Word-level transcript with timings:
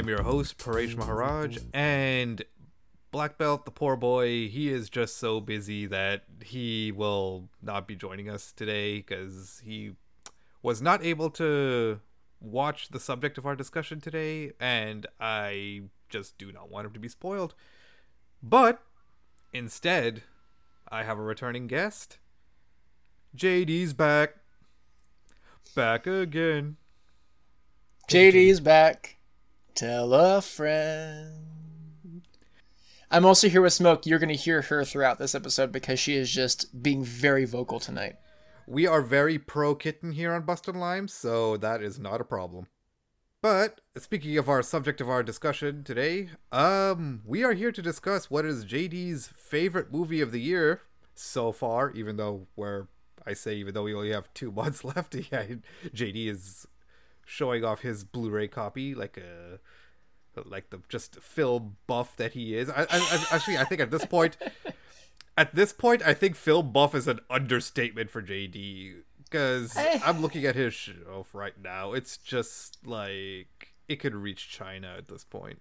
I'm 0.00 0.08
your 0.08 0.22
host, 0.22 0.56
Paresh 0.56 0.96
Maharaj, 0.96 1.58
and 1.74 2.42
Black 3.10 3.36
Belt, 3.36 3.66
the 3.66 3.70
poor 3.70 3.96
boy, 3.96 4.48
he 4.48 4.70
is 4.70 4.88
just 4.88 5.18
so 5.18 5.42
busy 5.42 5.84
that 5.84 6.22
he 6.42 6.90
will 6.90 7.50
not 7.60 7.86
be 7.86 7.94
joining 7.94 8.30
us 8.30 8.50
today 8.50 8.96
because 8.96 9.60
he 9.62 9.92
was 10.62 10.80
not 10.80 11.04
able 11.04 11.28
to 11.32 12.00
watch 12.40 12.88
the 12.88 12.98
subject 12.98 13.36
of 13.36 13.44
our 13.44 13.54
discussion 13.54 14.00
today, 14.00 14.52
and 14.58 15.06
I 15.20 15.82
just 16.08 16.38
do 16.38 16.50
not 16.50 16.70
want 16.70 16.86
him 16.86 16.94
to 16.94 16.98
be 16.98 17.08
spoiled. 17.08 17.54
But 18.42 18.80
instead, 19.52 20.22
I 20.88 21.02
have 21.02 21.18
a 21.18 21.22
returning 21.22 21.66
guest. 21.66 22.16
JD's 23.36 23.92
back. 23.92 24.36
Back 25.74 26.06
again. 26.06 26.78
JD's 28.08 28.60
back. 28.60 29.18
Tell 29.80 30.12
a 30.12 30.42
friend. 30.42 32.20
I'm 33.10 33.24
also 33.24 33.48
here 33.48 33.62
with 33.62 33.72
Smoke. 33.72 34.04
You're 34.04 34.18
going 34.18 34.28
to 34.28 34.34
hear 34.34 34.60
her 34.60 34.84
throughout 34.84 35.18
this 35.18 35.34
episode 35.34 35.72
because 35.72 35.98
she 35.98 36.16
is 36.16 36.30
just 36.30 36.82
being 36.82 37.02
very 37.02 37.46
vocal 37.46 37.80
tonight. 37.80 38.16
We 38.66 38.86
are 38.86 39.00
very 39.00 39.38
pro 39.38 39.74
kitten 39.74 40.12
here 40.12 40.34
on 40.34 40.42
Busted 40.42 40.76
Limes, 40.76 41.14
so 41.14 41.56
that 41.56 41.82
is 41.82 41.98
not 41.98 42.20
a 42.20 42.24
problem. 42.24 42.66
But 43.40 43.80
speaking 43.96 44.36
of 44.36 44.50
our 44.50 44.62
subject 44.62 45.00
of 45.00 45.08
our 45.08 45.22
discussion 45.22 45.82
today, 45.82 46.28
um, 46.52 47.22
we 47.24 47.42
are 47.42 47.54
here 47.54 47.72
to 47.72 47.80
discuss 47.80 48.30
what 48.30 48.44
is 48.44 48.66
JD's 48.66 49.28
favorite 49.28 49.90
movie 49.90 50.20
of 50.20 50.30
the 50.30 50.42
year 50.42 50.82
so 51.14 51.52
far. 51.52 51.90
Even 51.92 52.18
though 52.18 52.48
we're, 52.54 52.88
I 53.26 53.32
say, 53.32 53.54
even 53.54 53.72
though 53.72 53.84
we 53.84 53.94
only 53.94 54.12
have 54.12 54.28
two 54.34 54.52
months 54.52 54.84
left, 54.84 55.14
yeah, 55.32 55.46
JD 55.86 56.26
is 56.26 56.66
showing 57.24 57.64
off 57.64 57.80
his 57.80 58.04
Blu-ray 58.04 58.48
copy 58.48 58.94
like 58.94 59.16
a, 59.16 59.58
like 60.44 60.70
the 60.70 60.80
just 60.88 61.16
film 61.16 61.76
buff 61.86 62.16
that 62.16 62.32
he 62.32 62.56
is. 62.56 62.68
I, 62.70 62.82
I, 62.82 62.86
I 62.90 63.26
actually, 63.32 63.58
I 63.58 63.64
think 63.64 63.80
at 63.80 63.90
this 63.90 64.04
point, 64.06 64.36
at 65.36 65.54
this 65.54 65.72
point, 65.72 66.02
I 66.02 66.14
think 66.14 66.36
film 66.36 66.72
buff 66.72 66.94
is 66.94 67.08
an 67.08 67.20
understatement 67.28 68.10
for 68.10 68.22
JD 68.22 69.02
because 69.24 69.76
eh. 69.76 70.00
I'm 70.04 70.20
looking 70.20 70.44
at 70.44 70.56
his 70.56 70.74
shelf 70.74 71.34
right 71.34 71.54
now. 71.62 71.92
It's 71.92 72.16
just 72.16 72.84
like 72.84 73.74
it 73.88 73.96
could 73.96 74.14
reach 74.14 74.48
China 74.48 74.94
at 74.98 75.08
this 75.08 75.24
point. 75.24 75.60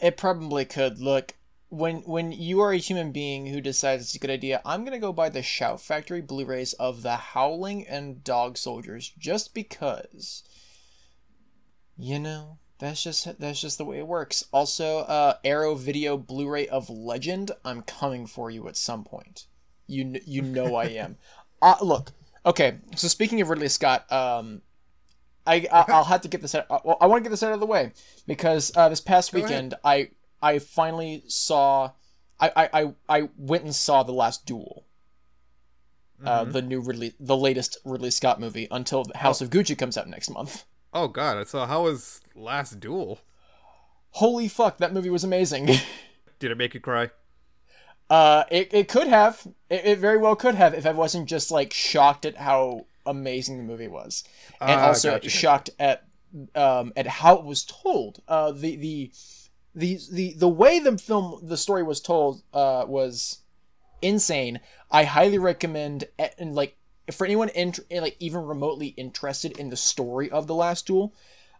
It 0.00 0.16
probably 0.16 0.64
could. 0.64 0.98
Look, 0.98 1.34
when 1.68 1.96
when 1.98 2.32
you 2.32 2.60
are 2.60 2.72
a 2.72 2.78
human 2.78 3.12
being 3.12 3.46
who 3.46 3.60
decides 3.60 4.02
it's 4.02 4.14
a 4.14 4.18
good 4.18 4.30
idea, 4.30 4.62
I'm 4.64 4.84
gonna 4.84 4.98
go 4.98 5.12
buy 5.12 5.28
the 5.28 5.42
Shout 5.42 5.80
Factory 5.80 6.20
Blu-rays 6.20 6.72
of 6.74 7.02
The 7.02 7.16
Howling 7.16 7.86
and 7.86 8.24
Dog 8.24 8.56
Soldiers 8.56 9.12
just 9.18 9.54
because. 9.54 10.42
You 12.00 12.18
know, 12.18 12.58
that's 12.78 13.02
just 13.02 13.38
that's 13.38 13.60
just 13.60 13.78
the 13.78 13.84
way 13.84 13.98
it 13.98 14.06
works. 14.06 14.44
Also, 14.52 14.98
uh, 15.00 15.34
Arrow 15.44 15.74
Video 15.74 16.16
Blu-ray 16.16 16.68
of 16.68 16.88
Legend. 16.88 17.52
I'm 17.64 17.82
coming 17.82 18.26
for 18.26 18.50
you 18.50 18.68
at 18.68 18.76
some 18.76 19.04
point. 19.04 19.46
You 19.86 20.20
you 20.24 20.42
know 20.42 20.76
I 20.76 20.84
am. 21.04 21.16
uh, 21.60 21.76
look, 21.82 22.12
Okay, 22.44 22.78
so 22.96 23.08
speaking 23.08 23.40
of 23.40 23.50
Ridley 23.50 23.68
Scott, 23.68 24.10
um, 24.10 24.62
I, 25.46 25.66
I 25.70 25.84
will 25.88 26.04
have 26.04 26.22
to 26.22 26.28
get 26.28 26.40
this 26.40 26.54
out. 26.54 26.66
Well, 26.84 26.96
I 27.00 27.06
want 27.06 27.22
to 27.22 27.22
get 27.22 27.30
this 27.30 27.42
out 27.42 27.52
of 27.52 27.60
the 27.60 27.66
way 27.66 27.92
because 28.26 28.72
uh, 28.76 28.88
this 28.88 29.00
past 29.00 29.32
Go 29.32 29.40
weekend 29.40 29.74
ahead. 29.84 30.10
I 30.42 30.54
I 30.54 30.58
finally 30.58 31.22
saw, 31.28 31.90
I, 32.38 32.50
I 32.56 32.82
I 32.82 32.94
I 33.08 33.28
went 33.36 33.64
and 33.64 33.74
saw 33.74 34.02
the 34.02 34.12
Last 34.12 34.46
Duel. 34.46 34.86
Uh, 36.22 36.42
mm-hmm. 36.42 36.52
the 36.52 36.60
new 36.60 36.80
Ridley, 36.80 37.14
the 37.18 37.36
latest 37.36 37.78
Ridley 37.82 38.10
Scott 38.10 38.38
movie, 38.38 38.68
until 38.70 39.06
House 39.14 39.40
oh. 39.40 39.46
of 39.46 39.50
Gucci 39.50 39.76
comes 39.76 39.96
out 39.96 40.06
next 40.06 40.28
month. 40.28 40.64
Oh 40.92 41.08
God! 41.08 41.46
So 41.48 41.66
how 41.66 41.84
was 41.84 42.20
Last 42.34 42.80
Duel? 42.80 43.20
Holy 44.12 44.48
fuck! 44.48 44.78
That 44.78 44.92
movie 44.92 45.10
was 45.10 45.24
amazing. 45.24 45.66
Did 46.38 46.50
it 46.50 46.58
make 46.58 46.74
you 46.74 46.80
cry? 46.80 47.10
Uh, 48.08 48.44
it, 48.50 48.74
it 48.74 48.88
could 48.88 49.06
have. 49.06 49.46
It, 49.68 49.84
it 49.84 49.98
very 49.98 50.18
well 50.18 50.34
could 50.34 50.56
have 50.56 50.74
if 50.74 50.84
I 50.84 50.92
wasn't 50.92 51.28
just 51.28 51.50
like 51.50 51.72
shocked 51.72 52.26
at 52.26 52.36
how 52.36 52.86
amazing 53.06 53.58
the 53.58 53.62
movie 53.62 53.88
was, 53.88 54.24
and 54.60 54.80
uh, 54.80 54.84
also 54.86 55.12
gotcha. 55.12 55.30
shocked 55.30 55.70
at 55.78 56.04
um 56.54 56.92
at 56.96 57.06
how 57.06 57.36
it 57.36 57.44
was 57.44 57.64
told. 57.64 58.20
Uh, 58.26 58.50
the 58.50 58.76
the 58.76 59.12
the 59.74 59.98
the 60.10 60.34
the 60.34 60.48
way 60.48 60.80
the 60.80 60.98
film 60.98 61.38
the 61.42 61.56
story 61.56 61.84
was 61.84 62.00
told 62.00 62.42
uh 62.52 62.84
was 62.88 63.42
insane. 64.02 64.58
I 64.90 65.04
highly 65.04 65.38
recommend 65.38 66.04
and 66.18 66.54
like 66.54 66.76
for 67.14 67.24
anyone 67.24 67.48
in, 67.50 67.74
like 67.90 68.16
even 68.20 68.44
remotely 68.44 68.88
interested 68.88 69.58
in 69.58 69.70
the 69.70 69.76
story 69.76 70.30
of 70.30 70.46
the 70.46 70.54
last 70.54 70.86
duel, 70.86 71.14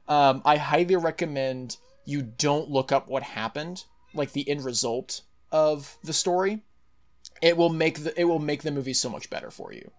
um, 0.09 0.43
I 0.45 0.57
highly 0.57 0.97
recommend 0.97 1.77
you 2.05 2.23
don't 2.23 2.69
look 2.69 2.93
up 2.93 3.09
what 3.09 3.23
happened, 3.23 3.85
like 4.15 4.33
the 4.33 4.49
end 4.49 4.65
result 4.65 5.23
of 5.53 5.97
the 6.03 6.13
story, 6.13 6.63
it 7.43 7.57
will 7.57 7.71
make 7.71 8.03
the 8.05 8.19
it 8.21 8.25
will 8.25 8.39
make 8.39 8.63
the 8.63 8.71
movie 8.71 8.93
so 8.93 9.09
much 9.09 9.31
better 9.31 9.51
for 9.51 9.73
you. 9.73 9.91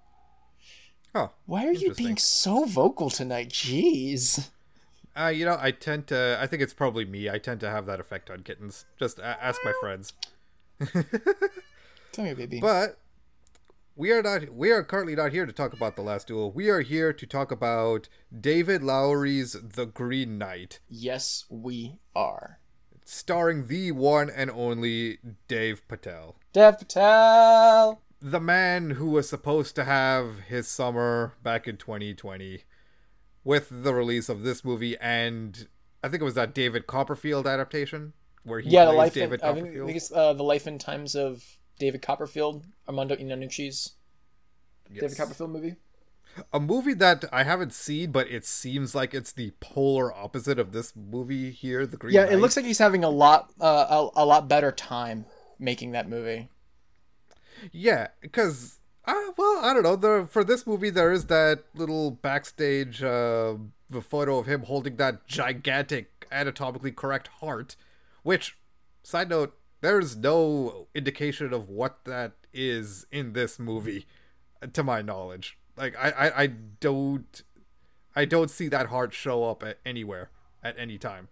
Oh, 1.13 1.31
why 1.45 1.67
are 1.67 1.73
you 1.73 1.93
being 1.93 2.17
so 2.17 2.65
vocal 2.65 3.09
tonight? 3.09 3.49
Jeez. 3.49 4.49
Uh, 5.17 5.27
you 5.27 5.43
know, 5.43 5.57
I 5.59 5.71
tend 5.71 6.07
to. 6.07 6.37
I 6.39 6.47
think 6.47 6.61
it's 6.61 6.73
probably 6.73 7.03
me. 7.03 7.29
I 7.29 7.37
tend 7.37 7.59
to 7.61 7.69
have 7.69 7.85
that 7.87 7.99
effect 7.99 8.29
on 8.29 8.43
kittens. 8.43 8.85
Just 8.97 9.19
a- 9.19 9.43
ask 9.43 9.59
my 9.65 9.73
friends. 9.81 10.13
Tell 12.13 12.25
me, 12.25 12.33
baby. 12.33 12.61
But 12.61 12.97
we 13.95 14.11
are 14.11 14.21
not. 14.21 14.49
We 14.49 14.71
are 14.71 14.83
currently 14.83 15.15
not 15.15 15.31
here 15.31 15.45
to 15.45 15.53
talk 15.53 15.73
about 15.73 15.95
the 15.95 16.01
last 16.01 16.27
duel. 16.27 16.51
We 16.51 16.69
are 16.69 16.81
here 16.81 17.13
to 17.13 17.25
talk 17.25 17.51
about 17.51 18.09
David 18.37 18.83
Lowery's 18.83 19.53
The 19.53 19.85
Green 19.85 20.37
Knight. 20.37 20.79
Yes, 20.89 21.45
we 21.49 21.99
are 22.15 22.59
starring 23.05 23.67
the 23.67 23.91
one 23.91 24.29
and 24.29 24.49
only 24.51 25.19
Dave 25.47 25.87
Patel. 25.87 26.35
Dev 26.53 26.79
Patel! 26.79 28.01
The 28.21 28.39
man 28.39 28.91
who 28.91 29.09
was 29.09 29.27
supposed 29.27 29.75
to 29.75 29.83
have 29.83 30.39
his 30.47 30.67
summer 30.67 31.33
back 31.43 31.67
in 31.67 31.77
2020 31.77 32.63
with 33.43 33.67
the 33.69 33.93
release 33.93 34.29
of 34.29 34.43
this 34.43 34.63
movie 34.63 34.95
and 34.99 35.67
I 36.03 36.09
think 36.09 36.21
it 36.21 36.25
was 36.25 36.35
that 36.35 36.53
David 36.53 36.87
Copperfield 36.87 37.47
adaptation 37.47 38.13
where 38.43 38.59
he 38.59 38.69
yeah, 38.69 38.85
the 38.85 38.91
life 38.91 39.13
David 39.13 39.41
Copperfield. 39.41 39.83
I 39.83 39.85
think, 39.85 39.97
it's 39.97 40.11
uh, 40.11 40.33
the 40.33 40.43
life 40.43 40.67
and 40.67 40.79
times 40.79 41.15
of 41.15 41.43
David 41.81 42.01
Copperfield, 42.03 42.63
Armando 42.87 43.15
Iannucci's 43.15 43.95
yes. 44.91 45.01
David 45.01 45.17
Copperfield 45.17 45.49
movie 45.49 45.75
a 46.53 46.59
movie 46.59 46.93
that 46.93 47.25
I 47.31 47.43
haven't 47.43 47.73
seen, 47.73 48.11
but 48.11 48.29
it 48.29 48.45
seems 48.45 48.95
like 48.95 49.13
it's 49.13 49.31
the 49.31 49.51
polar 49.59 50.13
opposite 50.13 50.59
of 50.59 50.71
this 50.71 50.93
movie 50.95 51.51
here, 51.51 51.85
The 51.85 51.97
Green. 51.97 52.13
Yeah, 52.13 52.23
Knight. 52.23 52.33
it 52.33 52.37
looks 52.37 52.55
like 52.55 52.65
he's 52.65 52.77
having 52.77 53.03
a 53.03 53.09
lot, 53.09 53.51
uh, 53.59 54.09
a, 54.15 54.23
a 54.23 54.25
lot 54.25 54.47
better 54.47 54.71
time 54.71 55.25
making 55.59 55.91
that 55.91 56.07
movie. 56.07 56.49
Yeah, 57.71 58.07
because 58.21 58.79
uh, 59.05 59.13
well, 59.37 59.63
I 59.63 59.73
don't 59.73 59.83
know. 59.83 59.95
The 59.95 60.27
for 60.29 60.43
this 60.43 60.65
movie, 60.65 60.89
there 60.89 61.11
is 61.11 61.25
that 61.25 61.63
little 61.75 62.11
backstage 62.11 63.03
uh, 63.03 63.55
the 63.89 64.01
photo 64.01 64.37
of 64.37 64.47
him 64.47 64.63
holding 64.63 64.95
that 64.95 65.27
gigantic 65.27 66.27
anatomically 66.31 66.91
correct 66.91 67.27
heart, 67.39 67.75
which, 68.23 68.57
side 69.03 69.29
note, 69.29 69.55
there's 69.81 70.15
no 70.15 70.87
indication 70.95 71.53
of 71.53 71.69
what 71.69 72.05
that 72.05 72.33
is 72.53 73.05
in 73.11 73.33
this 73.33 73.59
movie, 73.59 74.05
to 74.73 74.83
my 74.83 75.01
knowledge. 75.01 75.57
Like 75.77 75.95
I, 75.97 76.09
I, 76.11 76.41
I 76.43 76.47
don't 76.47 77.43
I 78.15 78.25
don't 78.25 78.51
see 78.51 78.67
that 78.67 78.87
heart 78.87 79.13
show 79.13 79.43
up 79.43 79.63
at 79.63 79.79
anywhere 79.85 80.29
at 80.63 80.77
any 80.77 80.97
time. 80.97 81.29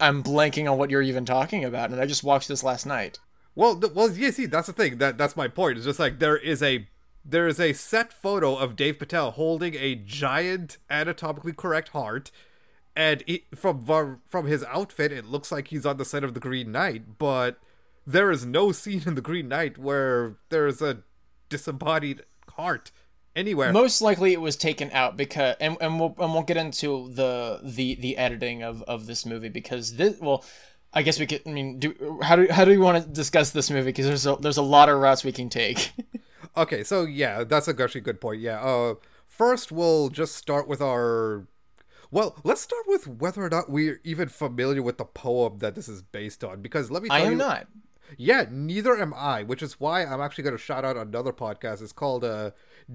I'm 0.00 0.22
blanking 0.22 0.70
on 0.70 0.76
what 0.76 0.90
you're 0.90 1.02
even 1.02 1.24
talking 1.24 1.64
about, 1.64 1.90
and 1.90 2.00
I 2.00 2.06
just 2.06 2.24
watched 2.24 2.48
this 2.48 2.64
last 2.64 2.84
night. 2.84 3.18
Well, 3.54 3.76
th- 3.76 3.92
well, 3.92 4.10
yeah. 4.10 4.30
See, 4.30 4.46
that's 4.46 4.66
the 4.66 4.72
thing. 4.72 4.98
That 4.98 5.16
that's 5.18 5.36
my 5.36 5.48
point. 5.48 5.78
It's 5.78 5.86
just 5.86 6.00
like 6.00 6.18
there 6.18 6.36
is 6.36 6.62
a 6.62 6.88
there 7.24 7.46
is 7.46 7.60
a 7.60 7.72
set 7.72 8.12
photo 8.12 8.56
of 8.56 8.76
Dave 8.76 8.98
Patel 8.98 9.30
holding 9.30 9.74
a 9.76 9.94
giant 9.94 10.78
anatomically 10.90 11.52
correct 11.52 11.90
heart, 11.90 12.30
and 12.96 13.22
it, 13.26 13.42
from 13.56 14.20
from 14.26 14.46
his 14.46 14.64
outfit, 14.64 15.12
it 15.12 15.26
looks 15.26 15.50
like 15.50 15.68
he's 15.68 15.86
on 15.86 15.96
the 15.96 16.04
set 16.04 16.24
of 16.24 16.34
the 16.34 16.40
Green 16.40 16.72
Knight. 16.72 17.18
But 17.18 17.58
there 18.06 18.30
is 18.30 18.46
no 18.46 18.72
scene 18.80 19.02
in 19.06 19.14
the 19.14 19.20
Green 19.20 19.48
Knight 19.48 19.78
where 19.78 20.36
there 20.50 20.66
is 20.66 20.80
a 20.80 20.98
disembodied 21.48 22.22
heart 22.50 22.90
anywhere. 23.34 23.72
Most 23.72 24.00
likely, 24.00 24.32
it 24.32 24.40
was 24.40 24.56
taken 24.56 24.90
out 24.92 25.16
because, 25.16 25.56
and, 25.60 25.76
and 25.80 25.98
we'll 25.98 26.14
and 26.18 26.32
we'll 26.32 26.42
get 26.42 26.56
into 26.56 27.10
the 27.12 27.60
the 27.62 27.96
the 27.96 28.16
editing 28.16 28.62
of 28.62 28.82
of 28.82 29.06
this 29.06 29.26
movie 29.26 29.48
because 29.48 29.96
this 29.96 30.18
well. 30.20 30.44
I 30.96 31.02
guess 31.02 31.18
we 31.18 31.26
could. 31.26 31.42
I 31.44 31.50
mean, 31.50 31.80
do 31.80 32.20
how 32.22 32.36
do 32.36 32.46
how 32.48 32.64
do 32.64 32.70
we 32.70 32.78
want 32.78 33.02
to 33.02 33.10
discuss 33.10 33.50
this 33.50 33.68
movie? 33.68 33.86
Because 33.86 34.06
there's 34.06 34.26
a 34.26 34.36
there's 34.36 34.58
a 34.58 34.62
lot 34.62 34.88
of 34.88 35.00
routes 35.00 35.24
we 35.24 35.32
can 35.32 35.48
take. 35.48 35.90
okay, 36.56 36.84
so 36.84 37.02
yeah, 37.02 37.42
that's 37.42 37.66
a 37.66 37.74
actually 37.82 38.02
good 38.02 38.20
point. 38.20 38.40
Yeah. 38.40 38.60
Uh, 38.60 38.94
first 39.26 39.72
we'll 39.72 40.08
just 40.08 40.36
start 40.36 40.68
with 40.68 40.80
our. 40.80 41.48
Well, 42.10 42.36
let's 42.44 42.60
start 42.60 42.84
with 42.86 43.06
whether 43.06 43.42
or 43.42 43.48
not 43.48 43.70
we're 43.70 44.00
even 44.04 44.28
familiar 44.28 44.82
with 44.82 44.98
the 44.98 45.04
poem 45.04 45.58
that 45.58 45.74
this 45.74 45.88
is 45.88 46.02
based 46.02 46.44
on. 46.44 46.62
Because 46.62 46.90
let 46.90 47.02
me. 47.02 47.08
Tell 47.08 47.18
you 47.18 47.24
I 47.24 47.26
am 47.26 47.32
you, 47.32 47.38
not. 47.38 47.66
Yeah, 48.16 48.46
neither 48.50 48.96
am 48.96 49.14
I, 49.14 49.42
which 49.42 49.62
is 49.62 49.80
why 49.80 50.04
I'm 50.04 50.20
actually 50.20 50.44
going 50.44 50.56
to 50.56 50.62
shout 50.62 50.84
out 50.84 50.96
another 50.96 51.32
podcast. 51.32 51.82
It's 51.82 51.92
called 51.92 52.24
uh, 52.24 52.50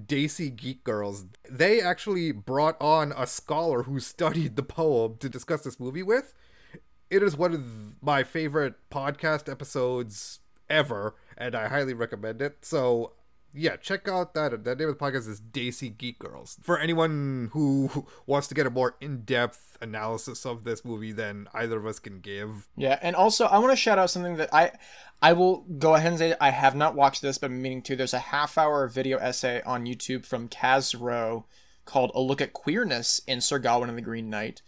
Daisy 0.06 0.50
Geek 0.50 0.84
Girls. 0.84 1.26
They 1.50 1.82
actually 1.82 2.32
brought 2.32 2.80
on 2.80 3.14
a 3.18 3.28
scholar 3.28 3.84
who 3.84 4.00
studied 4.00 4.56
the 4.56 4.64
poem 4.64 5.18
to 5.20 5.30
discuss 5.30 5.62
this 5.62 5.80
movie 5.80 6.04
with. 6.04 6.34
It 7.10 7.24
is 7.24 7.36
one 7.36 7.54
of 7.54 8.02
my 8.04 8.24
favorite 8.24 8.76
podcast 8.92 9.52
episodes 9.52 10.40
ever, 10.70 11.16
and 11.38 11.56
I 11.56 11.68
highly 11.68 11.94
recommend 11.94 12.42
it. 12.42 12.60
So 12.62 13.14
yeah, 13.54 13.76
check 13.78 14.08
out 14.08 14.34
that. 14.34 14.64
That 14.64 14.78
name 14.78 14.90
of 14.90 14.98
the 14.98 15.04
podcast 15.04 15.28
is 15.28 15.40
Daisy 15.40 15.90
Geek 15.90 16.20
Girls. 16.20 16.58
For 16.62 16.78
anyone 16.78 17.50
who 17.54 18.08
wants 18.26 18.48
to 18.48 18.56
get 18.56 18.68
a 18.68 18.70
more 18.70 18.96
in-depth 19.02 19.78
analysis 19.82 20.46
of 20.46 20.64
this 20.64 20.86
movie 20.86 21.12
than 21.12 21.48
either 21.54 21.78
of 21.78 21.86
us 21.86 22.00
can 22.00 22.20
give. 22.20 22.68
Yeah, 22.76 23.00
and 23.02 23.16
also 23.16 23.46
I 23.46 23.60
want 23.60 23.72
to 23.72 23.78
shout 23.78 23.98
out 23.98 24.10
something 24.10 24.38
that 24.38 24.54
I 24.54 24.72
I 25.22 25.34
will 25.34 25.62
go 25.78 25.96
ahead 25.96 26.12
and 26.12 26.20
say 26.20 26.36
I 26.40 26.52
have 26.52 26.76
not 26.76 26.96
watched 26.96 27.22
this, 27.22 27.38
but 27.38 27.52
meaning 27.52 27.82
to. 27.84 27.96
There's 27.96 28.14
a 28.14 28.20
half-hour 28.20 28.88
video 28.88 29.18
essay 29.18 29.62
on 29.64 29.86
YouTube 29.86 30.26
from 30.26 30.50
Kaz 30.50 30.96
Rowe 31.00 31.46
called 31.86 32.12
"A 32.14 32.22
Look 32.22 32.42
at 32.42 32.54
Queerness 32.54 33.22
in 33.28 33.42
Sir 33.42 33.60
Gawain 33.60 33.90
and 33.90 33.98
the 33.98 34.04
Green 34.04 34.30
Knight." 34.30 34.62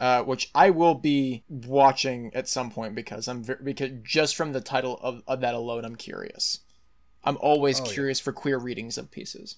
Uh, 0.00 0.20
which 0.24 0.50
I 0.52 0.70
will 0.70 0.96
be 0.96 1.44
watching 1.48 2.34
at 2.34 2.48
some 2.48 2.72
point 2.72 2.96
because 2.96 3.28
I'm 3.28 3.44
because 3.62 3.90
just 4.02 4.34
from 4.34 4.52
the 4.52 4.60
title 4.60 4.98
of, 5.00 5.22
of 5.28 5.42
that 5.42 5.54
alone, 5.54 5.84
I'm 5.84 5.94
curious. 5.94 6.58
I'm 7.24 7.36
always 7.40 7.80
Oh, 7.80 7.84
yeah. 7.86 7.92
curious 7.92 8.20
for 8.20 8.32
queer 8.32 8.58
readings 8.58 8.98
of 8.98 9.10
pieces. 9.10 9.56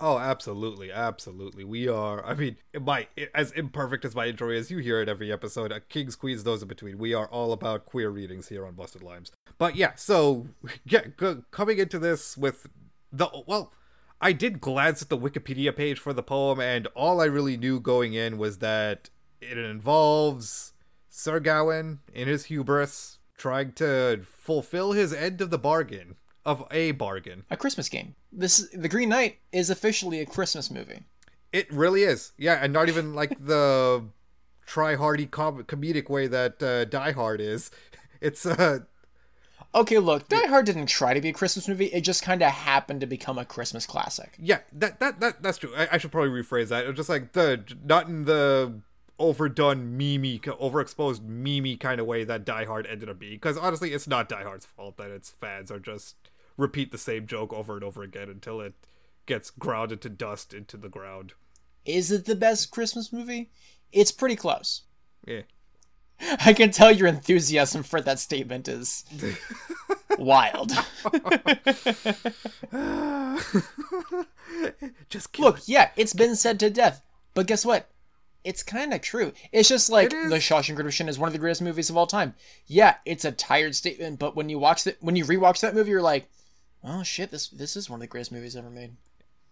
Oh, 0.00 0.18
absolutely, 0.18 0.90
absolutely. 0.90 1.62
We 1.64 1.86
are. 1.88 2.24
I 2.24 2.34
mean, 2.34 2.56
my 2.80 3.06
as 3.34 3.52
imperfect 3.52 4.04
as 4.04 4.14
my 4.14 4.26
intro 4.26 4.50
is, 4.50 4.70
you 4.70 4.78
hear 4.78 5.00
it 5.00 5.08
every 5.08 5.32
episode. 5.32 5.70
A 5.70 5.80
kings, 5.80 6.16
queens, 6.16 6.42
those 6.42 6.62
in 6.62 6.68
between. 6.68 6.98
We 6.98 7.14
are 7.14 7.28
all 7.28 7.52
about 7.52 7.86
queer 7.86 8.10
readings 8.10 8.48
here 8.48 8.66
on 8.66 8.74
Busted 8.74 9.02
Limes. 9.02 9.30
But 9.56 9.76
yeah, 9.76 9.92
so 9.94 10.48
yeah, 10.84 11.06
go, 11.16 11.44
coming 11.52 11.78
into 11.78 11.98
this 12.00 12.36
with 12.36 12.66
the 13.12 13.28
well, 13.46 13.72
I 14.20 14.32
did 14.32 14.60
glance 14.60 15.00
at 15.00 15.10
the 15.10 15.18
Wikipedia 15.18 15.74
page 15.74 15.98
for 16.00 16.12
the 16.12 16.22
poem, 16.24 16.60
and 16.60 16.88
all 16.88 17.20
I 17.20 17.26
really 17.26 17.56
knew 17.56 17.78
going 17.78 18.14
in 18.14 18.36
was 18.36 18.58
that 18.58 19.10
it 19.40 19.56
involves 19.58 20.72
Sir 21.08 21.38
Gawain 21.38 22.00
in 22.12 22.26
his 22.26 22.46
hubris 22.46 23.18
trying 23.36 23.72
to 23.74 24.22
fulfill 24.24 24.92
his 24.92 25.12
end 25.12 25.40
of 25.40 25.50
the 25.50 25.58
bargain 25.58 26.16
of 26.44 26.64
a 26.70 26.92
bargain. 26.92 27.44
A 27.50 27.56
Christmas 27.56 27.88
game. 27.88 28.14
This 28.32 28.68
The 28.72 28.88
Green 28.88 29.08
Knight 29.08 29.38
is 29.52 29.70
officially 29.70 30.20
a 30.20 30.26
Christmas 30.26 30.70
movie. 30.70 31.04
It 31.52 31.72
really 31.72 32.02
is. 32.02 32.32
Yeah, 32.36 32.58
and 32.60 32.72
not 32.72 32.88
even 32.88 33.14
like 33.14 33.36
the 33.44 34.04
try 34.66 34.94
hardy 34.96 35.26
com- 35.26 35.64
comedic 35.64 36.08
way 36.10 36.26
that 36.26 36.62
uh, 36.62 36.84
Die 36.84 37.12
Hard 37.12 37.40
is. 37.40 37.70
It's 38.20 38.46
uh 38.46 38.78
Okay, 39.74 39.98
look, 39.98 40.28
Die 40.28 40.46
Hard 40.46 40.66
didn't 40.66 40.86
try 40.86 41.14
to 41.14 41.20
be 41.20 41.28
a 41.30 41.32
Christmas 41.32 41.66
movie. 41.68 41.86
It 41.86 42.02
just 42.02 42.22
kind 42.22 42.42
of 42.42 42.50
happened 42.50 43.00
to 43.00 43.06
become 43.06 43.38
a 43.38 43.44
Christmas 43.44 43.86
classic. 43.86 44.34
yeah, 44.38 44.60
that 44.72 45.00
that, 45.00 45.20
that 45.20 45.42
that's 45.42 45.58
true. 45.58 45.72
I, 45.76 45.88
I 45.92 45.98
should 45.98 46.12
probably 46.12 46.30
rephrase 46.30 46.68
that. 46.68 46.86
It's 46.86 46.96
just 46.96 47.08
like 47.08 47.32
the 47.32 47.62
not 47.84 48.08
in 48.08 48.24
the 48.24 48.80
overdone 49.18 49.96
mimi 49.96 50.38
overexposed 50.38 51.22
mimi 51.22 51.76
kind 51.76 52.00
of 52.00 52.06
way 52.06 52.24
that 52.24 52.44
Die 52.44 52.64
Hard 52.64 52.86
ended 52.86 53.08
up 53.08 53.18
being 53.18 53.34
because 53.34 53.56
honestly 53.56 53.92
it's 53.92 54.08
not 54.08 54.28
Die 54.28 54.42
Hard's 54.42 54.64
fault 54.66 54.96
that 54.96 55.10
its 55.10 55.30
fans 55.30 55.70
are 55.70 55.78
just 55.78 56.16
repeat 56.56 56.92
the 56.92 56.98
same 56.98 57.26
joke 57.26 57.52
over 57.52 57.74
and 57.74 57.84
over 57.84 58.02
again 58.02 58.28
until 58.28 58.60
it 58.60 58.74
gets 59.26 59.50
grounded 59.50 60.00
to 60.02 60.08
dust 60.08 60.54
into 60.54 60.76
the 60.76 60.88
ground. 60.88 61.32
Is 61.84 62.10
it 62.10 62.24
the 62.24 62.34
best 62.34 62.70
Christmas 62.70 63.12
movie? 63.12 63.50
It's 63.92 64.12
pretty 64.12 64.36
close. 64.36 64.82
Yeah. 65.26 65.42
I 66.44 66.52
can 66.52 66.70
tell 66.70 66.92
your 66.92 67.08
enthusiasm 67.08 67.82
for 67.82 68.00
that 68.00 68.18
statement 68.18 68.68
is 68.68 69.04
wild. 70.18 70.70
just 75.08 75.38
Look, 75.38 75.60
yeah, 75.66 75.90
it's 75.96 76.14
been 76.14 76.36
said 76.36 76.60
to 76.60 76.70
death, 76.70 77.02
but 77.34 77.46
guess 77.46 77.66
what? 77.66 77.90
It's 78.44 78.62
kind 78.62 78.92
of 78.92 79.00
true. 79.00 79.32
It's 79.52 79.70
just 79.70 79.90
like 79.90 80.12
It. 80.12 80.28
The 80.28 80.36
Shawshank 80.36 80.76
Redemption 80.76 81.08
is 81.08 81.18
one 81.18 81.28
of 81.28 81.32
the 81.32 81.38
greatest 81.38 81.62
movies 81.62 81.88
of 81.88 81.96
all 81.96 82.06
time. 82.06 82.34
Yeah, 82.66 82.96
it's 83.06 83.24
a 83.24 83.32
tired 83.32 83.74
statement, 83.74 84.18
but 84.18 84.36
when 84.36 84.50
you 84.50 84.58
watch 84.58 84.86
it, 84.86 84.98
when 85.00 85.16
you 85.16 85.24
rewatch 85.24 85.60
that 85.60 85.74
movie, 85.74 85.90
you're 85.90 86.02
like, 86.02 86.28
oh 86.84 87.02
shit, 87.02 87.30
this 87.30 87.48
this 87.48 87.76
is 87.76 87.88
one 87.88 87.98
of 87.98 88.00
the 88.02 88.06
greatest 88.06 88.32
movies 88.32 88.56
ever 88.56 88.70
made. 88.70 88.96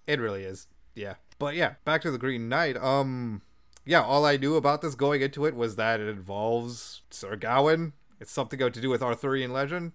It 0.07 0.21
really 0.21 0.45
is. 0.45 0.67
Yeah. 0.95 1.15
But 1.39 1.55
yeah, 1.55 1.75
back 1.85 2.03
to 2.03 2.11
the 2.11 2.19
Green 2.19 2.49
Knight. 2.49 2.77
Um 2.77 3.43
yeah, 3.85 4.03
all 4.03 4.25
I 4.25 4.37
knew 4.37 4.57
about 4.57 4.83
this 4.83 4.95
going 4.95 5.23
into 5.23 5.45
it 5.45 5.57
was 5.57 5.77
that 5.77 6.01
it 6.01 6.09
involves 6.09 7.03
Sir 7.11 7.37
Gawain. 7.37 7.95
It's 8.21 8.31
something 8.31 8.59
got 8.59 8.75
to 8.75 8.81
do 8.81 8.91
with 8.91 9.03
Arthurian 9.03 9.53
legend. 9.53 9.93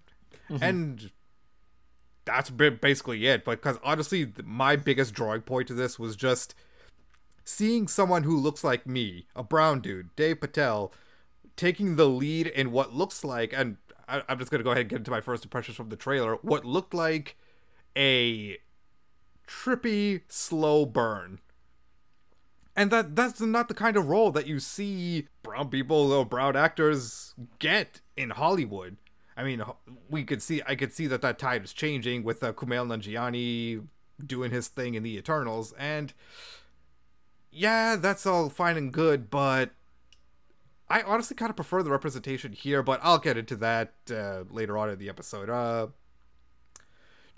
And 0.60 1.10
that's 2.26 2.50
basically 2.50 3.26
it. 3.26 3.44
Because 3.44 3.78
honestly, 3.82 4.32
my 4.44 4.76
biggest 4.76 5.14
drawing 5.14 5.42
point 5.42 5.68
to 5.68 5.74
this 5.74 5.98
was 5.98 6.16
just 6.16 6.54
seeing 7.44 7.88
someone 7.88 8.24
who 8.24 8.38
looks 8.38 8.62
like 8.62 8.86
me, 8.86 9.26
a 9.34 9.42
brown 9.42 9.80
dude, 9.80 10.14
Dave 10.16 10.40
Patel, 10.40 10.92
taking 11.56 11.96
the 11.96 12.08
lead 12.08 12.46
in 12.46 12.70
what 12.70 12.92
looks 12.92 13.24
like, 13.24 13.54
and 13.54 13.78
I, 14.08 14.22
I'm 14.28 14.38
just 14.38 14.50
going 14.50 14.60
to 14.60 14.64
go 14.64 14.70
ahead 14.70 14.82
and 14.82 14.90
get 14.90 14.96
into 14.96 15.10
my 15.10 15.20
first 15.20 15.44
impressions 15.44 15.76
from 15.76 15.90
the 15.90 15.96
trailer, 15.96 16.36
what 16.36 16.64
looked 16.64 16.94
like 16.94 17.36
a 17.96 18.58
trippy, 19.46 20.22
slow 20.28 20.86
burn. 20.86 21.40
And 22.74 22.90
that 22.92 23.16
that's 23.16 23.40
not 23.40 23.66
the 23.66 23.74
kind 23.74 23.96
of 23.96 24.08
role 24.08 24.30
that 24.30 24.46
you 24.46 24.60
see 24.60 25.26
brown 25.42 25.68
people 25.68 26.12
or 26.12 26.24
brown 26.24 26.54
actors 26.54 27.34
get 27.58 28.00
in 28.16 28.30
Hollywood. 28.30 28.96
I 29.36 29.42
mean, 29.42 29.62
we 30.08 30.22
could 30.22 30.40
see 30.42 30.62
I 30.64 30.76
could 30.76 30.92
see 30.92 31.08
that 31.08 31.20
that 31.22 31.40
tide 31.40 31.64
is 31.64 31.72
changing 31.72 32.22
with 32.22 32.42
uh, 32.42 32.52
Kumail 32.52 32.86
Nanjiani 32.86 33.84
doing 34.24 34.52
his 34.52 34.68
thing 34.68 34.94
in 34.94 35.02
the 35.02 35.16
Eternals, 35.16 35.72
and 35.72 36.12
yeah, 37.50 37.96
that's 37.96 38.26
all 38.26 38.48
fine 38.48 38.76
and 38.76 38.92
good, 38.92 39.28
but 39.28 39.70
I 40.90 41.02
honestly 41.02 41.36
kind 41.36 41.50
of 41.50 41.56
prefer 41.56 41.82
the 41.82 41.90
representation 41.90 42.52
here. 42.52 42.82
But 42.82 43.00
I'll 43.02 43.18
get 43.18 43.36
into 43.36 43.56
that 43.56 43.94
uh, 44.10 44.44
later 44.50 44.78
on 44.78 44.90
in 44.90 44.98
the 44.98 45.08
episode. 45.08 45.50
Uh, 45.50 45.88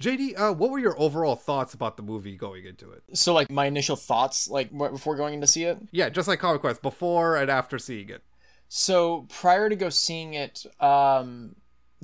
JD, 0.00 0.38
uh, 0.38 0.52
what 0.54 0.70
were 0.70 0.78
your 0.78 0.98
overall 0.98 1.36
thoughts 1.36 1.74
about 1.74 1.96
the 1.96 2.02
movie 2.02 2.36
going 2.36 2.64
into 2.64 2.90
it? 2.90 3.02
So, 3.12 3.34
like 3.34 3.50
my 3.50 3.66
initial 3.66 3.96
thoughts, 3.96 4.48
like 4.48 4.70
right 4.72 4.90
before 4.90 5.16
going 5.16 5.34
in 5.34 5.40
to 5.42 5.46
see 5.46 5.64
it. 5.64 5.78
Yeah, 5.92 6.08
just 6.08 6.26
like 6.26 6.38
Comic 6.38 6.62
Quest, 6.62 6.80
before 6.80 7.36
and 7.36 7.50
after 7.50 7.78
seeing 7.78 8.08
it. 8.08 8.22
So 8.72 9.26
prior 9.28 9.68
to 9.68 9.74
go 9.74 9.88
seeing 9.90 10.34
it, 10.34 10.64
um, 10.78 11.56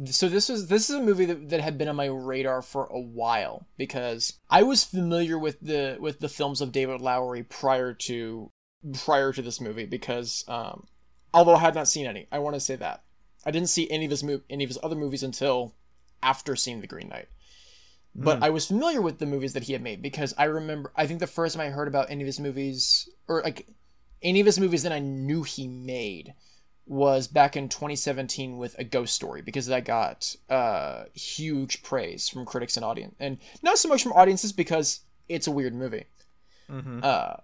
so 0.05 0.29
this 0.29 0.49
was 0.49 0.67
this 0.67 0.91
is 0.91 0.97
a 0.97 1.01
movie 1.01 1.25
that, 1.27 1.49
that 1.51 1.61
had 1.61 1.79
been 1.79 1.87
on 1.87 1.95
my 1.95 2.07
radar 2.07 2.61
for 2.61 2.87
a 2.87 3.01
while 3.01 3.67
because 3.79 4.39
I 4.51 4.65
was 4.65 4.83
familiar 4.83 5.39
with 5.39 5.61
the 5.61 5.97
with 6.01 6.19
the 6.19 6.29
films 6.29 6.61
of 6.61 6.73
David 6.73 7.01
Lowery 7.01 7.45
prior 7.45 7.95
to 7.95 8.51
prior 8.93 9.33
to 9.33 9.43
this 9.43 9.61
movie 9.61 9.87
because 9.87 10.45
um, 10.49 10.89
although 11.37 11.55
I 11.55 11.61
had 11.61 11.75
not 11.75 11.89
seen 11.89 12.07
any, 12.07 12.27
I 12.33 12.39
want 12.39 12.55
to 12.55 12.61
say 12.61 12.77
that 12.77 13.03
I 13.45 13.51
didn't 13.53 13.69
see 13.69 13.89
any 13.91 14.05
of 14.05 14.11
his 14.11 14.23
mov- 14.23 14.43
any 14.51 14.65
of 14.65 14.71
his 14.71 14.79
other 14.83 14.97
movies 14.97 15.23
until 15.23 15.75
after 16.23 16.57
seeing 16.57 16.81
The 16.81 16.87
Green 16.87 17.09
Knight. 17.09 17.29
But 18.19 18.43
I 18.43 18.49
was 18.49 18.67
familiar 18.67 19.03
with 19.03 19.19
the 19.19 19.27
movies 19.27 19.53
that 19.53 19.65
he 19.65 19.75
had 19.75 19.83
made 19.83 20.01
because 20.01 20.33
I 20.39 20.45
remember 20.45 20.91
I 20.97 21.07
think 21.07 21.21
the 21.21 21.27
first 21.27 21.55
time 21.55 21.67
I 21.67 21.71
heard 21.71 21.87
about 21.87 22.11
any 22.11 22.23
of 22.23 22.27
his 22.27 22.41
movies 22.41 23.11
or 23.29 23.43
like 23.43 23.67
any 24.23 24.41
of 24.41 24.47
his 24.47 24.59
movies 24.59 24.83
that 24.85 24.93
I 24.93 25.01
knew 25.01 25.43
he 25.43 25.69
made 25.69 26.33
was 26.87 27.29
back 27.29 27.57
in 27.57 27.69
2017 27.69 28.57
with 28.57 28.79
A 28.79 28.85
Ghost 28.85 29.15
Story 29.15 29.43
because 29.43 29.67
that 29.67 29.85
got 29.85 30.35
uh, 30.49 31.05
huge 31.13 31.83
praise 31.83 32.29
from 32.29 32.47
critics 32.47 32.77
and 32.77 32.85
audience, 32.85 33.15
and 33.21 33.39
not 33.63 33.77
so 33.77 33.89
much 33.89 34.03
from 34.03 34.13
audiences 34.13 34.53
because 34.53 35.01
it's 35.29 35.47
a 35.47 35.51
weird 35.51 35.75
movie. 35.75 36.05
Mm-hmm. 36.71 37.01
Uh, 37.03 37.35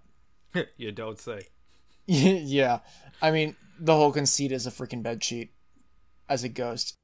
you 0.76 0.90
don't 0.90 1.18
say. 1.18 1.48
yeah, 2.06 2.78
I 3.20 3.30
mean 3.30 3.56
the 3.78 3.94
whole 3.94 4.12
conceit 4.12 4.52
is 4.52 4.66
a 4.66 4.70
freaking 4.70 5.02
bed 5.02 5.22
sheet 5.22 5.52
as 6.28 6.44
a 6.44 6.48
ghost. 6.48 6.94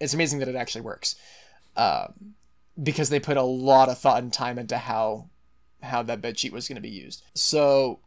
It's 0.00 0.14
amazing 0.14 0.40
that 0.40 0.48
it 0.48 0.56
actually 0.56 0.82
works, 0.82 1.16
um, 1.76 2.34
because 2.82 3.08
they 3.08 3.20
put 3.20 3.36
a 3.36 3.42
lot 3.42 3.88
of 3.88 3.98
thought 3.98 4.22
and 4.22 4.32
time 4.32 4.58
into 4.58 4.76
how 4.78 5.28
how 5.82 6.02
that 6.02 6.22
bed 6.22 6.38
sheet 6.38 6.52
was 6.52 6.66
going 6.66 6.76
to 6.76 6.82
be 6.82 6.88
used. 6.88 7.22
So 7.34 8.00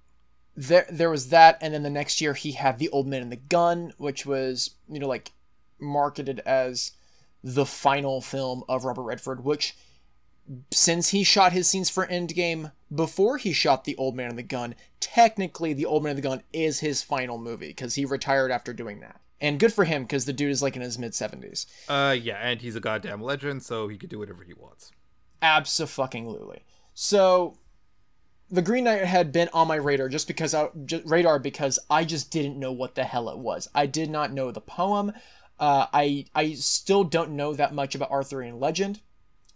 there 0.55 0.85
there 0.89 1.09
was 1.09 1.29
that, 1.29 1.57
and 1.61 1.73
then 1.73 1.83
the 1.83 1.89
next 1.89 2.19
year 2.19 2.33
he 2.33 2.53
had 2.53 2.79
the 2.79 2.89
Old 2.89 3.07
Man 3.07 3.21
and 3.21 3.31
the 3.31 3.37
Gun, 3.37 3.93
which 3.97 4.25
was 4.25 4.71
you 4.89 4.99
know 4.99 5.07
like 5.07 5.31
marketed 5.79 6.39
as 6.39 6.91
the 7.43 7.65
final 7.65 8.21
film 8.21 8.63
of 8.67 8.83
Robert 8.83 9.03
Redford, 9.03 9.43
which 9.43 9.77
since 10.71 11.09
he 11.09 11.23
shot 11.23 11.53
his 11.53 11.67
scenes 11.67 11.89
for 11.89 12.07
Endgame 12.07 12.71
before 12.93 13.37
he 13.37 13.53
shot 13.53 13.83
The 13.83 13.95
Old 13.97 14.15
Man 14.15 14.29
and 14.29 14.37
the 14.37 14.43
Gun, 14.43 14.75
technically 14.99 15.73
The 15.73 15.85
Old 15.85 16.03
Man 16.03 16.11
and 16.11 16.17
the 16.17 16.27
Gun 16.27 16.43
is 16.53 16.79
his 16.79 17.01
final 17.01 17.37
movie 17.37 17.67
because 17.67 17.95
he 17.95 18.05
retired 18.05 18.51
after 18.51 18.73
doing 18.73 18.99
that. 19.01 19.19
And 19.39 19.59
good 19.59 19.73
for 19.73 19.83
him 19.83 20.03
because 20.03 20.25
the 20.25 20.33
dude 20.33 20.51
is 20.51 20.63
like 20.63 20.75
in 20.75 20.81
his 20.81 20.97
mid 20.97 21.11
70s. 21.11 21.65
Uh, 21.87 22.13
yeah, 22.13 22.37
and 22.37 22.61
he's 22.61 22.75
a 22.75 22.79
goddamn 22.79 23.21
legend, 23.21 23.63
so 23.63 23.87
he 23.87 23.97
could 23.97 24.09
do 24.09 24.19
whatever 24.19 24.43
he 24.43 24.53
wants. 24.53 24.91
Absolutely. 25.41 26.63
So 26.95 27.57
the 28.49 28.61
Green 28.61 28.85
Knight 28.85 29.03
had 29.05 29.31
been 29.31 29.49
on 29.53 29.67
my 29.67 29.75
radar 29.75 30.09
just 30.09 30.27
because 30.27 30.53
I 30.53 30.69
just, 30.85 31.05
radar 31.05 31.37
because 31.39 31.77
I 31.89 32.05
just 32.05 32.31
didn't 32.31 32.57
know 32.57 32.71
what 32.71 32.95
the 32.95 33.03
hell 33.03 33.29
it 33.29 33.37
was. 33.37 33.67
I 33.75 33.85
did 33.85 34.09
not 34.09 34.31
know 34.31 34.51
the 34.51 34.61
poem. 34.61 35.11
Uh, 35.59 35.87
I 35.93 36.25
I 36.33 36.53
still 36.53 37.03
don't 37.03 37.31
know 37.31 37.53
that 37.53 37.73
much 37.73 37.95
about 37.95 38.11
Arthurian 38.11 38.59
legend. 38.59 39.01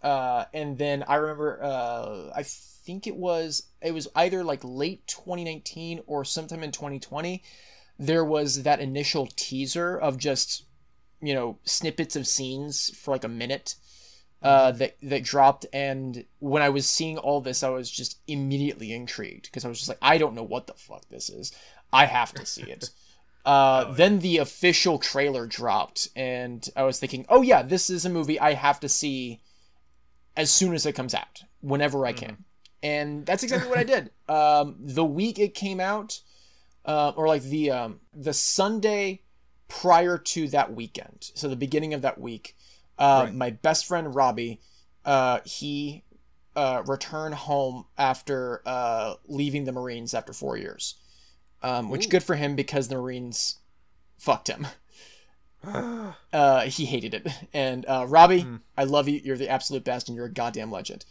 Uh, 0.02 0.46
and 0.52 0.78
then 0.78 1.04
I 1.06 1.16
remember 1.16 1.62
uh, 1.62 2.32
I 2.34 2.42
think 2.42 3.06
it 3.06 3.16
was 3.16 3.64
it 3.80 3.92
was 3.92 4.08
either 4.14 4.42
like 4.42 4.60
late 4.62 5.06
2019 5.06 6.00
or 6.06 6.24
sometime 6.24 6.62
in 6.62 6.72
2020. 6.72 7.42
There 7.98 8.24
was 8.24 8.64
that 8.64 8.80
initial 8.80 9.28
teaser 9.36 9.96
of 9.96 10.18
just 10.18 10.64
you 11.20 11.34
know 11.34 11.58
snippets 11.64 12.16
of 12.16 12.26
scenes 12.26 12.90
for 12.96 13.12
like 13.12 13.24
a 13.24 13.28
minute 13.28 13.76
uh, 14.42 14.72
that 14.72 14.96
that 15.02 15.22
dropped, 15.22 15.66
and 15.72 16.24
when 16.40 16.62
I 16.62 16.68
was 16.68 16.88
seeing 16.88 17.16
all 17.16 17.40
this, 17.40 17.62
I 17.62 17.68
was 17.68 17.88
just 17.88 18.18
immediately 18.26 18.92
intrigued 18.92 19.44
because 19.44 19.64
I 19.64 19.68
was 19.68 19.78
just 19.78 19.88
like, 19.88 19.98
I 20.02 20.18
don't 20.18 20.34
know 20.34 20.42
what 20.42 20.66
the 20.66 20.74
fuck 20.74 21.08
this 21.08 21.30
is. 21.30 21.52
I 21.92 22.06
have 22.06 22.32
to 22.34 22.46
see 22.46 22.62
it. 22.62 22.90
Uh, 23.44 23.86
oh, 23.88 23.94
then 23.94 24.20
the 24.20 24.38
official 24.38 25.00
trailer 25.00 25.48
dropped, 25.48 26.06
and 26.14 26.68
I 26.76 26.84
was 26.84 27.00
thinking, 27.00 27.26
oh 27.28 27.42
yeah, 27.42 27.62
this 27.62 27.90
is 27.90 28.04
a 28.04 28.08
movie 28.08 28.38
I 28.38 28.52
have 28.52 28.78
to 28.78 28.88
see 28.88 29.40
as 30.36 30.50
soon 30.50 30.74
as 30.74 30.86
it 30.86 30.92
comes 30.92 31.14
out, 31.14 31.42
whenever 31.60 32.06
I 32.06 32.12
can. 32.12 32.32
Mm-hmm. 32.32 32.42
And 32.84 33.26
that's 33.26 33.42
exactly 33.42 33.68
what 33.68 33.78
I 33.78 33.84
did. 33.84 34.10
Um, 34.28 34.76
the 34.80 35.04
week 35.04 35.38
it 35.38 35.52
came 35.52 35.78
out, 35.78 36.20
uh, 36.86 37.12
or 37.16 37.28
like 37.28 37.42
the 37.42 37.70
um, 37.70 38.00
the 38.14 38.32
Sunday 38.32 39.20
prior 39.68 40.16
to 40.16 40.48
that 40.48 40.74
weekend, 40.74 41.30
so 41.34 41.48
the 41.48 41.56
beginning 41.56 41.92
of 41.92 42.00
that 42.00 42.18
week, 42.18 42.56
uh, 42.98 43.24
right. 43.26 43.34
my 43.34 43.50
best 43.50 43.84
friend 43.84 44.14
Robbie, 44.14 44.58
uh, 45.04 45.40
he 45.44 46.02
uh, 46.56 46.82
returned 46.86 47.34
home 47.34 47.86
after 47.98 48.62
uh, 48.64 49.14
leaving 49.26 49.64
the 49.64 49.72
Marines 49.72 50.14
after 50.14 50.32
four 50.32 50.56
years, 50.56 50.94
um, 51.62 51.90
which 51.90 52.06
Ooh. 52.06 52.10
good 52.10 52.22
for 52.22 52.36
him 52.36 52.56
because 52.56 52.88
the 52.88 52.94
Marines 52.94 53.58
fucked 54.18 54.48
him. 54.48 54.66
uh, 56.32 56.60
he 56.62 56.84
hated 56.84 57.14
it. 57.14 57.28
And 57.54 57.84
uh, 57.86 58.06
Robbie, 58.08 58.44
mm. 58.44 58.60
I 58.76 58.84
love 58.84 59.08
you. 59.08 59.20
You're 59.22 59.36
the 59.36 59.48
absolute 59.48 59.84
best, 59.84 60.08
and 60.08 60.16
you're 60.16 60.26
a 60.26 60.32
goddamn 60.32 60.70
legend. 60.70 61.04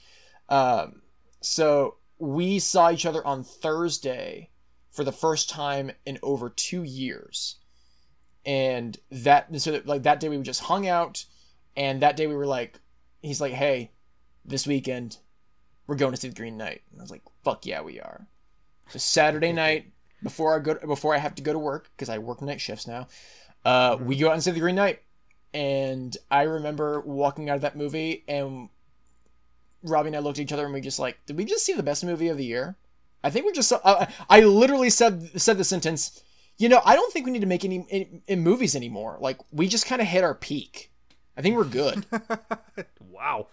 Um, 0.50 1.02
so 1.40 1.96
we 2.18 2.60
saw 2.60 2.92
each 2.92 3.06
other 3.06 3.26
on 3.26 3.44
Thursday 3.44 4.50
for 4.92 5.04
the 5.04 5.12
first 5.12 5.50
time 5.50 5.92
in 6.06 6.20
over 6.22 6.50
two 6.50 6.84
years, 6.84 7.58
and 8.46 8.98
that 9.12 9.48
so 9.62 9.82
like 9.86 10.04
that 10.04 10.20
day 10.20 10.30
we 10.30 10.38
just 10.40 10.64
hung 10.64 10.88
out, 10.88 11.26
and 11.78 12.02
that 12.02 12.18
day 12.18 12.28
we 12.28 12.36
were 12.36 12.48
like, 12.48 12.80
he's 13.22 13.42
like, 13.42 13.54
hey, 13.54 13.92
this 14.44 14.68
weekend 14.68 15.18
we're 15.88 15.96
going 15.96 16.14
to 16.14 16.18
see 16.18 16.30
the 16.30 16.36
Green 16.36 16.58
Knight. 16.58 16.82
And 16.92 17.02
I 17.02 17.04
was 17.04 17.12
like, 17.12 17.24
fuck 17.44 17.66
yeah, 17.66 17.82
we 17.82 18.00
are. 18.00 18.28
So 18.90 19.00
Saturday 19.00 19.52
night 19.54 19.92
before 20.24 20.56
I 20.56 20.60
go 20.60 20.74
to, 20.76 20.88
before 20.88 21.14
I 21.14 21.18
have 21.18 21.36
to 21.36 21.42
go 21.42 21.54
to 21.54 21.60
work 21.60 21.90
because 21.96 22.10
I 22.10 22.18
work 22.18 22.42
night 22.42 22.62
shifts 22.62 22.88
now. 22.88 23.08
Uh, 23.64 23.98
we 24.00 24.18
go 24.18 24.28
out 24.28 24.34
and 24.34 24.44
see 24.44 24.52
the 24.52 24.60
Green 24.60 24.76
Knight, 24.76 25.02
and 25.54 26.16
I 26.30 26.44
remember 26.44 27.02
walking 27.02 27.50
out 27.50 27.56
of 27.56 27.62
that 27.62 27.76
movie, 27.76 28.24
and 28.28 28.70
Robbie 29.84 30.08
and 30.08 30.16
I 30.16 30.20
looked 30.20 30.40
at 30.40 30.44
each 30.44 30.52
other, 30.52 30.66
and 30.66 30.74
we 30.74 30.82
just 30.82 31.00
like, 31.00 31.20
did 31.26 31.38
we 31.38 31.46
just 31.46 31.66
see 31.66 31.74
the 31.74 31.84
best 31.84 32.04
movie 32.04 32.28
of 32.28 32.38
the 32.38 32.46
year? 32.46 32.76
I 33.24 33.30
think 33.30 33.46
we're 33.46 33.54
just. 33.54 33.72
Uh, 33.72 34.06
I 34.30 34.42
literally 34.42 34.90
said 34.90 35.40
said 35.40 35.58
the 35.58 35.64
sentence. 35.64 36.24
You 36.58 36.70
know, 36.70 36.82
I 36.86 36.96
don't 36.96 37.12
think 37.14 37.26
we 37.26 37.32
need 37.32 37.42
to 37.42 37.48
make 37.48 37.64
any 37.64 37.86
in, 37.90 38.22
in 38.28 38.40
movies 38.42 38.76
anymore. 38.76 39.18
Like 39.20 39.38
we 39.52 39.68
just 39.68 39.86
kind 39.86 40.02
of 40.02 40.08
hit 40.08 40.24
our 40.24 40.34
peak. 40.36 40.92
I 41.38 41.42
think 41.42 41.56
we're 41.56 41.64
good. 41.66 42.06
wow. 43.00 43.48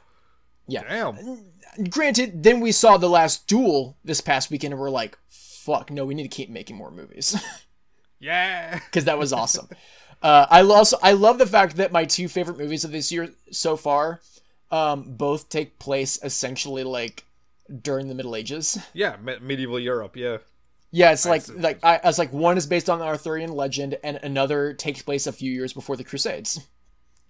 Yeah. 0.67 0.85
Damn. 0.89 1.45
Granted, 1.91 2.43
then 2.43 2.61
we 2.61 2.73
saw 2.73 2.97
the 2.97 3.09
last 3.09 3.47
duel 3.47 3.99
this 4.05 4.21
past 4.21 4.51
weekend, 4.51 4.73
and 4.73 4.81
we're 4.81 4.91
like, 4.91 5.19
"Fuck, 5.29 5.91
no, 5.91 6.07
we 6.07 6.15
need 6.15 6.23
to 6.23 6.29
keep 6.29 6.49
making 6.49 6.77
more 6.77 6.91
movies." 6.91 7.37
Yeah, 8.21 8.81
because 8.85 9.05
that 9.05 9.19
was 9.19 9.33
awesome. 9.33 9.69
Uh, 10.23 10.47
I 10.51 10.63
also 10.63 10.99
I 11.03 11.13
love 11.13 11.39
the 11.39 11.47
fact 11.47 11.77
that 11.77 11.93
my 11.93 12.05
two 12.05 12.29
favorite 12.29 12.59
movies 12.59 12.85
of 12.85 12.93
this 12.93 13.13
year 13.13 13.31
so 13.51 13.77
far, 13.77 14.21
um, 14.71 15.05
both 15.17 15.49
take 15.49 15.79
place 15.79 16.19
essentially 16.23 16.85
like 16.85 17.25
during 17.83 18.09
the 18.09 18.15
Middle 18.15 18.35
Ages. 18.35 18.79
Yeah, 18.93 19.17
me- 19.17 19.39
medieval 19.41 19.79
Europe. 19.79 20.17
Yeah. 20.17 20.39
Yeah, 20.91 21.13
it's 21.13 21.27
like 21.27 21.43
like 21.55 21.85
I, 21.85 22.01
I 22.03 22.07
was 22.07 22.19
like 22.19 22.33
one 22.33 22.57
is 22.57 22.67
based 22.67 22.89
on 22.89 22.99
the 22.99 23.05
Arthurian 23.05 23.53
legend, 23.53 23.99
and 24.03 24.19
another 24.23 24.73
takes 24.73 25.03
place 25.03 25.27
a 25.27 25.33
few 25.33 25.53
years 25.53 25.75
before 25.75 25.97
the 25.97 26.05
Crusades. 26.05 26.67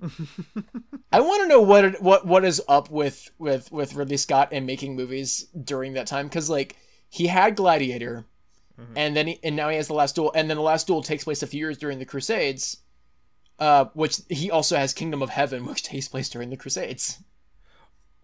I 1.12 1.20
want 1.20 1.42
to 1.42 1.48
know 1.48 1.60
what 1.60 2.00
what 2.00 2.24
what 2.24 2.44
is 2.44 2.62
up 2.68 2.88
with 2.88 3.30
with 3.38 3.72
with 3.72 3.94
Ridley 3.94 4.16
Scott 4.16 4.50
and 4.52 4.64
making 4.64 4.94
movies 4.94 5.48
during 5.64 5.94
that 5.94 6.06
time 6.06 6.28
because 6.28 6.48
like 6.48 6.76
he 7.08 7.26
had 7.26 7.56
Gladiator, 7.56 8.26
Mm-hmm. 8.80 8.92
And 8.96 9.16
then 9.16 9.26
he, 9.26 9.40
and 9.42 9.56
now 9.56 9.68
he 9.68 9.76
has 9.76 9.88
the 9.88 9.94
last 9.94 10.14
duel, 10.14 10.32
and 10.34 10.48
then 10.48 10.56
the 10.56 10.62
last 10.62 10.86
duel 10.86 11.02
takes 11.02 11.24
place 11.24 11.42
a 11.42 11.46
few 11.46 11.58
years 11.58 11.78
during 11.78 11.98
the 11.98 12.04
Crusades, 12.04 12.78
uh, 13.58 13.86
which 13.94 14.20
he 14.28 14.50
also 14.50 14.76
has 14.76 14.92
Kingdom 14.92 15.22
of 15.22 15.30
Heaven, 15.30 15.66
which 15.66 15.82
takes 15.82 16.08
place 16.08 16.28
during 16.28 16.50
the 16.50 16.56
Crusades. 16.56 17.18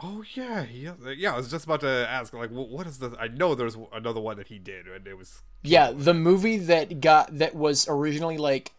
Oh 0.00 0.24
yeah, 0.34 0.64
yeah, 0.72 0.94
yeah. 1.16 1.34
I 1.34 1.36
was 1.36 1.50
just 1.50 1.64
about 1.64 1.80
to 1.80 2.06
ask, 2.08 2.32
like, 2.34 2.50
what 2.50 2.86
is 2.86 2.98
the? 2.98 3.16
I 3.18 3.28
know 3.28 3.54
there's 3.54 3.76
another 3.92 4.20
one 4.20 4.36
that 4.38 4.48
he 4.48 4.58
did, 4.58 4.86
and 4.86 5.06
it 5.06 5.16
was 5.16 5.42
yeah, 5.62 5.92
the 5.94 6.14
movie 6.14 6.58
that 6.58 7.00
got 7.00 7.38
that 7.38 7.54
was 7.54 7.86
originally 7.88 8.36
like, 8.36 8.72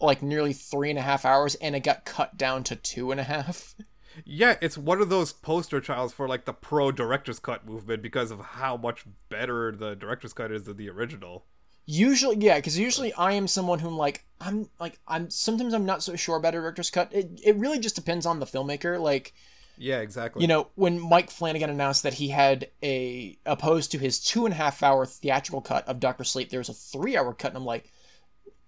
like 0.00 0.22
nearly 0.22 0.52
three 0.52 0.90
and 0.90 0.98
a 0.98 1.02
half 1.02 1.24
hours, 1.24 1.54
and 1.56 1.74
it 1.74 1.80
got 1.80 2.04
cut 2.04 2.36
down 2.36 2.64
to 2.64 2.76
two 2.76 3.10
and 3.10 3.20
a 3.20 3.24
half. 3.24 3.74
Yeah, 4.24 4.56
it's 4.60 4.78
one 4.78 5.00
of 5.00 5.08
those 5.08 5.32
poster 5.32 5.80
childs 5.80 6.12
for 6.12 6.28
like 6.28 6.44
the 6.44 6.52
pro 6.52 6.92
director's 6.92 7.38
cut 7.38 7.66
movement 7.66 8.02
because 8.02 8.30
of 8.30 8.40
how 8.40 8.76
much 8.76 9.04
better 9.28 9.72
the 9.72 9.94
director's 9.94 10.32
cut 10.32 10.52
is 10.52 10.64
than 10.64 10.76
the 10.76 10.90
original. 10.90 11.44
Usually, 11.86 12.36
yeah, 12.36 12.56
because 12.56 12.78
usually 12.78 13.14
I 13.14 13.32
am 13.32 13.48
someone 13.48 13.78
whom 13.78 13.96
like 13.96 14.26
I'm 14.40 14.68
like 14.78 14.98
I'm 15.08 15.30
sometimes 15.30 15.72
I'm 15.72 15.86
not 15.86 16.02
so 16.02 16.16
sure 16.16 16.36
about 16.36 16.54
a 16.54 16.58
director's 16.58 16.90
cut. 16.90 17.12
It 17.12 17.40
it 17.42 17.56
really 17.56 17.78
just 17.78 17.94
depends 17.94 18.26
on 18.26 18.40
the 18.40 18.46
filmmaker. 18.46 19.00
Like, 19.00 19.32
yeah, 19.78 20.00
exactly. 20.00 20.42
You 20.42 20.48
know, 20.48 20.68
when 20.74 21.00
Mike 21.00 21.30
Flanagan 21.30 21.70
announced 21.70 22.02
that 22.02 22.14
he 22.14 22.28
had 22.28 22.68
a 22.82 23.38
opposed 23.46 23.90
to 23.92 23.98
his 23.98 24.18
two 24.20 24.44
and 24.44 24.52
a 24.52 24.56
half 24.56 24.82
hour 24.82 25.06
theatrical 25.06 25.62
cut 25.62 25.88
of 25.88 25.98
Doctor 25.98 26.24
Sleep, 26.24 26.50
there 26.50 26.60
was 26.60 26.68
a 26.68 26.74
three 26.74 27.16
hour 27.16 27.32
cut, 27.32 27.52
and 27.52 27.56
I'm 27.56 27.64
like, 27.64 27.90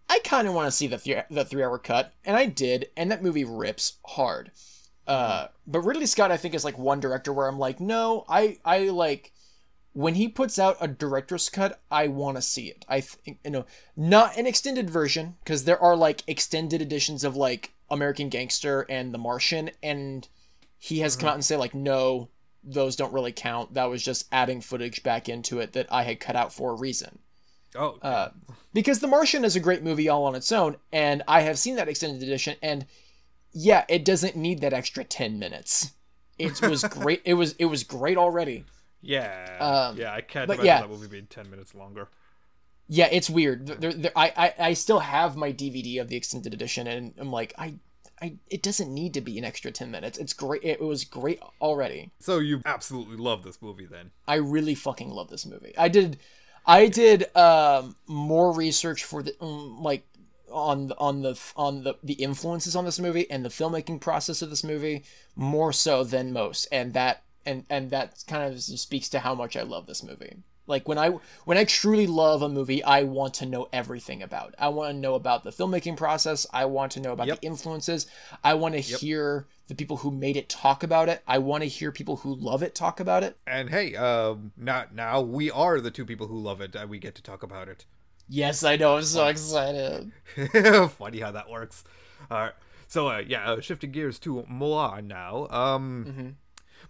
I 0.08 0.20
kind 0.24 0.48
of 0.48 0.54
want 0.54 0.68
to 0.68 0.72
see 0.72 0.86
the 0.86 0.96
th- 0.98 1.26
the 1.30 1.44
three 1.44 1.62
hour 1.62 1.78
cut, 1.78 2.14
and 2.24 2.36
I 2.36 2.46
did, 2.46 2.88
and 2.96 3.10
that 3.12 3.22
movie 3.22 3.44
rips 3.44 3.98
hard. 4.06 4.50
Uh, 5.10 5.48
but 5.66 5.80
Ridley 5.80 6.06
Scott, 6.06 6.30
I 6.30 6.36
think, 6.36 6.54
is 6.54 6.64
like 6.64 6.78
one 6.78 7.00
director 7.00 7.32
where 7.32 7.48
I'm 7.48 7.58
like, 7.58 7.80
no, 7.80 8.24
I, 8.28 8.58
I 8.64 8.90
like 8.90 9.32
when 9.92 10.14
he 10.14 10.28
puts 10.28 10.56
out 10.56 10.76
a 10.80 10.86
director's 10.86 11.48
cut, 11.48 11.80
I 11.90 12.06
want 12.06 12.36
to 12.36 12.42
see 12.42 12.68
it. 12.68 12.84
I 12.88 13.00
think, 13.00 13.40
you 13.44 13.50
know, 13.50 13.66
not 13.96 14.36
an 14.36 14.46
extended 14.46 14.88
version 14.88 15.34
because 15.42 15.64
there 15.64 15.82
are 15.82 15.96
like 15.96 16.22
extended 16.28 16.80
editions 16.80 17.24
of 17.24 17.34
like 17.34 17.72
American 17.90 18.28
Gangster 18.28 18.86
and 18.88 19.12
The 19.12 19.18
Martian, 19.18 19.72
and 19.82 20.28
he 20.78 21.00
has 21.00 21.14
mm-hmm. 21.14 21.22
come 21.22 21.28
out 21.30 21.34
and 21.34 21.44
say 21.44 21.56
like, 21.56 21.74
no, 21.74 22.28
those 22.62 22.94
don't 22.94 23.12
really 23.12 23.32
count. 23.32 23.74
That 23.74 23.90
was 23.90 24.04
just 24.04 24.28
adding 24.30 24.60
footage 24.60 25.02
back 25.02 25.28
into 25.28 25.58
it 25.58 25.72
that 25.72 25.92
I 25.92 26.04
had 26.04 26.20
cut 26.20 26.36
out 26.36 26.52
for 26.52 26.70
a 26.70 26.76
reason. 26.76 27.18
Oh, 27.74 27.98
uh, 28.00 28.30
because 28.72 29.00
The 29.00 29.08
Martian 29.08 29.44
is 29.44 29.56
a 29.56 29.60
great 29.60 29.82
movie 29.82 30.08
all 30.08 30.24
on 30.24 30.36
its 30.36 30.52
own, 30.52 30.76
and 30.92 31.24
I 31.26 31.40
have 31.40 31.58
seen 31.58 31.74
that 31.74 31.88
extended 31.88 32.22
edition, 32.22 32.54
and 32.62 32.86
yeah, 33.52 33.84
it 33.88 34.04
doesn't 34.04 34.36
need 34.36 34.60
that 34.60 34.72
extra 34.72 35.04
10 35.04 35.38
minutes. 35.38 35.92
It 36.38 36.60
was 36.62 36.82
great. 36.84 37.22
it 37.24 37.34
was 37.34 37.52
it 37.58 37.66
was 37.66 37.84
great 37.84 38.16
already. 38.16 38.64
Yeah. 39.02 39.58
Um, 39.60 39.96
yeah, 39.96 40.12
I 40.12 40.20
can't 40.20 40.44
imagine 40.44 40.64
yeah. 40.64 40.80
that 40.80 40.90
movie 40.90 41.06
being 41.06 41.26
10 41.26 41.50
minutes 41.50 41.74
longer. 41.74 42.08
Yeah, 42.88 43.08
it's 43.12 43.30
weird. 43.30 43.66
There, 43.66 43.92
there, 43.92 44.12
I, 44.16 44.32
I 44.36 44.54
I 44.68 44.72
still 44.72 45.00
have 45.00 45.36
my 45.36 45.52
DVD 45.52 46.00
of 46.00 46.08
the 46.08 46.16
extended 46.16 46.54
edition 46.54 46.86
and 46.86 47.14
I'm 47.18 47.30
like 47.30 47.52
I 47.58 47.74
I, 48.22 48.36
it 48.50 48.62
doesn't 48.62 48.92
need 48.92 49.14
to 49.14 49.20
be 49.20 49.38
an 49.38 49.44
extra 49.44 49.70
10 49.70 49.90
minutes. 49.90 50.18
It's 50.18 50.34
great. 50.34 50.62
It 50.62 50.80
was 50.80 51.04
great 51.04 51.40
already. 51.60 52.10
So 52.18 52.38
you 52.38 52.60
absolutely 52.66 53.16
love 53.16 53.42
this 53.42 53.62
movie 53.62 53.86
then? 53.86 54.10
I 54.28 54.34
really 54.34 54.74
fucking 54.74 55.08
love 55.08 55.28
this 55.28 55.46
movie. 55.46 55.72
I 55.76 55.88
did 55.88 56.18
I 56.66 56.86
did 56.86 57.34
um, 57.36 57.96
more 58.06 58.52
research 58.52 59.04
for 59.04 59.22
the 59.22 59.34
um, 59.40 59.82
like 59.82 60.06
on 60.52 60.92
on 60.98 61.22
the 61.22 61.40
on 61.56 61.84
the 61.84 61.94
the 62.02 62.14
influences 62.14 62.76
on 62.76 62.84
this 62.84 62.98
movie 62.98 63.30
and 63.30 63.44
the 63.44 63.48
filmmaking 63.48 64.00
process 64.00 64.42
of 64.42 64.50
this 64.50 64.64
movie 64.64 65.04
more 65.36 65.72
so 65.72 66.04
than 66.04 66.32
most 66.32 66.66
and 66.70 66.92
that 66.94 67.22
and 67.46 67.64
and 67.70 67.90
that 67.90 68.24
kind 68.26 68.52
of 68.52 68.60
speaks 68.60 69.08
to 69.08 69.20
how 69.20 69.34
much 69.34 69.56
I 69.56 69.62
love 69.62 69.86
this 69.86 70.02
movie. 70.02 70.36
Like 70.66 70.86
when 70.86 70.98
I 70.98 71.10
when 71.44 71.58
I 71.58 71.64
truly 71.64 72.06
love 72.06 72.42
a 72.42 72.48
movie, 72.48 72.82
I 72.84 73.02
want 73.02 73.34
to 73.34 73.46
know 73.46 73.68
everything 73.72 74.22
about. 74.22 74.50
It. 74.50 74.54
I 74.58 74.68
want 74.68 74.94
to 74.94 74.98
know 74.98 75.14
about 75.14 75.42
the 75.42 75.50
filmmaking 75.50 75.96
process. 75.96 76.46
I 76.52 76.66
want 76.66 76.92
to 76.92 77.00
know 77.00 77.12
about 77.12 77.26
yep. 77.26 77.40
the 77.40 77.46
influences. 77.46 78.06
I 78.44 78.54
want 78.54 78.74
to 78.74 78.80
yep. 78.80 79.00
hear 79.00 79.48
the 79.66 79.74
people 79.74 79.98
who 79.98 80.12
made 80.12 80.36
it 80.36 80.48
talk 80.48 80.82
about 80.84 81.08
it. 81.08 81.22
I 81.26 81.38
want 81.38 81.64
to 81.64 81.68
hear 81.68 81.90
people 81.90 82.18
who 82.18 82.34
love 82.34 82.62
it 82.62 82.74
talk 82.74 83.00
about 83.00 83.24
it. 83.24 83.36
And 83.46 83.70
hey, 83.70 83.96
um, 83.96 84.52
not 84.56 84.94
now 84.94 85.20
we 85.20 85.50
are 85.50 85.80
the 85.80 85.90
two 85.90 86.06
people 86.06 86.28
who 86.28 86.38
love 86.38 86.60
it, 86.60 86.76
and 86.76 86.88
we 86.88 87.00
get 87.00 87.16
to 87.16 87.22
talk 87.22 87.42
about 87.42 87.68
it. 87.68 87.84
Yes, 88.30 88.62
I 88.62 88.76
know. 88.76 88.96
I'm 88.96 89.02
so 89.02 89.26
excited. 89.26 90.12
Funny 90.92 91.18
how 91.18 91.32
that 91.32 91.50
works. 91.50 91.82
All 92.30 92.38
right. 92.38 92.52
So 92.86 93.08
uh, 93.08 93.22
yeah, 93.26 93.50
uh, 93.52 93.60
shifting 93.60 93.90
gears 93.90 94.20
to 94.20 94.46
Mulan 94.50 95.08
now. 95.08 95.48
Um, 95.50 96.04
mm-hmm. 96.08 96.28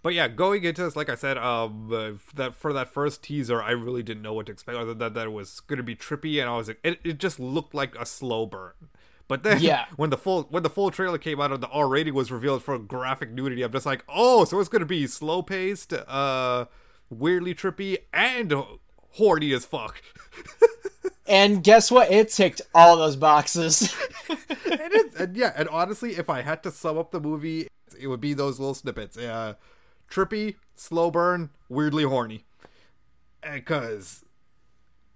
but 0.03 0.13
yeah, 0.13 0.27
going 0.27 0.63
into 0.63 0.83
this, 0.83 0.95
like 0.95 1.09
I 1.09 1.15
said, 1.15 1.39
um, 1.39 1.91
uh, 1.91 2.11
that 2.35 2.53
for 2.53 2.73
that 2.73 2.89
first 2.89 3.23
teaser, 3.23 3.61
I 3.61 3.71
really 3.71 4.03
didn't 4.03 4.21
know 4.21 4.33
what 4.33 4.45
to 4.45 4.51
expect. 4.51 4.77
Other 4.77 4.89
than 4.89 4.99
that, 4.99 5.13
that 5.15 5.27
it 5.27 5.31
was 5.31 5.59
going 5.61 5.77
to 5.77 5.83
be 5.83 5.95
trippy, 5.95 6.39
and 6.39 6.47
I 6.47 6.55
was 6.57 6.67
like, 6.67 6.79
it, 6.83 6.99
it 7.03 7.17
just 7.17 7.39
looked 7.39 7.73
like 7.73 7.95
a 7.95 8.05
slow 8.05 8.45
burn. 8.45 8.73
But 9.27 9.41
then 9.41 9.61
Yeah. 9.61 9.85
when 9.95 10.11
the 10.11 10.17
full 10.17 10.43
when 10.43 10.61
the 10.61 10.69
full 10.69 10.91
trailer 10.91 11.17
came 11.17 11.41
out 11.41 11.51
and 11.51 11.63
the 11.63 11.69
R 11.69 11.87
rating 11.87 12.13
was 12.13 12.31
revealed 12.31 12.63
for 12.63 12.77
graphic 12.77 13.31
nudity, 13.31 13.63
I'm 13.63 13.71
just 13.71 13.85
like, 13.87 14.03
oh, 14.07 14.45
so 14.45 14.59
it's 14.59 14.69
gonna 14.69 14.85
be 14.85 15.07
slow 15.07 15.41
paced, 15.41 15.91
uh, 15.93 16.65
weirdly 17.09 17.55
trippy, 17.55 17.97
and 18.13 18.53
horny 19.13 19.53
as 19.53 19.65
fuck. 19.65 20.01
And 21.27 21.63
guess 21.63 21.91
what? 21.91 22.11
It 22.11 22.29
ticked 22.29 22.61
all 22.73 22.97
those 22.97 23.15
boxes. 23.15 23.95
and, 24.29 24.39
it, 24.65 25.13
and 25.19 25.37
yeah, 25.37 25.53
and 25.55 25.69
honestly, 25.69 26.11
if 26.11 26.29
I 26.29 26.41
had 26.41 26.63
to 26.63 26.71
sum 26.71 26.97
up 26.97 27.11
the 27.11 27.19
movie, 27.19 27.67
it 27.99 28.07
would 28.07 28.21
be 28.21 28.33
those 28.33 28.59
little 28.59 28.73
snippets. 28.73 29.17
Uh, 29.17 29.53
trippy, 30.09 30.55
slow 30.75 31.11
burn, 31.11 31.51
weirdly 31.69 32.03
horny. 32.03 32.45
Because 33.41 34.23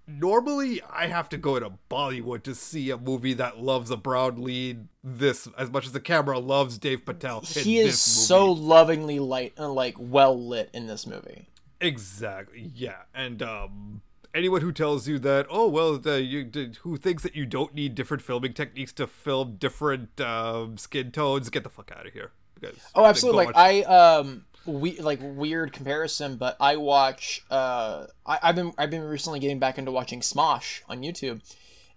normally 0.06 0.80
I 0.88 1.06
have 1.06 1.28
to 1.30 1.36
go 1.36 1.58
to 1.58 1.72
Bollywood 1.90 2.42
to 2.44 2.54
see 2.54 2.90
a 2.90 2.96
movie 2.96 3.34
that 3.34 3.58
loves 3.58 3.90
a 3.90 3.96
brown 3.96 4.42
lead 4.42 4.88
this 5.02 5.48
as 5.58 5.70
much 5.70 5.86
as 5.86 5.92
the 5.92 6.00
camera 6.00 6.38
loves 6.38 6.78
Dave 6.78 7.04
Patel. 7.04 7.40
in 7.40 7.62
he 7.62 7.78
is 7.78 8.00
so 8.00 8.50
lovingly 8.50 9.18
light 9.18 9.52
and 9.56 9.74
like 9.74 9.96
well 9.98 10.40
lit 10.40 10.70
in 10.72 10.86
this 10.86 11.06
movie. 11.06 11.48
exactly 11.80 12.70
yeah, 12.74 13.02
and 13.14 13.42
um. 13.42 14.02
Anyone 14.36 14.60
who 14.60 14.70
tells 14.70 15.08
you 15.08 15.18
that, 15.20 15.46
oh 15.48 15.66
well, 15.66 15.96
the, 15.96 16.20
you, 16.22 16.50
who 16.82 16.98
thinks 16.98 17.22
that 17.22 17.34
you 17.34 17.46
don't 17.46 17.74
need 17.74 17.94
different 17.94 18.22
filming 18.22 18.52
techniques 18.52 18.92
to 18.92 19.06
film 19.06 19.56
different 19.58 20.20
um, 20.20 20.76
skin 20.76 21.10
tones, 21.10 21.48
get 21.48 21.62
the 21.62 21.70
fuck 21.70 21.90
out 21.96 22.06
of 22.06 22.12
here. 22.12 22.32
Because 22.54 22.76
Oh, 22.94 23.06
absolutely. 23.06 23.46
Like 23.46 23.56
I 23.56 23.82
um 23.82 24.44
we 24.66 24.98
like 25.00 25.20
weird 25.22 25.72
comparison, 25.72 26.36
but 26.36 26.56
I 26.60 26.76
watch 26.76 27.44
uh 27.50 28.06
I, 28.26 28.38
I've 28.42 28.56
been 28.56 28.72
I've 28.76 28.90
been 28.90 29.04
recently 29.04 29.40
getting 29.40 29.58
back 29.58 29.78
into 29.78 29.90
watching 29.90 30.20
Smosh 30.20 30.82
on 30.88 31.00
YouTube, 31.02 31.40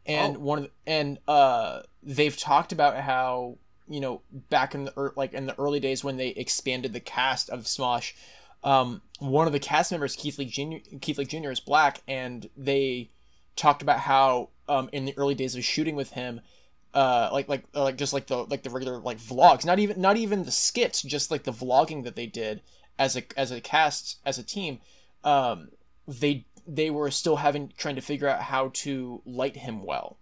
and 0.05 0.37
Oh. 0.37 0.39
one 0.39 0.57
of 0.59 0.63
the, 0.65 0.71
and 0.87 1.19
uh 1.27 1.81
they've 2.03 2.35
talked 2.37 2.71
about 2.71 2.95
how 2.97 3.57
you 3.89 3.99
know 3.99 4.21
back 4.31 4.75
in 4.75 4.85
the 4.85 5.11
like 5.17 5.33
in 5.33 5.45
the 5.45 5.59
early 5.59 5.79
days 5.81 6.03
when 6.05 6.15
they 6.17 6.29
expanded 6.29 6.93
the 6.93 6.99
cast 7.01 7.49
of 7.49 7.61
Smosh, 7.65 8.13
um 8.63 9.01
one 9.19 9.47
of 9.47 9.53
the 9.53 9.59
cast 9.59 9.91
members 9.91 10.15
Keith 10.15 10.37
Leak 10.37 10.49
Jr. 10.49 10.77
Keith 11.01 11.17
Leak 11.17 11.29
Jr. 11.29 11.51
is 11.51 11.59
black, 11.59 12.01
and 12.07 12.49
they 12.55 13.11
talked 13.55 13.81
about 13.81 13.99
how 13.99 14.49
um 14.67 14.89
in 14.91 15.05
the 15.05 15.17
early 15.17 15.35
days 15.35 15.55
of 15.55 15.63
shooting 15.63 15.95
with 15.95 16.11
him 16.11 16.41
uh 16.93 17.29
like 17.31 17.47
like 17.47 17.63
uh, 17.75 17.83
like 17.83 17.97
just 17.97 18.13
like 18.13 18.27
the 18.27 18.37
like 18.45 18.63
the 18.63 18.69
regular 18.69 18.97
like 18.99 19.17
vlogs 19.17 19.65
not 19.65 19.79
even 19.79 19.99
not 20.01 20.17
even 20.17 20.43
the 20.43 20.51
skits 20.51 21.01
just 21.01 21.29
like 21.29 21.43
the 21.43 21.51
vlogging 21.51 22.03
that 22.03 22.15
they 22.15 22.25
did 22.25 22.61
as 22.97 23.15
a 23.15 23.23
as 23.37 23.51
a 23.51 23.61
cast 23.61 24.19
as 24.25 24.39
a 24.39 24.43
team 24.43 24.79
um 25.23 25.69
they 26.07 26.45
they 26.67 26.89
were 26.89 27.11
still 27.11 27.37
having 27.37 27.71
trying 27.77 27.95
to 27.95 28.01
figure 28.01 28.27
out 28.27 28.41
how 28.41 28.69
to 28.73 29.21
light 29.25 29.57
him 29.57 29.83
well 29.83 30.17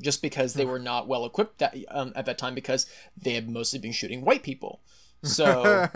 just 0.00 0.22
because 0.22 0.54
they 0.54 0.64
were 0.64 0.78
not 0.78 1.08
well 1.08 1.24
equipped 1.24 1.58
that 1.58 1.76
um, 1.90 2.12
at 2.14 2.26
that 2.26 2.38
time 2.38 2.54
because 2.54 2.86
they 3.20 3.34
had 3.34 3.48
mostly 3.48 3.78
been 3.78 3.92
shooting 3.92 4.24
white 4.24 4.42
people 4.42 4.80
so 5.22 5.88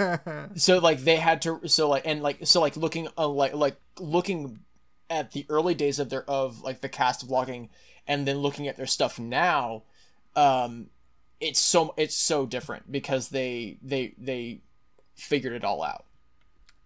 so 0.55 0.79
like 0.79 1.01
they 1.05 1.17
had 1.17 1.43
to 1.43 1.61
so 1.67 1.89
like 1.89 2.07
and 2.07 2.23
like 2.23 2.39
so 2.47 2.61
like 2.61 2.77
looking 2.77 3.09
uh, 3.17 3.29
like 3.29 3.55
like 3.55 3.77
looking 3.99 4.59
at 5.09 5.33
the 5.33 5.47
early 5.49 5.75
days 5.75 5.99
of 5.99 6.11
their 6.11 6.29
of 6.29 6.63
like 6.63 6.81
the 6.81 6.89
cast 6.89 7.29
vlogging 7.29 7.69
and 8.07 8.27
then 8.27 8.39
looking 8.39 8.67
at 8.67 8.77
their 8.77 8.87
stuff 8.87 9.19
now 9.19 9.83
um 10.35 10.89
it's 11.41 11.61
so 11.61 11.93
it's 11.97 12.17
so 12.17 12.47
different 12.47 12.91
because 12.91 13.29
they 13.29 13.79
they 13.83 14.15
they 14.19 14.61
figured 15.15 15.53
it 15.53 15.65
all 15.65 15.83
out 15.83 16.05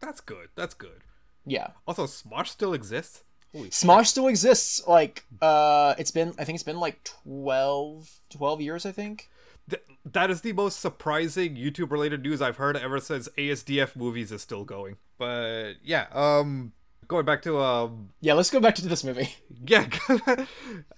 That's 0.00 0.20
good. 0.20 0.48
That's 0.56 0.74
good. 0.74 1.02
yeah 1.46 1.68
Also, 1.86 2.06
Smosh 2.06 2.48
still 2.48 2.74
exists. 2.74 3.22
Holy 3.52 3.70
smosh 3.70 4.06
still 4.08 4.28
exists 4.28 4.86
like 4.86 5.24
uh 5.40 5.94
it's 5.98 6.10
been 6.10 6.34
i 6.38 6.44
think 6.44 6.56
it's 6.56 6.64
been 6.64 6.80
like 6.80 7.02
12 7.24 8.10
12 8.28 8.60
years 8.60 8.84
i 8.84 8.92
think 8.92 9.30
Th- 9.68 9.82
that 10.12 10.30
is 10.30 10.42
the 10.42 10.52
most 10.52 10.80
surprising 10.80 11.56
YouTube 11.56 11.90
related 11.90 12.22
news 12.22 12.40
I've 12.40 12.56
heard 12.56 12.76
ever 12.76 13.00
since 13.00 13.28
ASDF 13.36 13.96
movies 13.96 14.30
is 14.32 14.42
still 14.42 14.64
going. 14.64 14.96
But 15.18 15.74
yeah, 15.82 16.06
um 16.12 16.72
going 17.08 17.24
back 17.24 17.40
to 17.42 17.58
um 17.60 18.08
yeah 18.20 18.34
let's 18.34 18.50
go 18.50 18.58
back 18.58 18.74
to 18.74 18.86
this 18.88 19.04
movie 19.04 19.34
yeah, 19.66 19.86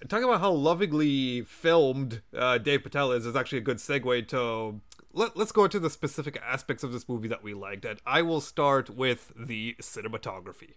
talking 0.07 0.23
about 0.23 0.39
how 0.41 0.51
lovingly 0.51 1.41
filmed 1.43 2.21
uh, 2.35 2.57
Dave 2.57 2.83
Patel 2.83 3.11
is 3.11 3.25
is 3.25 3.35
actually 3.35 3.59
a 3.59 3.61
good 3.61 3.77
segue 3.77 4.27
to 4.29 4.79
let, 5.13 5.35
let's 5.35 5.51
go 5.51 5.63
into 5.65 5.79
the 5.79 5.89
specific 5.89 6.39
aspects 6.45 6.83
of 6.83 6.91
this 6.91 7.09
movie 7.09 7.27
that 7.27 7.43
we 7.43 7.53
liked. 7.55 7.83
And 7.85 7.99
I 8.05 8.21
will 8.21 8.41
start 8.41 8.89
with 8.91 9.31
the 9.35 9.75
cinematography. 9.81 10.73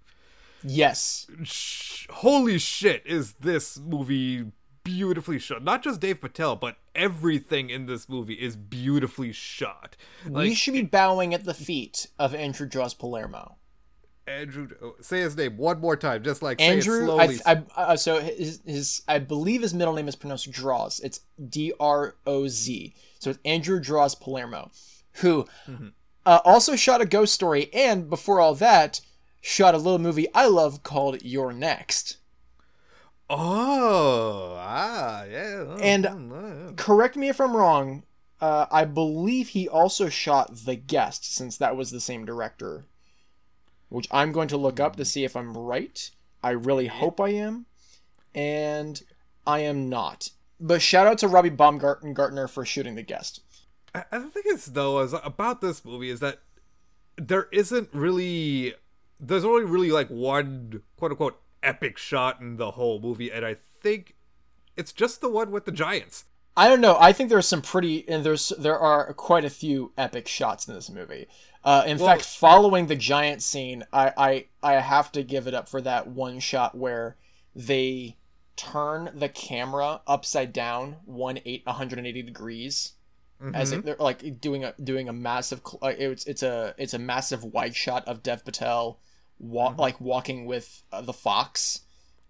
yes 0.65 1.27
Sh- 1.43 2.07
holy 2.11 2.59
shit, 2.59 3.03
is 3.05 3.35
this 3.35 3.79
movie 3.79 4.47
beautifully 4.85 5.39
shot? 5.39 5.63
Not 5.63 5.83
just 5.83 6.01
Dave 6.01 6.21
Patel, 6.21 6.57
but 6.57 6.77
everything 6.95 7.71
in 7.71 7.87
this 7.87 8.09
movie 8.09 8.35
is 8.35 8.57
beautifully 8.57 9.33
shot. 9.33 9.97
we 10.29 10.55
should 10.55 10.75
be 10.75 10.83
bowing 10.83 11.33
at 11.35 11.45
the 11.45 11.55
feet 11.55 12.07
of 12.19 12.35
andrew 12.35 12.69
jaws 12.69 12.93
palermo 12.95 13.57
Andrew, 14.27 14.69
say 15.01 15.21
his 15.21 15.37
name 15.37 15.57
one 15.57 15.81
more 15.81 15.97
time, 15.97 16.23
just 16.23 16.43
like 16.43 16.61
Andrew, 16.61 17.11
I. 17.11 17.39
I, 17.45 17.63
uh, 17.77 17.97
so 17.97 18.21
his, 18.21 18.61
his, 18.65 19.03
I 19.09 19.19
believe 19.19 19.63
his 19.63 19.75
middle 19.75 19.95
name 19.95 20.07
is 20.07 20.15
pronounced 20.15 20.49
Draws. 20.53 21.01
It's 21.01 21.21
D 21.49 21.73
R 21.81 22.15
O 22.25 22.47
Z. 22.47 22.95
So 23.19 23.31
it's 23.31 23.41
Andrew 23.45 23.81
Droz 23.81 24.15
Palermo, 24.15 24.71
who 25.15 25.47
Mm-hmm. 25.69 25.89
uh, 26.25 26.39
also 26.45 26.77
shot 26.77 27.01
a 27.01 27.05
ghost 27.05 27.35
story, 27.35 27.69
and 27.75 28.09
before 28.09 28.39
all 28.41 28.55
that, 28.55 29.01
shot 29.41 29.75
a 29.75 29.79
little 29.79 29.99
movie 29.99 30.29
I 30.33 30.47
love 30.47 30.85
called 30.85 31.21
You're 31.23 31.53
Next. 31.53 32.19
Oh, 33.35 34.57
ah, 34.59 35.25
yeah. 35.25 35.65
oh, 35.67 35.77
And- 35.81 36.07
oh, 36.07 36.73
Correct 36.77 37.17
me 37.17 37.29
if 37.29 37.41
I'm 37.41 37.57
wrong. 37.57 38.05
Uh, 38.41 38.67
I 38.71 38.85
believe 38.85 39.49
he 39.49 39.69
also 39.69 40.09
shot 40.09 40.55
The 40.65 40.75
Guest, 40.77 41.35
since 41.35 41.57
that 41.57 41.77
was 41.77 41.91
the 41.91 42.01
same 42.01 42.25
director. 42.25 42.85
Which 43.89 44.09
I'm 44.11 44.33
going 44.33 44.49
to 44.49 44.57
look 44.57 44.81
up 44.81 44.97
to 44.97 45.05
see 45.05 45.25
if 45.25 45.37
I'm 45.37 45.57
right. 45.57 46.11
I 46.43 46.51
really 46.51 46.89
hope 46.89 47.21
I 47.21 47.31
am. 47.31 47.67
And 48.35 49.01
I 49.47 49.61
am 49.61 49.89
not. 49.89 50.31
But 50.61 50.83
shout 50.83 51.07
out 51.07 51.19
to 51.19 51.29
Robby 51.29 51.51
Baumgartner 51.51 52.49
for 52.49 52.65
shooting 52.65 52.95
The 52.95 53.03
Guest. 53.03 53.41
I, 53.95 54.05
I 54.11 54.19
the 54.19 54.29
thing 54.29 54.45
is 54.47 54.67
though 54.67 55.01
is 55.01 55.13
about 55.13 55.61
this 55.61 55.85
movie 55.85 56.11
is 56.11 56.21
that 56.21 56.39
there 57.17 57.49
isn't 57.53 57.91
really 57.93 58.75
there's 59.21 59.45
only 59.45 59.65
really 59.65 59.91
like 59.91 60.09
one 60.09 60.83
quote 60.97 61.11
unquote 61.11 61.42
epic 61.63 61.99
shot 61.99 62.41
in 62.41 62.57
the 62.57 62.73
whole 62.73 63.01
movie, 63.01 63.31
and 63.31 63.45
I 63.45 63.55
think 63.55 64.17
it's 64.77 64.93
just 64.93 65.21
the 65.21 65.29
one 65.29 65.51
with 65.51 65.65
the 65.65 65.73
giants. 65.73 66.25
I 66.57 66.69
don't 66.69 66.81
know. 66.83 66.97
I 67.01 67.13
think 67.13 67.31
there's 67.31 67.49
some 67.49 67.63
pretty 67.63 68.07
and 68.09 68.25
there's 68.25 68.51
there 68.59 68.79
are 68.79 69.13
quite 69.15 69.45
a 69.45 69.51
few 69.51 69.93
epic 69.97 70.29
shots 70.29 70.69
in 70.69 70.75
this 70.75 70.91
movie. 70.91 71.27
Uh, 71.65 71.85
in 71.87 71.97
Well- 71.99 72.09
fact, 72.09 72.25
following 72.27 72.87
the 72.89 72.97
giant 72.97 73.43
scene, 73.43 73.85
I, 73.93 74.13
I 74.17 74.47
I 74.63 74.73
have 74.81 75.11
to 75.13 75.23
give 75.23 75.47
it 75.47 75.55
up 75.55 75.69
for 75.69 75.81
that 75.81 76.09
one 76.09 76.41
shot 76.41 76.75
where 76.77 77.17
they 77.55 78.17
turn 78.57 79.11
the 79.15 79.29
camera 79.31 80.03
upside 80.07 80.53
down 80.53 80.97
one 81.07 81.39
eight 81.47 81.65
180 81.65 82.23
degrees 82.23 82.93
as 83.55 83.71
Mm-hmm. 83.71 83.79
if 83.81 83.85
they're 83.85 83.97
like 83.99 84.41
doing 84.41 84.63
a 84.63 84.73
doing 84.83 85.09
a 85.09 85.13
massive 85.13 85.63
uh, 85.83 85.89
it's 85.89 86.25
it's 86.27 86.43
a 86.45 86.75
it's 86.79 86.95
a 86.95 86.99
massive 86.99 87.43
wide 87.43 87.75
shot 87.75 88.07
of 88.07 88.23
Dev 88.23 88.45
Patel 88.45 89.01
wa- 89.43 89.75
like 89.77 90.01
walking 90.01 90.47
with 90.47 90.83
uh, 90.93 91.03
the 91.03 91.13
fox 91.13 91.81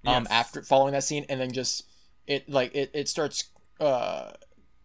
um 0.04 0.24
Yes. 0.24 0.32
after 0.32 0.62
following 0.62 0.92
that 0.94 1.04
scene 1.04 1.24
and 1.28 1.40
then 1.40 1.52
just 1.52 1.84
it 2.26 2.48
like 2.48 2.74
it, 2.74 2.90
it 2.92 3.08
starts 3.08 3.50
uh 3.78 4.32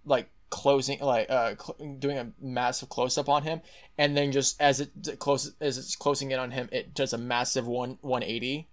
like 0.06 0.30
closing 0.52 1.00
like 1.00 1.28
uh 1.30 1.56
cl- 1.60 1.96
doing 1.98 2.18
a 2.20 2.32
massive 2.40 2.90
close 2.90 3.18
up 3.18 3.28
on 3.28 3.42
him 3.44 3.62
and 3.98 4.16
then 4.16 4.32
just 4.32 4.62
as 4.62 4.80
it 4.80 4.92
close 5.20 5.52
as 5.60 5.78
it's 5.80 5.96
closing 5.96 6.30
in 6.32 6.38
on 6.40 6.52
him 6.52 6.70
it 6.72 6.94
does 6.94 7.14
a 7.14 7.18
massive 7.18 7.66
one 7.68 7.98
180 8.02 8.68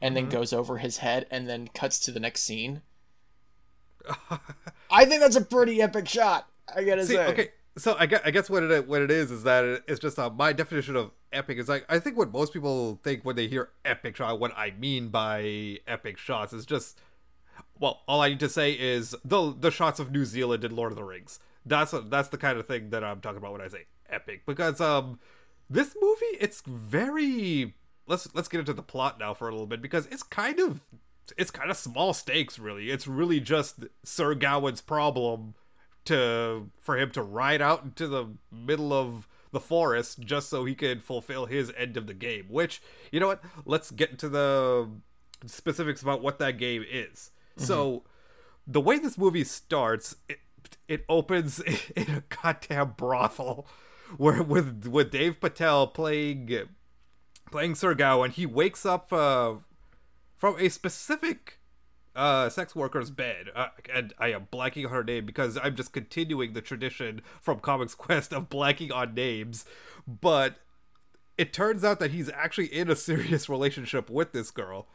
and 0.00 0.14
then 0.16 0.28
goes 0.28 0.52
over 0.52 0.78
his 0.78 0.98
head 0.98 1.26
and 1.30 1.48
then 1.48 1.66
cuts 1.74 1.98
to 1.98 2.10
the 2.12 2.20
next 2.20 2.42
scene 2.42 2.82
I 4.90 5.04
think 5.04 5.20
that's 5.20 5.36
a 5.36 5.44
pretty 5.44 5.82
epic 5.82 6.08
shot. 6.08 6.48
I 6.74 6.84
gotta 6.84 7.04
See, 7.04 7.14
say. 7.14 7.26
okay, 7.26 7.48
so 7.76 7.96
I 7.98 8.06
guess, 8.06 8.20
I 8.24 8.30
guess 8.30 8.48
what 8.48 8.62
it 8.62 8.86
what 8.88 9.02
it 9.02 9.10
is 9.10 9.30
is 9.30 9.42
that 9.42 9.82
it's 9.86 10.00
just 10.00 10.18
uh, 10.18 10.30
my 10.30 10.52
definition 10.52 10.96
of 10.96 11.10
epic 11.32 11.58
is 11.58 11.68
like 11.68 11.84
I 11.88 11.98
think 11.98 12.16
what 12.16 12.32
most 12.32 12.52
people 12.52 13.00
think 13.02 13.24
when 13.24 13.36
they 13.36 13.48
hear 13.48 13.70
epic 13.84 14.16
shot. 14.16 14.40
What 14.40 14.56
I 14.56 14.72
mean 14.72 15.08
by 15.08 15.78
epic 15.86 16.18
shots 16.18 16.52
is 16.52 16.66
just 16.66 16.98
well, 17.78 18.02
all 18.08 18.20
I 18.20 18.30
need 18.30 18.40
to 18.40 18.48
say 18.48 18.72
is 18.72 19.14
the 19.24 19.54
the 19.58 19.70
shots 19.70 20.00
of 20.00 20.10
New 20.10 20.24
Zealand 20.24 20.64
in 20.64 20.74
Lord 20.74 20.92
of 20.92 20.96
the 20.96 21.04
Rings. 21.04 21.38
That's 21.64 21.94
that's 22.06 22.28
the 22.28 22.38
kind 22.38 22.58
of 22.58 22.66
thing 22.66 22.90
that 22.90 23.04
I'm 23.04 23.20
talking 23.20 23.38
about 23.38 23.52
when 23.52 23.60
I 23.60 23.68
say 23.68 23.86
epic 24.08 24.42
because 24.46 24.80
um 24.80 25.18
this 25.68 25.94
movie 26.00 26.38
it's 26.40 26.62
very 26.62 27.74
let's 28.06 28.32
let's 28.34 28.48
get 28.48 28.60
into 28.60 28.72
the 28.72 28.82
plot 28.82 29.18
now 29.18 29.34
for 29.34 29.48
a 29.48 29.52
little 29.52 29.66
bit 29.66 29.82
because 29.82 30.06
it's 30.06 30.22
kind 30.22 30.58
of 30.58 30.80
it's 31.36 31.50
kind 31.50 31.70
of 31.70 31.76
small 31.76 32.14
stakes 32.14 32.58
really. 32.58 32.90
It's 32.90 33.06
really 33.06 33.40
just 33.40 33.84
Sir 34.02 34.34
Gawain's 34.34 34.80
problem 34.80 35.54
to 36.06 36.70
for 36.80 36.98
him 36.98 37.10
to 37.12 37.22
ride 37.22 37.60
out 37.60 37.84
into 37.84 38.08
the 38.08 38.26
middle 38.50 38.92
of 38.92 39.28
the 39.50 39.60
forest 39.60 40.20
just 40.20 40.48
so 40.48 40.64
he 40.64 40.74
could 40.74 41.02
fulfill 41.02 41.46
his 41.46 41.72
end 41.76 41.96
of 41.96 42.06
the 42.06 42.14
game. 42.14 42.46
Which 42.48 42.82
you 43.10 43.20
know 43.20 43.28
what? 43.28 43.42
Let's 43.64 43.90
get 43.90 44.10
into 44.10 44.28
the 44.28 44.88
specifics 45.46 46.02
about 46.02 46.22
what 46.22 46.38
that 46.38 46.58
game 46.58 46.84
is. 46.88 47.30
So 47.56 48.04
the 48.66 48.80
way 48.80 48.98
this 48.98 49.18
movie 49.18 49.44
starts, 49.44 50.14
it, 50.28 50.38
it 50.86 51.04
opens 51.08 51.60
in 51.96 52.10
a 52.10 52.22
goddamn 52.42 52.94
brothel, 52.96 53.66
where 54.16 54.42
with 54.42 54.86
with 54.86 55.10
Dave 55.10 55.40
Patel 55.40 55.86
playing 55.88 56.68
playing 57.50 57.74
Sir 57.74 57.94
Gawain, 57.94 58.30
he 58.30 58.46
wakes 58.46 58.86
up 58.86 59.12
uh, 59.12 59.54
from 60.36 60.56
a 60.58 60.68
specific 60.68 61.57
uh, 62.18 62.50
sex 62.50 62.74
worker's 62.74 63.10
bed, 63.10 63.46
uh, 63.54 63.68
and 63.94 64.12
I 64.18 64.32
am 64.32 64.48
blanking 64.52 64.86
on 64.86 64.90
her 64.90 65.04
name 65.04 65.24
because 65.24 65.56
I'm 65.56 65.76
just 65.76 65.92
continuing 65.92 66.52
the 66.52 66.60
tradition 66.60 67.22
from 67.40 67.60
Comics 67.60 67.94
Quest 67.94 68.32
of 68.32 68.48
blanking 68.48 68.92
on 68.92 69.14
names, 69.14 69.64
but 70.06 70.56
it 71.38 71.52
turns 71.52 71.84
out 71.84 72.00
that 72.00 72.10
he's 72.10 72.28
actually 72.30 72.66
in 72.66 72.90
a 72.90 72.96
serious 72.96 73.48
relationship 73.48 74.10
with 74.10 74.32
this 74.32 74.50
girl. 74.50 74.88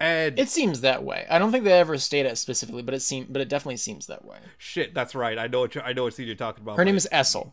And 0.00 0.38
It 0.38 0.48
seems 0.48 0.80
that 0.80 1.04
way. 1.04 1.26
I 1.28 1.38
don't 1.38 1.52
think 1.52 1.64
they 1.64 1.72
ever 1.78 1.98
state 1.98 2.24
it 2.24 2.38
specifically, 2.38 2.82
but 2.82 2.94
it 2.94 3.00
seem 3.02 3.26
but 3.28 3.42
it 3.42 3.50
definitely 3.50 3.76
seems 3.76 4.06
that 4.06 4.24
way. 4.24 4.38
shit, 4.56 4.94
that's 4.94 5.14
right. 5.14 5.38
I 5.38 5.46
know 5.46 5.60
what 5.60 5.76
I 5.76 5.92
know 5.92 6.04
what 6.04 6.14
scene 6.14 6.26
you're 6.26 6.34
talking 6.34 6.62
about. 6.62 6.78
Her 6.78 6.84
name 6.86 6.96
is 6.96 7.06
Essel, 7.12 7.52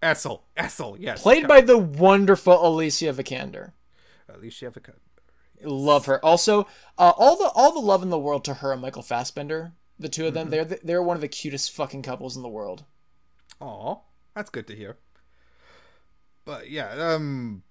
Essel. 0.00 0.42
Essel, 0.56 0.96
yes. 1.00 1.22
played 1.22 1.48
by 1.48 1.60
the 1.60 1.78
wonderful 1.78 2.64
Alicia 2.64 3.12
Vikander. 3.12 3.72
Alicia 4.32 4.70
Vikander. 4.70 5.01
Love 5.64 6.06
her. 6.06 6.24
Also, 6.24 6.66
uh, 6.98 7.12
all 7.16 7.36
the 7.36 7.50
all 7.54 7.72
the 7.72 7.80
love 7.80 8.02
in 8.02 8.10
the 8.10 8.18
world 8.18 8.44
to 8.44 8.54
her 8.54 8.72
and 8.72 8.82
Michael 8.82 9.02
Fassbender. 9.02 9.72
The 9.98 10.08
two 10.08 10.26
of 10.26 10.34
them, 10.34 10.50
they're 10.50 10.64
the, 10.64 10.80
they're 10.82 11.02
one 11.02 11.16
of 11.16 11.20
the 11.20 11.28
cutest 11.28 11.70
fucking 11.72 12.02
couples 12.02 12.36
in 12.36 12.42
the 12.42 12.48
world. 12.48 12.84
Aw, 13.60 13.96
that's 14.34 14.50
good 14.50 14.66
to 14.66 14.74
hear. 14.74 14.96
But 16.44 16.70
yeah, 16.70 16.90
um, 16.90 17.62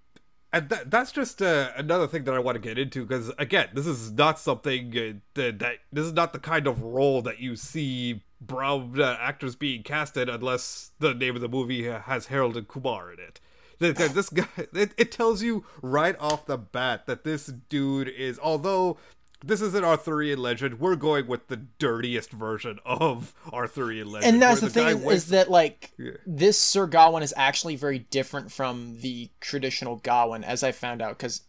and 0.54 0.70
that, 0.70 0.92
that's 0.92 1.12
just 1.12 1.42
uh, 1.42 1.72
another 1.76 2.08
thing 2.08 2.24
that 2.26 2.34
I 2.34 2.40
want 2.40 2.56
to 2.56 2.62
get 2.62 2.78
into 2.78 3.06
because 3.06 3.32
again, 3.38 3.70
this 3.74 3.88
is 3.88 4.12
not 4.12 4.40
something 4.40 4.98
uh, 4.98 5.14
that, 5.34 5.60
that 5.60 5.76
this 5.92 6.06
is 6.06 6.14
not 6.14 6.34
the 6.34 6.40
kind 6.40 6.68
of 6.68 6.82
role 6.82 7.22
that 7.22 7.40
you 7.40 7.56
see 7.56 8.24
brown 8.40 9.00
uh, 9.00 9.18
actors 9.20 9.56
being 9.56 9.84
casted 9.84 10.28
unless 10.28 10.92
the 11.00 11.14
name 11.14 11.36
of 11.36 11.42
the 11.42 11.50
movie 11.50 11.84
has 11.84 12.28
Harold 12.28 12.58
and 12.58 12.68
Kumar 12.68 13.14
in 13.14 13.20
it. 13.20 13.40
Th- 13.82 13.98
th- 13.98 14.12
This 14.12 14.30
guy, 14.30 14.48
it, 14.74 14.94
it 14.98 15.12
tells 15.12 15.44
you 15.44 15.66
right 15.82 16.16
off 16.20 16.46
the 16.46 16.58
bat 16.58 17.06
that 17.08 17.24
this 17.26 17.48
dude 17.48 18.08
is, 18.08 18.40
although 18.42 18.98
this 19.44 19.60
is 19.60 19.74
an 19.74 19.84
Arthurian 19.84 20.38
legend, 20.40 20.80
we're 20.80 20.96
going 20.96 21.26
with 21.26 21.48
the 21.48 21.58
dirtiest 21.58 22.32
version 22.32 22.78
of 22.86 23.34
Arthurian 23.52 24.12
legend. 24.12 24.34
And 24.36 24.42
that's 24.42 24.62
where 24.62 24.70
the 24.70 24.74
thing 24.74 25.12
is, 25.12 25.30
that 25.30 25.50
like 25.50 25.92
Yeah. 25.98 26.12
this 26.28 26.60
Sir 26.60 26.86
Gawain 26.86 27.24
is 27.24 27.34
actually 27.36 27.76
very 27.76 28.00
different 28.00 28.52
from 28.52 28.98
the 29.02 29.30
traditional 29.40 29.96
Gawain, 29.98 30.44
as 30.44 30.62
I 30.64 30.72
found 30.72 31.02
out 31.02 31.18
because 31.18 31.42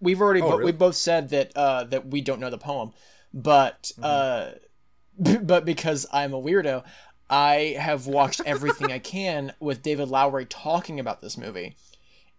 we've 0.00 0.20
already 0.22 0.40
Oh, 0.40 0.50
bo- 0.50 0.56
really? 0.56 0.72
we 0.72 0.78
both 0.78 0.96
said 0.96 1.28
that 1.30 1.52
uh, 1.54 1.84
that 1.84 2.06
we 2.06 2.22
don't 2.22 2.40
know 2.40 2.50
the 2.50 2.58
poem, 2.58 2.92
but 3.34 3.92
Mm-hmm. 3.98 4.04
uh, 4.04 4.58
but 5.42 5.64
because 5.64 6.06
I'm 6.12 6.32
a 6.34 6.40
weirdo, 6.42 6.82
I 7.30 7.76
have 7.78 8.06
watched 8.06 8.42
everything 8.44 8.92
I 8.92 8.98
can 8.98 9.54
with 9.58 9.82
David 9.82 10.08
Lowery 10.08 10.46
talking 10.46 11.00
about 11.00 11.20
this 11.20 11.38
movie, 11.38 11.76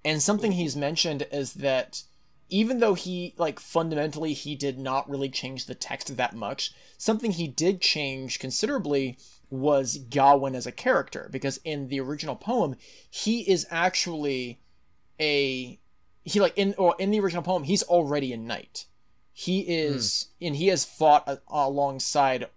and 0.03 0.21
something 0.21 0.53
he's 0.53 0.75
mentioned 0.75 1.27
is 1.31 1.53
that 1.55 2.03
even 2.49 2.79
though 2.79 2.93
he 2.93 3.33
like 3.37 3.59
fundamentally 3.59 4.33
he 4.33 4.55
did 4.55 4.77
not 4.77 5.09
really 5.09 5.29
change 5.29 5.65
the 5.65 5.75
text 5.75 6.15
that 6.15 6.35
much 6.35 6.73
something 6.97 7.31
he 7.31 7.47
did 7.47 7.81
change 7.81 8.39
considerably 8.39 9.17
was 9.49 9.97
gawain 10.09 10.55
as 10.55 10.67
a 10.67 10.71
character. 10.71 11.29
Because 11.31 11.59
in 11.63 11.87
the 11.87 11.99
original 11.99 12.35
poem 12.35 12.75
he 13.09 13.41
is 13.49 13.65
actually 13.69 14.59
a 15.19 15.79
he 16.23 16.39
like 16.39 16.57
in 16.57 16.75
or 16.77 16.95
in 16.99 17.11
the 17.11 17.19
original 17.19 17.43
poem 17.43 17.63
he's 17.63 17.83
already 17.83 18.33
a 18.33 18.37
knight. 18.37 18.85
He 19.33 19.61
is 19.61 20.27
hmm. 20.39 20.47
and 20.47 20.55
he 20.55 20.67
has 20.67 20.85
fought 20.85 21.27
a, 21.27 21.39
alongside 21.47 22.47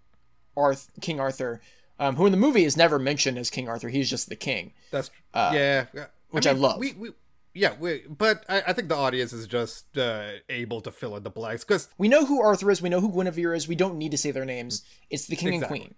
Arth- 0.57 0.91
king 0.99 1.19
arthur 1.19 1.61
um, 1.99 2.15
who 2.15 2.25
in 2.25 2.31
the 2.31 2.37
movie 2.37 2.63
is 2.63 2.75
never 2.75 2.97
mentioned 2.97 3.37
as 3.37 3.49
king 3.49 3.69
arthur 3.69 3.89
he's 3.89 4.09
just 4.09 4.29
the 4.29 4.35
king 4.35 4.73
That's 4.91 5.11
yeah, 5.33 5.85
yeah. 5.93 6.01
Uh, 6.01 6.05
which 6.31 6.47
I 6.47 6.51
love. 6.51 6.79
We, 6.79 6.93
we 6.93 7.11
yeah, 7.53 7.73
we, 7.79 8.03
but 8.07 8.45
I, 8.47 8.61
I 8.67 8.73
think 8.73 8.89
the 8.89 8.95
audience 8.95 9.33
is 9.33 9.47
just 9.47 9.97
uh, 9.97 10.29
able 10.49 10.81
to 10.81 10.91
fill 10.91 11.15
in 11.15 11.23
the 11.23 11.31
blanks 11.31 11.63
because 11.63 11.89
we 11.97 12.07
know 12.07 12.25
who 12.25 12.41
Arthur 12.41 12.69
is, 12.69 12.81
we 12.81 12.89
know 12.89 13.01
who 13.01 13.11
Guinevere 13.11 13.55
is, 13.55 13.67
we 13.67 13.75
don't 13.75 13.97
need 13.97 14.11
to 14.11 14.17
say 14.17 14.31
their 14.31 14.45
names. 14.45 14.83
It's 15.09 15.25
the 15.25 15.35
king 15.35 15.55
Exactly. 15.55 15.79
and 15.79 15.87
queen. 15.87 15.95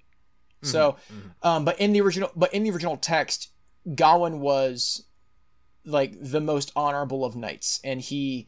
So, 0.63 0.95
um, 1.41 1.65
but 1.65 1.79
in 1.79 1.91
the 1.91 2.01
original, 2.01 2.31
but 2.35 2.53
in 2.53 2.63
the 2.63 2.71
original 2.71 2.95
text, 2.95 3.49
Gawain 3.95 4.39
was 4.39 5.05
like 5.85 6.13
the 6.21 6.39
most 6.39 6.71
honorable 6.75 7.25
of 7.25 7.35
knights, 7.35 7.79
and 7.83 7.99
he 7.99 8.47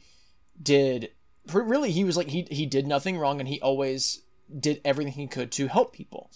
did 0.62 1.10
really 1.52 1.92
he 1.92 2.04
was 2.04 2.16
like 2.16 2.28
he 2.28 2.48
he 2.52 2.68
did 2.68 2.86
nothing 2.86 3.18
wrong, 3.18 3.40
and 3.40 3.50
he 3.50 3.60
always 3.62 4.22
did 4.60 4.80
everything 4.86 5.14
he 5.14 5.28
could 5.28 5.52
to 5.54 5.68
help 5.68 5.92
people. 5.92 6.30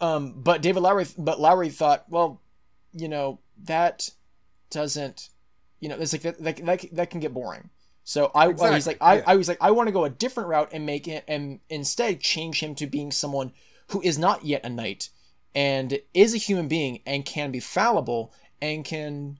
Um, 0.00 0.34
but 0.36 0.62
David 0.62 0.80
Lowery, 0.80 1.06
but 1.16 1.40
Lowery 1.40 1.70
thought, 1.70 2.04
well, 2.08 2.40
you 2.92 3.08
know 3.08 3.40
that 3.64 4.10
doesn't, 4.70 5.30
you 5.80 5.88
know, 5.88 5.96
it's 5.98 6.12
like 6.12 6.22
that 6.22 6.42
that 6.42 6.64
that, 6.64 6.84
that 6.92 7.10
can 7.10 7.20
get 7.20 7.32
boring. 7.32 7.70
So 8.04 8.30
I, 8.34 8.48
well, 8.48 8.72
he's 8.72 8.86
Exactly, 8.86 8.92
like, 8.92 9.02
I, 9.02 9.16
yeah. 9.16 9.24
I 9.26 9.36
was 9.36 9.48
like, 9.48 9.58
I 9.60 9.72
want 9.72 9.88
to 9.88 9.92
go 9.92 10.04
a 10.04 10.10
different 10.10 10.48
route 10.48 10.70
and 10.72 10.86
make 10.86 11.08
it, 11.08 11.24
and 11.26 11.58
instead 11.68 12.20
change 12.20 12.62
him 12.62 12.74
to 12.76 12.86
being 12.86 13.10
someone 13.10 13.52
who 13.88 14.00
is 14.02 14.16
not 14.16 14.44
yet 14.44 14.64
a 14.64 14.68
knight 14.68 15.08
and 15.54 15.98
is 16.14 16.34
a 16.34 16.38
human 16.38 16.68
being 16.68 17.00
and 17.04 17.24
can 17.24 17.50
be 17.50 17.58
fallible 17.58 18.32
and 18.62 18.84
can, 18.84 19.38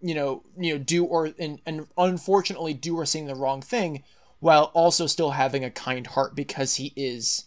you 0.00 0.14
know, 0.14 0.42
you 0.58 0.72
know, 0.72 0.82
do 0.82 1.04
or 1.04 1.30
and, 1.38 1.60
and 1.64 1.86
unfortunately 1.96 2.74
do 2.74 2.96
or 2.96 3.06
saying 3.06 3.26
the 3.26 3.34
wrong 3.34 3.60
thing, 3.62 4.02
while 4.40 4.72
also 4.74 5.06
still 5.06 5.32
having 5.32 5.64
a 5.64 5.70
kind 5.70 6.08
heart 6.08 6.34
because 6.34 6.76
he 6.76 6.92
is, 6.96 7.44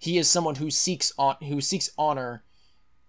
he 0.00 0.18
is 0.18 0.28
someone 0.28 0.56
who 0.56 0.70
seeks 0.70 1.12
on 1.16 1.36
who 1.42 1.60
seeks 1.60 1.90
honor, 1.96 2.42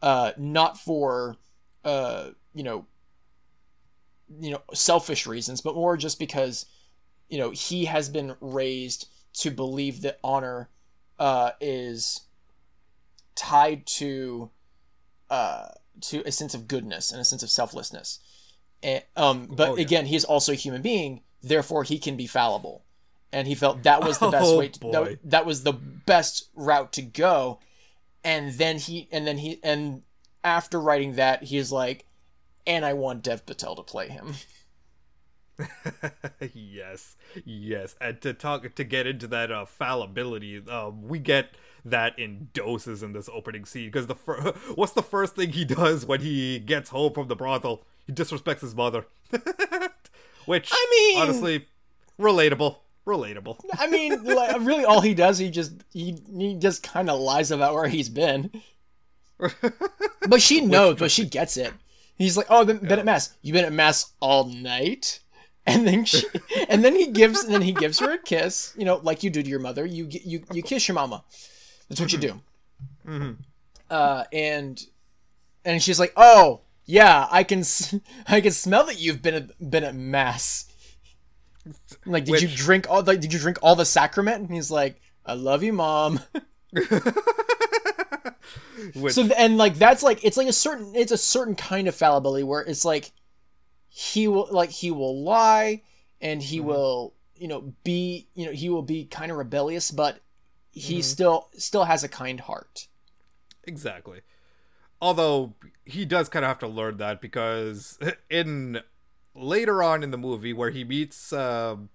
uh, 0.03 0.33
not 0.37 0.77
for, 0.77 1.37
uh, 1.83 2.29
you 2.53 2.63
know, 2.63 2.85
you 4.39 4.51
know 4.51 4.61
selfish 4.73 5.27
reasons 5.27 5.59
but 5.59 5.75
more 5.75 5.97
just 5.97 6.17
because 6.17 6.65
you 7.27 7.37
know 7.37 7.49
he 7.49 7.83
has 7.83 8.07
been 8.07 8.33
raised 8.39 9.09
to 9.33 9.51
believe 9.51 10.01
that 10.03 10.19
honor 10.23 10.69
uh, 11.19 11.51
is 11.59 12.21
tied 13.35 13.85
to 13.85 14.49
uh, 15.29 15.67
to 15.99 16.23
a 16.25 16.31
sense 16.31 16.53
of 16.53 16.67
goodness 16.67 17.11
and 17.11 17.19
a 17.19 17.25
sense 17.25 17.43
of 17.43 17.49
selflessness. 17.49 18.19
And, 18.83 19.03
um, 19.15 19.47
but 19.47 19.69
Oh, 19.69 19.75
yeah. 19.75 19.81
again 19.81 20.05
he 20.05 20.15
is 20.15 20.25
also 20.25 20.51
a 20.53 20.55
human 20.55 20.81
being. 20.81 21.21
Therefore 21.43 21.83
he 21.83 21.99
can 21.99 22.15
be 22.15 22.27
fallible 22.27 22.85
and 23.33 23.47
he 23.47 23.55
felt 23.55 23.83
that 23.83 24.03
was 24.03 24.17
the 24.19 24.29
best 24.31 24.45
Oh, 24.45 24.57
way 24.57 24.67
to, 24.69 24.79
that, 24.91 25.19
that 25.23 25.45
was 25.45 25.63
the 25.63 25.73
best 25.73 26.49
route 26.55 26.91
to 26.93 27.01
go. 27.01 27.59
And 28.23 28.53
then 28.53 28.77
he 28.77 29.07
and 29.11 29.25
then 29.25 29.37
he 29.39 29.59
and 29.63 30.03
after 30.43 30.79
writing 30.79 31.13
that 31.15 31.43
he's 31.43 31.71
like 31.71 32.05
and 32.67 32.85
I 32.85 32.93
want 32.93 33.23
Dev 33.23 33.45
Patel 33.45 33.75
to 33.75 33.83
play 33.83 34.07
him. 34.09 34.33
yes, 36.53 37.15
yes, 37.45 37.95
and 38.01 38.19
to 38.21 38.33
talk 38.33 38.73
to 38.73 38.83
get 38.83 39.05
into 39.05 39.27
that 39.27 39.51
uh, 39.51 39.65
fallibility, 39.65 40.63
um, 40.67 41.07
we 41.07 41.19
get 41.19 41.51
that 41.85 42.17
in 42.17 42.49
doses 42.53 43.03
in 43.03 43.13
this 43.13 43.29
opening 43.31 43.65
scene 43.65 43.87
because 43.87 44.07
the 44.07 44.15
fir- 44.15 44.53
what's 44.75 44.93
the 44.93 45.03
first 45.03 45.35
thing 45.35 45.51
he 45.51 45.65
does 45.65 46.05
when 46.05 46.21
he 46.21 46.59
gets 46.59 46.89
home 46.89 47.13
from 47.13 47.27
the 47.27 47.35
brothel? 47.35 47.83
He 48.07 48.13
disrespects 48.13 48.61
his 48.61 48.73
mother, 48.75 49.05
which 50.45 50.69
I 50.71 50.87
mean- 50.91 51.21
honestly, 51.21 51.67
relatable, 52.19 52.77
relatable. 53.05 53.59
I 53.79 53.87
mean, 53.87 54.23
like, 54.23 54.59
really, 54.61 54.85
all 54.85 55.01
he 55.01 55.13
does, 55.13 55.37
he 55.37 55.49
just 55.49 55.73
he 55.91 56.17
he 56.35 56.55
just 56.55 56.83
kind 56.83 57.09
of 57.09 57.19
lies 57.19 57.51
about 57.51 57.73
where 57.73 57.87
he's 57.87 58.09
been. 58.09 58.51
But 60.27 60.41
she 60.41 60.61
knows, 60.61 60.99
but 60.99 61.11
she 61.11 61.25
gets 61.25 61.57
it. 61.57 61.73
He's 62.15 62.37
like, 62.37 62.45
"Oh, 62.49 62.63
been, 62.63 62.77
been 62.77 62.99
at 62.99 63.05
mass. 63.05 63.35
You've 63.41 63.55
been 63.55 63.65
at 63.65 63.73
mass 63.73 64.13
all 64.19 64.45
night?" 64.45 65.19
And 65.65 65.87
then 65.87 66.05
she, 66.05 66.25
and 66.69 66.83
then 66.83 66.95
he 66.95 67.07
gives, 67.07 67.43
and 67.43 67.53
then 67.53 67.61
he 67.61 67.71
gives 67.71 67.99
her 67.99 68.11
a 68.13 68.17
kiss. 68.17 68.73
You 68.77 68.85
know, 68.85 68.97
like 68.97 69.23
you 69.23 69.29
do 69.29 69.41
to 69.41 69.49
your 69.49 69.59
mother. 69.59 69.85
You 69.85 70.07
you 70.09 70.43
you 70.51 70.61
kiss 70.61 70.87
your 70.87 70.95
mama. 70.95 71.23
That's 71.89 71.99
what 71.99 72.13
you 72.13 72.19
do. 72.19 72.41
Uh, 73.89 74.23
and 74.31 74.85
and 75.65 75.81
she's 75.81 75.99
like, 75.99 76.13
"Oh, 76.15 76.61
yeah, 76.85 77.27
I 77.31 77.43
can 77.43 77.63
I 78.27 78.41
can 78.41 78.51
smell 78.51 78.85
that 78.85 78.99
you've 78.99 79.21
been 79.21 79.35
at, 79.35 79.71
been 79.71 79.83
at 79.83 79.95
mass." 79.95 80.70
Like, 82.05 82.25
did 82.25 82.41
you 82.41 82.47
drink 82.47 82.87
all? 82.89 83.03
Like, 83.03 83.21
did 83.21 83.31
you 83.33 83.39
drink 83.39 83.59
all 83.61 83.75
the 83.75 83.85
sacrament? 83.85 84.39
And 84.39 84.49
he's 84.49 84.71
like, 84.71 85.01
"I 85.25 85.33
love 85.33 85.63
you, 85.63 85.73
mom." 85.73 86.19
Which, 88.95 89.13
So 89.13 89.23
and 89.37 89.57
like 89.57 89.75
that's 89.75 90.01
like 90.01 90.23
it's 90.23 90.37
like 90.37 90.47
a 90.47 90.53
certain 90.53 90.93
it's 90.95 91.11
a 91.11 91.17
certain 91.17 91.55
kind 91.55 91.87
of 91.87 91.95
fallibility 91.95 92.43
where 92.43 92.61
it's 92.61 92.83
like 92.83 93.11
he 93.89 94.27
will 94.27 94.47
like 94.49 94.71
he 94.71 94.89
will 94.89 95.21
lie 95.21 95.83
and 96.19 96.41
he 96.41 96.57
mm-hmm. 96.57 96.67
will 96.67 97.13
you 97.35 97.47
know 97.47 97.73
be 97.83 98.27
you 98.33 98.45
know 98.45 98.51
he 98.51 98.69
will 98.69 98.81
be 98.81 99.05
kind 99.05 99.31
of 99.31 99.37
rebellious 99.37 99.91
but 99.91 100.19
he 100.71 100.95
mm-hmm. 100.95 101.01
still 101.01 101.49
still 101.57 101.85
has 101.85 102.03
a 102.03 102.07
kind 102.07 102.39
heart. 102.39 102.87
Exactly. 103.63 104.21
Although 105.01 105.53
he 105.85 106.05
does 106.05 106.29
kind 106.29 106.45
of 106.45 106.49
have 106.49 106.59
to 106.59 106.67
learn 106.67 106.97
that 106.97 107.21
because 107.21 107.99
in 108.29 108.81
later 109.35 109.81
on 109.81 110.03
in 110.03 110.11
the 110.11 110.17
movie 110.17 110.53
where 110.53 110.71
he 110.71 110.83
meets 110.83 111.31
um 111.33 111.89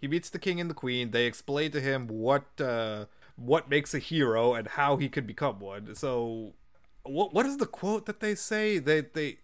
he 0.00 0.08
meets 0.08 0.30
the 0.30 0.38
king 0.38 0.60
and 0.60 0.70
the 0.70 0.74
queen, 0.74 1.10
they 1.10 1.26
explain 1.26 1.70
to 1.72 1.80
him 1.80 2.08
what 2.08 2.44
uh 2.60 3.04
what 3.36 3.68
makes 3.68 3.94
a 3.94 3.98
hero 3.98 4.54
and 4.54 4.68
how 4.68 4.96
he 4.96 5.08
could 5.08 5.26
become 5.26 5.60
one. 5.60 5.94
So, 5.94 6.54
what 7.02 7.34
what 7.34 7.46
is 7.46 7.58
the 7.58 7.66
quote 7.66 8.06
that 8.06 8.20
they 8.20 8.34
say? 8.34 8.78
They 8.78 9.02
they 9.02 9.38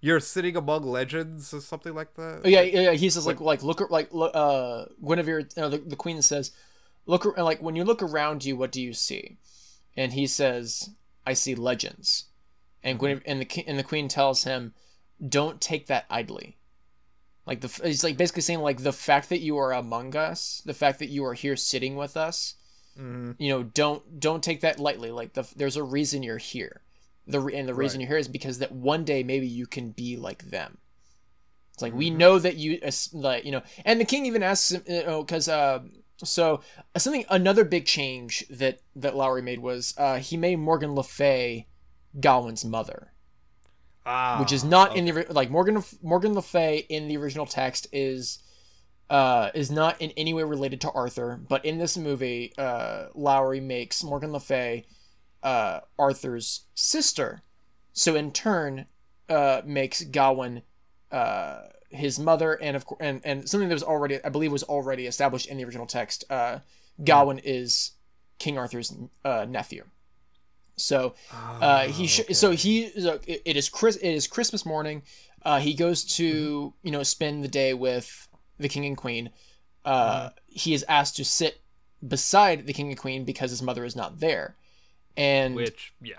you're 0.00 0.20
sitting 0.20 0.56
among 0.56 0.84
legends 0.84 1.52
or 1.52 1.60
something 1.60 1.94
like 1.94 2.14
that. 2.14 2.42
Oh, 2.44 2.48
yeah, 2.48 2.62
yeah, 2.62 2.80
yeah. 2.80 2.92
He 2.92 3.10
says 3.10 3.26
like 3.26 3.40
like 3.40 3.62
look 3.62 3.80
at 3.80 3.90
like 3.90 4.12
look, 4.12 4.30
uh 4.34 4.86
Guinevere, 5.02 5.48
uh, 5.56 5.68
the, 5.68 5.78
the 5.78 5.96
queen 5.96 6.22
says, 6.22 6.52
look 7.06 7.24
like 7.36 7.62
when 7.62 7.76
you 7.76 7.84
look 7.84 8.02
around 8.02 8.44
you, 8.44 8.56
what 8.56 8.72
do 8.72 8.80
you 8.80 8.92
see? 8.92 9.38
And 9.96 10.12
he 10.12 10.26
says, 10.26 10.90
I 11.26 11.32
see 11.32 11.54
legends. 11.54 12.26
And 12.82 12.98
Guinevere, 12.98 13.24
and 13.26 13.40
the 13.40 13.64
and 13.66 13.78
the 13.78 13.84
queen 13.84 14.08
tells 14.08 14.44
him, 14.44 14.74
don't 15.26 15.60
take 15.60 15.86
that 15.86 16.06
idly. 16.10 16.56
Like 17.46 17.60
the 17.62 17.68
he's 17.84 18.04
like 18.04 18.16
basically 18.16 18.42
saying 18.42 18.60
like 18.60 18.82
the 18.82 18.92
fact 18.92 19.28
that 19.30 19.40
you 19.40 19.56
are 19.58 19.72
among 19.72 20.14
us, 20.16 20.62
the 20.66 20.74
fact 20.74 20.98
that 20.98 21.08
you 21.08 21.24
are 21.24 21.34
here 21.34 21.56
sitting 21.56 21.96
with 21.96 22.16
us, 22.16 22.54
Mhm. 22.98 23.36
you 23.38 23.48
know, 23.48 23.62
don't 23.62 24.20
don't 24.20 24.42
take 24.42 24.60
that 24.60 24.78
lightly. 24.78 25.10
Like 25.10 25.32
the 25.32 25.48
there's 25.56 25.76
a 25.76 25.82
reason 25.82 26.22
you're 26.22 26.38
here. 26.38 26.82
The 27.26 27.40
and 27.46 27.68
the 27.68 27.74
reason 27.74 27.98
Right. 27.98 28.02
you're 28.02 28.08
here 28.16 28.18
is 28.18 28.28
because 28.28 28.58
that 28.58 28.72
one 28.72 29.04
day 29.04 29.22
maybe 29.22 29.46
you 29.46 29.66
can 29.66 29.90
be 29.92 30.16
like 30.16 30.50
them. 30.50 30.78
It's 31.72 31.82
like 31.82 31.92
Mm-hmm. 31.92 31.98
we 31.98 32.10
know 32.10 32.38
that 32.38 32.56
you 32.56 32.80
like 33.12 33.44
you 33.44 33.52
know, 33.52 33.62
and 33.84 34.00
the 34.00 34.04
king 34.04 34.26
even 34.26 34.42
asks 34.42 34.72
him, 34.72 34.82
you 34.86 35.04
know, 35.04 35.22
because 35.22 35.48
uh, 35.48 35.80
so 36.22 36.60
uh, 36.94 36.98
something 36.98 37.24
another 37.30 37.64
big 37.64 37.86
change 37.86 38.44
that 38.50 38.80
that 38.96 39.16
Lowery 39.16 39.40
made 39.42 39.60
was 39.60 39.94
uh 39.96 40.18
he 40.18 40.36
made 40.36 40.56
Morgan 40.56 40.94
Le 40.94 41.02
Fay 41.04 41.66
Gawain's 42.20 42.64
mother 42.64 43.12
Ah, 44.10 44.38
which 44.40 44.52
is 44.52 44.64
not 44.64 44.92
okay. 44.92 45.00
in 45.00 45.04
the 45.04 45.26
like 45.28 45.50
Morgan 45.50 45.84
Morgan 46.02 46.32
Le 46.32 46.40
Fay 46.40 46.86
in 46.88 47.08
the 47.08 47.18
original 47.18 47.44
text 47.44 47.86
is 47.92 48.38
uh 49.10 49.50
is 49.54 49.70
not 49.70 50.00
in 50.00 50.12
any 50.16 50.32
way 50.32 50.44
related 50.44 50.80
to 50.80 50.90
Arthur, 50.92 51.38
but 51.46 51.62
in 51.62 51.76
this 51.76 51.98
movie, 51.98 52.54
uh 52.56 53.08
Lowery 53.14 53.60
makes 53.60 54.02
Morgan 54.02 54.32
Le 54.32 54.40
Fay 54.40 54.86
uh 55.42 55.80
Arthur's 55.98 56.62
sister. 56.74 57.42
So 57.92 58.16
in 58.16 58.32
turn, 58.32 58.86
uh 59.28 59.60
makes 59.66 60.02
Gawain 60.04 60.62
uh 61.12 61.64
his 61.90 62.18
mother 62.18 62.54
and 62.54 62.76
of 62.76 62.86
course 62.86 63.00
and, 63.02 63.20
and 63.24 63.46
something 63.46 63.68
that 63.68 63.74
was 63.74 63.82
already 63.82 64.24
I 64.24 64.30
believe 64.30 64.52
was 64.52 64.62
already 64.62 65.04
established 65.06 65.48
in 65.48 65.58
the 65.58 65.64
original 65.64 65.86
text, 65.86 66.24
uh 66.30 66.60
Gawain 67.04 67.40
is 67.44 67.90
King 68.38 68.56
Arthur's 68.56 68.90
uh 69.22 69.44
nephew. 69.46 69.84
So 70.80 71.14
uh, 71.32 71.86
he 71.86 72.06
sh- 72.06 72.20
okay. 72.20 72.32
so 72.32 72.50
he 72.52 72.90
so 73.00 73.20
it, 73.26 73.42
it 73.44 73.56
is 73.56 73.68
Chris 73.68 73.96
it 73.96 74.10
is 74.10 74.26
Christmas 74.26 74.64
morning. 74.64 75.02
Uh, 75.44 75.60
he 75.60 75.74
goes 75.74 76.04
to 76.16 76.74
you 76.82 76.90
know 76.90 77.02
spend 77.02 77.44
the 77.44 77.48
day 77.48 77.74
with 77.74 78.28
the 78.58 78.68
king 78.68 78.84
and 78.84 78.96
queen. 78.96 79.30
Uh, 79.84 80.30
He 80.46 80.74
is 80.74 80.84
asked 80.88 81.16
to 81.16 81.24
sit 81.24 81.60
beside 82.06 82.66
the 82.66 82.72
king 82.72 82.88
and 82.88 82.98
queen 82.98 83.24
because 83.24 83.50
his 83.50 83.62
mother 83.62 83.84
is 83.84 83.96
not 83.96 84.20
there, 84.20 84.56
and 85.16 85.54
which 85.54 85.92
yeah. 86.02 86.16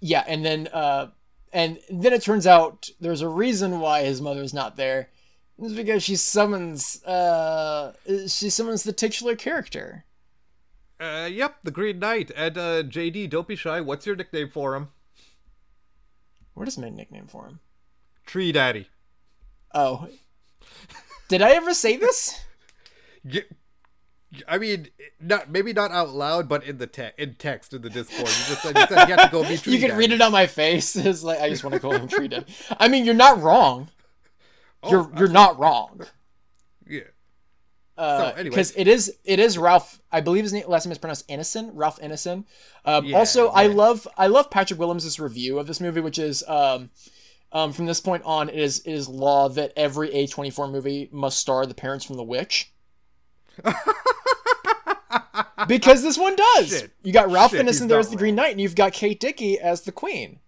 yeah, 0.00 0.24
and 0.26 0.44
then 0.44 0.68
uh, 0.72 1.08
and 1.52 1.78
then 1.90 2.12
it 2.12 2.22
turns 2.22 2.46
out 2.46 2.90
there's 3.00 3.22
a 3.22 3.28
reason 3.28 3.80
why 3.80 4.02
his 4.04 4.20
mother 4.20 4.42
is 4.42 4.54
not 4.54 4.76
there. 4.76 5.08
It's 5.62 5.74
because 5.74 6.02
she 6.02 6.16
summons 6.16 7.04
uh 7.04 7.92
she 8.26 8.48
summons 8.48 8.82
the 8.82 8.92
titular 8.92 9.36
character. 9.36 10.04
Uh, 11.00 11.26
yep, 11.32 11.56
the 11.64 11.70
Green 11.70 11.98
Knight. 11.98 12.30
And 12.36 12.58
uh, 12.58 12.82
JD, 12.82 13.30
don't 13.30 13.48
be 13.48 13.56
shy. 13.56 13.80
What's 13.80 14.04
your 14.06 14.16
nickname 14.16 14.50
for 14.50 14.74
him? 14.74 14.88
What 16.54 16.68
is 16.68 16.76
my 16.76 16.90
nickname 16.90 17.26
for 17.26 17.46
him? 17.46 17.60
Tree 18.26 18.52
Daddy. 18.52 18.88
Oh, 19.74 20.08
did 21.28 21.40
I 21.42 21.52
ever 21.52 21.72
say 21.74 21.96
this? 21.96 22.40
I 24.48 24.58
mean, 24.58 24.88
not 25.20 25.50
maybe 25.50 25.72
not 25.72 25.90
out 25.90 26.10
loud, 26.10 26.48
but 26.48 26.62
in 26.64 26.78
the 26.78 26.86
te- 26.86 27.10
in 27.18 27.34
text 27.34 27.72
in 27.72 27.82
the 27.82 27.90
Discord. 27.90 28.20
You 28.20 28.26
just 28.26 28.62
said 28.62 28.76
you, 28.76 28.86
said 28.86 29.08
you 29.08 29.16
had 29.16 29.26
to 29.26 29.32
go 29.32 29.42
be 29.48 29.56
Tree 29.58 29.72
you 29.72 29.78
can 29.80 29.90
Daddy. 29.90 29.98
read 29.98 30.12
it 30.12 30.20
on 30.20 30.30
my 30.32 30.46
face. 30.46 30.94
It's 31.04 31.22
like 31.24 31.40
I 31.40 31.48
just 31.48 31.64
want 31.64 31.74
to 31.74 31.80
call 31.80 31.92
him 31.92 32.06
Tree 32.08 32.28
Daddy. 32.28 32.46
I 32.78 32.88
mean, 32.88 33.04
you're 33.04 33.14
not 33.14 33.40
wrong. 33.42 33.88
Oh, 34.82 34.90
You're 34.90 35.10
you're 35.18 35.28
not 35.28 35.58
wrong. 35.58 36.02
Yeah. 36.86 37.00
Uh, 38.00 38.32
anyway. 38.36 38.44
because 38.44 38.72
it 38.76 38.88
is 38.88 39.14
it 39.24 39.38
is 39.38 39.58
Ralph. 39.58 40.00
I 40.10 40.20
believe 40.20 40.44
his 40.44 40.52
name, 40.54 40.64
last 40.66 40.86
name 40.86 40.92
is 40.92 40.98
pronounced 40.98 41.28
Ineson. 41.28 41.70
Ralph 41.74 42.00
Ineson. 42.00 42.44
Um, 42.84 43.04
Yeah, 43.04 43.18
also, 43.18 43.48
I 43.48 43.66
love 43.66 44.08
I 44.16 44.26
love 44.28 44.50
Patrick 44.50 44.80
Williams' 44.80 45.20
review 45.20 45.58
of 45.58 45.66
this 45.66 45.80
movie, 45.80 46.00
which 46.00 46.18
is 46.18 46.42
um, 46.48 46.90
um, 47.52 47.72
from 47.72 47.86
this 47.86 48.00
point 48.00 48.22
on, 48.24 48.48
it 48.48 48.54
is 48.54 48.78
it 48.80 48.92
is 48.92 49.08
law 49.08 49.48
that 49.50 49.72
every 49.76 50.08
A24 50.08 50.70
movie 50.70 51.08
must 51.12 51.38
star 51.38 51.66
the 51.66 51.74
parents 51.74 52.04
from 52.04 52.16
The 52.16 52.24
Witch. 52.24 52.72
because 55.68 56.02
this 56.02 56.16
one 56.16 56.36
does. 56.36 56.68
Shit. 56.70 56.92
You 57.02 57.12
got 57.12 57.30
Ralph 57.30 57.50
Shit, 57.50 57.66
Ineson 57.66 57.88
there 57.88 57.98
as 57.98 58.10
the 58.10 58.16
Green 58.16 58.34
Knight, 58.34 58.52
and 58.52 58.60
you've 58.60 58.74
got 58.74 58.92
Kate 58.92 59.20
Dickie 59.20 59.58
as 59.58 59.82
the 59.82 59.92
Queen. 59.92 60.38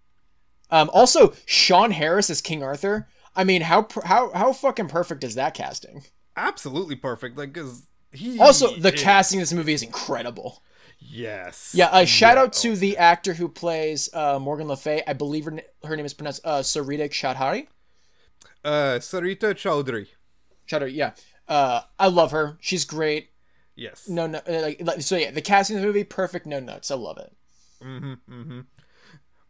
Um, 0.71 0.89
also, 0.93 1.33
Sean 1.45 1.91
Harris 1.91 2.29
as 2.29 2.41
King 2.41 2.63
Arthur. 2.63 3.07
I 3.35 3.43
mean, 3.43 3.61
how 3.63 3.87
how 4.05 4.31
how 4.33 4.53
fucking 4.53 4.87
perfect 4.87 5.23
is 5.23 5.35
that 5.35 5.53
casting? 5.53 6.03
Absolutely 6.35 6.95
perfect. 6.95 7.37
Like, 7.37 7.53
cause 7.53 7.87
he 8.11 8.39
Also, 8.39 8.75
the 8.75 8.93
is- 8.93 9.01
casting 9.01 9.39
in 9.39 9.41
this 9.43 9.53
movie 9.53 9.73
is 9.73 9.83
incredible. 9.83 10.63
Yes. 10.99 11.71
Yeah, 11.75 11.87
uh, 11.87 12.05
shout 12.05 12.37
Yeah. 12.37 12.43
out 12.43 12.53
to 12.53 12.75
the 12.75 12.97
actor 12.97 13.33
who 13.33 13.49
plays 13.49 14.09
uh, 14.13 14.39
Morgan 14.39 14.67
Le 14.67 14.77
Fay. 14.77 15.03
I 15.05 15.13
believe 15.13 15.45
her, 15.45 15.59
her 15.83 15.97
name 15.97 16.05
is 16.05 16.13
pronounced 16.13 16.41
uh, 16.45 16.59
Sarita 16.59 17.09
Choudhury. 17.09 17.67
uh 18.63 18.99
Sarita 18.99 19.53
Choudhury. 19.53 20.07
Choudhury, 20.67 20.93
yeah. 20.95 21.11
Uh, 21.47 21.81
I 21.99 22.07
love 22.07 22.31
her. 22.31 22.57
She's 22.61 22.85
great. 22.85 23.31
Yes. 23.75 24.07
No, 24.07 24.27
no, 24.27 24.39
uh, 24.47 24.61
like, 24.61 24.81
like 24.81 25.01
so. 25.01 25.17
Yeah, 25.17 25.31
the 25.31 25.41
casting 25.41 25.75
of 25.75 25.81
the 25.81 25.87
movie, 25.87 26.03
perfect. 26.05 26.45
No 26.45 26.59
nuts. 26.61 26.89
I 26.89 26.95
love 26.95 27.17
it. 27.17 27.33
Mm-hmm. 27.83 28.13
Mm-hmm. 28.33 28.59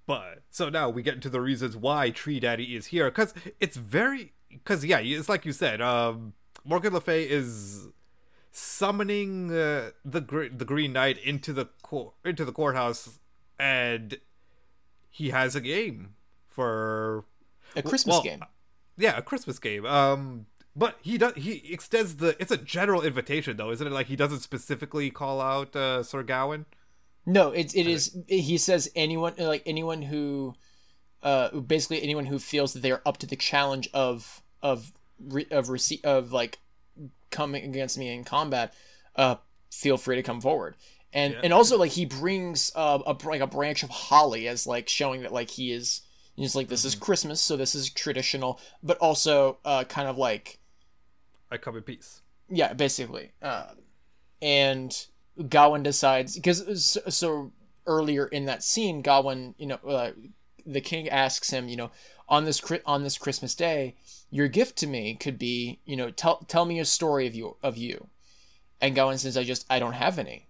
But 0.08 0.43
so 0.50 0.69
now 0.69 0.89
we 0.89 1.04
get 1.04 1.13
into 1.15 1.30
the 1.30 1.41
reasons 1.41 1.78
why 1.78 2.10
Tree 2.10 2.39
Daddy 2.39 2.76
is 2.76 2.88
here, 2.88 3.06
because 3.12 3.34
it's 3.60 3.78
very, 3.78 4.34
because 4.50 4.84
yeah, 4.84 5.00
it's 5.00 5.30
like 5.30 5.46
you 5.46 5.52
said, 5.52 5.82
um, 5.82 6.34
Morgan 6.65 6.93
Le 6.93 7.02
Fay 7.02 7.23
is 7.23 7.88
summoning 8.52 9.52
uh, 9.52 9.91
the 10.06 10.21
gr- 10.21 10.47
the 10.56 10.65
Green 10.65 10.93
Knight 10.93 11.17
into 11.17 11.54
the 11.54 11.67
cour- 11.82 12.13
into 12.23 12.45
the 12.45 12.52
courthouse, 12.52 13.19
and 13.60 14.17
he 15.10 15.30
has 15.30 15.56
a 15.56 15.62
game 15.62 16.15
for 16.47 17.26
A 17.76 17.82
Christmas 17.82 18.13
well, 18.15 18.23
game. 18.23 18.43
yeah, 18.97 19.17
a 19.17 19.21
Christmas 19.21 19.60
game. 19.60 19.86
Um, 19.86 20.45
but 20.76 20.97
he 21.02 21.17
does 21.17 21.34
he 21.36 21.63
extends 21.71 22.15
the 22.17 22.36
it's 22.39 22.52
a 22.52 22.58
general 22.58 23.02
invitation 23.02 23.58
though, 23.58 23.71
isn't 23.71 23.86
it? 23.86 23.91
Like 23.91 24.08
he 24.08 24.15
doesn't 24.15 24.39
specifically 24.39 25.10
call 25.10 25.41
out 25.41 25.76
uh, 25.76 26.04
Sir 26.04 26.23
Gawain. 26.23 26.65
No, 27.26 27.52
it 27.52 27.76
it 27.76 27.88
is. 27.88 28.17
He 28.28 28.58
says 28.58 28.89
anyone 28.95 29.34
like 29.38 29.63
anyone 29.65 30.02
who, 30.02 30.56
uh, 31.21 31.58
basically 31.60 32.04
anyone 32.04 32.26
who 32.26 32.38
feels 32.38 32.73
that 32.73 32.82
they 32.82 32.91
are 32.91 33.02
up 33.06 33.17
to 33.17 33.26
the 33.28 33.36
challenge 33.36 33.89
of 33.93 34.41
of 34.62 34.91
re, 35.27 35.45
of 35.51 35.69
receipt 35.69 36.03
of 36.05 36.31
like 36.31 36.59
coming 37.31 37.63
against 37.63 37.97
me 37.97 38.13
in 38.13 38.23
combat, 38.23 38.73
uh, 39.15 39.36
feel 39.71 39.97
free 39.97 40.15
to 40.15 40.23
come 40.23 40.41
forward. 40.41 40.75
And 41.12 41.33
Yeah. 41.33 41.41
and 41.43 41.53
also 41.53 41.77
like 41.77 41.91
he 41.91 42.05
brings 42.05 42.71
uh, 42.75 42.99
a 43.05 43.15
like 43.27 43.41
a 43.41 43.47
branch 43.47 43.83
of 43.83 43.89
holly 43.89 44.47
as 44.47 44.65
like 44.65 44.89
showing 44.89 45.21
that 45.21 45.31
like 45.31 45.49
he 45.51 45.71
is 45.71 46.01
he's 46.36 46.55
like 46.55 46.67
this 46.67 46.86
is 46.86 46.95
Christmas, 46.95 47.41
so 47.41 47.55
this 47.55 47.75
is 47.75 47.89
traditional, 47.89 48.59
but 48.81 48.97
also 48.97 49.57
uh 49.63 49.83
kind 49.83 50.07
of 50.07 50.17
like 50.17 50.59
I 51.51 51.57
come 51.57 51.77
in 51.77 51.83
peace. 51.83 52.21
yeah, 52.49 52.73
basically. 52.73 53.31
Uh, 53.41 53.67
and 54.41 55.05
Gawain 55.49 55.83
decides 55.83 56.36
because 56.36 56.83
so, 56.83 57.01
so 57.09 57.51
earlier 57.86 58.25
in 58.25 58.45
that 58.45 58.63
scene, 58.63 59.01
Gawain, 59.01 59.53
you 59.57 59.67
know, 59.67 59.75
uh, 59.88 60.12
the 60.65 60.81
king 60.81 61.09
asks 61.09 61.51
him, 61.51 61.67
you 61.67 61.75
know, 61.77 61.91
on 62.27 62.45
this 62.45 62.62
on 62.86 63.03
this 63.03 63.17
Christmas 63.17 63.53
day, 63.53 63.95
your 64.34 64.48
gift 64.48 64.76
to 64.78 64.88
me 64.88 65.15
could 65.15 65.38
be, 65.38 65.80
you 65.86 65.96
know, 65.96 66.10
tell 66.10 66.38
tell 66.48 66.65
me 66.65 66.80
a 66.80 66.86
story 66.86 67.28
of 67.28 67.36
you 67.36 67.56
of 67.62 67.78
you. 67.78 68.08
And 68.82 68.96
Gawain 68.96 69.17
says, 69.17 69.38
I 69.38 69.43
just 69.43 69.65
I 69.69 69.80
don't 69.80 69.93
have 69.93 70.17
any. 70.19 70.48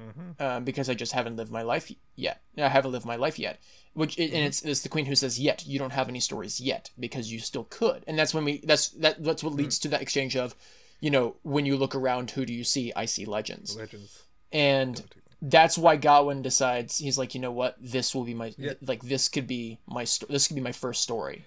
Mm-hmm. 0.00 0.30
Uh, 0.40 0.60
because 0.60 0.88
I 0.88 0.94
just 0.94 1.12
haven't 1.12 1.36
lived 1.36 1.52
my 1.52 1.60
life 1.60 1.92
yet. 2.16 2.40
I 2.56 2.68
haven't 2.68 2.92
lived 2.92 3.04
my 3.04 3.16
life 3.16 3.38
yet. 3.38 3.60
Which 3.92 4.16
and 4.18 4.32
it's, 4.32 4.62
it's 4.62 4.80
the 4.80 4.88
queen 4.88 5.04
who 5.04 5.14
says, 5.14 5.38
"Yet 5.38 5.66
you 5.66 5.78
don't 5.78 5.92
have 5.92 6.08
any 6.08 6.18
stories 6.18 6.58
yet 6.62 6.90
because 6.98 7.30
you 7.30 7.38
still 7.38 7.64
could." 7.64 8.02
And 8.06 8.18
that's 8.18 8.32
when 8.32 8.44
we 8.44 8.62
that's 8.64 8.88
that 9.04 9.22
that's 9.22 9.44
what 9.44 9.52
leads 9.52 9.78
to 9.80 9.88
that 9.88 10.00
exchange 10.00 10.34
of, 10.34 10.54
you 11.00 11.10
know, 11.10 11.36
when 11.42 11.66
you 11.66 11.76
look 11.76 11.94
around, 11.94 12.30
who 12.30 12.46
do 12.46 12.54
you 12.54 12.64
see? 12.64 12.90
I 12.96 13.04
see 13.04 13.26
legends, 13.26 13.76
Legends. 13.76 14.22
and 14.50 15.04
that's 15.42 15.76
why 15.76 15.96
Gawain 15.96 16.40
decides 16.40 16.96
he's 16.96 17.18
like, 17.18 17.34
you 17.34 17.40
know 17.40 17.52
what, 17.52 17.76
this 17.78 18.14
will 18.14 18.24
be 18.24 18.32
my 18.34 18.54
Yeah. 18.56 18.72
like 18.80 19.02
this 19.02 19.28
could 19.28 19.46
be 19.46 19.78
my 19.86 20.04
sto- 20.04 20.26
this 20.30 20.46
could 20.48 20.56
be 20.56 20.62
my 20.62 20.72
first 20.72 21.02
story. 21.02 21.44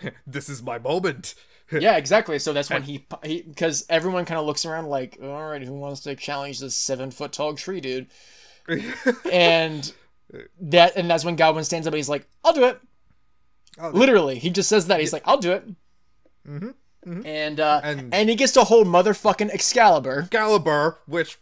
this 0.26 0.48
is 0.48 0.62
my 0.62 0.78
moment. 0.78 1.34
yeah, 1.72 1.96
exactly. 1.96 2.38
So 2.38 2.52
that's 2.52 2.70
when 2.70 2.82
he 2.82 3.06
he 3.24 3.42
because 3.42 3.84
everyone 3.88 4.24
kind 4.24 4.40
of 4.40 4.46
looks 4.46 4.64
around 4.64 4.86
like, 4.86 5.18
all 5.22 5.50
right, 5.50 5.62
who 5.62 5.74
wants 5.74 6.00
to 6.00 6.14
challenge 6.16 6.60
this 6.60 6.74
seven 6.74 7.10
foot 7.10 7.32
tall 7.32 7.54
tree 7.54 7.80
dude? 7.80 8.06
and 9.32 9.92
that 10.60 10.96
and 10.96 11.10
that's 11.10 11.24
when 11.24 11.36
Gawain 11.36 11.64
stands 11.64 11.86
up 11.86 11.92
and 11.92 11.98
he's 11.98 12.08
like, 12.08 12.26
I'll 12.44 12.52
do 12.52 12.64
it. 12.64 12.80
Oh, 13.80 13.90
Literally, 13.90 14.38
he 14.38 14.50
just 14.50 14.68
says 14.68 14.86
that. 14.88 14.98
He's 15.00 15.12
like, 15.12 15.22
I'll 15.24 15.38
do 15.38 15.52
it. 15.52 15.64
Mhm, 16.48 16.74
And 17.24 17.60
uh, 17.60 17.80
And- 17.84 18.12
and 18.12 18.28
he 18.28 18.34
gets 18.34 18.52
to 18.52 18.64
hold 18.64 18.86
motherfucking 18.86 19.50
Excalibur. 19.50 20.20
Excalibur, 20.22 20.98
which 21.06 21.38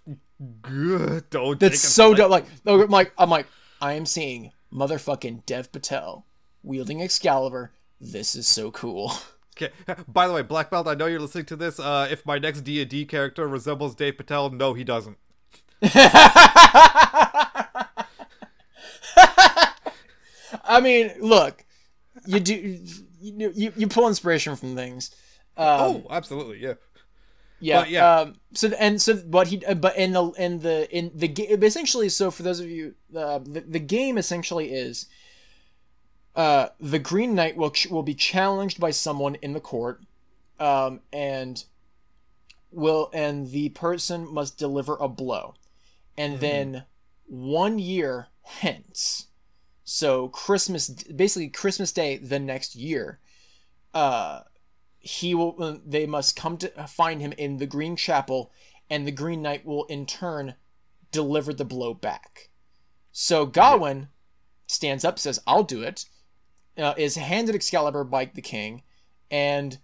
Good. 0.61 1.31
Don't. 1.31 1.59
That's 1.59 1.81
so 1.81 2.13
dope. 2.15 2.31
Like, 2.31 2.45
I'm 2.67 2.91
like, 2.91 3.13
I'm 3.17 3.31
like, 3.31 3.47
I 3.81 3.95
am 3.95 4.05
seeing 4.05 4.53
motherfucking 4.73 5.47
Dev 5.47 5.73
Patel 5.73 6.27
wielding 6.63 7.01
Excalibur. 7.01 7.71
This 8.01 8.35
is 8.35 8.47
so 8.47 8.71
cool. 8.71 9.13
Okay. 9.59 9.73
By 10.07 10.29
the 10.29 10.35
way, 10.35 10.43
Black 10.43 10.71
Belt, 10.71 10.87
I 10.87 10.93
know 10.93 11.07
you're 11.07 11.19
listening 11.19 11.47
to 11.47 11.57
this. 11.57 11.81
Uh, 11.81 12.07
if 12.11 12.27
my 12.27 12.39
next 12.39 12.61
D 12.61 12.83
and 12.83 12.91
D 12.91 13.07
character 13.07 13.49
resembles 13.49 13.95
Dev 13.95 14.19
Patel, 14.19 14.51
no, 14.51 14.75
he 14.75 14.85
doesn't. 14.85 15.17
I 20.63 20.81
mean, 20.83 21.11
look, 21.21 21.65
you 22.27 22.41
do 22.41 22.55
you 22.55 23.53
you, 23.55 23.73
you 23.75 23.87
pull 23.87 24.09
inspiration 24.09 24.57
from 24.57 24.75
things. 24.75 25.15
Um, 25.57 25.67
oh, 25.81 26.07
absolutely, 26.11 26.59
yeah. 26.59 26.75
yeah, 27.61 27.81
but 27.81 27.91
yeah. 27.91 28.15
Um, 28.15 28.35
so 28.53 28.69
and 28.79 29.01
so 29.01 29.17
what 29.17 29.49
he 29.49 29.65
uh, 29.65 29.75
but 29.75 29.97
in 29.97 30.13
the 30.13 30.25
in 30.33 30.59
the 30.59 30.87
in 30.97 31.11
the 31.15 31.29
game 31.29 31.63
essentially. 31.63 32.11
So 32.11 32.31
for 32.31 32.43
those 32.43 32.61
of 32.61 32.69
you, 32.69 32.95
uh, 33.17 33.39
the 33.39 33.63
the 33.63 33.81
game 33.81 34.19
essentially 34.19 34.71
is. 34.73 35.07
Uh, 36.37 36.69
the 36.79 36.99
Green 36.99 37.35
Knight 37.35 37.57
will 37.57 37.73
will 37.91 38.03
be 38.03 38.15
challenged 38.15 38.79
by 38.79 38.91
someone 38.91 39.37
in 39.37 39.55
the 39.55 39.61
court, 39.61 40.03
um, 40.61 41.01
and 41.11 41.65
will 42.71 43.09
and 43.15 43.51
the 43.51 43.71
person 43.71 44.31
must 44.31 44.59
deliver 44.59 44.97
a 44.97 45.09
blow, 45.09 45.55
and 46.19 46.39
then 46.41 46.85
one 47.27 47.79
year 47.79 48.29
hence, 48.43 49.29
so 49.83 50.29
Christmas, 50.29 50.91
basically 50.91 51.49
Christmas 51.49 51.91
Day 51.91 52.19
the 52.19 52.39
next 52.39 52.77
year, 52.77 53.19
uh, 53.95 54.43
he 54.99 55.35
will. 55.35 55.57
uh, 55.59 55.77
They 55.87 56.07
must 56.07 56.37
come 56.37 56.59
to 56.59 56.69
find 56.87 57.23
him 57.23 57.33
in 57.33 57.57
the 57.57 57.67
Green 57.67 57.97
Chapel, 57.97 58.53
and 58.91 59.07
the 59.07 59.11
Green 59.11 59.41
Knight 59.41 59.65
will 59.65 59.85
in 59.85 60.05
turn 60.05 60.55
deliver 61.11 61.55
the 61.55 61.65
blow 61.65 61.95
back. 61.95 62.51
So 63.11 63.47
Gawain 63.47 64.09
stands 64.67 65.03
up, 65.03 65.19
says, 65.19 65.41
"I'll 65.47 65.65
do 65.65 65.83
it." 65.83 66.05
Uh, 66.79 66.95
is 66.97 67.17
handed 67.17 67.55
Excalibur 67.55 68.05
by 68.05 68.27
the 68.27 68.43
king, 68.43 68.83
and 69.31 69.79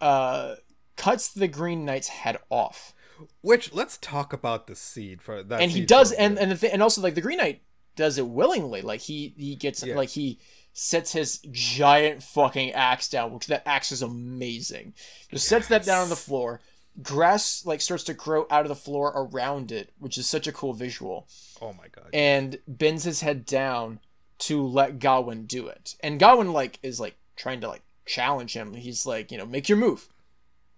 uh, 0.00 0.56
cuts 0.96 1.28
the 1.28 1.48
Green 1.48 1.84
Knight's 1.84 2.08
head 2.08 2.36
off. 2.50 2.92
Which 3.40 3.72
let's 3.72 3.96
talk 3.96 4.32
about 4.34 4.66
the 4.66 4.74
seed 4.76 5.22
for 5.22 5.42
that. 5.42 5.60
and 5.62 5.70
he 5.70 5.84
does 5.86 6.12
and 6.12 6.38
and 6.38 6.50
the 6.50 6.56
thing, 6.56 6.70
and 6.72 6.82
also 6.82 7.00
like 7.00 7.14
the 7.14 7.22
green 7.22 7.38
knight 7.38 7.62
does 7.94 8.18
it 8.18 8.26
willingly 8.28 8.82
like 8.82 9.00
he 9.00 9.32
he 9.38 9.56
gets 9.56 9.82
Yeah. 9.82 9.94
like 9.96 10.10
he 10.10 10.38
sets 10.74 11.12
his 11.12 11.38
giant 11.50 12.22
fucking 12.22 12.72
axe 12.72 13.08
down 13.08 13.32
which 13.32 13.46
that 13.46 13.62
axe 13.66 13.90
is 13.90 14.02
amazing 14.02 14.92
just 15.30 15.48
sets 15.48 15.68
that 15.68 15.82
down 15.86 16.02
on 16.02 16.10
the 16.10 16.14
floor 16.16 16.60
grass 17.02 17.64
like 17.64 17.80
starts 17.80 18.04
to 18.04 18.12
grow 18.12 18.46
out 18.50 18.62
of 18.66 18.68
the 18.68 18.74
floor 18.74 19.12
around 19.16 19.72
it 19.72 19.92
which 19.98 20.18
is 20.18 20.26
such 20.26 20.46
a 20.46 20.52
cool 20.52 20.74
visual 20.74 21.26
oh 21.62 21.72
my 21.72 21.88
god. 21.90 22.10
and 22.12 22.58
bends 22.68 23.04
his 23.04 23.22
head 23.22 23.46
down 23.46 23.98
to 24.38 24.64
let 24.66 24.98
Gawain 24.98 25.46
do 25.46 25.66
it. 25.68 25.94
And 26.02 26.18
Gawain 26.20 26.52
like 26.52 26.78
is 26.82 27.00
like 27.00 27.16
trying 27.36 27.60
to 27.60 27.68
like 27.68 27.82
challenge 28.04 28.54
him. 28.54 28.74
He's 28.74 29.06
like, 29.06 29.30
you 29.32 29.38
know, 29.38 29.46
make 29.46 29.68
your 29.68 29.78
move. 29.78 30.08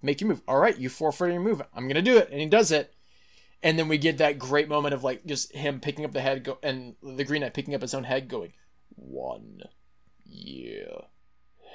Make 0.00 0.20
your 0.20 0.28
move. 0.28 0.42
All 0.46 0.58
right, 0.58 0.78
you 0.78 0.88
forfeit 0.88 1.32
your 1.32 1.40
move. 1.40 1.60
I'm 1.74 1.84
going 1.84 1.96
to 1.96 2.02
do 2.02 2.16
it. 2.16 2.28
And 2.30 2.40
he 2.40 2.46
does 2.46 2.70
it. 2.70 2.94
And 3.62 3.76
then 3.78 3.88
we 3.88 3.98
get 3.98 4.18
that 4.18 4.38
great 4.38 4.68
moment 4.68 4.94
of 4.94 5.02
like 5.02 5.26
just 5.26 5.52
him 5.52 5.80
picking 5.80 6.04
up 6.04 6.12
the 6.12 6.20
head 6.20 6.44
go 6.44 6.58
and 6.62 6.94
the 7.02 7.24
Green 7.24 7.40
Knight 7.40 7.54
picking 7.54 7.74
up 7.74 7.82
his 7.82 7.92
own 7.94 8.04
head 8.04 8.28
going, 8.28 8.52
"One 8.94 9.62
year 10.24 10.86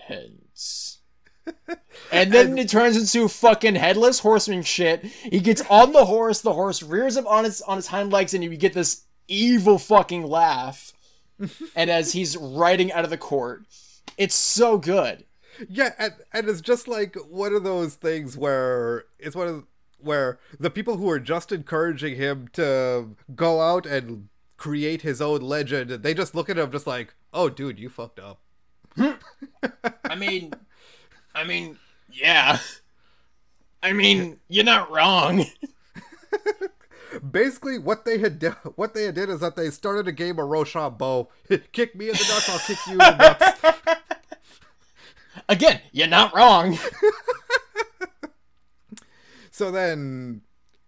hence." 0.07 0.99
And 2.11 2.31
then 2.31 2.51
And- 2.51 2.59
it 2.59 2.69
turns 2.69 2.95
into 2.95 3.27
fucking 3.27 3.75
headless 3.75 4.19
horseman 4.19 4.63
shit. 4.63 5.03
He 5.03 5.39
gets 5.41 5.61
on 5.69 5.91
the 5.91 6.05
horse, 6.05 6.39
the 6.41 6.53
horse 6.53 6.81
rears 6.81 7.17
up 7.17 7.27
on 7.27 7.43
its 7.45 7.61
on 7.61 7.77
its 7.77 7.87
hind 7.87 8.13
legs, 8.13 8.33
and 8.33 8.41
you 8.43 8.55
get 8.55 8.73
this 8.73 9.03
evil 9.27 9.77
fucking 9.77 10.23
laugh. 10.25 10.92
And 11.75 11.89
as 11.89 12.13
he's 12.13 12.37
riding 12.37 12.91
out 12.91 13.03
of 13.03 13.09
the 13.09 13.17
court, 13.17 13.63
it's 14.17 14.35
so 14.35 14.77
good. 14.77 15.25
Yeah, 15.69 15.93
and, 15.99 16.13
and 16.33 16.49
it's 16.49 16.61
just 16.61 16.87
like 16.87 17.15
one 17.29 17.53
of 17.53 17.63
those 17.63 17.95
things 17.95 18.37
where 18.37 19.05
it's 19.19 19.35
one 19.35 19.47
of 19.47 19.63
where 19.99 20.39
the 20.59 20.69
people 20.69 20.97
who 20.97 21.09
are 21.09 21.19
just 21.19 21.51
encouraging 21.51 22.15
him 22.15 22.49
to 22.53 23.15
go 23.35 23.61
out 23.61 23.85
and 23.85 24.27
create 24.57 25.01
his 25.01 25.21
own 25.21 25.41
legend, 25.41 25.89
they 25.89 26.13
just 26.13 26.35
look 26.35 26.49
at 26.49 26.57
him 26.57 26.71
just 26.71 26.87
like, 26.87 27.13
"Oh, 27.33 27.49
dude, 27.49 27.79
you 27.79 27.89
fucked 27.89 28.19
up." 28.19 28.39
I 28.97 30.15
mean, 30.15 30.53
I 31.35 31.43
mean, 31.43 31.77
yeah. 32.11 32.59
I 33.81 33.93
mean, 33.93 34.39
you're 34.47 34.63
not 34.63 34.91
wrong. 34.91 35.45
Basically, 37.19 37.77
what 37.77 38.05
they 38.05 38.17
had 38.17 38.41
what 38.75 38.93
they 38.93 39.05
had 39.05 39.15
did 39.15 39.29
is 39.29 39.39
that 39.39 39.55
they 39.55 39.69
started 39.69 40.07
a 40.07 40.11
game 40.11 40.39
of 40.39 40.47
Rochambeau. 40.47 41.29
kick 41.71 41.95
me 41.95 42.09
in 42.09 42.13
the 42.13 42.25
nuts, 42.29 42.49
I'll 42.49 42.59
kick 42.59 42.77
you 42.87 42.93
in 42.93 42.97
the 42.97 43.17
nuts. 43.17 43.99
Again, 45.49 45.81
you're 45.91 46.07
not 46.07 46.33
wrong. 46.35 46.77
So 49.53 49.69
then, 49.69 50.41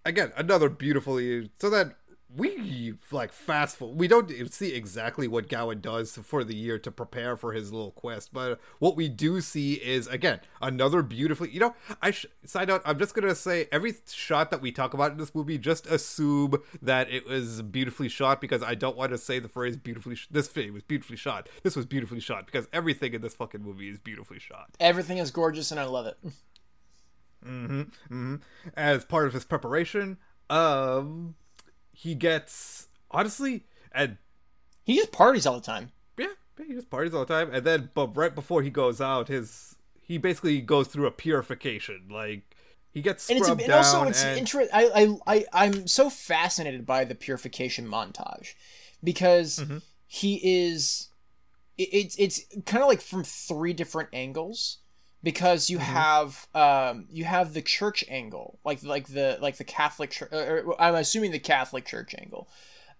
again, 0.05 0.31
another 0.35 0.69
beautifully. 0.69 1.51
So 1.59 1.69
then 1.69 1.93
we 2.33 2.93
like 3.11 3.31
fast 3.31 3.77
forward. 3.77 3.97
We 3.97 4.07
don't 4.07 4.31
see 4.51 4.73
exactly 4.73 5.27
what 5.27 5.47
Gawain 5.47 5.79
does 5.79 6.17
for 6.17 6.43
the 6.43 6.55
year 6.55 6.79
to 6.79 6.91
prepare 6.91 7.37
for 7.37 7.53
his 7.53 7.71
little 7.71 7.91
quest, 7.91 8.33
but 8.33 8.59
what 8.79 8.95
we 8.95 9.07
do 9.07 9.41
see 9.41 9.73
is 9.75 10.07
again 10.07 10.39
another 10.61 11.01
beautifully. 11.01 11.51
You 11.51 11.59
know, 11.59 11.75
I 12.01 12.11
sh- 12.11 12.25
side 12.45 12.67
note. 12.67 12.81
I'm 12.83 12.97
just 12.97 13.13
gonna 13.13 13.35
say 13.35 13.67
every 13.71 13.93
shot 14.11 14.51
that 14.51 14.61
we 14.61 14.71
talk 14.71 14.93
about 14.93 15.11
in 15.11 15.17
this 15.17 15.35
movie, 15.35 15.57
just 15.57 15.85
assume 15.87 16.55
that 16.81 17.09
it 17.11 17.27
was 17.27 17.61
beautifully 17.61 18.09
shot 18.09 18.41
because 18.41 18.63
I 18.63 18.75
don't 18.75 18.97
want 18.97 19.11
to 19.11 19.17
say 19.17 19.39
the 19.39 19.47
phrase 19.47 19.77
beautifully. 19.77 20.15
Sh- 20.15 20.27
this 20.31 20.47
film 20.47 20.73
was 20.73 20.83
beautifully 20.83 21.17
shot. 21.17 21.47
This 21.63 21.75
was 21.75 21.85
beautifully 21.85 22.19
shot 22.19 22.47
because 22.47 22.67
everything 22.73 23.13
in 23.13 23.21
this 23.21 23.35
fucking 23.35 23.61
movie 23.61 23.89
is 23.89 23.99
beautifully 23.99 24.39
shot. 24.39 24.71
Everything 24.79 25.19
is 25.19 25.31
gorgeous 25.31 25.71
and 25.71 25.79
I 25.79 25.85
love 25.85 26.07
it. 26.07 26.17
Mm-hmm, 27.45 27.81
mm-hmm. 27.81 28.35
As 28.75 29.05
part 29.05 29.27
of 29.27 29.33
his 29.33 29.45
preparation 29.45 30.17
um 30.49 31.35
he 31.95 32.13
gets 32.15 32.87
honestly 33.11 33.63
and 33.91 34.17
He 34.83 34.95
just 34.95 35.11
parties 35.11 35.45
all 35.45 35.55
the 35.55 35.65
time. 35.65 35.91
yeah 36.17 36.27
he 36.67 36.73
just 36.73 36.89
parties 36.89 37.13
all 37.13 37.25
the 37.25 37.33
time 37.33 37.49
and 37.53 37.65
then 37.65 37.89
but 37.93 38.15
right 38.15 38.33
before 38.35 38.61
he 38.61 38.69
goes 38.69 38.99
out 39.01 39.27
his 39.27 39.75
he 40.01 40.17
basically 40.17 40.61
goes 40.61 40.87
through 40.87 41.07
a 41.07 41.11
purification 41.11 42.03
like 42.11 42.43
he 42.91 43.01
gets 43.01 43.29
and 43.29 43.39
it's 43.39 43.49
and 43.49 43.71
also 43.71 44.03
it's 44.03 44.23
and- 44.23 44.37
interesting. 44.39 44.69
I, 44.73 45.17
I 45.27 45.35
I 45.35 45.45
I'm 45.65 45.87
so 45.87 46.09
fascinated 46.09 46.85
by 46.85 47.03
the 47.05 47.15
purification 47.15 47.87
montage 47.87 48.53
because 49.03 49.59
Mm-hmm. 49.59 49.77
he 50.07 50.39
is 50.65 51.09
it, 51.77 51.89
it's 51.91 52.15
it's 52.17 52.41
kind 52.65 52.81
of 52.83 52.87
like 52.87 53.01
from 53.01 53.23
three 53.25 53.73
different 53.73 54.09
angles 54.13 54.77
because 55.25 55.69
you 55.71 55.79
Mm-hmm. 55.79 56.03
have 56.03 56.47
um 56.55 57.07
you 57.11 57.25
have 57.25 57.53
the 57.53 57.61
church 57.61 58.05
angle 58.09 58.59
like 58.63 58.83
like 58.83 59.07
the 59.07 59.37
like 59.41 59.57
the 59.57 59.65
Catholic 59.65 60.11
church 60.11 60.31
or, 60.31 60.75
I'm 60.79 60.95
assuming 60.95 61.31
the 61.31 61.39
Catholic 61.39 61.85
church 61.85 62.15
angle 62.17 62.47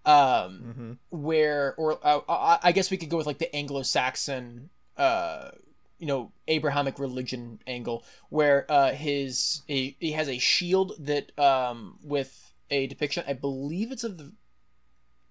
um 0.04 0.66
Mm-hmm. 0.68 0.92
where 1.10 1.74
or 1.78 1.98
uh, 2.04 2.20
I, 2.28 2.58
I 2.68 2.72
guess 2.72 2.90
we 2.90 2.98
could 2.98 3.10
go 3.10 3.16
with 3.18 3.26
like 3.26 3.38
the 3.38 3.54
Anglo-Saxon 3.54 4.70
uh 4.98 5.50
you 5.98 6.06
know 6.06 6.32
Abrahamic 6.48 6.98
religion 6.98 7.60
angle 7.66 8.04
where 8.28 8.66
uh 8.70 8.92
his 8.92 9.62
he, 9.66 9.96
he 10.00 10.12
has 10.12 10.28
a 10.28 10.38
shield 10.38 10.92
that 10.98 11.36
um 11.38 11.98
with 12.02 12.52
a 12.70 12.86
depiction 12.88 13.24
I 13.26 13.34
believe 13.34 13.92
it's 13.92 14.04
of 14.04 14.18
the 14.18 14.32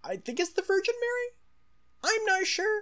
I 0.03 0.17
think 0.17 0.39
it's 0.39 0.53
the 0.53 0.61
Virgin 0.61 0.95
Mary 1.01 1.29
I'm 2.15 2.25
not 2.25 2.45
sure 2.45 2.81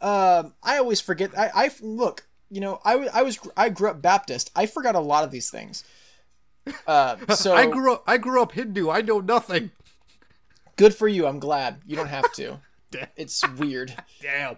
um 0.00 0.54
I 0.62 0.78
always 0.78 1.00
forget 1.00 1.36
I 1.38 1.50
I 1.54 1.70
look 1.82 2.26
you 2.54 2.60
know 2.60 2.80
I 2.84 3.08
I 3.12 3.22
was 3.22 3.38
I 3.56 3.68
grew 3.68 3.90
up 3.90 4.00
Baptist. 4.00 4.50
I 4.54 4.66
forgot 4.66 4.94
a 4.94 5.00
lot 5.00 5.24
of 5.24 5.30
these 5.30 5.50
things. 5.50 5.84
Uh 6.86 7.16
so 7.34 7.54
i 7.54 7.66
grew 7.66 7.92
up 7.92 8.04
i 8.06 8.16
grew 8.16 8.40
up 8.40 8.52
hindu. 8.52 8.88
I 8.88 9.02
know 9.02 9.20
nothing. 9.20 9.70
Good 10.76 10.94
for 10.94 11.06
you. 11.06 11.26
I'm 11.26 11.38
glad. 11.38 11.82
You 11.86 11.94
don't 11.96 12.08
have 12.08 12.32
to. 12.34 12.60
It's 13.16 13.46
weird. 13.58 13.92
Damn. 14.22 14.56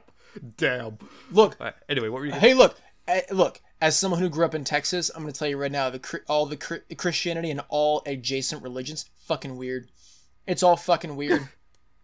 Damn. 0.58 0.98
Look. 1.32 1.58
Alright, 1.58 1.74
anyway 1.88 2.10
what 2.10 2.20
were 2.20 2.26
you 2.26 2.32
Hey, 2.32 2.52
look, 2.52 2.78
eh, 3.08 3.22
look. 3.30 3.60
As 3.80 3.96
someone 3.96 4.20
who 4.20 4.28
grew 4.28 4.44
up 4.44 4.54
in 4.54 4.62
Texas, 4.62 5.10
I'm 5.14 5.22
going 5.22 5.32
to 5.32 5.38
tell 5.38 5.48
you 5.48 5.56
right 5.56 5.72
now: 5.72 5.90
the 5.90 6.20
all 6.28 6.46
the 6.46 6.56
Christianity 6.56 7.50
and 7.50 7.62
all 7.68 8.02
adjacent 8.06 8.62
religions, 8.62 9.06
fucking 9.26 9.56
weird. 9.56 9.90
It's 10.46 10.62
all 10.62 10.76
fucking 10.76 11.16
weird. 11.16 11.48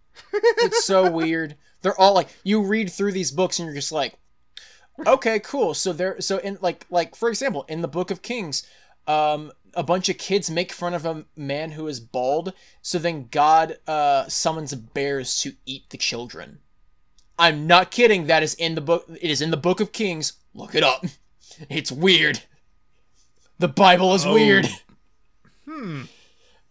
it's 0.32 0.84
so 0.84 1.10
weird. 1.10 1.56
They're 1.82 1.98
all 1.98 2.14
like 2.14 2.28
you 2.44 2.62
read 2.62 2.90
through 2.90 3.12
these 3.12 3.30
books 3.30 3.58
and 3.58 3.66
you're 3.66 3.74
just 3.74 3.92
like, 3.92 4.14
okay, 5.06 5.38
cool. 5.40 5.74
So 5.74 5.92
there, 5.92 6.20
so 6.20 6.38
in 6.38 6.58
like 6.60 6.86
like 6.90 7.14
for 7.14 7.28
example, 7.28 7.64
in 7.68 7.82
the 7.82 7.88
Book 7.88 8.10
of 8.10 8.22
Kings, 8.22 8.66
um, 9.06 9.52
a 9.74 9.82
bunch 9.82 10.08
of 10.08 10.18
kids 10.18 10.50
make 10.50 10.72
fun 10.72 10.94
of 10.94 11.04
a 11.06 11.24
man 11.36 11.72
who 11.72 11.86
is 11.88 12.00
bald. 12.00 12.52
So 12.82 12.98
then 12.98 13.28
God 13.30 13.78
uh, 13.86 14.28
summons 14.28 14.74
bears 14.74 15.40
to 15.42 15.54
eat 15.66 15.90
the 15.90 15.98
children. 15.98 16.58
I'm 17.38 17.66
not 17.66 17.90
kidding. 17.90 18.26
That 18.26 18.42
is 18.42 18.54
in 18.54 18.74
the 18.74 18.80
book. 18.80 19.06
It 19.08 19.30
is 19.30 19.40
in 19.40 19.50
the 19.50 19.56
Book 19.56 19.80
of 19.80 19.92
Kings. 19.92 20.34
Look 20.54 20.74
it 20.74 20.82
up. 20.82 21.04
It's 21.68 21.92
weird. 21.92 22.40
The 23.58 23.68
Bible 23.68 24.14
is 24.14 24.24
Oh. 24.24 24.32
weird. 24.32 24.66
hmm 25.66 26.02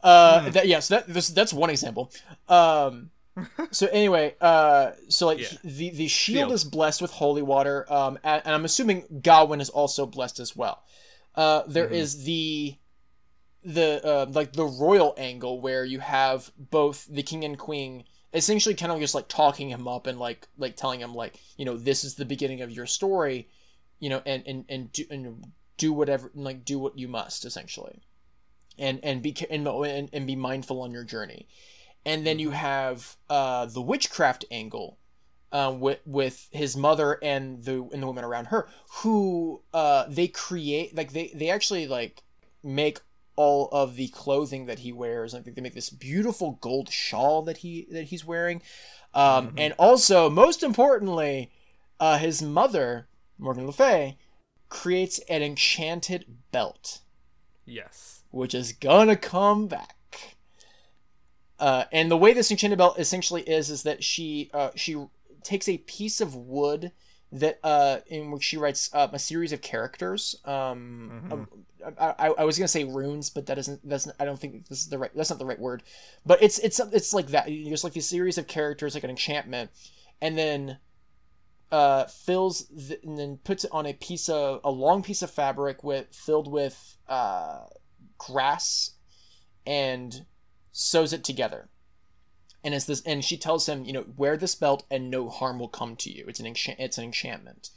Uh, 0.04 0.50
that 0.50 0.68
yes, 0.68 0.88
that 0.88 1.08
this 1.08 1.28
that's 1.28 1.54
one 1.54 1.70
example. 1.70 2.12
Um, 2.50 3.12
so 3.72 3.88
anyway, 3.88 4.36
uh, 4.42 4.92
so 5.10 5.26
like 5.28 5.40
Yeah. 5.40 5.58
the 5.64 5.90
the 5.92 6.08
shield, 6.08 6.38
Shield. 6.38 6.52
is 6.52 6.64
blessed 6.64 7.02
with 7.02 7.12
holy 7.12 7.42
water. 7.42 7.92
Um, 7.92 8.20
and, 8.24 8.42
and 8.46 8.54
I'm 8.56 8.66
assuming 8.66 9.22
Gawain 9.22 9.62
is 9.62 9.70
also 9.70 10.06
blessed 10.06 10.40
as 10.40 10.56
well. 10.56 10.84
Uh, 11.36 11.64
there 11.68 11.88
is 11.88 12.24
the 12.26 12.76
the 13.64 14.02
uh, 14.04 14.26
like 14.32 14.54
the 14.54 14.66
royal 14.66 15.14
angle 15.18 15.62
where 15.62 15.86
you 15.86 16.00
have 16.00 16.52
both 16.58 17.06
the 17.10 17.24
king 17.24 17.44
and 17.46 17.58
queen 17.58 18.04
essentially 18.34 18.74
kind 18.76 18.92
of 18.92 19.00
just 19.00 19.14
like 19.14 19.28
talking 19.28 19.70
him 19.70 19.88
up 19.88 20.08
and 20.08 20.18
like 20.20 20.48
like 20.58 20.76
telling 20.76 21.00
him 21.00 21.14
like 21.14 21.36
you 21.58 21.66
know 21.66 21.78
this 21.78 22.04
is 22.04 22.16
the 22.16 22.26
beginning 22.26 22.62
of 22.62 22.72
your 22.72 22.86
story 22.86 23.48
you 24.00 24.10
know 24.10 24.22
and 24.26 24.44
and 24.48 24.66
and 24.70 24.92
do, 24.92 25.04
and 25.12 25.46
do 25.78 25.94
whatever 25.94 26.32
like 26.34 26.66
do 26.66 26.80
what 26.80 26.98
you 26.98 27.08
must 27.08 27.46
essentially 27.46 28.02
and 28.80 29.00
and 29.04 29.22
be 29.22 29.36
and, 29.50 29.68
and, 29.68 30.10
and 30.12 30.28
be 30.28 30.36
mindful 30.36 30.82
on 30.82 30.92
your 30.92 31.04
journey 31.04 31.48
and 32.06 32.26
then 32.26 32.40
you 32.40 32.52
have 32.52 33.16
uh 33.30 33.66
the 33.66 33.82
witchcraft 33.82 34.46
angle 34.52 34.98
um, 35.52 35.80
with 35.80 36.00
with 36.06 36.48
his 36.52 36.78
mother 36.78 37.18
and 37.22 37.64
the 37.64 37.84
and 37.94 38.02
the 38.02 38.08
women 38.08 38.24
around 38.24 38.46
her 38.46 38.68
who 39.02 39.62
uh 39.74 40.06
they 40.08 40.28
create 40.28 40.96
like 40.96 41.12
they 41.14 41.32
they 41.36 41.50
actually 41.50 41.88
like 41.88 42.24
make 42.64 43.00
all 43.38 43.70
of 43.72 43.96
the 43.96 44.10
clothing 44.10 44.66
that 44.66 44.80
he 44.80 44.92
wears. 44.92 45.34
I 45.34 45.40
think 45.42 45.56
they 45.56 45.62
make 45.62 45.74
this 45.74 45.90
beautiful 45.90 46.60
gold 46.62 46.90
shawl 46.92 47.42
that 47.44 47.58
he 47.58 47.88
that 47.92 48.04
he's 48.06 48.26
wearing, 48.26 48.62
um, 49.14 49.54
and 49.58 49.74
also 49.80 50.30
most 50.30 50.62
importantly, 50.64 51.50
uh, 52.00 52.18
his 52.18 52.42
mother 52.42 53.08
Morgan 53.40 53.66
Le 53.66 53.72
Fay 53.72 54.18
creates 54.70 55.20
an 55.30 55.42
enchanted 55.42 56.26
belt, 56.52 57.00
Yes. 57.66 58.22
which 58.32 58.54
is 58.54 58.74
gonna 58.74 59.16
come 59.16 59.68
back. 59.68 59.96
Uh, 61.62 61.86
and 61.92 62.10
the 62.10 62.18
way 62.18 62.34
this 62.34 62.50
enchanted 62.50 62.80
belt 62.80 62.98
essentially 62.98 63.44
is 63.44 63.70
is 63.70 63.84
that 63.84 64.04
she 64.04 64.50
uh, 64.52 64.72
she 64.76 65.06
takes 65.44 65.70
a 65.70 65.78
piece 65.78 66.20
of 66.20 66.36
wood 66.36 66.92
that 67.32 67.60
uh, 67.64 68.00
in 68.08 68.32
which 68.32 68.44
she 68.44 68.58
writes 68.58 68.90
uh, 68.94 69.08
a 69.14 69.20
series 69.20 69.54
of 69.54 69.62
characters. 69.62 70.36
Um, 70.44 71.24
um, 71.32 71.48
I, 72.00 72.44
was 72.44 72.58
gonna 72.58 72.68
say 72.68 72.84
runes, 72.84 73.30
but 73.30 73.46
that 73.46 73.60
isn't 73.60 73.88
that's 73.88 74.08
I 74.20 74.26
don't 74.26 74.40
think 74.40 74.68
this 74.70 74.80
is 74.80 74.90
the 74.90 74.98
right 74.98 75.12
that's 75.16 75.30
not 75.30 75.38
the 75.38 75.46
right 75.46 75.60
word. 75.60 75.84
But 76.26 76.42
it's 76.42 76.58
it's 76.58 76.80
it's 76.80 77.14
like 77.14 77.28
that. 77.28 77.46
There's 77.46 77.84
like 77.84 77.94
these 77.94 78.10
series 78.10 78.40
of 78.40 78.48
characters 78.48 78.96
like 78.96 79.04
an 79.04 79.12
enchantment, 79.12 79.70
and 80.20 80.36
then 80.36 80.80
uh, 81.72 82.06
fills 82.06 82.68
the, 82.70 83.00
and 83.04 83.20
then 83.20 83.38
puts 83.44 83.66
it 83.66 83.72
on 83.72 83.86
a 83.86 83.94
piece 83.94 84.30
of 84.30 84.62
a 84.64 84.72
long 84.72 85.04
piece 85.04 85.22
of 85.22 85.30
fabric 85.30 85.84
with 85.84 86.08
filled 86.12 86.52
with 86.52 86.98
uh, 87.08 87.66
grass 88.18 88.94
and 89.68 90.26
sews 90.72 91.14
it 91.14 91.24
together. 91.24 91.70
And 92.64 92.74
it's 92.76 92.86
this, 92.86 93.02
and 93.02 93.26
she 93.26 93.38
tells 93.38 93.68
him, 93.68 93.86
you 93.86 93.94
know, 93.94 94.06
wear 94.18 94.38
this 94.38 94.54
belt 94.54 94.86
and 94.92 95.10
no 95.10 95.30
harm 95.30 95.58
will 95.60 95.68
come 95.68 95.96
to 95.98 96.12
you. 96.12 96.26
It's 96.28 96.40
an 96.40 96.46
enchant, 96.46 96.80
it's 96.80 96.98
an 96.98 97.04
enchantment. 97.06 97.72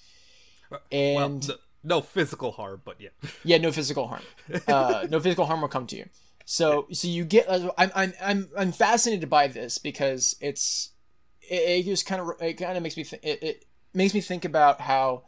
well, 0.70 0.80
And 0.92 1.48
no, 1.48 1.54
no 1.82 2.00
physical 2.02 2.52
harm, 2.52 2.82
but 2.84 3.00
yeah. 3.00 3.08
yeah, 3.44 3.56
no 3.58 3.72
physical 3.72 4.08
harm. 4.08 4.22
Uh, 4.68 5.06
no 5.10 5.20
physical 5.20 5.46
harm 5.46 5.62
will 5.62 5.68
come 5.68 5.86
to 5.86 5.96
you. 5.96 6.06
So, 6.44 6.86
so 6.92 7.08
you 7.08 7.24
get. 7.24 7.48
Uh, 7.48 7.72
I'm, 7.78 7.90
I'm, 7.94 8.12
I'm, 8.20 8.48
I'm 8.58 8.72
fascinated 8.72 9.30
by 9.30 9.48
this 9.48 9.78
because 9.78 10.36
it's, 10.42 10.90
it, 11.40 11.54
it 11.54 11.84
just 11.84 12.04
kind 12.04 12.20
of, 12.20 12.32
it 12.42 12.54
kind 12.54 12.76
of 12.76 12.82
makes 12.82 12.98
me, 12.98 13.04
th- 13.04 13.22
it, 13.24 13.42
it 13.42 13.64
makes 13.94 14.12
me 14.12 14.20
think 14.20 14.44
about 14.44 14.82
how, 14.82 15.22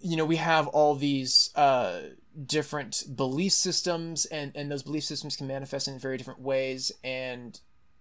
you 0.00 0.16
know, 0.16 0.24
we 0.24 0.36
have 0.36 0.66
all 0.66 0.96
these 0.96 1.50
uh, 1.54 2.00
different 2.44 3.04
belief 3.14 3.52
systems, 3.52 4.26
and 4.26 4.52
and 4.54 4.70
those 4.70 4.82
belief 4.82 5.04
systems 5.04 5.36
can 5.36 5.46
manifest 5.46 5.88
in 5.88 5.98
very 5.98 6.16
different 6.16 6.40
ways, 6.40 6.92
and 7.02 7.60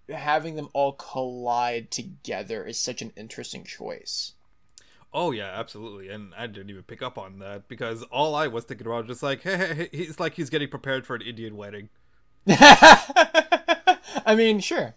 having 0.10 0.56
them 0.56 0.70
all 0.74 0.94
collide 0.94 1.92
together 1.92 2.66
is 2.66 2.78
such 2.78 3.02
an 3.02 3.12
interesting 3.16 3.64
choice. 3.64 4.34
Oh 5.14 5.32
yeah, 5.32 5.52
absolutely. 5.54 6.10
And 6.10 6.34
I 6.38 6.46
didn't 6.48 6.70
even 6.70 6.84
pick 6.84 7.02
up 7.02 7.18
on 7.18 7.40
that 7.40 7.70
because 7.70 8.04
all 8.04 8.36
I 8.36 8.48
was 8.48 8.66
thinking 8.66 8.86
about 8.86 9.08
was 9.08 9.16
just 9.16 9.24
like, 9.24 9.42
hey, 9.42 9.58
hey, 9.58 9.74
hey, 9.74 9.90
he's 9.92 10.20
like 10.20 10.34
he's 10.34 10.50
getting 10.50 10.68
prepared 10.68 11.08
for 11.08 11.16
an 11.16 11.22
Indian 11.22 11.56
wedding. 11.56 11.88
I 12.48 14.36
mean, 14.36 14.60
sure. 14.60 14.94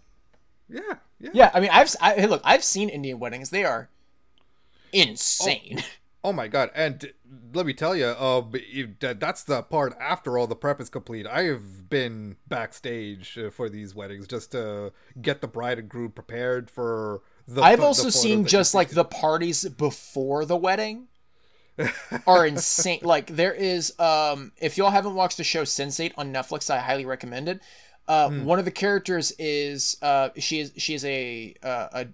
Yeah, 0.67 0.95
yeah. 1.19 1.29
Yeah, 1.33 1.51
I 1.53 1.59
mean, 1.61 1.69
I've 1.71 1.95
I, 2.01 2.15
hey, 2.15 2.27
look, 2.27 2.41
I've 2.43 2.65
seen 2.65 2.89
Indian 2.89 3.19
weddings. 3.19 3.49
They 3.49 3.63
are 3.63 3.89
oh, 3.91 4.87
insane. 4.91 5.77
Oh 5.79 5.83
my 6.33 6.47
god! 6.47 6.69
And 6.75 7.13
let 7.53 7.65
me 7.65 7.73
tell 7.73 7.95
you, 7.95 8.05
uh, 8.05 8.41
that's 8.99 9.43
the 9.43 9.63
part 9.63 9.95
after 9.99 10.37
all 10.37 10.47
the 10.47 10.55
prep 10.55 10.81
is 10.81 10.89
complete. 10.89 11.25
I 11.25 11.43
have 11.43 11.89
been 11.89 12.35
backstage 12.47 13.37
uh, 13.37 13.49
for 13.49 13.69
these 13.69 13.95
weddings 13.95 14.27
just 14.27 14.51
to 14.51 14.91
get 15.21 15.41
the 15.41 15.47
bride 15.47 15.79
and 15.79 15.87
groom 15.89 16.11
prepared 16.11 16.69
for 16.69 17.21
the. 17.47 17.61
I've 17.61 17.79
the 17.79 17.85
also 17.85 18.03
photos 18.03 18.21
seen 18.21 18.45
just 18.45 18.73
like 18.75 18.89
the 18.89 19.05
parties 19.05 19.63
before 19.69 20.43
the 20.45 20.57
wedding 20.57 21.07
are 22.27 22.45
insane. 22.45 22.99
like 23.03 23.27
there 23.27 23.53
is, 23.53 23.97
um, 23.99 24.51
if 24.57 24.77
y'all 24.77 24.89
haven't 24.91 25.15
watched 25.15 25.37
the 25.37 25.43
show 25.45 25.63
Sense8 25.63 26.11
on 26.17 26.33
Netflix, 26.33 26.69
I 26.69 26.79
highly 26.79 27.05
recommend 27.05 27.47
it. 27.47 27.61
Uh, 28.07 28.29
Hmm. 28.29 28.43
One 28.43 28.59
of 28.59 28.65
the 28.65 28.71
characters 28.71 29.31
is 29.39 29.95
uh, 30.01 30.29
she 30.37 30.59
is 30.59 30.73
she 30.77 30.95
is 30.95 31.05
a 31.05 31.55
uh, 31.63 31.87
a 31.93 32.07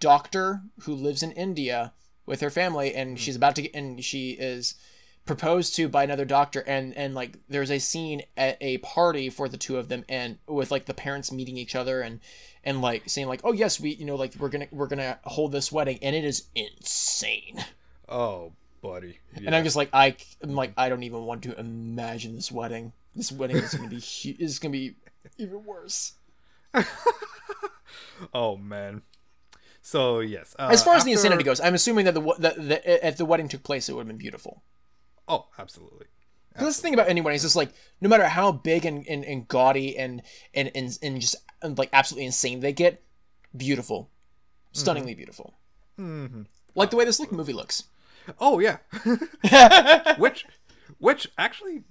doctor 0.00 0.62
who 0.82 0.94
lives 0.94 1.22
in 1.22 1.32
India 1.32 1.92
with 2.28 2.40
her 2.40 2.50
family, 2.50 2.94
and 2.94 3.10
mm-hmm. 3.10 3.16
she's 3.16 3.36
about 3.36 3.56
to 3.56 3.62
get 3.62 3.74
and 3.74 4.04
she 4.04 4.32
is 4.32 4.74
proposed 5.24 5.74
to 5.76 5.88
by 5.88 6.04
another 6.04 6.24
doctor 6.24 6.60
and 6.66 6.96
and 6.96 7.14
like 7.14 7.36
there's 7.50 7.70
a 7.70 7.78
scene 7.78 8.22
at 8.34 8.56
a 8.62 8.78
party 8.78 9.28
for 9.28 9.46
the 9.46 9.58
two 9.58 9.76
of 9.76 9.88
them 9.88 10.02
and 10.08 10.38
with 10.46 10.70
like 10.70 10.86
the 10.86 10.94
parents 10.94 11.30
meeting 11.30 11.58
each 11.58 11.74
other 11.74 12.00
and 12.00 12.18
and 12.64 12.80
like 12.80 13.02
saying 13.06 13.28
like 13.28 13.42
oh 13.44 13.52
yes 13.52 13.78
we 13.78 13.90
you 13.90 14.06
know 14.06 14.14
like 14.14 14.34
we're 14.38 14.48
gonna 14.48 14.66
we're 14.70 14.86
gonna 14.86 15.18
hold 15.24 15.52
this 15.52 15.70
wedding 15.70 15.98
and 16.00 16.16
it 16.16 16.24
is 16.24 16.44
insane. 16.54 17.62
Oh, 18.08 18.52
buddy. 18.80 19.18
and 19.36 19.54
i'm 19.54 19.64
just 19.64 19.76
like 19.76 19.90
i 19.92 20.16
i'm 20.40 20.54
like 20.54 20.72
i 20.78 20.88
don't 20.88 21.02
even 21.02 21.24
want 21.24 21.42
to 21.42 21.58
imagine 21.60 22.34
this 22.34 22.50
wedding. 22.50 22.92
This 23.14 23.30
wedding 23.30 23.56
is 23.56 23.74
gonna 23.74 23.90
be 23.90 24.02
is 24.38 24.58
gonna 24.58 24.72
be 24.72 24.96
even 25.36 25.62
worse. 25.62 26.14
Oh 28.34 28.56
man. 28.56 29.02
So 29.82 30.20
yes. 30.20 30.54
Uh, 30.58 30.68
as 30.70 30.82
far 30.82 30.96
as 30.96 31.04
the 31.04 31.12
insanity 31.12 31.44
goes 31.44 31.60
i'm 31.60 31.74
assuming 31.74 32.04
that 32.04 32.14
the 32.14 32.34
that 32.38 32.56
the, 32.56 33.06
if 33.06 33.16
the 33.16 33.24
wedding 33.24 33.48
took 33.48 33.62
place 33.62 33.88
it 33.88 33.92
would 33.94 34.00
have 34.02 34.08
been 34.08 34.18
beautiful 34.18 34.62
Oh, 35.30 35.46
absolutely. 35.58 36.06
that's 36.58 36.76
the 36.76 36.82
thing 36.82 36.94
about 36.94 37.08
any 37.08 37.20
wedding 37.20 37.36
is 37.36 37.42
just 37.42 37.54
like 37.56 37.70
no 38.00 38.08
matter 38.08 38.26
how 38.26 38.50
big 38.50 38.86
and, 38.86 39.06
and, 39.06 39.24
and 39.24 39.46
gaudy 39.46 39.96
and, 39.96 40.22
and 40.54 40.70
and 40.74 40.98
and 41.02 41.20
just 41.20 41.36
and, 41.62 41.76
like 41.76 41.90
absolutely 41.92 42.24
insane 42.26 42.60
they 42.60 42.72
get, 42.72 43.02
beautiful, 43.56 44.10
stunningly 44.72 45.14
beautiful. 45.14 45.54
hmm 45.96 46.42
Like 46.74 46.90
the 46.90 46.96
way 46.96 47.04
this 47.04 47.20
look 47.20 47.30
movie 47.32 47.52
looks. 47.52 47.84
Oh 48.40 48.58
yeah. 48.58 48.78
which, 50.18 50.46
which 50.98 51.28
actually, 51.36 51.82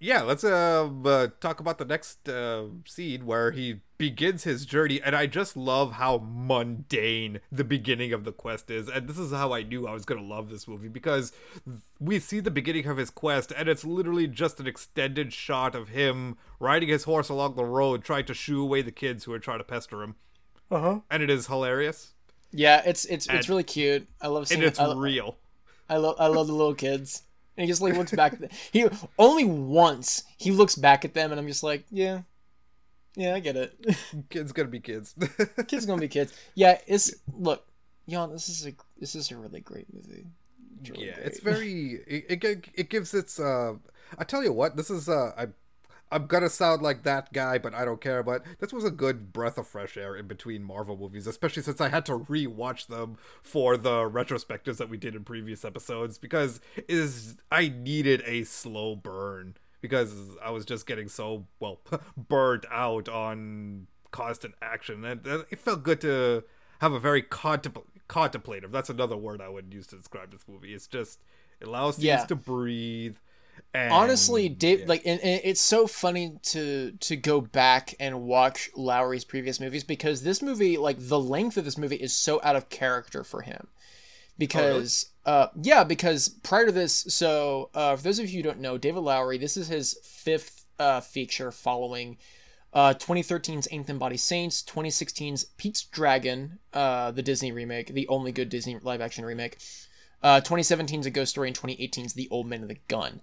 yeah. 0.00 0.22
Let's 0.22 0.42
uh, 0.44 0.88
uh 1.04 1.28
talk 1.40 1.60
about 1.60 1.78
the 1.78 1.84
next 1.84 2.28
uh, 2.28 2.64
scene 2.86 3.26
where 3.26 3.52
he 3.52 3.80
begins 3.98 4.44
his 4.44 4.64
journey, 4.66 5.00
and 5.02 5.14
I 5.14 5.26
just 5.26 5.56
love 5.56 5.92
how 5.92 6.22
mundane 6.24 7.40
the 7.52 7.64
beginning 7.64 8.12
of 8.14 8.24
the 8.24 8.32
quest 8.32 8.70
is, 8.70 8.88
and 8.88 9.06
this 9.08 9.18
is 9.18 9.30
how 9.30 9.52
I 9.52 9.62
knew 9.62 9.86
I 9.86 9.92
was 9.92 10.04
gonna 10.06 10.22
love 10.22 10.48
this 10.48 10.66
movie 10.66 10.88
because 10.88 11.32
we 11.98 12.18
see 12.18 12.40
the 12.40 12.50
beginning 12.50 12.86
of 12.86 12.96
his 12.96 13.10
quest, 13.10 13.52
and 13.56 13.68
it's 13.68 13.84
literally 13.84 14.26
just 14.26 14.58
an 14.58 14.66
extended 14.66 15.32
shot 15.32 15.74
of 15.74 15.88
him 15.90 16.36
riding 16.58 16.88
his 16.88 17.04
horse 17.04 17.28
along 17.28 17.56
the 17.56 17.64
road, 17.64 18.02
trying 18.02 18.24
to 18.24 18.34
shoo 18.34 18.62
away 18.62 18.80
the 18.82 18.90
kids 18.90 19.24
who 19.24 19.32
are 19.34 19.38
trying 19.38 19.58
to 19.58 19.64
pester 19.64 20.02
him, 20.02 20.14
Uh 20.70 20.80
huh. 20.80 21.00
and 21.10 21.22
it 21.22 21.28
is 21.30 21.46
hilarious. 21.48 22.12
Yeah, 22.52 22.82
it's 22.86 23.04
it's 23.04 23.26
And- 23.28 23.38
it's 23.38 23.48
really 23.48 23.64
cute. 23.64 24.08
I 24.20 24.28
love 24.28 24.48
seeing. 24.48 24.60
And 24.62 24.68
it's 24.68 24.80
I, 24.80 24.86
lo- 24.86 24.98
real. 24.98 25.36
I 25.90 25.98
love 25.98 26.16
I 26.18 26.26
love 26.28 26.46
the 26.46 26.52
little 26.54 26.74
kids. 26.74 27.22
And 27.60 27.66
he 27.66 27.70
just 27.70 27.82
like 27.82 27.94
looks 27.94 28.12
back. 28.12 28.32
At 28.32 28.40
the, 28.40 28.48
he 28.72 28.88
only 29.18 29.44
once 29.44 30.24
he 30.38 30.50
looks 30.50 30.76
back 30.76 31.04
at 31.04 31.12
them, 31.12 31.30
and 31.30 31.38
I'm 31.38 31.46
just 31.46 31.62
like, 31.62 31.84
yeah, 31.90 32.22
yeah, 33.16 33.34
I 33.34 33.40
get 33.40 33.54
it. 33.54 33.76
Kids 34.30 34.52
gonna 34.52 34.70
be 34.70 34.80
kids. 34.80 35.14
kids 35.68 35.84
gonna 35.84 36.00
be 36.00 36.08
kids. 36.08 36.32
Yeah, 36.54 36.78
it's 36.86 37.14
look, 37.36 37.66
y'all. 38.06 38.28
This 38.28 38.48
is 38.48 38.66
a 38.66 38.72
this 38.98 39.14
is 39.14 39.30
a 39.30 39.36
really 39.36 39.60
great 39.60 39.92
movie. 39.92 40.24
It's 40.80 40.88
really 40.88 41.06
yeah 41.06 41.16
great. 41.16 41.26
it's 41.26 41.40
very 41.40 42.00
it, 42.06 42.42
it 42.42 42.68
it 42.72 42.88
gives 42.88 43.12
its 43.12 43.38
uh 43.38 43.74
i 44.16 44.24
tell 44.24 44.42
you 44.42 44.50
what 44.50 44.76
this 44.78 44.88
is 44.88 45.10
uh 45.10 45.32
i 45.36 45.48
i'm 46.12 46.26
gonna 46.26 46.48
sound 46.48 46.82
like 46.82 47.02
that 47.02 47.32
guy 47.32 47.58
but 47.58 47.74
i 47.74 47.84
don't 47.84 48.00
care 48.00 48.22
but 48.22 48.42
this 48.58 48.72
was 48.72 48.84
a 48.84 48.90
good 48.90 49.32
breath 49.32 49.58
of 49.58 49.66
fresh 49.66 49.96
air 49.96 50.16
in 50.16 50.26
between 50.26 50.62
marvel 50.62 50.96
movies 50.96 51.26
especially 51.26 51.62
since 51.62 51.80
i 51.80 51.88
had 51.88 52.04
to 52.06 52.14
re-watch 52.16 52.86
them 52.88 53.16
for 53.42 53.76
the 53.76 53.90
retrospectives 54.10 54.76
that 54.78 54.88
we 54.88 54.96
did 54.96 55.14
in 55.14 55.24
previous 55.24 55.64
episodes 55.64 56.18
because 56.18 56.60
is 56.88 57.36
i 57.50 57.68
needed 57.68 58.22
a 58.26 58.44
slow 58.44 58.94
burn 58.96 59.54
because 59.80 60.12
i 60.42 60.50
was 60.50 60.64
just 60.64 60.86
getting 60.86 61.08
so 61.08 61.46
well 61.58 61.80
burned 62.16 62.66
out 62.70 63.08
on 63.08 63.86
constant 64.10 64.54
action 64.60 65.04
and 65.04 65.24
it 65.50 65.58
felt 65.58 65.82
good 65.82 66.00
to 66.00 66.42
have 66.80 66.92
a 66.92 66.98
very 66.98 67.22
contempl- 67.22 67.84
contemplative 68.08 68.72
that's 68.72 68.90
another 68.90 69.16
word 69.16 69.40
i 69.40 69.48
would 69.48 69.72
use 69.72 69.86
to 69.86 69.96
describe 69.96 70.32
this 70.32 70.44
movie 70.48 70.74
it's 70.74 70.88
just 70.88 71.20
it 71.60 71.68
allows 71.68 71.94
things 71.94 72.04
Yeah. 72.06 72.24
to 72.24 72.34
breathe 72.34 73.16
And, 73.72 73.92
honestly 73.92 74.48
dave 74.48 74.80
yeah. 74.80 74.86
like 74.88 75.02
and, 75.06 75.20
and 75.20 75.40
it's 75.44 75.60
so 75.60 75.86
funny 75.86 76.38
to 76.42 76.90
to 76.90 77.14
go 77.14 77.40
back 77.40 77.94
and 78.00 78.22
watch 78.22 78.68
lowery's 78.74 79.24
previous 79.24 79.60
movies 79.60 79.84
because 79.84 80.22
this 80.22 80.42
movie 80.42 80.76
like 80.76 80.96
the 80.98 81.20
length 81.20 81.56
of 81.56 81.64
this 81.64 81.78
movie 81.78 81.94
is 81.94 82.12
so 82.12 82.40
out 82.42 82.56
of 82.56 82.68
character 82.68 83.22
for 83.22 83.42
him 83.42 83.68
because 84.38 85.12
uh 85.24 85.46
yeah 85.62 85.84
because 85.84 86.30
prior 86.42 86.66
to 86.66 86.72
this 86.72 86.92
so 87.08 87.70
uh 87.74 87.94
for 87.94 88.02
those 88.02 88.18
of 88.18 88.28
you 88.28 88.38
who 88.38 88.42
don't 88.42 88.58
know 88.58 88.76
david 88.76 89.00
lowery 89.00 89.38
this 89.38 89.56
is 89.56 89.68
his 89.68 89.96
fifth 90.02 90.66
uh 90.80 91.00
feature 91.00 91.52
following 91.52 92.16
uh 92.72 92.94
2013's 92.94 93.66
Ain't 93.70 93.86
Them 93.86 93.98
Body 93.98 94.16
Saints, 94.16 94.62
2016's 94.62 95.44
Pete's 95.56 95.82
Dragon, 95.82 96.58
uh 96.72 97.10
the 97.10 97.22
Disney 97.22 97.52
remake, 97.52 97.88
the 97.88 98.06
only 98.08 98.32
good 98.32 98.48
Disney 98.48 98.78
live 98.80 99.00
action 99.00 99.24
remake. 99.24 99.58
Uh 100.22 100.40
2017's 100.40 101.06
A 101.06 101.10
Ghost 101.10 101.32
Story 101.32 101.48
and 101.48 101.58
2018's 101.58 102.12
The 102.12 102.28
Old 102.30 102.46
Man 102.46 102.62
of 102.62 102.68
the 102.68 102.78
Gun. 102.86 103.22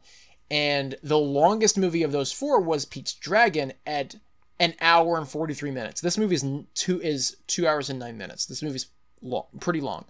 And 0.49 0.95
the 1.03 1.17
longest 1.19 1.77
movie 1.77 2.03
of 2.03 2.11
those 2.11 2.31
four 2.31 2.59
was 2.61 2.85
Pete's 2.85 3.13
Dragon 3.13 3.73
at 3.85 4.15
an 4.59 4.73
hour 4.81 5.17
and 5.17 5.27
43 5.27 5.71
minutes. 5.71 6.01
This 6.01 6.17
movie 6.17 6.35
is 6.35 6.45
two 6.73 7.01
is 7.01 7.37
2 7.47 7.67
hours 7.67 7.89
and 7.89 7.99
9 7.99 8.17
minutes. 8.17 8.45
This 8.45 8.63
movie's 8.63 8.87
long, 9.21 9.45
pretty 9.59 9.81
long. 9.81 10.05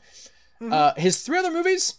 Uh 0.61 0.93
his 0.95 1.21
three 1.23 1.37
other 1.37 1.51
movies 1.51 1.95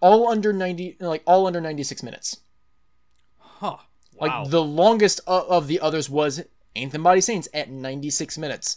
all 0.00 0.28
under 0.28 0.52
90 0.52 0.96
like 1.00 1.22
all 1.26 1.46
under 1.46 1.60
96 1.60 2.02
minutes. 2.02 2.40
huh? 3.38 3.76
Wow. 4.14 4.42
Like 4.42 4.50
the 4.50 4.62
longest 4.62 5.20
of, 5.26 5.44
of 5.48 5.66
the 5.68 5.80
others 5.80 6.08
was 6.08 6.42
Ain't 6.74 6.92
Them 6.92 7.02
Body 7.02 7.20
Saints 7.20 7.48
at 7.54 7.70
96 7.70 8.38
minutes. 8.38 8.76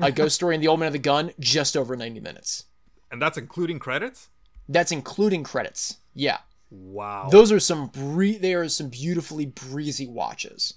A 0.00 0.12
Ghost 0.20 0.34
Story 0.34 0.54
and 0.54 0.62
The 0.62 0.68
Old 0.68 0.80
Man 0.80 0.88
of 0.88 0.92
the 0.92 0.98
Gun 0.98 1.32
just 1.40 1.76
over 1.76 1.96
90 1.96 2.20
minutes. 2.20 2.64
and 3.10 3.20
that's 3.22 3.38
including 3.38 3.78
credits. 3.78 4.28
That's 4.68 4.92
including 4.92 5.44
credits. 5.44 5.98
Yeah. 6.14 6.38
Wow. 6.70 7.28
Those 7.30 7.52
are 7.52 7.60
some 7.60 7.88
bree- 7.88 8.38
they 8.38 8.54
are 8.54 8.68
some 8.68 8.88
beautifully 8.88 9.46
breezy 9.46 10.06
watches. 10.06 10.74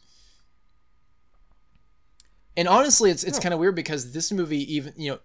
And 2.55 2.67
honestly, 2.67 3.09
it's 3.09 3.23
it's 3.23 3.39
kind 3.39 3.53
of 3.53 3.59
weird 3.59 3.75
because 3.75 4.11
this 4.11 4.31
movie 4.31 4.73
even, 4.75 4.93
you 4.97 5.11
know, 5.11 5.19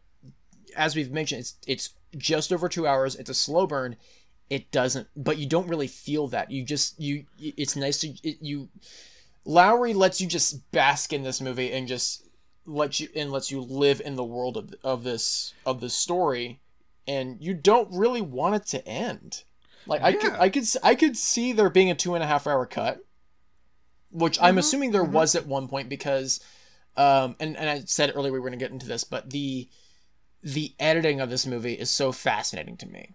as 0.77 0.97
we've 0.97 1.11
mentioned, 1.11 1.41
it's 1.41 1.57
it's 1.67 1.91
just 2.17 2.53
over 2.53 2.69
2 2.69 2.87
hours. 2.87 3.17
It's 3.17 3.31
a 3.31 3.35
slow 3.35 3.67
burn. 3.67 3.97
It 4.51 4.71
doesn't 4.71 5.09
but 5.17 5.39
you 5.39 5.47
don't 5.47 5.69
really 5.69 5.89
feel 5.89 6.29
that. 6.29 6.51
You 6.51 6.65
just 6.65 6.99
you 7.01 7.25
it's 7.39 7.77
nice 7.77 8.01
to 8.01 8.09
it, 8.23 8.39
you 8.41 8.69
Lowery 9.45 9.93
lets 9.93 10.21
you 10.21 10.27
just 10.27 10.71
bask 10.71 11.13
in 11.13 11.23
this 11.23 11.41
movie 11.41 11.73
and 11.73 11.87
just 11.87 12.23
let 12.67 12.99
you 13.01 13.09
and 13.15 13.31
lets 13.31 13.51
you 13.51 13.61
live 13.61 14.01
in 14.03 14.17
the 14.17 14.25
world 14.25 14.57
of 14.57 14.75
of 14.83 15.05
this 15.05 15.53
of 15.67 15.81
this 15.81 15.95
story 15.95 16.61
and 17.07 17.37
you 17.41 17.53
don't 17.53 17.89
really 17.93 18.23
want 18.23 18.55
it 18.55 18.67
to 18.67 18.87
end. 18.87 19.45
Like 19.87 20.03
I 20.03 20.13
could 20.15 20.33
I 20.35 20.49
could 20.49 20.65
I 20.83 20.95
could 20.95 21.17
see 21.17 21.53
there 21.53 21.71
being 21.71 21.91
a 21.91 21.95
two 21.95 22.15
and 22.15 22.25
a 22.25 22.27
half 22.27 22.47
hour 22.47 22.67
cut, 22.67 23.05
which 24.11 24.39
I'm 24.41 24.59
assuming 24.59 24.91
there 24.93 25.05
was 25.05 25.35
at 25.35 25.47
one 25.47 25.69
point 25.69 25.89
because, 25.89 26.41
um, 26.97 27.37
and 27.41 27.57
and 27.57 27.69
I 27.69 27.81
said 27.87 28.13
earlier 28.15 28.33
we 28.33 28.41
were 28.41 28.49
gonna 28.49 28.57
get 28.57 28.71
into 28.71 28.87
this, 28.87 29.05
but 29.05 29.31
the 29.31 29.69
the 30.43 30.75
editing 30.79 31.21
of 31.21 31.31
this 31.31 31.47
movie 31.47 31.75
is 31.75 31.91
so 31.91 32.13
fascinating 32.13 32.77
to 32.79 32.87
me. 32.87 33.15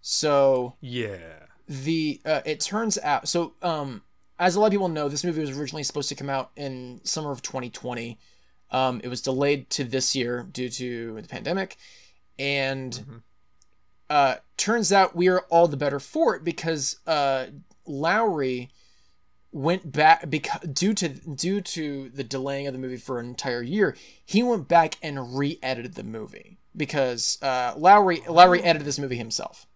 So 0.00 0.76
yeah. 0.80 1.18
the 1.68 2.20
uh, 2.24 2.40
it 2.44 2.60
turns 2.60 2.98
out 2.98 3.28
so 3.28 3.54
um 3.62 4.02
as 4.38 4.56
a 4.56 4.60
lot 4.60 4.66
of 4.66 4.72
people 4.72 4.88
know 4.88 5.08
this 5.08 5.24
movie 5.24 5.40
was 5.40 5.56
originally 5.56 5.84
supposed 5.84 6.08
to 6.08 6.14
come 6.14 6.28
out 6.28 6.50
in 6.56 7.00
summer 7.04 7.30
of 7.30 7.40
2020 7.40 8.18
um 8.72 9.00
it 9.04 9.08
was 9.08 9.22
delayed 9.22 9.70
to 9.70 9.84
this 9.84 10.16
year 10.16 10.42
due 10.50 10.68
to 10.68 11.20
the 11.22 11.28
pandemic 11.28 11.76
and 12.38 12.92
Mhm. 13.08 13.22
Uh 14.12 14.36
turns 14.58 14.92
out 14.92 15.16
we 15.16 15.28
are 15.28 15.40
all 15.50 15.66
the 15.68 15.76
better 15.76 15.98
for 15.98 16.36
it 16.36 16.44
because 16.44 16.96
uh 17.06 17.46
lowery 17.86 18.70
went 19.50 19.90
back 19.90 20.28
because 20.30 20.60
due 20.72 20.94
to 20.94 21.08
due 21.08 21.60
to 21.60 22.10
the 22.10 22.24
delaying 22.24 22.66
of 22.66 22.72
the 22.72 22.78
movie 22.78 22.96
for 22.96 23.18
an 23.18 23.26
entire 23.26 23.62
year 23.62 23.96
he 24.24 24.42
went 24.42 24.68
back 24.68 24.96
and 25.02 25.36
re-edited 25.38 25.94
the 25.94 26.02
movie 26.04 26.58
because 26.76 27.38
uh 27.42 27.72
lowery 27.76 28.22
lowery 28.28 28.62
edited 28.62 28.86
this 28.86 28.98
movie 28.98 29.16
himself 29.16 29.66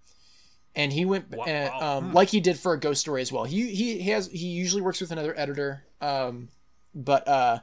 and 0.75 0.93
he 0.93 1.05
went 1.05 1.31
Wow. 1.31 1.45
uh, 1.47 1.85
um, 1.99 2.05
Hmm. 2.11 2.13
like 2.15 2.29
he 2.29 2.41
did 2.41 2.59
for 2.59 2.73
a 2.75 2.81
ghost 2.81 3.01
story 3.01 3.23
as 3.23 3.33
well 3.33 3.45
he, 3.45 3.75
he 3.75 3.99
he 3.99 4.11
has 4.11 4.29
he 4.29 4.47
usually 4.49 4.83
works 4.83 5.01
with 5.01 5.11
another 5.13 5.35
editor 5.39 5.85
um 6.01 6.49
but 6.95 7.27
uh 7.29 7.59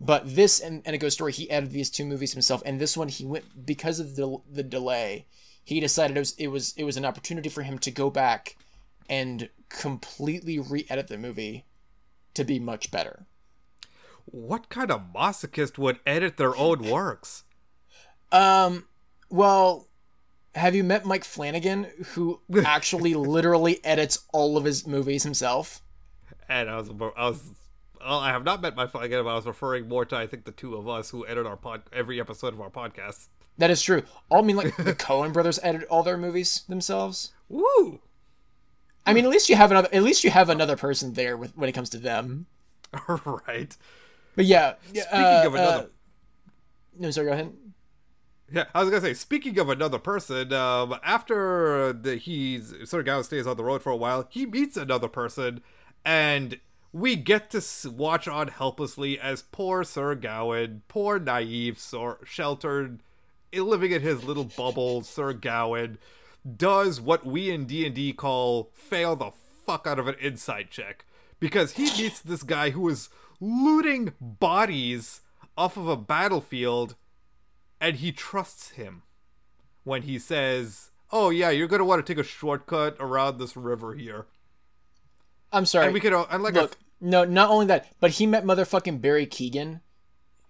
but 0.00 0.22
this 0.34 0.60
and, 0.60 0.82
and 0.86 0.94
a 0.94 0.98
ghost 0.98 1.16
story 1.16 1.32
he 1.32 1.50
edited 1.50 1.72
these 1.72 1.90
two 1.90 2.04
movies 2.04 2.32
himself 2.32 2.62
and 2.66 2.80
this 2.80 2.96
one 2.96 3.08
he 3.08 3.24
went 3.24 3.44
because 3.66 3.98
of 4.00 4.14
the 4.16 4.36
the 4.50 4.62
delay 4.62 5.26
he 5.70 5.80
decided 5.80 6.16
it 6.16 6.20
was 6.20 6.34
it 6.36 6.48
was 6.48 6.74
it 6.76 6.84
was 6.84 6.96
an 6.96 7.04
opportunity 7.04 7.48
for 7.48 7.62
him 7.62 7.78
to 7.78 7.90
go 7.90 8.10
back 8.10 8.56
and 9.08 9.48
completely 9.68 10.58
re-edit 10.58 11.06
the 11.08 11.16
movie 11.16 11.64
to 12.34 12.44
be 12.44 12.58
much 12.58 12.90
better 12.90 13.26
What 14.26 14.68
kind 14.68 14.90
of 14.90 15.12
masochist 15.14 15.78
would 15.78 15.98
edit 16.04 16.36
their 16.36 16.56
own 16.56 16.82
works? 16.82 17.44
um 18.32 18.86
well 19.30 19.88
have 20.54 20.74
you 20.74 20.82
met 20.84 21.04
mike 21.04 21.24
flanagan 21.24 21.86
who 22.14 22.40
actually 22.64 23.14
literally 23.14 23.84
edits 23.84 24.26
all 24.32 24.56
of 24.56 24.64
his 24.64 24.86
movies 24.86 25.22
himself 25.22 25.82
And 26.48 26.68
I 26.68 26.76
was, 26.76 26.90
I 26.90 27.28
was, 27.28 27.42
well, 28.00 28.18
I 28.18 28.30
have 28.30 28.44
not 28.44 28.60
met 28.60 28.74
my 28.74 28.84
again, 28.84 29.22
but 29.24 29.30
I 29.30 29.34
was 29.36 29.46
referring 29.46 29.88
more 29.88 30.04
to 30.06 30.16
I 30.16 30.26
think 30.26 30.44
the 30.44 30.52
two 30.52 30.74
of 30.76 30.88
us 30.88 31.10
who 31.10 31.26
edit 31.26 31.46
our 31.46 31.56
pod 31.56 31.82
every 31.92 32.20
episode 32.20 32.54
of 32.54 32.60
our 32.60 32.70
podcast. 32.70 33.28
That 33.60 33.70
is 33.70 33.82
true 33.82 34.02
i 34.32 34.42
mean 34.42 34.56
like 34.56 34.76
the 34.76 34.94
coen 35.06 35.32
brothers 35.32 35.60
edit 35.62 35.86
all 35.88 36.02
their 36.02 36.16
movies 36.16 36.62
themselves 36.68 37.32
Woo! 37.48 38.00
i 39.06 39.12
mean 39.12 39.24
at 39.24 39.30
least 39.30 39.48
you 39.48 39.56
have 39.56 39.70
another 39.70 39.88
at 39.92 40.02
least 40.02 40.24
you 40.24 40.30
have 40.30 40.48
another 40.48 40.76
person 40.76 41.12
there 41.12 41.36
with 41.36 41.56
when 41.56 41.68
it 41.68 41.72
comes 41.72 41.90
to 41.90 41.98
them 41.98 42.46
All 43.08 43.40
right. 43.46 43.76
but 44.34 44.44
yeah 44.44 44.74
Speaking 44.88 45.04
uh, 45.12 45.42
of 45.46 45.54
another, 45.54 45.82
uh, 45.84 45.86
no 46.98 47.10
sorry 47.10 47.26
go 47.28 47.32
ahead 47.32 47.52
yeah, 48.52 48.64
I 48.74 48.80
was 48.80 48.90
gonna 48.90 49.00
say. 49.00 49.14
Speaking 49.14 49.58
of 49.58 49.68
another 49.68 49.98
person, 49.98 50.52
um, 50.52 50.96
after 51.04 51.92
the, 51.92 52.16
he's 52.16 52.74
Sir 52.84 53.02
Gawain 53.02 53.22
stays 53.22 53.46
on 53.46 53.56
the 53.56 53.64
road 53.64 53.82
for 53.82 53.90
a 53.90 53.96
while, 53.96 54.26
he 54.28 54.44
meets 54.44 54.76
another 54.76 55.06
person, 55.08 55.62
and 56.04 56.58
we 56.92 57.14
get 57.14 57.50
to 57.50 57.62
watch 57.90 58.26
on 58.26 58.48
helplessly 58.48 59.20
as 59.20 59.42
poor 59.42 59.84
Sir 59.84 60.16
Gawain, 60.16 60.82
poor 60.88 61.18
naive, 61.20 61.78
Sir, 61.78 62.18
sheltered, 62.24 63.02
living 63.52 63.92
in 63.92 64.02
his 64.02 64.24
little 64.24 64.44
bubble, 64.44 65.02
Sir 65.02 65.32
Gawain, 65.32 65.98
does 66.56 67.00
what 67.00 67.26
we 67.26 67.50
in 67.50 67.66
D 67.66 67.84
and 67.84 67.94
D 67.94 68.12
call 68.12 68.70
fail 68.74 69.16
the 69.16 69.30
fuck 69.66 69.86
out 69.86 69.98
of 69.98 70.08
an 70.08 70.16
insight 70.20 70.70
check 70.70 71.04
because 71.38 71.72
he 71.72 71.84
meets 71.84 72.20
this 72.20 72.42
guy 72.42 72.70
who 72.70 72.88
is 72.88 73.08
looting 73.40 74.12
bodies 74.20 75.20
off 75.56 75.76
of 75.76 75.88
a 75.88 75.96
battlefield 75.96 76.96
and 77.80 77.96
he 77.96 78.12
trusts 78.12 78.70
him 78.70 79.02
when 79.84 80.02
he 80.02 80.18
says, 80.18 80.90
"Oh 81.10 81.30
yeah, 81.30 81.50
you're 81.50 81.68
gonna 81.68 81.84
want 81.84 82.04
to 82.04 82.14
take 82.14 82.22
a 82.22 82.26
shortcut 82.26 82.96
around 83.00 83.38
this 83.38 83.56
river 83.56 83.94
here." 83.94 84.26
i'm 85.52 85.66
sorry 85.66 85.86
And 85.86 85.94
we 85.94 86.00
could, 86.00 86.12
uh, 86.12 86.26
and 86.30 86.42
like, 86.42 86.54
Look, 86.54 86.76
no, 87.00 87.24
not 87.24 87.50
only 87.50 87.66
that, 87.66 87.88
but 87.98 88.12
he 88.12 88.26
met 88.26 88.44
motherfucking 88.44 89.00
Barry 89.00 89.26
Keoghan 89.26 89.80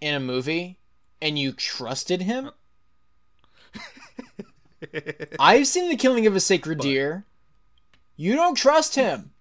in 0.01 0.15
a 0.15 0.21
movie, 0.21 0.79
and 1.23 1.39
you 1.39 1.53
trusted 1.53 2.23
him. 2.23 2.51
I've 5.39 5.67
seen 5.67 5.89
the 5.89 5.97
killing 5.97 6.27
of 6.27 6.37
a 6.37 6.41
sacred 6.41 6.81
deer. 6.81 7.25
You 8.17 8.35
don't 8.35 8.55
trust 8.55 8.95
him. 8.95 9.33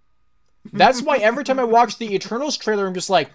That's 0.71 1.01
why 1.01 1.17
every 1.17 1.43
time 1.43 1.59
I 1.59 1.63
watch 1.63 1.97
the 1.97 2.13
Eternals 2.13 2.57
trailer, 2.57 2.87
I'm 2.87 2.93
just 2.93 3.09
like, 3.09 3.31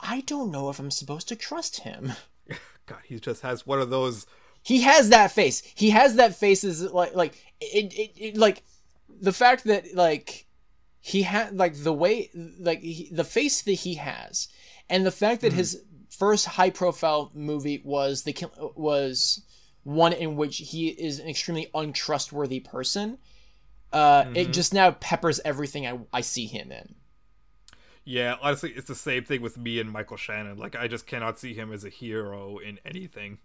I 0.00 0.22
don't 0.22 0.50
know 0.50 0.68
if 0.68 0.78
I'm 0.78 0.90
supposed 0.90 1.28
to 1.28 1.36
trust 1.36 1.80
him. 1.80 2.12
God, 2.86 2.98
he 3.04 3.20
just 3.20 3.42
has 3.42 3.66
one 3.66 3.80
of 3.80 3.90
those. 3.90 4.26
He 4.62 4.82
has 4.82 5.10
that 5.10 5.30
face. 5.30 5.62
He 5.74 5.90
has 5.90 6.16
that 6.16 6.34
face 6.34 6.64
is 6.64 6.82
like 6.82 7.14
like 7.14 7.34
it, 7.60 7.92
it, 7.94 8.12
it 8.16 8.36
like 8.36 8.62
the 9.08 9.32
fact 9.32 9.64
that 9.64 9.94
like 9.94 10.46
he 11.00 11.22
had 11.22 11.56
like 11.56 11.74
the 11.82 11.92
way 11.92 12.30
like 12.58 12.80
he, 12.80 13.08
the 13.12 13.24
face 13.24 13.62
that 13.62 13.72
he 13.72 13.94
has 13.94 14.48
and 14.88 15.06
the 15.06 15.10
fact 15.10 15.40
that 15.40 15.48
mm-hmm. 15.48 15.58
his 15.58 15.82
first 16.10 16.46
high 16.46 16.70
profile 16.70 17.30
movie 17.34 17.80
was 17.84 18.22
the 18.22 18.34
was 18.76 19.42
one 19.84 20.12
in 20.12 20.36
which 20.36 20.58
he 20.58 20.88
is 20.88 21.18
an 21.18 21.28
extremely 21.28 21.68
untrustworthy 21.74 22.60
person 22.60 23.18
uh 23.92 24.24
it 24.34 24.52
just 24.52 24.72
now 24.72 24.90
peppers 24.92 25.40
everything 25.44 25.86
I, 25.86 25.98
I 26.12 26.20
see 26.22 26.46
him 26.46 26.72
in 26.72 26.94
Yeah, 28.04 28.36
honestly, 28.42 28.72
it's 28.74 28.88
the 28.88 28.94
same 28.94 29.24
thing 29.24 29.42
with 29.42 29.56
me 29.56 29.78
and 29.78 29.90
Michael 29.90 30.16
Shannon. 30.16 30.58
Like, 30.58 30.74
I 30.74 30.88
just 30.88 31.06
cannot 31.06 31.38
see 31.38 31.54
him 31.54 31.72
as 31.72 31.84
a 31.84 31.88
hero 31.88 32.58
in 32.58 32.78
anything. 32.84 33.38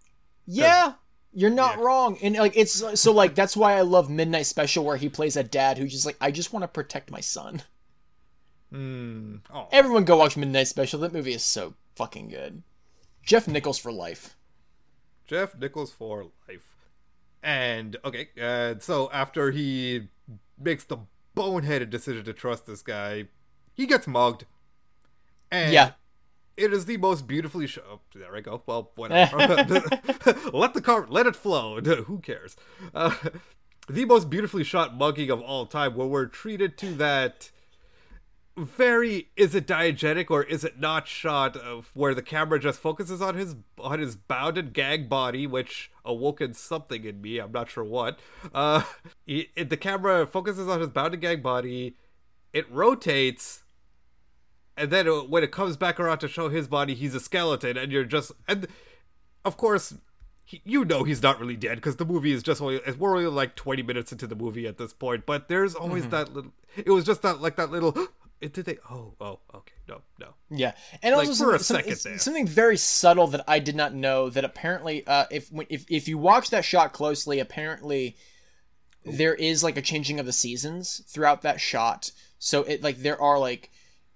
yeah 0.45 0.93
you're 1.33 1.49
not 1.49 1.77
Yeah. 1.77 1.83
wrong 1.83 2.17
and 2.23 2.35
like 2.37 2.55
it's 2.55 2.99
so 2.99 3.11
like 3.11 3.35
that's 3.35 3.57
why 3.57 3.73
i 3.73 3.81
love 3.81 4.09
midnight 4.09 4.45
special 4.45 4.85
where 4.85 4.95
he 4.97 5.09
plays 5.09 5.35
a 5.35 5.43
dad 5.43 5.77
who's 5.77 5.91
just 5.91 6.05
like 6.05 6.15
i 6.21 6.31
just 6.31 6.53
want 6.53 6.63
to 6.63 6.67
protect 6.69 7.11
my 7.11 7.19
son. 7.19 7.61
Oh, 8.73 9.67
Everyone 9.71 10.05
go 10.05 10.17
watch 10.17 10.37
Midnight 10.37 10.67
Special. 10.67 10.99
That 10.99 11.13
movie 11.13 11.33
is 11.33 11.43
so 11.43 11.73
fucking 11.95 12.29
good. 12.29 12.63
Jeff 13.23 13.47
Nichols 13.47 13.77
for 13.77 13.91
life. 13.91 14.36
Jeff 15.27 15.55
Nichols 15.57 15.91
for 15.91 16.27
life. 16.47 16.75
And 17.43 17.95
okay, 18.03 18.29
uh, 18.41 18.79
so 18.79 19.09
after 19.11 19.51
he 19.51 20.07
makes 20.59 20.83
the 20.85 20.97
boneheaded 21.37 21.89
decision 21.89 22.25
to 22.25 22.33
trust 22.33 22.65
this 22.65 22.81
guy. 22.81 23.25
He 23.73 23.85
gets 23.85 24.07
mugged. 24.07 24.45
And 25.51 25.71
Yeah. 25.71 25.91
it 26.57 26.73
is 26.73 26.85
the 26.85 26.97
most 26.97 27.27
beautifully 27.27 27.67
shot. 27.67 27.83
Oh, 27.89 27.99
there 28.15 28.35
I 28.35 28.41
go. 28.41 28.63
Well, 28.65 28.91
whatever. 28.95 29.37
let 30.53 30.73
the 30.73 30.81
car 30.81 31.05
let 31.07 31.27
it 31.27 31.35
flow. 31.35 31.79
Who 31.81 32.19
cares? 32.19 32.55
Uh, 32.93 33.13
the 33.87 34.05
most 34.05 34.29
beautifully 34.29 34.63
shot 34.63 34.95
mugging 34.97 35.29
of 35.29 35.39
all 35.41 35.65
time, 35.67 35.95
where 35.95 36.07
we're 36.07 36.25
treated 36.25 36.77
to 36.79 36.93
that 36.95 37.51
very 38.57 39.29
is 39.35 39.53
it 39.53 39.67
diegetic 39.67 40.31
or 40.31 40.41
is 40.43 40.63
it 40.63 40.79
not 40.79 41.07
shot 41.07 41.55
of 41.55 41.91
where 41.93 42.15
the 42.15 42.23
camera 42.23 42.59
just 42.59 42.79
focuses 42.79 43.21
on 43.21 43.35
his 43.35 43.55
on 43.77 43.99
his 43.99 44.15
bounded 44.15 44.73
gag 44.73 45.07
body 45.07 45.45
which 45.45 45.91
awoken 46.03 46.53
something 46.53 47.03
in 47.05 47.21
me 47.21 47.37
i'm 47.37 47.51
not 47.51 47.69
sure 47.69 47.83
what. 47.83 48.17
Uh 48.53 48.81
it, 49.27 49.49
it- 49.55 49.69
the 49.69 49.77
camera 49.77 50.25
focuses 50.25 50.67
on 50.67 50.79
his 50.79 50.89
bounded 50.89 51.21
gag 51.21 51.43
body 51.43 51.95
it 52.51 52.69
rotates 52.71 53.63
and 54.75 54.89
then 54.91 55.07
uh, 55.07 55.17
when 55.21 55.43
it 55.43 55.51
comes 55.51 55.77
back 55.77 55.99
around 55.99 56.17
to 56.19 56.27
show 56.27 56.49
his 56.49 56.67
body 56.67 56.95
he's 56.95 57.13
a 57.13 57.19
skeleton 57.19 57.77
and 57.77 57.91
you're 57.91 58.05
just 58.05 58.31
and 58.47 58.67
of 59.45 59.55
course 59.55 59.93
he, 60.45 60.61
you 60.65 60.83
know 60.83 61.03
he's 61.03 61.21
not 61.21 61.39
really 61.39 61.55
dead 61.57 61.75
because 61.75 61.97
the 61.97 62.05
movie 62.05 62.31
is 62.31 62.41
just 62.41 62.59
only 62.59 62.79
we're 62.97 63.11
only 63.17 63.27
like 63.27 63.55
20 63.55 63.83
minutes 63.83 64.11
into 64.11 64.25
the 64.25 64.35
movie 64.35 64.65
at 64.65 64.77
this 64.79 64.93
point 64.93 65.27
but 65.27 65.47
there's 65.47 65.75
always 65.75 66.07
that 66.07 66.33
little 66.33 66.53
it 66.75 66.89
was 66.89 67.03
just 67.05 67.21
that 67.21 67.39
like 67.39 67.55
that 67.57 67.69
little 67.69 67.95
it 68.41 68.53
did 68.53 68.65
they 68.65 68.77
oh 68.89 69.13
oh 69.19 69.39
okay 69.53 69.73
no 69.87 70.01
no 70.19 70.33
Yeah, 70.49 70.73
and 71.01 71.15
Like, 71.15 71.27
also 71.27 71.45
for 71.45 71.55
a 71.55 71.59
some- 71.59 71.77
second 71.77 71.91
it's- 71.91 72.03
there. 72.03 72.17
something 72.19 72.47
very 72.47 72.77
subtle 72.77 73.27
that 73.27 73.43
I 73.47 73.59
did 73.59 73.75
not 73.75 73.93
know 73.93 74.29
that 74.29 74.45
apparently, 74.45 75.05
uh, 75.07 75.25
if 75.31 75.49
if 75.69 75.85
if 75.89 76.07
you 76.07 76.17
watch 76.17 76.49
that 76.51 76.63
shot 76.65 76.93
closely, 76.93 77.39
apparently 77.39 78.15
there 79.05 79.33
is 79.35 79.63
like 79.63 79.77
a 79.77 79.81
changing 79.81 80.19
of 80.19 80.25
the 80.25 80.33
seasons 80.33 81.01
throughout 81.07 81.41
that 81.41 81.59
shot. 81.61 82.11
So 82.39 82.63
it 82.63 82.83
like 82.83 82.97
there 82.97 83.19
are 83.21 83.39
like 83.39 83.71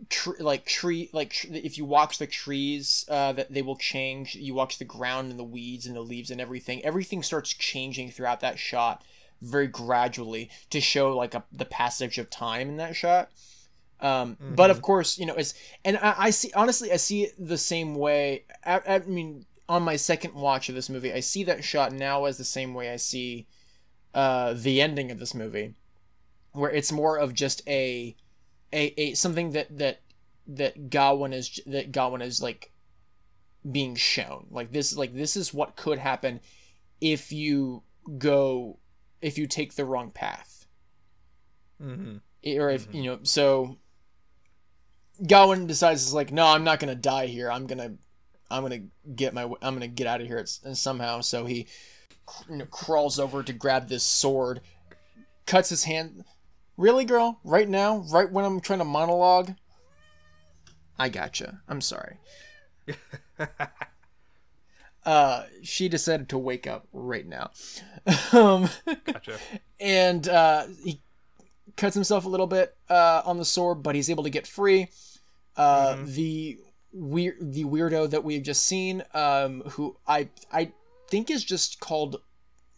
tr- 0.09 0.39
like 0.39 0.65
tree 0.65 1.09
like 1.13 1.31
tr- 1.31 1.47
if 1.51 1.77
you 1.77 1.85
watch 1.85 2.17
the 2.17 2.27
trees 2.27 3.05
uh, 3.09 3.31
that 3.33 3.53
they 3.53 3.61
will 3.61 3.77
change. 3.77 4.35
You 4.35 4.53
watch 4.53 4.77
the 4.77 4.85
ground 4.85 5.31
and 5.31 5.39
the 5.39 5.43
weeds 5.45 5.85
and 5.85 5.95
the 5.95 6.01
leaves 6.01 6.29
and 6.29 6.41
everything. 6.41 6.83
Everything 6.83 7.23
starts 7.23 7.53
changing 7.53 8.11
throughout 8.11 8.41
that 8.41 8.59
shot 8.59 9.03
very 9.41 9.67
gradually 9.67 10.49
to 10.69 10.79
show 10.79 11.15
like 11.15 11.33
a, 11.33 11.43
the 11.51 11.65
passage 11.65 12.17
of 12.19 12.29
time 12.29 12.69
in 12.69 12.77
that 12.77 12.95
shot. 12.95 13.31
Um, 14.01 14.37
But 14.55 14.69
of 14.71 14.81
course, 14.81 15.19
you 15.19 15.25
know, 15.25 15.35
it's 15.35 15.53
and 15.85 15.97
I, 15.97 16.15
I 16.17 16.29
see 16.31 16.51
honestly, 16.55 16.91
I 16.91 16.97
see 16.97 17.23
it 17.23 17.35
the 17.37 17.57
same 17.57 17.95
way. 17.95 18.45
I, 18.65 18.81
I 18.87 18.99
mean, 18.99 19.45
on 19.69 19.83
my 19.83 19.95
second 19.95 20.33
watch 20.33 20.69
of 20.69 20.75
this 20.75 20.89
movie, 20.89 21.13
I 21.13 21.19
see 21.19 21.43
that 21.45 21.63
shot 21.63 21.93
now 21.93 22.25
as 22.25 22.37
the 22.37 22.43
same 22.43 22.73
way 22.73 22.91
I 22.91 22.97
see 22.97 23.47
uh, 24.13 24.53
the 24.53 24.81
ending 24.81 25.11
of 25.11 25.19
this 25.19 25.33
movie, 25.35 25.75
where 26.53 26.71
it's 26.71 26.91
more 26.91 27.17
of 27.17 27.33
just 27.33 27.61
a 27.67 28.15
a, 28.73 29.01
a 29.01 29.13
something 29.13 29.51
that 29.51 29.77
that 29.77 30.01
that 30.47 30.89
Gawain 30.89 31.33
is 31.33 31.59
that 31.67 31.91
Gawain 31.91 32.21
is 32.21 32.41
like 32.41 32.71
being 33.71 33.95
shown. 33.95 34.47
Like 34.49 34.71
this, 34.71 34.95
like 34.97 35.13
this 35.13 35.37
is 35.37 35.53
what 35.53 35.75
could 35.75 35.99
happen 35.99 36.39
if 36.99 37.31
you 37.31 37.83
go 38.17 38.79
if 39.21 39.37
you 39.37 39.45
take 39.47 39.75
the 39.75 39.85
wrong 39.85 40.09
path 40.09 40.65
mm-hmm. 41.81 42.17
or 42.59 42.69
if 42.69 42.87
you 42.91 43.03
know 43.03 43.19
so 43.23 43.77
Gawain 45.25 45.67
decides 45.67 46.03
it's 46.03 46.13
like 46.13 46.31
no 46.31 46.45
I'm 46.47 46.63
not 46.63 46.79
gonna 46.79 46.95
die 46.95 47.27
here. 47.27 47.51
I'm 47.51 47.67
gonna 47.67 47.93
I'm 48.49 48.63
gonna 48.63 48.83
get 49.15 49.33
my 49.33 49.43
I'm 49.61 49.73
gonna 49.75 49.87
get 49.87 50.07
out 50.07 50.21
of 50.21 50.27
here 50.27 50.43
somehow. 50.45 51.21
So 51.21 51.45
he 51.45 51.67
you 52.49 52.57
know, 52.57 52.65
crawls 52.65 53.19
over 53.19 53.43
to 53.43 53.53
grab 53.53 53.87
this 53.89 54.03
sword 54.03 54.61
cuts 55.45 55.69
his 55.69 55.83
hand. 55.83 56.23
Really 56.77 57.05
girl? 57.05 57.39
Right 57.43 57.67
now? 57.67 58.05
Right 58.09 58.31
when 58.31 58.45
I'm 58.45 58.61
trying 58.61 58.79
to 58.79 58.85
monologue? 58.85 59.53
I 60.97 61.09
gotcha. 61.09 61.61
I'm 61.67 61.81
sorry. 61.81 62.17
Uh 65.03 65.45
she 65.63 65.89
decided 65.89 66.29
to 66.29 66.37
wake 66.37 66.67
up 66.67 66.87
right 66.93 67.25
now. 67.25 67.49
Um 68.33 68.69
gotcha. 69.05 69.37
and 69.79 70.27
uh, 70.27 70.67
he 70.83 71.01
cuts 71.75 71.95
himself 71.95 72.25
a 72.25 72.29
little 72.29 72.47
bit 72.47 72.75
uh, 72.89 73.21
on 73.25 73.37
the 73.37 73.45
sword, 73.45 73.81
but 73.81 73.95
he's 73.95 74.09
able 74.09 74.23
to 74.23 74.29
get 74.29 74.45
free. 74.45 74.89
Uh, 75.57 75.97
The 76.05 76.59
weird, 76.93 77.37
the 77.39 77.63
weirdo 77.65 78.09
that 78.09 78.23
we've 78.23 78.43
just 78.43 78.65
seen, 78.65 79.03
um, 79.13 79.61
who 79.71 79.95
I 80.07 80.29
I 80.51 80.71
think 81.09 81.29
is 81.29 81.43
just 81.43 81.79
called 81.79 82.21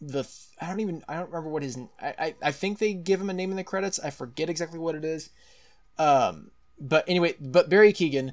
the. 0.00 0.22
Th- 0.22 0.34
I 0.60 0.68
don't 0.68 0.80
even 0.80 1.02
I 1.08 1.14
don't 1.16 1.26
remember 1.30 1.50
what 1.50 1.62
his. 1.62 1.76
I, 2.00 2.14
I 2.18 2.34
I 2.42 2.52
think 2.52 2.78
they 2.78 2.94
give 2.94 3.20
him 3.20 3.30
a 3.30 3.34
name 3.34 3.50
in 3.50 3.56
the 3.56 3.64
credits. 3.64 3.98
I 4.00 4.10
forget 4.10 4.48
exactly 4.50 4.78
what 4.78 4.94
it 4.94 5.04
is. 5.04 5.30
Um, 5.98 6.50
but 6.80 7.04
anyway, 7.08 7.34
but 7.40 7.68
Barry 7.68 7.92
Keoghan, 7.92 8.30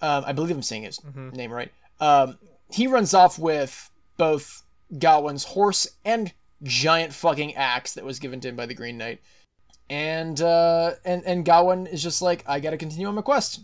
um, 0.00 0.24
I 0.26 0.32
believe 0.32 0.54
I'm 0.56 0.62
saying 0.62 0.82
his 0.84 0.98
name 1.14 1.50
right. 1.52 1.70
Um, 2.00 2.38
he 2.70 2.86
runs 2.86 3.12
off 3.14 3.38
with 3.38 3.90
both 4.16 4.62
Gawain's 4.98 5.44
horse 5.44 5.86
and 6.04 6.32
giant 6.62 7.12
fucking 7.12 7.54
axe 7.54 7.92
that 7.94 8.04
was 8.04 8.18
given 8.18 8.40
to 8.40 8.48
him 8.48 8.56
by 8.56 8.66
the 8.66 8.74
Green 8.74 8.96
Knight. 8.98 9.20
And 9.90 10.40
uh 10.40 10.92
and 11.04 11.22
and 11.26 11.44
Gawain 11.44 11.86
is 11.86 12.02
just 12.02 12.22
like, 12.22 12.44
I 12.46 12.60
gotta 12.60 12.78
continue 12.78 13.06
on 13.06 13.14
my 13.14 13.22
quest. 13.22 13.60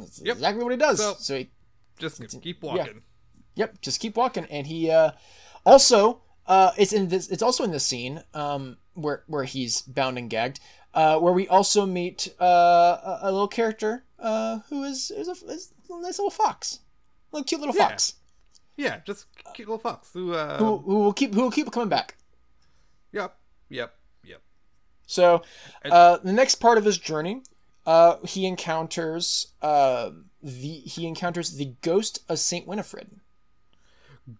That's 0.00 0.20
Yep. 0.20 0.36
exactly 0.36 0.62
what 0.64 0.70
he 0.72 0.78
does. 0.78 0.98
So- 0.98 1.14
So, 1.18 1.38
he 1.38 1.50
just 1.98 2.20
keep 2.42 2.62
walking 2.62 3.02
yep, 3.54 3.80
just 3.80 4.00
keep 4.00 4.16
walking. 4.16 4.46
And 4.46 4.66
he 4.66 4.90
uh 4.90 5.12
also 5.66 6.22
uh 6.46 6.72
it's 6.78 6.92
in 6.92 7.08
this 7.08 7.28
it's 7.28 7.42
also 7.42 7.62
in 7.64 7.70
this 7.70 7.86
scene 7.86 8.24
um 8.34 8.78
where 8.94 9.22
where 9.26 9.44
he's 9.44 9.82
bound 9.82 10.18
and 10.18 10.28
gagged, 10.30 10.58
uh 10.94 11.18
where 11.18 11.32
we 11.32 11.46
also 11.48 11.86
meet 11.86 12.34
uh 12.40 12.44
a, 12.44 13.18
a 13.22 13.30
little 13.32 13.48
character 13.48 14.04
uh 14.18 14.60
who 14.68 14.82
is 14.84 15.10
is 15.10 15.28
a, 15.28 15.32
is 15.52 15.72
a 15.90 16.00
nice 16.02 16.18
little 16.18 16.30
fox. 16.30 16.80
Little 17.30 17.44
cute 17.44 17.60
little 17.60 17.76
Yeah. 17.76 17.88
fox. 17.90 18.14
yeah 18.76 19.00
just 19.06 19.26
cute 19.54 19.68
little 19.68 19.78
fox 19.78 20.08
who 20.14 20.32
uh 20.32 20.58
Who, 20.58 20.78
who 20.78 20.94
will 21.00 21.12
keep 21.12 21.34
who 21.34 21.42
will 21.42 21.50
keep 21.50 21.70
coming 21.70 21.88
back. 21.90 22.16
yep 23.12 23.36
yep 23.68 23.94
yep 24.24 24.40
So, 25.06 25.42
uh, 25.84 26.16
the 26.24 26.32
next 26.32 26.56
part 26.56 26.78
of 26.78 26.84
his 26.86 26.96
journey, 26.98 27.42
uh, 27.86 28.16
he 28.24 28.46
encounters 28.46 29.52
uh, 29.60 30.10
the 30.42 30.68
he 30.68 31.06
encounters 31.06 31.56
the 31.56 31.74
ghost 31.82 32.20
of 32.28 32.38
Saint 32.38 32.66
Winifred. 32.66 33.20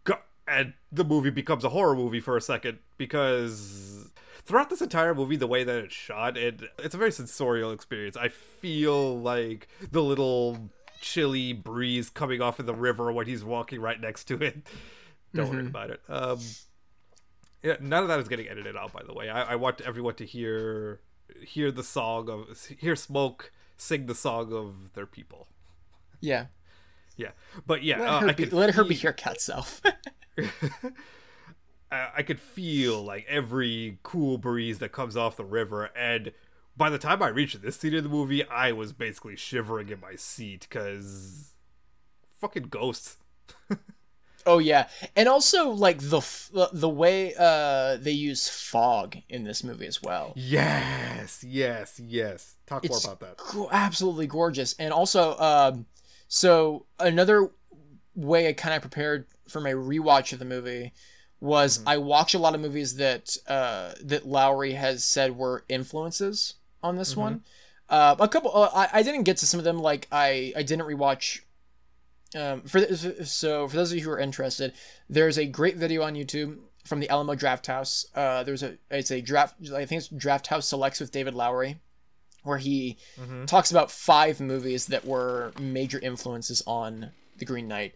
Go- 0.05 0.18
and 0.47 0.74
the 0.90 1.05
movie 1.05 1.30
becomes 1.30 1.64
a 1.64 1.68
horror 1.70 1.95
movie 1.95 2.20
for 2.20 2.36
a 2.36 2.40
second 2.40 2.78
because 2.99 4.11
throughout 4.45 4.70
this 4.70 4.82
entire 4.82 5.14
movie 5.14 5.36
the 5.36 5.47
way 5.47 5.62
that 5.64 5.76
it's 5.76 5.95
shot 5.95 6.36
it 6.36 6.61
it's 6.78 6.95
a 6.95 6.99
very 6.99 7.12
sensorial 7.12 7.72
experience. 7.72 8.16
I 8.16 8.28
feel 8.28 9.18
like 9.18 9.68
the 9.90 10.03
little 10.03 10.70
chilly 11.01 11.53
breeze 11.53 12.11
coming 12.11 12.40
off 12.40 12.59
of 12.59 12.66
the 12.66 12.74
river 12.74 13.11
when 13.12 13.26
he's 13.26 13.45
walking 13.45 13.80
right 13.80 14.01
next 14.01 14.24
to 14.24 14.36
it. 14.43 14.66
Don't 15.34 15.51
worry 15.51 15.66
about 15.66 15.90
it. 15.90 16.01
Um 16.09 16.38
yeah 17.62 17.76
none 17.80 18.03
of 18.03 18.09
that 18.09 18.20
is 18.20 18.28
getting 18.28 18.49
edited 18.49 18.76
out 18.76 18.93
by 18.93 19.03
the 19.05 19.14
way. 19.14 19.28
I, 19.30 19.53
I 19.53 19.57
want 19.57 19.80
everyone 19.80 20.14
to 20.16 20.26
hear 20.26 21.01
hear 21.42 21.70
the 21.70 21.82
song 21.82 22.28
of 22.28 22.66
hear 22.78 22.96
smoke 22.96 23.52
sing 23.76 24.06
the 24.06 24.14
song 24.14 24.52
of 24.52 24.92
their 24.94 25.06
people 25.06 25.48
Yeah, 26.20 26.46
yeah 27.16 27.30
but 27.66 27.82
yeah 27.82 27.98
let 28.00 28.08
uh, 28.08 28.20
her 28.20 28.28
I 28.28 28.32
be, 28.32 28.44
could 28.44 28.52
let 28.52 28.74
her 28.74 28.84
be 28.84 28.94
your 28.94 29.12
cat 29.12 29.40
self. 29.40 29.80
I 31.90 32.08
I 32.16 32.22
could 32.22 32.40
feel 32.40 33.02
like 33.02 33.26
every 33.28 33.98
cool 34.02 34.38
breeze 34.38 34.78
that 34.78 34.92
comes 34.92 35.16
off 35.16 35.36
the 35.36 35.44
river, 35.44 35.90
and 35.96 36.32
by 36.76 36.90
the 36.90 36.98
time 36.98 37.22
I 37.22 37.28
reached 37.28 37.60
this 37.60 37.76
scene 37.76 37.94
in 37.94 38.02
the 38.02 38.10
movie, 38.10 38.44
I 38.46 38.72
was 38.72 38.92
basically 38.92 39.36
shivering 39.36 39.90
in 39.90 40.00
my 40.00 40.14
seat 40.16 40.66
because 40.68 41.54
fucking 42.40 42.64
ghosts. 42.64 43.18
oh 44.47 44.59
yeah, 44.59 44.88
and 45.16 45.28
also 45.28 45.70
like 45.70 45.99
the 46.01 46.18
f- 46.18 46.51
the 46.72 46.88
way 46.88 47.34
uh, 47.38 47.97
they 47.97 48.12
use 48.12 48.49
fog 48.49 49.16
in 49.28 49.45
this 49.45 49.62
movie 49.64 49.86
as 49.86 50.03
well. 50.03 50.32
Yes, 50.36 51.45
yes, 51.45 52.01
yes. 52.05 52.57
Talk 52.66 52.84
It's 52.84 53.05
more 53.05 53.14
about 53.14 53.36
that. 53.38 53.45
go- 53.53 53.68
absolutely 53.70 54.26
gorgeous. 54.26 54.74
And 54.78 54.93
also, 54.93 55.36
um, 55.38 55.86
so 56.28 56.86
another 56.99 57.51
way 58.14 58.49
I 58.49 58.53
kind 58.53 58.74
of 58.74 58.82
prepared 58.82 59.26
for 59.49 59.61
my 59.61 59.72
rewatch 59.72 60.32
of 60.32 60.38
the 60.38 60.45
movie 60.45 60.93
was 61.40 61.82
I 61.86 61.97
watch 61.97 62.34
a 62.34 62.38
lot 62.38 62.55
of 62.55 62.61
movies 62.61 62.97
that 62.97 63.36
uh, 63.49 63.93
that 64.03 64.26
Lowery 64.26 64.72
has 64.74 65.05
said 65.05 65.36
were 65.36 65.64
influences 65.68 66.55
on 66.82 66.97
this 66.97 67.16
one. 67.16 67.43
Uh, 67.88 68.14
a 68.18 68.28
couple, 68.28 68.51
uh, 68.55 68.70
I, 68.72 69.01
I 69.01 69.03
didn't 69.03 69.24
get 69.24 69.36
to 69.38 69.47
some 69.47 69.59
of 69.59 69.64
them. 69.64 69.78
Like 69.78 70.09
I, 70.11 70.53
I 70.57 70.62
didn't 70.62 70.86
rewatch. 70.86 71.40
Um, 72.34 72.62
for 72.62 72.84
th- 72.84 73.26
so 73.26 73.68
for 73.68 73.76
those 73.76 73.92
of 73.92 73.98
you 73.98 74.04
who 74.04 74.10
are 74.10 74.18
interested, 74.18 74.72
there's 75.08 75.38
a 75.38 75.46
great 75.46 75.76
video 75.76 76.02
on 76.02 76.14
YouTube 76.14 76.58
from 76.84 77.00
the 77.00 77.08
Alamo 77.10 77.34
Draft 77.34 77.66
House. 77.66 78.06
Uh, 78.14 78.42
there's 78.42 78.62
a 78.62 78.78
it's 78.90 79.10
a 79.10 79.20
draft. 79.20 79.56
I 79.74 79.84
think 79.84 80.00
it's 80.00 80.08
Draft 80.08 80.46
House 80.48 80.68
Selects 80.68 81.00
with 81.00 81.12
David 81.12 81.34
Lowery 81.34 81.76
where 82.44 82.58
he 82.58 82.96
talks 83.46 83.70
about 83.70 83.88
five 83.90 84.40
movies 84.40 84.86
that 84.86 85.04
were 85.04 85.52
major 85.60 85.98
influences 86.00 86.60
on 86.66 87.10
The 87.38 87.44
Green 87.44 87.68
Knight. 87.68 87.94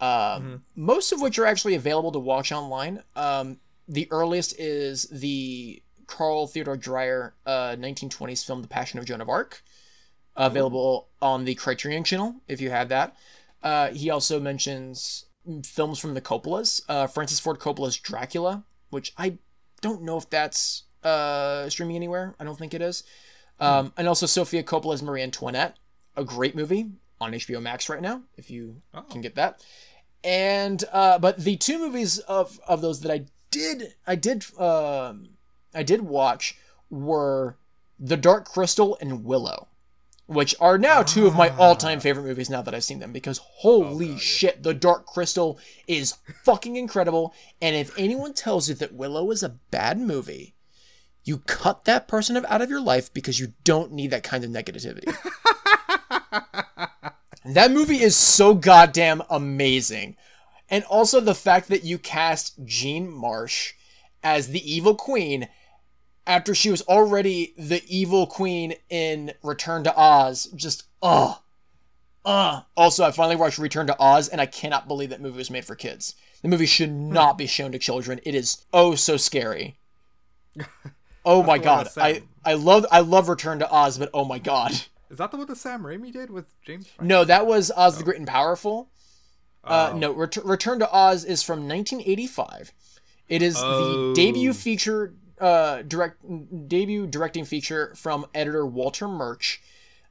Um, 0.00 0.64
Most 0.74 1.12
of 1.12 1.22
which 1.22 1.38
are 1.38 1.46
actually 1.46 1.76
available 1.76 2.12
to 2.12 2.18
watch 2.18 2.52
online. 2.52 3.02
Um, 3.14 3.58
the 3.88 4.06
earliest 4.10 4.58
is 4.60 5.04
the 5.04 5.82
Carl 6.06 6.46
Theodor 6.46 6.76
Dreyer 6.76 7.34
uh, 7.46 7.76
1920s 7.78 8.44
film 8.44 8.60
The 8.60 8.68
Passion 8.68 8.98
of 8.98 9.06
Joan 9.06 9.22
of 9.22 9.30
Arc, 9.30 9.62
available 10.36 11.08
on 11.22 11.46
the 11.46 11.54
Criterion 11.54 12.04
Channel 12.04 12.34
if 12.48 12.60
you 12.60 12.68
have 12.68 12.90
that. 12.90 13.16
Uh, 13.62 13.88
he 13.90 14.10
also 14.10 14.38
mentions 14.40 15.24
films 15.64 15.98
from 15.98 16.14
the 16.14 16.20
Coppolas, 16.20 16.80
uh, 16.88 17.06
Francis 17.06 17.40
Ford 17.40 17.58
Coppola's 17.58 17.96
Dracula, 17.96 18.64
which 18.90 19.12
I 19.16 19.38
don't 19.80 20.02
know 20.02 20.16
if 20.16 20.28
that's 20.30 20.84
uh, 21.02 21.68
streaming 21.68 21.96
anywhere. 21.96 22.34
I 22.40 22.44
don't 22.44 22.58
think 22.58 22.74
it 22.74 22.82
is. 22.82 23.04
Um, 23.58 23.92
and 23.96 24.06
also 24.08 24.26
Sofia 24.26 24.62
Coppola's 24.62 25.02
Marie 25.02 25.22
Antoinette, 25.22 25.76
a 26.16 26.24
great 26.24 26.54
movie 26.54 26.90
on 27.20 27.32
HBO 27.32 27.62
Max 27.62 27.88
right 27.88 28.02
now, 28.02 28.22
if 28.36 28.50
you 28.50 28.82
Oh. 28.92 29.02
can 29.02 29.20
get 29.22 29.34
that. 29.36 29.64
And 30.24 30.82
uh, 30.92 31.18
but 31.18 31.38
the 31.38 31.56
two 31.56 31.78
movies 31.78 32.18
of 32.20 32.58
of 32.66 32.80
those 32.82 33.00
that 33.00 33.12
I 33.12 33.26
did 33.50 33.94
I 34.06 34.16
did 34.16 34.44
um, 34.60 35.28
I 35.74 35.82
did 35.82 36.02
watch 36.02 36.56
were 36.90 37.56
The 37.98 38.16
Dark 38.16 38.44
Crystal 38.46 38.98
and 39.00 39.24
Willow, 39.24 39.68
which 40.26 40.54
are 40.60 40.76
now 40.76 41.02
two 41.02 41.26
of 41.26 41.36
my 41.36 41.50
ah. 41.50 41.56
all 41.58 41.76
time 41.76 42.00
favorite 42.00 42.24
movies 42.24 42.50
now 42.50 42.62
that 42.62 42.74
I've 42.74 42.84
seen 42.84 42.98
them 42.98 43.12
because 43.12 43.38
holy 43.38 44.14
oh, 44.14 44.18
shit, 44.18 44.62
The 44.62 44.74
Dark 44.74 45.06
Crystal 45.06 45.58
is 45.86 46.16
fucking 46.44 46.76
incredible. 46.76 47.34
And 47.62 47.76
if 47.76 47.96
anyone 47.98 48.34
tells 48.34 48.68
you 48.68 48.74
that 48.76 48.94
Willow 48.94 49.30
is 49.30 49.42
a 49.42 49.56
bad 49.70 49.98
movie, 49.98 50.54
you 51.24 51.38
cut 51.38 51.84
that 51.84 52.08
person 52.08 52.36
out 52.36 52.62
of 52.62 52.70
your 52.70 52.80
life 52.80 53.12
because 53.12 53.40
you 53.40 53.52
don't 53.64 53.92
need 53.92 54.10
that 54.10 54.22
kind 54.22 54.44
of 54.44 54.50
negativity. 54.50 55.04
that 57.44 57.72
movie 57.72 58.00
is 58.00 58.16
so 58.16 58.54
goddamn 58.54 59.22
amazing. 59.30 60.16
And 60.68 60.84
also 60.84 61.20
the 61.20 61.34
fact 61.34 61.68
that 61.68 61.84
you 61.84 61.98
cast 61.98 62.64
Jean 62.64 63.10
Marsh 63.10 63.74
as 64.22 64.48
the 64.48 64.72
evil 64.72 64.94
queen 64.94 65.48
after 66.26 66.54
she 66.54 66.70
was 66.70 66.82
already 66.82 67.54
the 67.56 67.82
evil 67.88 68.26
queen 68.26 68.74
in 68.90 69.32
Return 69.42 69.84
to 69.84 69.96
Oz. 69.96 70.46
Just, 70.54 70.84
ugh. 71.02 71.38
Uh. 72.24 72.62
Also, 72.76 73.04
I 73.04 73.12
finally 73.12 73.36
watched 73.36 73.58
Return 73.58 73.86
to 73.86 73.96
Oz, 74.00 74.28
and 74.28 74.40
I 74.40 74.46
cannot 74.46 74.88
believe 74.88 75.10
that 75.10 75.20
movie 75.20 75.38
was 75.38 75.50
made 75.50 75.64
for 75.64 75.76
kids. 75.76 76.14
The 76.42 76.48
movie 76.48 76.66
should 76.66 76.90
not 76.92 77.38
be 77.38 77.46
shown 77.46 77.70
to 77.72 77.78
children. 77.78 78.20
It 78.24 78.34
is 78.34 78.64
oh 78.72 78.94
so 78.94 79.16
scary. 79.16 79.76
Oh 81.28 81.42
my 81.42 81.58
god. 81.58 81.88
I, 81.96 82.22
I 82.44 82.54
love 82.54 82.86
I 82.92 83.00
love 83.00 83.28
Return 83.28 83.58
to 83.58 83.68
Oz, 83.68 83.98
but 83.98 84.10
oh 84.14 84.24
my 84.24 84.38
god. 84.38 84.70
Is 85.10 85.18
that 85.18 85.32
the 85.32 85.36
one 85.36 85.48
that 85.48 85.56
Sam 85.56 85.82
Raimi 85.82 86.12
did 86.12 86.30
with 86.30 86.46
James? 86.64 86.88
No, 87.00 87.24
that 87.24 87.46
was 87.48 87.72
Oz 87.76 87.98
the 87.98 88.04
Great 88.04 88.18
and 88.18 88.28
Powerful. 88.28 88.88
Uh, 89.64 89.90
Oh. 89.92 89.98
no, 89.98 90.12
Ret- 90.12 90.44
Return 90.44 90.78
to 90.78 90.88
Oz 90.92 91.24
is 91.24 91.42
from 91.42 91.66
1985. 91.68 92.72
It 93.28 93.42
is 93.42 93.56
Oh. 93.58 94.08
the 94.10 94.14
debut 94.14 94.52
feature, 94.52 95.14
uh, 95.40 95.82
direct 95.82 96.22
debut 96.68 97.06
directing 97.06 97.44
feature 97.44 97.94
from 97.96 98.26
editor 98.34 98.66
Walter 98.66 99.08
Murch, 99.08 99.60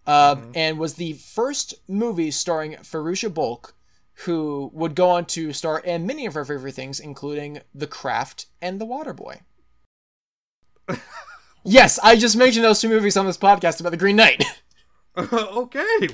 uh, 0.07 0.36
and 0.53 0.78
was 0.78 0.95
the 0.95 1.13
first 1.13 1.76
movie 1.88 2.32
starring 2.32 2.73
Fairuza 2.73 3.34
Balk, 3.34 3.76
who 4.26 4.69
would 4.73 4.95
go 4.95 5.09
on 5.09 5.26
to 5.26 5.51
star 5.53 5.80
in 5.80 6.05
many 6.05 6.26
of 6.26 6.34
her 6.34 6.45
favorite 6.45 6.76
things, 6.76 6.99
including 6.99 7.61
The 7.73 7.88
Craft 7.88 8.47
and 8.61 8.80
The 8.80 8.86
Waterboy. 8.86 9.39
yes, 11.63 11.99
I 12.03 12.15
just 12.15 12.38
mentioned 12.38 12.63
those 12.63 12.80
two 12.80 12.89
movies 12.89 13.17
on 13.17 13.26
this 13.26 13.38
podcast 13.38 13.80
about 13.80 13.89
the 13.91 13.97
Green 13.97 14.15
Knight. 14.15 14.43
okay. 15.17 16.09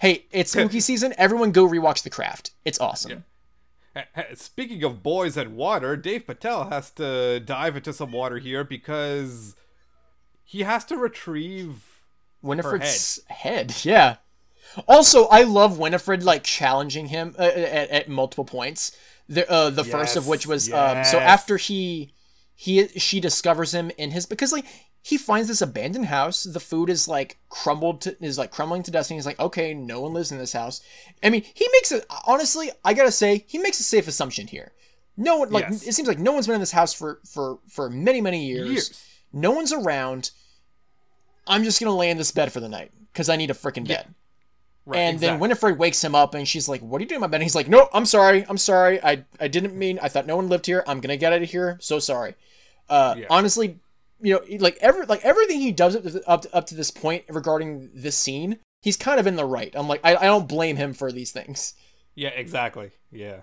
hey, 0.00 0.24
it's 0.30 0.52
spooky 0.52 0.80
season. 0.80 1.12
Everyone 1.18 1.52
go 1.52 1.68
rewatch 1.68 2.02
The 2.02 2.10
Craft. 2.10 2.52
It's 2.64 2.80
awesome. 2.80 3.24
Speaking 4.34 4.82
of 4.84 5.02
boys 5.02 5.36
and 5.36 5.56
water, 5.56 5.96
Dev 5.96 6.26
Patel 6.26 6.68
has 6.68 6.90
to 6.92 7.40
dive 7.40 7.76
into 7.76 7.92
some 7.92 8.12
water 8.12 8.38
here 8.38 8.64
because 8.64 9.56
he 10.44 10.62
has 10.62 10.84
to 10.86 10.96
retrieve. 10.96 11.82
Winifred's 12.42 13.20
head. 13.28 13.74
Yeah. 13.84 14.16
Also, 14.86 15.26
I 15.26 15.42
love 15.42 15.78
Winifred 15.78 16.22
like 16.22 16.44
challenging 16.44 17.06
him 17.06 17.34
uh, 17.38 17.42
at, 17.42 17.90
at 17.90 18.08
multiple 18.08 18.44
points. 18.44 18.96
The 19.28 19.50
uh, 19.50 19.70
the 19.70 19.82
first 19.82 20.16
of 20.16 20.28
which 20.28 20.46
was 20.46 20.72
um, 20.72 21.02
so 21.02 21.18
after 21.18 21.56
he 21.56 22.12
he 22.54 22.86
she 22.88 23.18
discovers 23.18 23.74
him 23.74 23.90
in 23.98 24.12
his 24.12 24.26
because 24.26 24.52
like 24.52 24.66
he 25.08 25.16
finds 25.16 25.46
this 25.46 25.62
abandoned 25.62 26.06
house. 26.06 26.42
The 26.42 26.58
food 26.58 26.90
is 26.90 27.06
like 27.06 27.38
crumbled 27.48 28.00
to 28.00 28.16
is 28.24 28.38
like 28.38 28.50
crumbling 28.50 28.82
to 28.82 28.90
dust. 28.90 29.08
And 29.08 29.16
he's 29.16 29.26
like, 29.26 29.38
okay, 29.38 29.72
no 29.72 30.00
one 30.00 30.12
lives 30.14 30.32
in 30.32 30.38
this 30.38 30.52
house. 30.52 30.80
I 31.22 31.30
mean, 31.30 31.44
he 31.54 31.68
makes 31.74 31.92
it 31.92 32.04
honestly. 32.26 32.70
I 32.84 32.92
gotta 32.92 33.12
say, 33.12 33.44
he 33.46 33.58
makes 33.58 33.78
a 33.78 33.84
safe 33.84 34.08
assumption 34.08 34.48
here. 34.48 34.72
No 35.16 35.36
one 35.38 35.50
like 35.50 35.66
Yes. 35.70 35.86
it 35.86 35.92
seems 35.92 36.08
like 36.08 36.18
no 36.18 36.32
one's 36.32 36.46
been 36.48 36.56
in 36.56 36.60
this 36.60 36.72
house 36.72 36.92
for 36.92 37.20
for 37.24 37.60
for 37.68 37.88
many 37.88 38.20
many 38.20 38.46
years. 38.46 38.68
Years. 38.68 39.04
No 39.32 39.52
one's 39.52 39.72
around. 39.72 40.32
I'm 41.46 41.62
just 41.62 41.78
gonna 41.80 41.94
lay 41.96 42.10
in 42.10 42.18
this 42.18 42.32
bed 42.32 42.52
for 42.52 42.58
the 42.58 42.68
night 42.68 42.90
because 43.12 43.28
I 43.28 43.36
need 43.36 43.50
a 43.50 43.54
freaking 43.54 43.86
bed. 43.86 44.12
Right, 44.84 44.98
and 44.98 45.20
then. 45.20 45.38
Winifred 45.40 45.78
wakes 45.78 46.02
him 46.02 46.14
up 46.16 46.34
and 46.34 46.46
she's 46.48 46.68
like, 46.68 46.80
What 46.80 47.00
are 47.00 47.02
you 47.04 47.08
doing 47.08 47.16
in 47.18 47.20
my 47.22 47.26
bed? 47.28 47.36
And 47.36 47.42
he's 47.44 47.54
like, 47.54 47.68
No, 47.68 47.88
I'm 47.92 48.06
sorry. 48.06 48.44
I'm 48.48 48.58
sorry. 48.58 49.02
I, 49.02 49.24
I 49.40 49.46
didn't 49.48 49.74
mean, 49.76 49.98
I 50.00 50.08
thought 50.08 50.26
no 50.26 50.36
one 50.36 50.48
lived 50.48 50.66
here. 50.66 50.82
I'm 50.86 51.00
going 51.00 51.08
to 51.10 51.16
get 51.16 51.32
out 51.32 51.42
of 51.42 51.50
here. 51.50 51.76
So 51.80 51.98
sorry. 51.98 52.34
Uh, 52.88 53.14
Yeah. 53.18 53.26
Honestly, 53.28 53.78
you 54.20 54.34
know, 54.34 54.58
like 54.58 54.78
every, 54.80 55.06
like 55.06 55.24
everything 55.24 55.60
he 55.60 55.72
does 55.72 55.96
up 55.96 56.02
to, 56.02 56.28
up, 56.28 56.42
to, 56.42 56.56
up 56.56 56.66
to 56.66 56.74
this 56.74 56.90
point 56.90 57.24
regarding 57.28 57.90
this 57.94 58.16
scene, 58.16 58.58
he's 58.82 58.96
kind 58.96 59.20
of 59.20 59.26
in 59.26 59.36
the 59.36 59.44
right. 59.44 59.72
I'm 59.74 59.88
like, 59.88 60.00
I, 60.04 60.16
I 60.16 60.24
don't 60.24 60.48
blame 60.48 60.76
him 60.76 60.92
for 60.92 61.12
these 61.12 61.32
things. 61.32 61.74
Yeah, 62.14 62.30
exactly. 62.30 62.92
Yeah. 63.10 63.40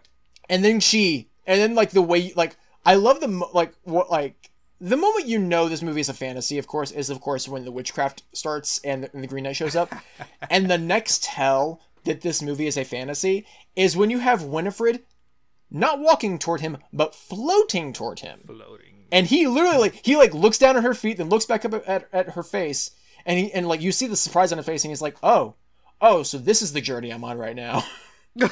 And 0.49 0.63
then 0.63 0.80
she, 0.80 1.30
and 1.45 1.59
then 1.59 1.76
like 1.76 1.91
the 1.91 2.01
way, 2.01 2.34
like, 2.36 2.55
I 2.86 2.95
love 2.95 3.19
the, 3.19 3.28
mo- 3.28 3.49
like, 3.53 3.74
what, 3.84 4.09
like, 4.09 4.49
the 4.82 4.97
moment 4.97 5.28
you 5.28 5.39
know 5.39 5.69
this 5.69 5.82
movie 5.82 6.01
is 6.01 6.09
a 6.09 6.13
fantasy, 6.13 6.57
of 6.57 6.67
course, 6.67 6.91
is 6.91 7.09
of 7.09 7.21
course 7.21 7.47
when 7.47 7.63
the 7.63 7.71
witchcraft 7.71 8.24
starts 8.34 8.82
and 8.84 9.03
the, 9.03 9.13
and 9.13 9.24
the 9.24 9.28
Green 9.28 9.45
Knight 9.45 9.55
shows 9.55 9.76
up. 9.76 9.93
and 10.49 10.69
the 10.69 10.78
next 10.78 11.24
tell 11.24 11.82
that 12.03 12.21
this 12.21 12.41
movie 12.41 12.67
is 12.67 12.78
a 12.78 12.84
fantasy 12.84 13.45
is 13.76 13.95
when 13.95 14.09
you 14.09 14.19
have 14.19 14.43
Winifred 14.43 15.03
not 15.71 15.99
walking 15.99 16.38
toward 16.38 16.61
him, 16.61 16.78
but 16.91 17.15
floating 17.15 17.93
toward 17.93 18.19
him. 18.19 18.41
Floating. 18.45 18.92
And 19.14 19.28
he 19.28 19.47
literally 19.47 19.78
like 19.78 20.05
he 20.05 20.18
like 20.18 20.34
looks 20.34 20.57
down 20.57 20.76
at 20.76 20.84
her 20.84 20.93
feet, 20.93 21.18
then 21.18 21.30
looks 21.30 21.45
back 21.45 21.64
up 21.64 21.74
at, 21.88 22.09
at 22.11 22.30
her 22.32 22.43
face, 22.43 22.91
and 23.26 23.39
he 23.39 23.53
and 23.53 23.68
like 23.68 23.80
you 23.82 23.91
see 23.93 24.07
the 24.07 24.18
surprise 24.18 24.51
on 24.51 24.57
her 24.57 24.64
face, 24.64 24.84
and 24.84 24.91
he's 24.91 25.01
like, 25.01 25.16
Oh, 25.24 25.53
oh, 26.01 26.24
so 26.24 26.38
this 26.38 26.61
is 26.61 26.74
the 26.74 26.82
journey 26.82 27.11
I'm 27.11 27.24
on 27.24 27.38
right 27.38 27.55
now. 27.55 27.84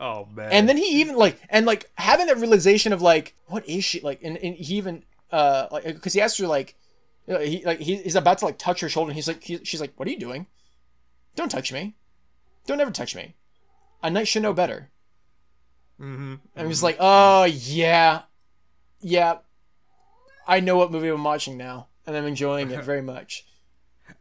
Oh 0.00 0.28
man. 0.32 0.50
and 0.52 0.68
then 0.68 0.76
he 0.76 1.00
even 1.00 1.16
like 1.16 1.40
and 1.48 1.64
like 1.66 1.90
having 1.96 2.26
that 2.26 2.36
realization 2.36 2.92
of 2.92 3.00
like 3.02 3.34
what 3.46 3.66
is 3.68 3.82
she 3.82 4.00
like 4.00 4.20
and, 4.22 4.36
and 4.36 4.54
he 4.54 4.76
even 4.76 5.02
uh 5.32 5.66
like 5.72 5.84
because 5.86 6.12
he 6.12 6.20
asked 6.20 6.38
her 6.38 6.46
like 6.46 6.76
he 7.26 7.64
like 7.64 7.80
he's 7.80 8.14
about 8.14 8.38
to 8.38 8.44
like 8.44 8.58
touch 8.58 8.80
her 8.80 8.88
shoulder 8.88 9.10
and 9.10 9.16
he's 9.16 9.26
like 9.26 9.42
he, 9.42 9.58
she's 9.64 9.80
like 9.80 9.92
what 9.96 10.06
are 10.06 10.10
you 10.10 10.18
doing 10.18 10.46
don't 11.34 11.48
touch 11.50 11.72
me 11.72 11.94
don't 12.66 12.80
ever 12.80 12.90
touch 12.92 13.16
me 13.16 13.34
a 14.02 14.10
knight 14.10 14.28
should 14.28 14.42
know 14.42 14.52
better 14.52 14.90
Mm-hmm. 16.00 16.34
and 16.54 16.68
he's 16.68 16.82
like 16.82 16.96
oh 17.00 17.44
yeah 17.44 18.22
yeah 19.00 19.38
i 20.46 20.60
know 20.60 20.76
what 20.76 20.90
movie 20.90 21.08
i'm 21.08 21.24
watching 21.24 21.56
now 21.56 21.86
and 22.06 22.16
i'm 22.16 22.26
enjoying 22.26 22.70
it 22.70 22.82
very 22.84 23.02
much 23.02 23.44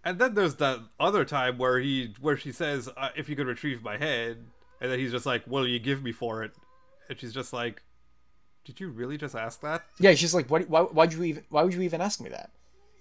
And 0.04 0.20
then 0.20 0.34
there's 0.36 0.56
that 0.56 0.80
other 1.00 1.26
time 1.26 1.58
where 1.58 1.80
he 1.80 2.14
where 2.20 2.38
she 2.38 2.52
says, 2.52 2.90
uh, 2.98 3.10
"If 3.16 3.30
you 3.30 3.36
could 3.36 3.48
retrieve 3.48 3.84
my 3.84 3.98
head," 3.98 4.38
and 4.82 4.92
then 4.92 5.00
he's 5.00 5.12
just 5.12 5.26
like, 5.26 5.44
"What 5.46 5.62
will 5.62 5.68
you 5.68 5.80
give 5.80 6.04
me 6.04 6.12
for 6.12 6.44
it?" 6.44 6.52
And 7.10 7.20
she's 7.20 7.34
just 7.34 7.54
like, 7.54 7.82
"Did 8.66 8.80
you 8.80 8.90
really 8.90 9.18
just 9.18 9.36
ask 9.36 9.62
that?" 9.62 9.84
Yeah, 10.00 10.14
she's 10.14 10.34
like, 10.34 10.50
"What? 10.50 10.70
Why? 10.70 10.82
Why'd 10.82 11.14
you 11.14 11.24
even? 11.24 11.44
Why 11.50 11.64
would 11.64 11.74
you 11.74 11.82
even 11.82 12.02
ask 12.02 12.20
me 12.20 12.30
that?" 12.30 12.52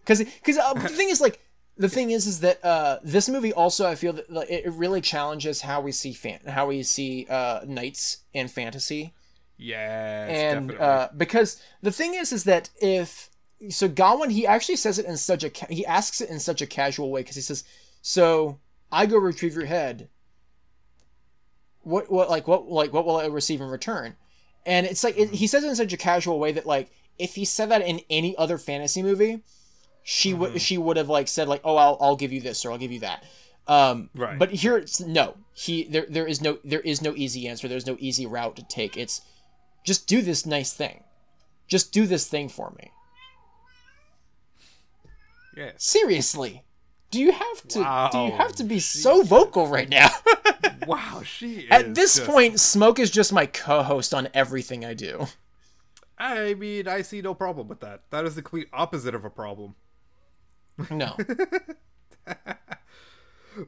Because, 0.00 0.20
because 0.20 0.58
uh, 0.58 0.74
the 0.74 0.88
thing 0.88 1.10
is, 1.10 1.20
like, 1.20 1.40
the 1.76 1.88
thing 1.88 2.10
is, 2.10 2.28
is 2.28 2.40
that 2.40 2.64
uh, 2.64 2.98
this 3.02 3.28
movie 3.28 3.52
also, 3.52 3.88
I 3.88 3.96
feel 3.96 4.12
that 4.12 4.30
like, 4.30 4.48
it 4.48 4.66
it 4.66 4.72
really 4.72 5.00
challenges 5.00 5.62
how 5.62 5.80
we 5.80 5.90
see 5.90 6.12
fan, 6.12 6.38
how 6.46 6.68
we 6.68 6.84
see 6.84 7.26
uh, 7.28 7.62
knights 7.66 8.18
in 8.32 8.46
fantasy, 8.46 9.12
Yes, 9.58 10.30
and 10.30 10.72
uh, 10.78 11.08
because 11.16 11.62
the 11.82 11.92
thing 11.92 12.14
is, 12.14 12.32
is 12.32 12.44
that 12.44 12.70
if 12.80 13.30
so, 13.70 13.88
Gawain 13.88 14.30
he 14.30 14.46
actually 14.46 14.76
says 14.76 14.98
it 14.98 15.06
in 15.06 15.16
such 15.16 15.44
a 15.44 15.50
ca- 15.50 15.66
he 15.70 15.86
asks 15.86 16.20
it 16.20 16.28
in 16.28 16.40
such 16.40 16.60
a 16.60 16.66
casual 16.66 17.10
way 17.10 17.20
because 17.22 17.36
he 17.36 17.42
says, 17.42 17.64
"So 18.02 18.60
I 18.92 19.06
go 19.06 19.16
retrieve 19.16 19.54
your 19.54 19.64
head. 19.64 20.08
What, 21.82 22.10
what, 22.10 22.28
like, 22.28 22.48
what, 22.48 22.68
like, 22.68 22.92
what 22.92 23.06
will 23.06 23.16
I 23.16 23.26
receive 23.26 23.60
in 23.60 23.68
return?" 23.68 24.16
And 24.66 24.84
it's 24.86 25.04
like 25.04 25.16
it, 25.16 25.30
he 25.30 25.46
says 25.46 25.64
it 25.64 25.68
in 25.68 25.76
such 25.76 25.92
a 25.92 25.96
casual 25.96 26.38
way 26.38 26.52
that 26.52 26.66
like 26.66 26.90
if 27.18 27.36
he 27.36 27.44
said 27.44 27.70
that 27.70 27.82
in 27.82 28.00
any 28.10 28.36
other 28.36 28.58
fantasy 28.58 29.02
movie, 29.02 29.42
she 30.02 30.34
would 30.34 30.60
she 30.60 30.76
would 30.76 30.96
have 30.96 31.08
like 31.08 31.28
said 31.28 31.48
like, 31.48 31.62
"Oh, 31.64 31.76
I'll 31.76 31.96
I'll 32.00 32.16
give 32.16 32.32
you 32.32 32.40
this 32.40 32.64
or 32.64 32.72
I'll 32.72 32.78
give 32.78 32.92
you 32.92 33.00
that." 33.00 33.24
Um, 33.68 34.10
Right. 34.14 34.38
But 34.38 34.50
here 34.50 34.76
it's 34.76 35.00
no. 35.00 35.36
He 35.54 35.84
there 35.84 36.06
there 36.08 36.26
is 36.26 36.42
no 36.42 36.58
there 36.64 36.80
is 36.80 37.00
no 37.00 37.14
easy 37.16 37.48
answer. 37.48 37.68
There's 37.68 37.86
no 37.86 37.96
easy 37.98 38.26
route 38.26 38.56
to 38.56 38.62
take. 38.64 38.96
It's 38.96 39.22
just 39.86 40.06
do 40.06 40.20
this 40.20 40.44
nice 40.44 40.72
thing. 40.74 41.02
Just 41.68 41.92
do 41.92 42.06
this 42.06 42.28
thing 42.28 42.48
for 42.50 42.74
me. 42.78 42.90
yes. 45.56 45.72
Seriously. 45.78 46.62
Do 47.10 47.20
you 47.20 47.32
have 47.32 47.62
to 47.68 48.08
do 48.12 48.18
you 48.18 48.32
have 48.32 48.54
to 48.56 48.64
be 48.64 48.78
so 48.80 49.22
vocal 49.22 49.66
right 49.68 49.88
now? 49.88 50.08
Wow, 50.86 51.22
she 51.24 51.60
is 51.60 51.70
At 51.70 51.94
this 51.96 52.16
just- 52.16 52.28
point, 52.28 52.60
Smoke 52.60 52.98
is 53.00 53.10
just 53.10 53.32
my 53.32 53.46
co-host 53.46 54.14
on 54.14 54.28
everything 54.34 54.84
I 54.84 54.94
do. 54.94 55.26
I 56.18 56.54
mean, 56.54 56.86
I 56.86 57.02
see 57.02 57.20
no 57.22 57.34
problem 57.34 57.66
with 57.66 57.80
that. 57.80 58.02
That 58.10 58.24
is 58.24 58.36
the 58.36 58.42
complete 58.42 58.68
opposite 58.72 59.12
of 59.14 59.24
a 59.24 59.30
problem. 59.30 59.74
No. 60.90 61.16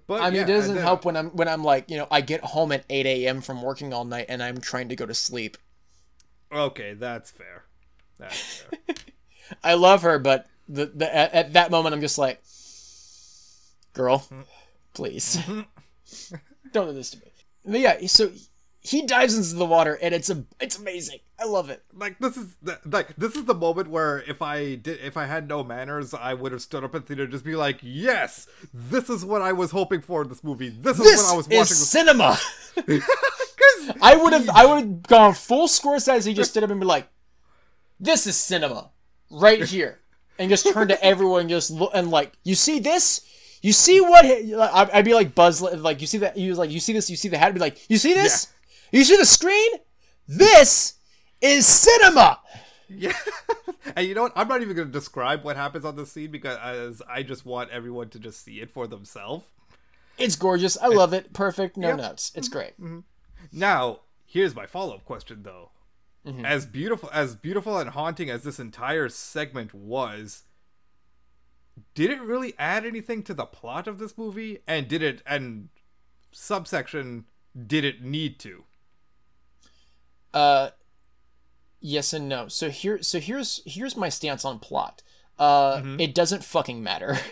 But 0.07 0.21
I 0.21 0.27
mean, 0.27 0.35
yeah, 0.35 0.43
it 0.43 0.47
doesn't 0.47 0.75
then- 0.75 0.85
help 0.85 1.05
when 1.07 1.17
I'm 1.17 1.31
when 1.31 1.49
I'm 1.49 1.65
like, 1.65 1.91
you 1.91 1.97
know, 1.97 2.07
I 2.11 2.21
get 2.21 2.43
home 2.45 2.73
at 2.73 2.85
8 2.91 3.07
a.m. 3.07 3.41
from 3.41 3.63
working 3.63 3.93
all 3.95 4.05
night 4.05 4.27
and 4.29 4.43
I'm 4.43 4.61
trying 4.61 4.91
to 4.91 4.97
go 4.97 5.07
to 5.07 5.15
sleep. 5.15 5.57
Okay, 6.53 6.95
that's 6.95 7.31
fair. 7.31 7.65
That's 8.19 8.63
fair. 8.63 8.97
I 9.65 9.75
love 9.75 10.03
her, 10.03 10.19
but 10.19 10.47
the, 10.69 10.87
the 10.87 11.15
at, 11.15 11.33
at 11.33 11.53
that 11.55 11.71
moment 11.71 11.95
I'm 11.95 12.01
just 12.01 12.19
like, 12.19 12.43
girl, 13.95 14.21
mm-hmm. 14.21 14.43
please, 14.95 15.37
mm-hmm. 15.37 16.37
don't 16.73 16.89
do 16.89 16.93
this 16.93 17.11
to 17.11 17.19
me. 17.19 17.33
But 17.65 17.81
yeah, 17.81 18.07
so 18.07 18.31
he 18.81 19.03
dives 19.07 19.37
into 19.37 19.55
the 19.57 19.67
water 19.67 19.99
and 20.01 20.15
it's 20.15 20.31
a 20.31 20.45
it's 20.61 20.79
amazing. 20.79 21.19
I 21.41 21.45
love 21.45 21.71
it. 21.71 21.85
like 21.95 22.19
this 22.19 22.37
is 22.37 22.57
the, 22.63 22.81
like 22.85 23.15
this 23.17 23.37
is 23.37 23.45
the 23.45 23.55
moment 23.55 23.89
where 23.91 24.23
if 24.27 24.43
I 24.43 24.77
did 24.77 25.01
if 25.01 25.17
I 25.17 25.27
had 25.27 25.47
no 25.47 25.63
manners, 25.63 26.15
I 26.15 26.35
would 26.35 26.53
have 26.53 26.63
stood 26.63 26.85
up 26.85 26.95
in 26.95 27.03
theater 27.03 27.25
and 27.25 27.33
just 27.33 27.45
be 27.45 27.55
like, 27.55 27.79
"Yes, 27.83 28.49
this 28.73 29.09
is 29.11 29.25
what 29.25 29.43
I 29.43 29.53
was 29.53 29.71
hoping 29.71 30.01
for 30.01 30.23
in 30.23 30.29
this 30.29 30.43
movie. 30.43 30.71
This 30.71 30.99
is 30.99 31.05
This 31.05 31.23
what 31.23 31.33
I 31.33 31.37
was 31.37 31.47
is 31.49 31.59
watching." 31.59 31.77
cinema. 31.77 32.39
I 34.03 34.17
would 34.17 34.33
have 34.33 34.49
I 34.51 34.67
would 34.67 34.79
have 34.79 35.03
gone 35.03 35.35
full 35.35 35.69
Scorsese. 35.69 36.27
He 36.27 36.35
just 36.35 36.51
stood 36.51 36.65
up 36.65 36.71
and 36.71 36.81
be 36.81 36.87
like, 36.87 37.09
"This 38.01 38.27
is 38.27 38.37
cinema, 38.37 38.91
right 39.31 39.65
here," 39.65 40.01
and 40.39 40.51
just 40.51 40.73
turned 40.73 40.91
to 40.91 41.05
everyone 41.05 41.43
and 41.43 41.51
just 41.51 41.71
look 41.71 41.91
and 41.95 42.11
like, 42.11 42.33
"You 42.45 42.55
see 42.55 42.79
this? 42.79 43.23
You 43.63 43.73
see 43.73 44.01
what?" 44.01 44.25
I'd 44.25 44.91
I'd 44.91 45.05
be 45.05 45.15
like 45.15 45.35
Buzz, 45.35 45.61
like, 45.63 46.01
"You 46.01 46.07
see 46.07 46.19
that? 46.19 46.37
You 46.37 46.55
like, 46.55 46.71
you 46.71 46.81
see 46.81 46.93
this? 46.93 47.11
You 47.11 47.17
see 47.17 47.29
the 47.29 47.39
hat?" 47.39 47.49
I'd 47.49 47.55
be 47.55 47.61
like, 47.61 47.91
"You 47.91 47.99
see 47.99 48.15
this? 48.15 48.49
You 48.93 49.05
see 49.05 49.17
the 49.17 49.27
screen? 49.27 49.71
This 50.27 50.95
is 51.41 51.67
cinema." 51.67 52.41
Yeah. 52.89 53.13
and 53.97 54.07
you 54.07 54.15
know 54.15 54.23
what? 54.23 54.33
I'm 54.35 54.49
not 54.49 54.63
even 54.63 54.75
going 54.75 54.89
to 54.89 54.93
describe 54.93 55.45
what 55.45 55.57
happens 55.57 55.85
on 55.85 55.97
the 55.97 56.07
scene 56.07 56.31
because 56.31 57.03
I 57.09 57.23
just 57.23 57.45
want 57.45 57.71
everyone 57.71 58.09
to 58.11 58.19
just 58.19 58.43
see 58.45 58.61
it 58.61 58.71
for 58.71 58.87
themselves. 58.87 59.45
It's 60.17 60.37
gorgeous. 60.37 60.77
I 60.81 60.89
love 60.89 61.13
it. 61.13 61.33
Perfect. 61.33 61.77
No 61.77 61.89
Yep. 61.89 61.97
nuts. 61.97 62.33
It's 62.35 62.49
mm-hmm. 62.49 62.59
great. 62.59 62.81
Mm-hmm. 62.81 63.01
Now, 63.53 64.01
here's 64.25 64.55
my 64.55 64.67
follow-up 64.67 65.05
question 65.05 65.43
though. 65.43 65.71
Mm-hmm. 66.27 66.45
As 66.45 66.67
beautiful 66.67 67.09
as 67.13 67.37
beautiful 67.37 67.79
and 67.79 67.91
haunting 67.91 68.29
as 68.29 68.43
this 68.43 68.59
entire 68.59 69.09
segment 69.09 69.73
was, 69.73 70.45
did 71.95 72.11
it 72.11 72.21
really 72.21 72.55
add 72.59 72.85
anything 72.85 73.23
to 73.25 73.35
the 73.35 73.47
plot 73.47 73.87
of 73.87 73.99
this 73.99 74.19
movie? 74.19 74.59
And 74.67 74.89
did 74.89 75.03
it 75.03 75.23
and 75.27 75.69
subsection 76.33 77.25
did 77.67 77.85
it 77.85 78.03
need 78.03 78.39
to? 78.41 78.65
Uh, 80.35 80.71
yes 81.81 82.13
and 82.13 82.29
no. 82.29 82.49
So 82.49 82.69
here, 82.69 83.03
so 83.03 83.19
here's 83.19 83.63
here's 83.65 83.97
my 83.97 84.09
stance 84.09 84.45
on 84.45 84.59
plot. 84.59 85.03
Uh, 85.39 85.83
it 85.99 86.15
doesn't 86.15 86.45
fucking 86.45 86.83
matter. 86.83 87.19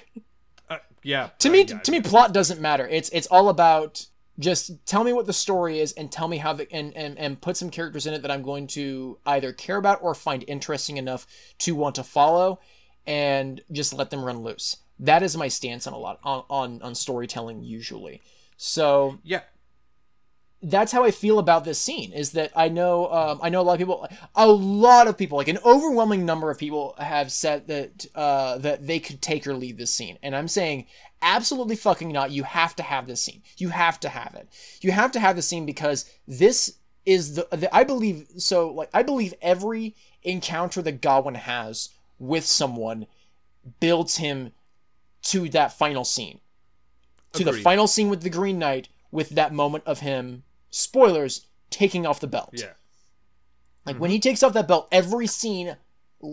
Uh, 0.69 0.79
yeah. 1.05 1.29
to 1.39 1.49
me, 1.49 1.63
to 1.65 1.93
me, 1.93 2.01
plot 2.01 2.33
doesn't 2.35 2.61
matter. 2.61 2.89
It's 2.89 3.09
it's 3.11 3.29
all 3.29 3.49
about 3.49 4.07
just 4.39 4.85
tell 4.87 5.03
me 5.05 5.13
what 5.13 5.27
the 5.27 5.33
story 5.33 5.81
is 5.81 5.93
and 5.93 6.11
tell 6.13 6.29
me 6.29 6.37
how 6.39 6.53
the 6.53 6.71
and, 6.73 6.95
and 6.97 7.19
and 7.19 7.41
put 7.41 7.57
some 7.57 7.71
characters 7.71 8.07
in 8.07 8.15
it 8.15 8.23
that 8.23 8.31
I'm 8.31 8.43
going 8.43 8.67
to 8.69 9.19
either 9.27 9.53
care 9.53 9.77
about 9.77 10.03
or 10.03 10.15
find 10.15 10.45
interesting 10.47 10.97
enough 10.97 11.27
to 11.59 11.75
want 11.75 11.95
to 11.97 12.03
follow, 12.03 12.61
and 13.07 13.61
just 13.73 13.95
let 13.95 14.11
them 14.11 14.25
run 14.25 14.43
loose. 14.43 14.77
That 14.99 15.23
is 15.23 15.37
my 15.37 15.49
stance 15.49 15.87
on 15.87 15.93
a 15.93 15.99
lot 15.99 16.21
on 16.23 16.45
on, 16.51 16.83
on 16.83 16.95
storytelling 16.95 17.63
usually. 17.63 18.23
So 18.57 19.19
Yeah. 19.25 19.43
that's 20.63 20.91
how 20.91 21.05
I 21.05 21.11
feel 21.11 21.39
about 21.39 21.65
this 21.65 21.79
scene. 21.79 22.13
Is 22.13 22.33
that 22.33 22.51
I 22.57 22.69
know 22.69 23.13
um, 23.13 23.41
I 23.43 23.51
know 23.51 23.61
a 23.61 23.63
lot 23.63 23.75
of 23.75 23.79
people, 23.79 24.09
a 24.35 24.49
lot 24.49 25.07
of 25.07 25.17
people, 25.19 25.37
like 25.39 25.49
an 25.49 25.59
overwhelming 25.65 26.25
number 26.25 26.51
of 26.51 26.59
people 26.59 26.95
have 26.99 27.31
said 27.31 27.69
that 27.69 28.07
uh, 28.15 28.59
that 28.59 28.87
they 28.87 28.99
could 28.99 29.21
take 29.21 29.47
or 29.47 29.55
leave 29.55 29.77
this 29.77 29.93
scene, 29.93 30.19
and 30.23 30.35
I'm 30.35 30.49
saying 30.49 30.87
absolutely 31.23 31.77
fucking 31.77 32.13
not. 32.13 32.31
You 32.31 32.45
have 32.45 32.77
to 32.77 32.83
have 32.83 33.07
this 33.07 33.21
scene. 33.21 33.43
You 33.57 33.71
have 33.71 34.01
to 34.01 34.09
have 34.09 34.35
it. 34.35 34.49
You 34.81 34.93
have 34.93 35.13
to 35.13 35.21
have 35.21 35.37
the 35.37 35.43
scene 35.43 35.67
because 35.67 36.11
this 36.27 36.79
is 37.05 37.37
the, 37.37 37.49
the 37.51 37.75
I 37.75 37.85
believe 37.85 38.27
so. 38.39 38.69
Like 38.71 38.91
I 38.93 39.03
believe 39.03 39.35
every 39.41 39.95
encounter 40.23 40.83
that 40.83 41.01
Gawain 41.01 41.35
has 41.35 41.91
with 42.19 42.45
someone 42.45 43.07
builds 43.81 44.17
him 44.17 44.53
to 45.23 45.49
that 45.51 45.77
final 45.77 46.05
scene 46.05 46.41
to 47.37 47.45
the 47.45 47.53
final 47.53 47.87
scene 47.87 48.09
with 48.09 48.23
the 48.23 48.31
Green 48.31 48.59
Knight 48.59 48.89
with 49.11 49.31
that 49.31 49.53
moment 49.53 49.85
of 49.87 50.01
him 50.01 50.43
spoilers 50.71 51.47
taking 51.71 52.07
off 52.07 52.21
the 52.21 52.27
belt. 52.27 52.51
Yeah. 52.53 52.73
Like 53.85 53.95
mm-hmm. 53.95 54.03
when 54.03 54.11
he 54.11 54.21
takes 54.21 54.43
off 54.43 54.53
that 54.55 54.69
belt, 54.69 54.89
every 54.91 55.27
scene, 55.27 55.77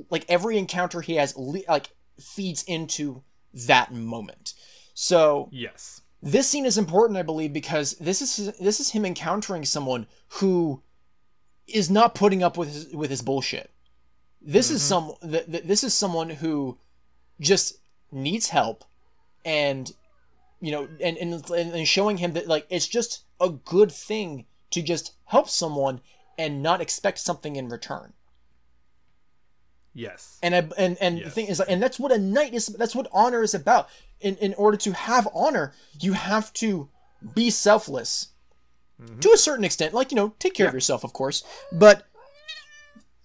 like 0.09 0.25
every 0.27 0.57
encounter 0.57 1.01
he 1.01 1.15
has, 1.15 1.35
le- 1.37 1.61
like 1.67 1.91
feeds 2.19 2.63
into 2.63 3.23
that 3.53 3.93
moment. 3.93 4.53
So 4.93 5.49
Yes. 5.51 6.01
this 6.21 6.47
scene 6.47 6.65
is 6.65 6.77
important, 6.77 7.17
I 7.17 7.23
believe, 7.23 7.53
because 7.53 7.93
this 7.93 8.21
is 8.21 8.55
this 8.57 8.79
is 8.79 8.91
him 8.91 9.05
encountering 9.05 9.65
someone 9.65 10.07
who 10.39 10.81
is 11.67 11.89
not 11.89 12.15
putting 12.15 12.43
up 12.43 12.57
with 12.57 12.73
his, 12.73 12.93
with 12.93 13.09
his 13.09 13.21
bullshit. 13.21 13.71
This 14.41 14.69
is 14.69 14.81
mm-hmm. 14.81 15.09
some 15.21 15.31
th- 15.31 15.45
th- 15.45 15.63
this 15.63 15.83
is 15.83 15.93
someone 15.93 16.29
who 16.29 16.77
just 17.39 17.77
needs 18.11 18.49
help, 18.49 18.83
and 19.45 19.91
you 20.59 20.71
know, 20.71 20.87
and, 21.01 21.17
and 21.17 21.49
and 21.51 21.87
showing 21.87 22.17
him 22.17 22.33
that 22.33 22.47
like 22.47 22.67
it's 22.69 22.87
just 22.87 23.23
a 23.39 23.49
good 23.49 23.91
thing 23.91 24.45
to 24.71 24.81
just 24.81 25.13
help 25.25 25.49
someone 25.49 26.01
and 26.37 26.61
not 26.63 26.81
expect 26.81 27.19
something 27.19 27.55
in 27.55 27.69
return. 27.69 28.13
Yes. 29.93 30.39
And 30.41 30.55
I 30.55 30.67
and 30.77 30.97
and 30.99 31.19
the 31.23 31.29
thing 31.29 31.47
is, 31.47 31.59
and 31.59 31.81
that's 31.81 31.99
what 31.99 32.11
a 32.11 32.17
knight 32.17 32.53
is. 32.53 32.67
That's 32.67 32.95
what 32.95 33.07
honor 33.13 33.43
is 33.43 33.53
about. 33.53 33.89
In 34.23 34.35
in 34.37 34.53
order 34.55 34.77
to 34.77 34.93
have 34.93 35.27
honor, 35.33 35.73
you 35.99 36.13
have 36.13 36.51
to 36.53 36.89
be 37.35 37.49
selfless 37.49 38.29
to 39.19 39.31
a 39.31 39.37
certain 39.37 39.65
extent. 39.65 39.93
Like 39.93 40.11
you 40.11 40.15
know, 40.15 40.33
take 40.39 40.53
care 40.53 40.67
of 40.67 40.73
yourself, 40.73 41.03
of 41.03 41.13
course. 41.13 41.43
But 41.71 42.07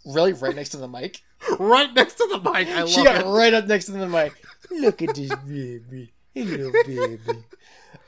really, 0.05 0.33
right 0.33 0.55
next 0.55 0.71
to 0.71 0.77
the 0.77 0.89
mic, 0.89 1.23
right 1.59 1.93
next 1.95 2.15
to 2.15 2.27
the 2.31 2.39
mic. 2.39 2.69
I 2.69 2.81
love 2.81 2.91
she 2.91 3.05
got 3.05 3.21
it. 3.21 3.27
right 3.27 3.55
up 3.55 3.67
next 3.67 3.87
to 3.87 3.93
the 3.93 4.09
mic. 4.09 4.35
Look 4.71 5.03
at 5.03 5.15
this 5.15 5.35
baby, 5.47 6.13
hello 6.35 6.73
baby. 6.85 7.45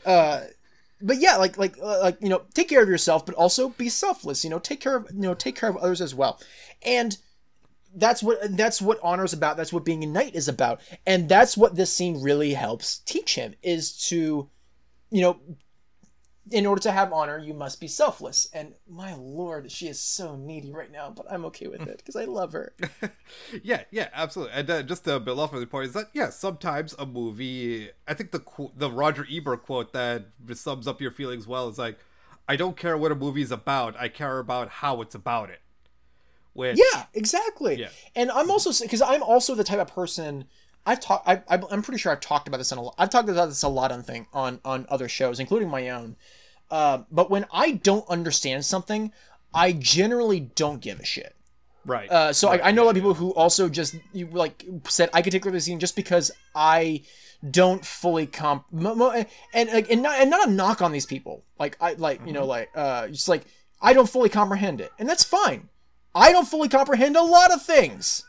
Uh, 0.05 0.43
but 1.01 1.19
yeah, 1.19 1.37
like 1.37 1.57
like 1.59 1.77
uh, 1.81 2.01
like 2.01 2.19
you 2.21 2.29
know, 2.29 2.43
take 2.55 2.69
care 2.69 2.83
of 2.83 2.89
yourself, 2.89 3.25
but 3.25 3.35
also 3.35 3.71
be 3.71 3.89
selfless. 3.89 4.45
You 4.45 4.51
know, 4.51 4.59
take 4.59 4.81
care 4.81 4.97
of 4.97 5.07
you 5.13 5.21
know, 5.21 5.35
take 5.35 5.57
care 5.57 5.69
of 5.69 5.77
others 5.77 6.01
as 6.01 6.15
well, 6.15 6.41
and 6.83 7.17
that's 7.95 8.23
what 8.23 8.57
that's 8.57 8.81
what 8.81 9.01
honor 9.03 9.25
is 9.25 9.33
about. 9.33 9.57
That's 9.57 9.73
what 9.73 9.85
being 9.85 10.05
a 10.05 10.07
knight 10.07 10.35
is 10.35 10.49
about, 10.49 10.81
and 11.07 11.29
that's 11.29 11.57
what 11.57 11.77
this 11.77 11.95
scene 11.95 12.23
really 12.23 12.55
helps 12.55 12.99
teach 12.99 13.35
him 13.35 13.55
is 13.63 13.93
to, 14.09 14.49
you 15.11 15.23
know, 15.23 15.41
in 16.51 16.67
order 16.67 16.83
to 16.83 16.93
have 16.93 17.13
honor, 17.13 17.39
you 17.39 17.55
must 17.55 17.81
be 17.81 17.89
selfless. 17.89 18.49
And 18.53 18.75
my 18.89 19.15
lord, 19.15 19.71
she 19.71 19.89
is 19.89 20.01
so 20.01 20.37
needy 20.37 20.73
right 20.73 20.91
now, 20.91 21.11
but 21.11 21.27
I'm 21.31 21.45
okay 21.47 21.69
with 21.69 21.83
it 21.83 21.97
because 21.99 22.17
I 22.17 22.25
love 22.25 22.53
her. 22.53 22.75
Yeah, 23.63 23.83
yeah, 23.91 24.09
absolutely. 24.13 24.55
And 24.55 24.71
uh, 24.71 24.83
just 24.83 25.05
to 25.05 25.21
build 25.21 25.39
off 25.39 25.53
of 25.53 25.61
the 25.61 25.67
point 25.67 25.87
is 25.87 25.93
that 25.93 26.11
yeah, 26.13 26.31
sometimes 26.31 26.95
a 26.99 27.07
movie. 27.07 27.91
I 28.07 28.15
think 28.15 28.33
the 28.33 28.43
the 28.77 28.91
Roger 28.91 29.27
Ebert 29.31 29.63
quote 29.63 29.93
that 29.93 30.27
sums 30.55 30.89
up 30.89 31.01
your 31.01 31.11
feelings 31.11 31.47
well 31.47 31.69
is 31.69 31.79
like, 31.79 31.99
"I 32.49 32.57
don't 32.57 32.77
care 32.77 32.97
what 32.97 33.13
a 33.13 33.15
movie's 33.15 33.53
about. 33.53 33.97
I 33.97 34.09
care 34.09 34.39
about 34.39 34.69
how 34.69 35.01
it's 35.01 35.15
about 35.15 35.51
it." 35.51 35.61
Which 36.61 36.79
Yeah, 36.79 37.05
exactly. 37.15 37.75
Yeah. 37.77 37.89
And 38.15 38.31
I'm 38.31 38.51
also 38.51 38.71
because 38.85 39.03
I'm 39.03 39.23
also 39.23 39.55
the 39.55 39.65
type 39.65 39.79
of 39.81 39.89
person 39.89 40.45
I've 40.87 41.01
talked. 41.01 41.29
I, 41.29 41.43
I, 41.49 41.61
I'm 41.71 41.83
pretty 41.83 41.99
sure 41.99 42.11
I've 42.13 42.21
talked 42.21 42.49
about 42.49 42.59
this 42.59 42.73
on 42.73 42.79
a 42.79 42.83
lot. 42.83 42.95
I've 42.99 43.11
talked 43.11 43.29
about 43.29 43.49
this 43.49 43.63
a 43.63 43.69
lot 43.69 43.93
on 43.93 44.03
thing 44.03 44.27
on 44.33 44.61
on 44.65 44.87
other 44.89 45.09
shows, 45.09 45.41
including 45.41 45.69
my 45.69 45.89
own. 45.91 46.17
Uh, 46.71 47.03
but 47.11 47.31
when 47.31 47.47
I 47.53 47.73
don't 47.73 48.09
understand 48.09 48.65
something, 48.65 49.13
I 49.53 49.73
generally 49.73 50.41
don't 50.41 50.81
give 50.81 51.01
a 51.01 51.05
shit. 51.05 51.35
right. 51.85 52.09
Uh, 52.11 52.33
so 52.33 52.49
Right, 52.49 52.61
I, 52.63 52.69
I 52.69 52.71
know 52.71 52.85
a 52.85 52.87
lot 52.87 52.91
of 52.91 53.03
people 53.03 53.15
who 53.15 53.31
also 53.35 53.69
just 53.69 53.97
you, 54.13 54.27
like 54.29 54.65
said 54.89 55.11
I 55.13 55.23
could 55.23 55.33
take 55.33 55.43
the 55.43 55.61
scene 55.61 55.81
just 55.81 55.97
because 55.97 56.31
I 56.55 57.03
don't 57.51 57.85
fully 57.85 58.27
comp 58.27 58.67
mo- 58.71 58.95
mo- 58.95 59.25
and 59.55 59.71
like 59.73 59.91
and 59.91 60.03
not 60.03 60.21
and 60.21 60.31
not 60.31 60.49
a 60.49 60.51
knock 60.51 60.81
on 60.83 60.93
these 60.93 61.07
people. 61.07 61.43
Like 61.59 61.77
I 61.81 61.95
like 61.95 62.21
you 62.27 62.33
know 62.33 62.43
Mm-hmm. 62.43 62.49
like 62.49 62.71
uh 62.75 63.09
just 63.09 63.29
like 63.29 63.45
I 63.83 63.93
don't 63.95 64.09
fully 64.09 64.29
comprehend 64.29 64.81
it, 64.81 64.93
and 64.99 65.09
that's 65.09 65.25
fine. 65.25 65.69
I 66.15 66.33
don't 66.33 66.49
fully 66.49 66.69
comprehend 66.69 67.17
a 67.17 67.23
lot 67.23 67.53
of 67.53 67.63
things. 67.63 68.25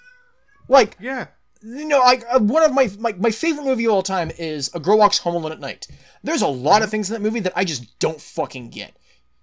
Like 0.68 0.98
yeah. 1.00 1.28
you 1.62 1.86
know, 1.86 2.00
like 2.00 2.24
uh, 2.30 2.40
one 2.40 2.64
of 2.64 2.74
my, 2.74 2.90
my 3.00 3.14
my 3.14 3.32
favorite 3.32 3.66
movie 3.66 3.86
of 3.86 3.92
all 3.92 4.04
time 4.04 4.32
is 4.38 4.70
A 4.74 4.80
Girl 4.80 4.98
Walks 4.98 5.20
Home 5.20 5.36
Alone 5.36 5.52
at 5.52 5.60
Night. 5.60 5.88
There's 6.24 6.42
a 6.42 6.48
lot 6.48 6.82
of 6.84 6.90
things 6.90 7.10
in 7.10 7.14
that 7.14 7.22
movie 7.22 7.40
that 7.42 7.54
I 7.56 7.66
just 7.66 8.00
don't 8.00 8.22
fucking 8.22 8.70
get. 8.70 8.96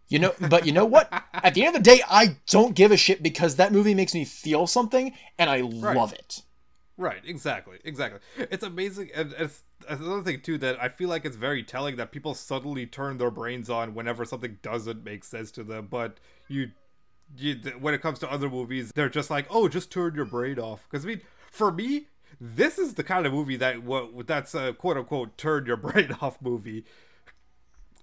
You 0.08 0.18
know, 0.18 0.34
but 0.48 0.64
you 0.64 0.72
know 0.72 0.86
what? 0.86 1.12
At 1.34 1.52
the 1.52 1.66
end 1.66 1.76
of 1.76 1.84
the 1.84 1.90
day, 1.90 2.00
I 2.08 2.38
don't 2.46 2.74
give 2.74 2.92
a 2.92 2.96
shit 2.96 3.22
because 3.22 3.56
that 3.56 3.72
movie 3.72 3.94
makes 3.94 4.14
me 4.14 4.24
feel 4.24 4.66
something, 4.66 5.12
and 5.38 5.50
I 5.50 5.60
love 5.60 6.14
it. 6.14 6.42
Right, 6.96 7.20
exactly, 7.26 7.78
exactly. 7.84 8.20
It's 8.36 8.64
amazing, 8.64 9.10
and 9.14 9.34
it's, 9.38 9.62
it's 9.88 10.00
another 10.00 10.22
thing 10.22 10.40
too 10.40 10.56
that 10.58 10.82
I 10.82 10.88
feel 10.88 11.10
like 11.10 11.26
it's 11.26 11.36
very 11.36 11.62
telling 11.62 11.96
that 11.96 12.10
people 12.10 12.34
suddenly 12.34 12.86
turn 12.86 13.18
their 13.18 13.30
brains 13.30 13.68
on 13.68 13.94
whenever 13.94 14.24
something 14.24 14.58
doesn't 14.62 15.04
make 15.04 15.24
sense 15.24 15.50
to 15.52 15.62
them. 15.62 15.88
But 15.90 16.18
you 16.48 16.70
you, 17.36 17.54
when 17.78 17.94
it 17.94 18.02
comes 18.02 18.18
to 18.20 18.30
other 18.30 18.48
movies, 18.48 18.92
they're 18.94 19.08
just 19.08 19.30
like, 19.30 19.46
oh, 19.50 19.68
just 19.68 19.90
turn 19.90 20.14
your 20.14 20.24
brain 20.24 20.58
off. 20.58 20.86
Because 20.90 21.04
I 21.04 21.08
mean, 21.08 21.20
for 21.50 21.70
me, 21.70 22.06
this 22.40 22.78
is 22.78 22.94
the 22.94 23.04
kind 23.04 23.26
of 23.26 23.32
movie 23.32 23.56
that 23.56 23.82
what 23.82 24.26
that's 24.26 24.54
a 24.54 24.72
quote 24.72 24.96
unquote 24.96 25.36
turn 25.36 25.66
your 25.66 25.76
brain 25.76 26.16
off 26.20 26.40
movie. 26.40 26.84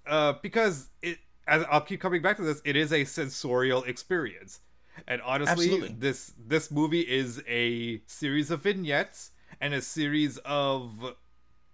Uh, 0.05 0.33
because 0.41 0.89
it, 1.01 1.17
as 1.47 1.63
I'll 1.69 1.81
keep 1.81 1.99
coming 1.99 2.21
back 2.21 2.37
to 2.37 2.43
this, 2.43 2.61
it 2.65 2.75
is 2.75 2.93
a 2.93 3.05
sensorial 3.05 3.83
experience, 3.83 4.59
and 5.07 5.21
honestly, 5.21 5.65
Absolutely. 5.65 5.95
this 5.97 6.33
this 6.37 6.71
movie 6.71 7.01
is 7.01 7.41
a 7.47 8.01
series 8.07 8.51
of 8.51 8.61
vignettes 8.61 9.31
and 9.61 9.73
a 9.73 9.81
series 9.81 10.37
of 10.39 11.15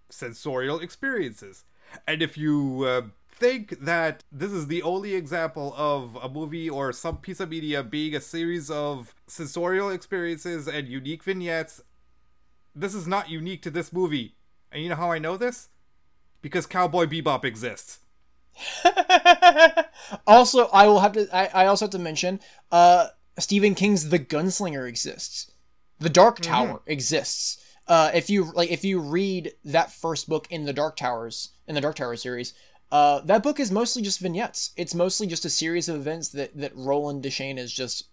sensorial 0.09 0.79
experiences. 0.79 1.65
And 2.07 2.21
if 2.21 2.37
you 2.37 2.85
uh, 2.87 3.01
think 3.31 3.79
that 3.81 4.23
this 4.31 4.51
is 4.51 4.67
the 4.67 4.83
only 4.83 5.15
example 5.15 5.73
of 5.77 6.15
a 6.21 6.29
movie 6.29 6.69
or 6.69 6.91
some 6.93 7.17
piece 7.17 7.39
of 7.39 7.49
media 7.49 7.81
being 7.83 8.15
a 8.15 8.21
series 8.21 8.69
of 8.69 9.15
sensorial 9.27 9.89
experiences 9.89 10.67
and 10.67 10.87
unique 10.87 11.23
vignettes, 11.23 11.81
this 12.75 12.93
is 12.93 13.07
not 13.07 13.29
unique 13.29 13.61
to 13.63 13.71
this 13.71 13.91
movie. 13.91 14.35
And 14.71 14.83
you 14.83 14.89
know 14.89 14.95
how 14.95 15.11
I 15.11 15.19
know 15.19 15.37
this? 15.37 15.69
Because 16.41 16.65
Cowboy 16.65 17.05
Bebop 17.05 17.43
exists. 17.43 17.99
also, 20.27 20.67
I 20.67 20.87
will 20.87 20.99
have 20.99 21.13
to. 21.13 21.27
I, 21.33 21.63
I 21.63 21.65
also 21.67 21.85
have 21.85 21.91
to 21.91 21.99
mention. 21.99 22.39
Uh, 22.71 23.07
Stephen 23.37 23.75
King's 23.75 24.09
The 24.09 24.19
Gunslinger 24.19 24.87
exists. 24.87 25.51
The 25.99 26.09
Dark 26.09 26.39
Tower 26.39 26.81
exists. 26.85 27.63
Uh, 27.87 28.11
if 28.13 28.29
you 28.29 28.51
like, 28.53 28.71
if 28.71 28.83
you 28.83 28.99
read 28.99 29.53
that 29.65 29.91
first 29.91 30.27
book 30.27 30.47
in 30.49 30.65
the 30.65 30.73
Dark 30.73 30.95
Towers 30.95 31.49
in 31.67 31.75
the 31.75 31.81
Dark 31.81 31.95
Tower 31.95 32.15
series, 32.15 32.53
uh, 32.91 33.21
that 33.21 33.43
book 33.43 33.59
is 33.59 33.71
mostly 33.71 34.01
just 34.01 34.19
vignettes. 34.19 34.71
It's 34.75 34.93
mostly 34.93 35.27
just 35.27 35.45
a 35.45 35.49
series 35.49 35.87
of 35.87 35.95
events 35.95 36.29
that 36.29 36.55
that 36.57 36.75
Roland 36.75 37.23
Deschain 37.23 37.57
is 37.57 37.71
just 37.71 38.07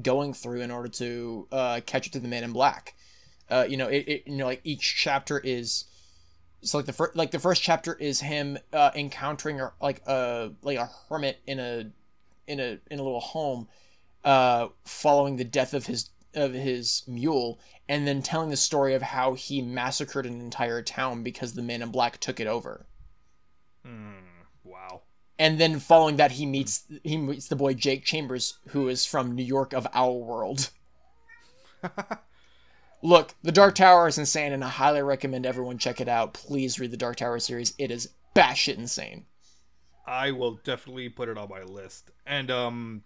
going 0.00 0.32
through 0.32 0.62
in 0.62 0.70
order 0.70 0.88
to 0.88 1.46
uh, 1.52 1.80
catch 1.84 2.06
up 2.06 2.12
to 2.12 2.20
the 2.20 2.28
Man 2.28 2.44
in 2.44 2.52
Black. 2.52 2.94
Uh, 3.50 3.66
you 3.68 3.76
know, 3.76 3.88
it, 3.88 4.08
it 4.08 4.22
you 4.26 4.36
know 4.36 4.46
like 4.46 4.62
each 4.64 4.96
chapter 4.96 5.38
is 5.38 5.84
so 6.62 6.78
like 6.78 6.86
the 6.86 6.92
first 6.92 7.16
like 7.16 7.30
the 7.30 7.38
first 7.38 7.62
chapter 7.62 7.94
is 7.94 8.20
him 8.20 8.56
uh, 8.72 8.90
encountering 8.94 9.60
a, 9.60 9.72
like 9.80 10.00
a 10.06 10.52
like 10.62 10.78
a 10.78 10.88
hermit 11.08 11.40
in 11.46 11.58
a 11.58 11.90
in 12.46 12.60
a 12.60 12.78
in 12.90 12.98
a 12.98 13.02
little 13.02 13.20
home 13.20 13.68
uh 14.24 14.68
following 14.84 15.36
the 15.36 15.44
death 15.44 15.74
of 15.74 15.86
his 15.86 16.10
of 16.34 16.52
his 16.52 17.02
mule 17.06 17.58
and 17.88 18.06
then 18.06 18.22
telling 18.22 18.48
the 18.48 18.56
story 18.56 18.94
of 18.94 19.02
how 19.02 19.34
he 19.34 19.60
massacred 19.60 20.24
an 20.24 20.40
entire 20.40 20.80
town 20.80 21.22
because 21.22 21.54
the 21.54 21.62
man 21.62 21.82
in 21.82 21.90
black 21.90 22.18
took 22.18 22.40
it 22.40 22.46
over 22.46 22.86
Wow. 24.64 25.02
and 25.38 25.58
then 25.60 25.78
following 25.80 26.16
that 26.16 26.32
he 26.32 26.46
meets 26.46 26.84
he 27.02 27.16
meets 27.16 27.48
the 27.48 27.56
boy 27.56 27.74
Jake 27.74 28.04
Chambers 28.04 28.58
who 28.68 28.88
is 28.88 29.04
from 29.04 29.34
New 29.34 29.44
York 29.44 29.72
of 29.72 29.86
our 29.92 30.12
world 30.12 30.70
Look, 33.02 33.34
The 33.42 33.50
Dark 33.50 33.74
Tower 33.74 34.06
is 34.06 34.16
insane, 34.18 34.52
and 34.52 34.62
I 34.62 34.68
highly 34.68 35.02
recommend 35.02 35.44
everyone 35.44 35.76
check 35.78 36.00
it 36.00 36.08
out. 36.08 36.34
Please 36.34 36.78
read 36.78 36.92
the 36.92 36.96
Dark 36.96 37.16
Tower 37.16 37.40
series; 37.40 37.74
it 37.76 37.90
is 37.90 38.10
batshit 38.36 38.78
insane. 38.78 39.24
I 40.06 40.30
will 40.30 40.60
definitely 40.62 41.08
put 41.08 41.28
it 41.28 41.36
on 41.36 41.48
my 41.48 41.62
list. 41.62 42.12
And 42.26 42.50
um 42.52 43.02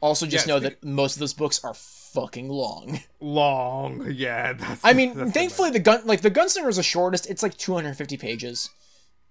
Also, 0.00 0.26
just 0.26 0.48
know 0.48 0.58
that 0.58 0.82
most 0.84 1.14
of 1.14 1.20
those 1.20 1.34
books 1.34 1.62
are 1.64 1.74
fucking 1.74 2.48
long. 2.48 3.00
long. 3.20 4.04
Yeah, 4.10 4.54
that's 4.54 4.84
I 4.84 4.92
mean, 4.92 5.30
thankfully, 5.30 5.70
the 5.70 5.78
gun 5.78 6.02
like 6.04 6.22
the 6.22 6.30
Gunslinger 6.32 6.68
is 6.68 6.76
the 6.76 6.82
shortest. 6.82 7.30
It's 7.30 7.42
like 7.44 7.56
250 7.56 8.16
pages, 8.16 8.70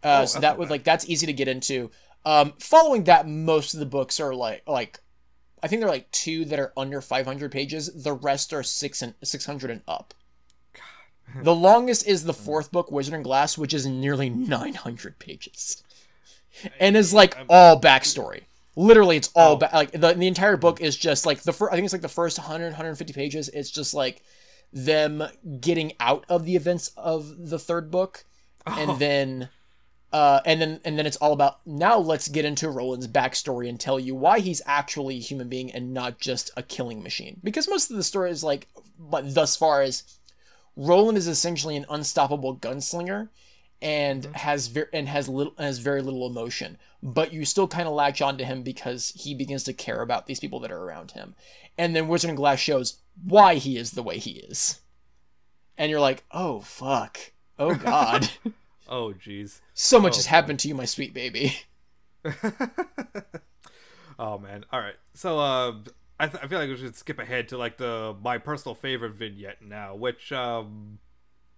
uh, 0.03 0.21
Oh, 0.21 0.25
so 0.25 0.39
that 0.39 0.57
would 0.57 0.69
like 0.69 0.83
that's 0.83 1.07
easy 1.09 1.25
to 1.25 1.33
get 1.33 1.47
into. 1.47 1.91
Um, 2.25 2.53
following 2.59 3.05
that, 3.05 3.27
most 3.27 3.73
of 3.73 3.79
the 3.79 3.85
books 3.85 4.19
are 4.19 4.33
like 4.33 4.63
like 4.67 4.99
I 5.63 5.67
think 5.67 5.79
they're 5.81 5.89
like 5.89 6.11
two 6.11 6.45
that 6.45 6.59
are 6.59 6.73
under 6.77 7.01
500 7.01 7.51
pages. 7.51 8.03
The 8.03 8.13
rest 8.13 8.53
are 8.53 8.63
six 8.63 9.01
and 9.01 9.13
600 9.23 9.71
and 9.71 9.81
up. 9.87 10.13
The 11.43 11.55
longest 11.55 12.07
is 12.07 12.23
the 12.23 12.33
fourth 12.45 12.71
book, 12.71 12.91
Wizard 12.91 13.13
and 13.13 13.23
Glass, 13.23 13.57
which 13.57 13.73
is 13.73 13.85
nearly 13.85 14.29
900 14.29 15.19
pages, 15.19 15.83
and 16.79 16.95
is 16.95 17.13
like 17.13 17.37
all 17.49 17.79
backstory. 17.81 18.43
Literally, 18.75 19.17
it's 19.17 19.29
all 19.35 19.53
Oh. 19.53 19.57
ba- 19.57 19.69
like 19.73 19.91
the, 19.91 20.13
the 20.13 20.27
entire 20.27 20.55
book 20.57 20.79
is 20.81 20.95
just 20.95 21.25
like 21.25 21.41
the 21.41 21.51
first. 21.51 21.73
I 21.73 21.75
think 21.75 21.85
it's 21.85 21.93
like 21.93 22.01
the 22.03 22.07
first 22.07 22.37
100, 22.37 22.67
150 22.67 23.11
pages. 23.13 23.49
It's 23.49 23.71
just 23.71 23.93
like 23.93 24.21
them 24.71 25.23
getting 25.59 25.93
out 25.99 26.25
of 26.29 26.45
the 26.45 26.55
events 26.55 26.91
of 26.95 27.49
the 27.49 27.57
third 27.59 27.89
book, 27.91 28.23
and 28.65 28.99
then, 28.99 29.49
uh, 30.13 30.39
and 30.45 30.61
then 30.61 30.79
and 30.85 30.97
then 30.97 31.05
it's 31.05 31.17
all 31.17 31.33
about 31.33 31.65
now. 31.67 31.97
Let's 31.97 32.29
get 32.29 32.45
into 32.45 32.69
Roland's 32.69 33.07
backstory 33.07 33.67
and 33.67 33.79
tell 33.79 33.99
you 33.99 34.15
why 34.15 34.39
he's 34.39 34.61
actually 34.65 35.17
a 35.17 35.21
human 35.21 35.49
being 35.49 35.71
and 35.71 35.93
not 35.93 36.19
just 36.19 36.49
a 36.55 36.63
killing 36.63 37.03
machine. 37.03 37.39
Because 37.43 37.67
most 37.67 37.91
of 37.91 37.97
the 37.97 38.03
story 38.03 38.31
is 38.31 38.43
like, 38.43 38.67
but 38.97 39.33
thus 39.33 39.57
far 39.57 39.83
is 39.83 40.03
Roland 40.77 41.17
is 41.17 41.27
essentially 41.27 41.75
an 41.75 41.85
unstoppable 41.89 42.55
gunslinger 42.55 43.29
and 43.81 44.25
has 44.33 44.67
ver- 44.67 44.89
and 44.93 45.09
has 45.09 45.27
little 45.27 45.53
has 45.57 45.79
very 45.79 46.01
little 46.01 46.25
emotion. 46.25 46.77
But 47.03 47.33
you 47.33 47.43
still 47.43 47.67
kind 47.67 47.87
of 47.87 47.93
latch 47.93 48.21
onto 48.21 48.45
him 48.45 48.63
because 48.63 49.11
he 49.15 49.35
begins 49.35 49.65
to 49.65 49.73
care 49.73 50.01
about 50.01 50.25
these 50.25 50.39
people 50.39 50.61
that 50.61 50.71
are 50.71 50.83
around 50.83 51.11
him. 51.11 51.35
And 51.77 51.95
then 51.95 52.07
wizard 52.07 52.29
and 52.29 52.37
glass 52.37 52.59
shows 52.59 52.97
why 53.23 53.55
he 53.55 53.77
is 53.77 53.91
the 53.91 54.03
way 54.03 54.19
he 54.19 54.31
is. 54.31 54.79
And 55.77 55.91
you're 55.91 55.99
like 55.99 56.23
oh 56.31 56.61
fuck. 56.61 57.19
Oh 57.59 57.75
god 57.75 58.29
Oh 58.89 59.13
jeez. 59.13 59.59
so 59.73 59.99
much 59.99 60.13
Oh, 60.13 60.17
has 60.17 60.25
happened 60.27 60.59
to 60.59 60.67
you 60.67 60.75
my 60.75 60.85
sweet 60.85 61.13
baby 61.13 61.57
Oh 64.19 64.39
man. 64.39 64.65
All 64.71 64.79
right. 64.79 64.95
So 65.13 65.39
uh 65.39 65.73
I, 66.19 66.27
th- 66.27 66.43
I 66.43 66.47
feel 66.47 66.57
like 66.57 66.69
we 66.69 66.77
should 66.77 66.95
skip 66.95 67.19
ahead 67.19 67.49
to 67.49 67.57
like 67.57 67.77
the 67.77 68.15
my 68.23 68.39
personal 68.39 68.73
favorite 68.73 69.13
vignette 69.13 69.61
now, 69.61 69.93
which 69.95 70.31
um 70.31 70.97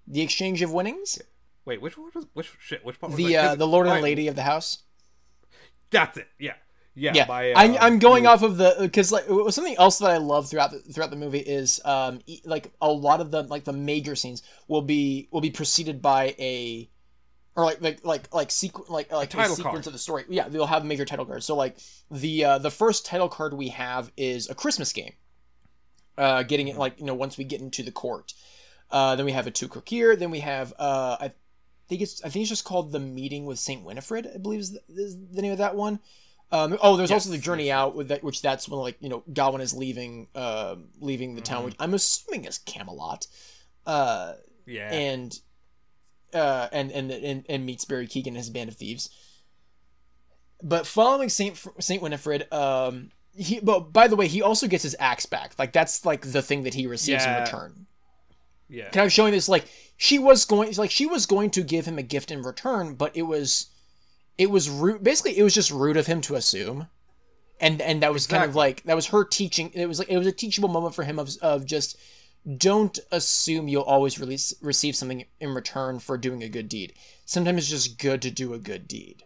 the 0.07 0.21
exchange 0.21 0.61
of 0.61 0.71
winnings 0.73 1.19
wait, 1.65 1.81
which 1.81 1.97
one 1.97 2.09
was 2.13 2.25
which 2.33 2.51
shit, 2.59 2.83
which 2.83 2.99
part 2.99 3.11
was 3.13 3.17
the 3.17 3.37
uh, 3.37 3.55
the 3.55 3.67
lord 3.67 3.87
and 3.87 3.95
I- 3.97 4.01
lady 4.01 4.27
of 4.27 4.35
the 4.35 4.43
house 4.43 4.79
That's 5.91 6.17
it. 6.17 6.27
Yeah. 6.37 6.53
Yeah. 6.95 7.13
yeah 7.15 7.25
by, 7.27 7.53
I'm, 7.53 7.75
uh, 7.75 7.77
I'm 7.79 7.99
going 7.99 8.23
you- 8.25 8.29
off 8.29 8.41
of 8.43 8.57
the 8.57 8.75
because 8.81 9.09
like 9.11 9.23
something 9.51 9.77
else 9.77 9.99
that 9.99 10.09
i 10.09 10.17
love 10.17 10.49
throughout 10.49 10.71
the 10.71 10.79
throughout 10.79 11.11
the 11.11 11.15
movie 11.15 11.39
is 11.39 11.79
um 11.85 12.19
like 12.43 12.73
a 12.81 12.91
lot 12.91 13.21
of 13.21 13.31
the 13.31 13.43
like 13.43 13.63
the 13.63 13.71
major 13.71 14.15
scenes 14.15 14.43
will 14.67 14.81
be 14.81 15.29
will 15.31 15.39
be 15.39 15.51
preceded 15.51 16.01
by 16.01 16.35
a 16.39 16.89
or 17.59 17.65
like 17.65 17.81
like 17.81 18.05
like 18.05 18.33
like 18.33 18.49
sequ- 18.49 18.89
like 18.89 19.11
like 19.11 19.29
a, 19.33 19.37
title 19.37 19.55
sequence 19.55 19.73
card. 19.73 19.87
of 19.87 19.93
the 19.93 19.99
story. 19.99 20.23
Yeah 20.29 20.47
they'll 20.49 20.65
have 20.65 20.85
major 20.85 21.05
title 21.05 21.25
cards. 21.25 21.45
So 21.45 21.55
like 21.55 21.77
the 22.09 22.45
uh 22.45 22.57
the 22.57 22.71
first 22.71 23.05
title 23.05 23.29
card 23.29 23.53
we 23.53 23.69
have 23.69 24.11
is 24.17 24.49
a 24.49 24.55
christmas 24.55 24.93
game. 24.93 25.13
Uh 26.17 26.43
getting 26.43 26.67
it 26.67 26.77
like 26.77 26.99
you 26.99 27.05
know 27.05 27.13
once 27.13 27.37
we 27.37 27.43
get 27.43 27.61
into 27.61 27.83
the 27.83 27.91
court. 27.91 28.33
Uh 28.91 29.15
then 29.15 29.25
we 29.25 29.31
have 29.33 29.47
a 29.47 29.51
two 29.51 29.67
courier 29.67 30.15
then 30.15 30.31
we 30.31 30.39
have 30.39 30.73
uh 30.79 31.17
i 31.19 31.31
think 31.87 32.01
it's 32.01 32.23
i 32.23 32.29
think 32.29 32.41
it's 32.43 32.49
just 32.49 32.65
called 32.65 32.91
the 32.91 32.99
meeting 32.99 33.45
with 33.45 33.59
saint 33.59 33.83
winifred 33.83 34.27
i 34.33 34.37
believe 34.37 34.59
is 34.59 34.71
the, 34.73 34.81
is 34.89 35.17
the 35.31 35.41
name 35.41 35.51
of 35.51 35.57
that 35.59 35.75
one. 35.75 35.99
Um, 36.51 36.79
oh, 36.81 36.97
there's 36.97 37.11
also 37.11 37.29
the 37.29 37.35
Yes, 37.35 37.45
journey 37.45 37.71
out 37.71 37.93
with 37.95 38.07
that, 38.07 38.23
which 38.23 38.41
that's 38.41 38.67
when 38.67 38.79
like 38.79 38.97
you 39.01 39.09
know 39.09 39.23
Gawain 39.31 39.61
is 39.61 39.71
leaving, 39.71 40.29
uh, 40.33 40.77
leaving 40.99 41.35
the 41.35 41.41
Mm-hmm. 41.41 41.53
town, 41.53 41.63
which 41.65 41.75
I'm 41.79 41.93
assuming 41.93 42.45
is 42.45 42.57
Camelot, 42.57 43.27
uh, 43.85 44.33
Yeah. 44.65 44.91
and, 44.91 45.39
uh, 46.33 46.67
and 46.71 46.91
and 46.91 47.11
and 47.11 47.45
and 47.47 47.65
meets 47.65 47.85
Barry 47.85 48.07
Keoghan 48.07 48.27
and 48.27 48.37
his 48.37 48.49
band 48.49 48.69
of 48.69 48.75
thieves. 48.75 49.09
But 50.61 50.85
following 50.85 51.29
Saint 51.29 51.61
Saint 51.79 52.01
Winifred, 52.01 52.51
um, 52.51 53.11
he 53.33 53.59
but 53.59 53.93
by 53.93 54.07
the 54.07 54.15
way, 54.15 54.27
he 54.27 54.41
also 54.41 54.67
gets 54.67 54.83
his 54.83 54.95
axe 54.99 55.25
back. 55.25 55.53
Like 55.57 55.73
that's 55.73 56.05
like 56.05 56.31
the 56.31 56.41
thing 56.41 56.63
that 56.63 56.73
he 56.73 56.87
receives 56.87 57.25
in 57.25 57.41
return. 57.41 57.85
yeah. 58.67 58.89
Kind 58.89 59.05
of 59.05 59.13
showing 59.13 59.31
this 59.31 59.49
like 59.49 59.65
she 59.97 60.19
was 60.19 60.45
going 60.45 60.73
like 60.75 60.91
she 60.91 61.05
was 61.05 61.25
going 61.25 61.49
to 61.51 61.63
give 61.63 61.85
him 61.85 61.97
a 61.97 62.03
gift 62.03 62.31
in 62.31 62.41
return, 62.41 62.95
but 62.95 63.15
it 63.15 63.23
was 63.23 63.67
it 64.37 64.49
was 64.51 64.69
rude. 64.69 65.03
Basically, 65.03 65.37
it 65.37 65.43
was 65.43 65.53
just 65.53 65.71
rude 65.71 65.97
of 65.97 66.07
him 66.07 66.21
to 66.21 66.35
assume, 66.35 66.87
and 67.59 67.81
and 67.81 68.01
that 68.03 68.13
was 68.13 68.27
kind 68.27 68.43
of 68.43 68.55
like 68.55 68.83
that 68.83 68.95
was 68.95 69.07
her 69.07 69.23
teaching. 69.23 69.71
It 69.73 69.87
was 69.87 69.99
like 69.99 70.09
it 70.09 70.17
was 70.17 70.27
a 70.27 70.31
teachable 70.31 70.69
moment 70.69 70.95
for 70.95 71.03
him 71.03 71.19
of 71.19 71.29
of 71.41 71.65
just 71.65 71.97
don't 72.57 72.97
assume 73.11 73.67
you'll 73.67 73.83
always 73.83 74.19
release 74.19 74.53
receive 74.61 74.95
something 74.95 75.25
in 75.39 75.53
return 75.53 75.99
for 75.99 76.17
doing 76.17 76.41
a 76.43 76.49
good 76.49 76.69
deed. 76.69 76.93
Sometimes 77.25 77.59
it's 77.59 77.69
just 77.69 77.99
good 77.99 78.21
to 78.23 78.31
do 78.31 78.53
a 78.53 78.59
good 78.59 78.87
deed. 78.87 79.23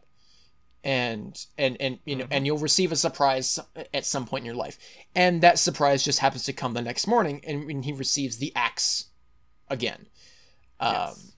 And 0.83 1.45
and 1.57 1.77
and 1.79 1.99
you 2.05 2.17
know, 2.17 2.27
and 2.29 2.45
you'll 2.45 2.57
receive 2.57 2.91
a 2.91 2.97
surprise 2.97 3.57
at 3.93 4.05
some 4.05 4.25
point 4.25 4.41
in 4.41 4.45
your 4.45 4.55
life, 4.55 4.77
and 5.15 5.41
that 5.41 5.57
surprise 5.57 6.03
just 6.03 6.19
happens 6.19 6.43
to 6.43 6.53
come 6.53 6.73
the 6.73 6.81
next 6.81 7.07
morning, 7.07 7.39
and 7.47 7.65
when 7.65 7.83
he 7.83 7.93
receives 7.93 8.37
the 8.37 8.51
axe 8.55 9.05
again. 9.69 10.07
Um, 10.79 10.89
Yes. 11.15 11.33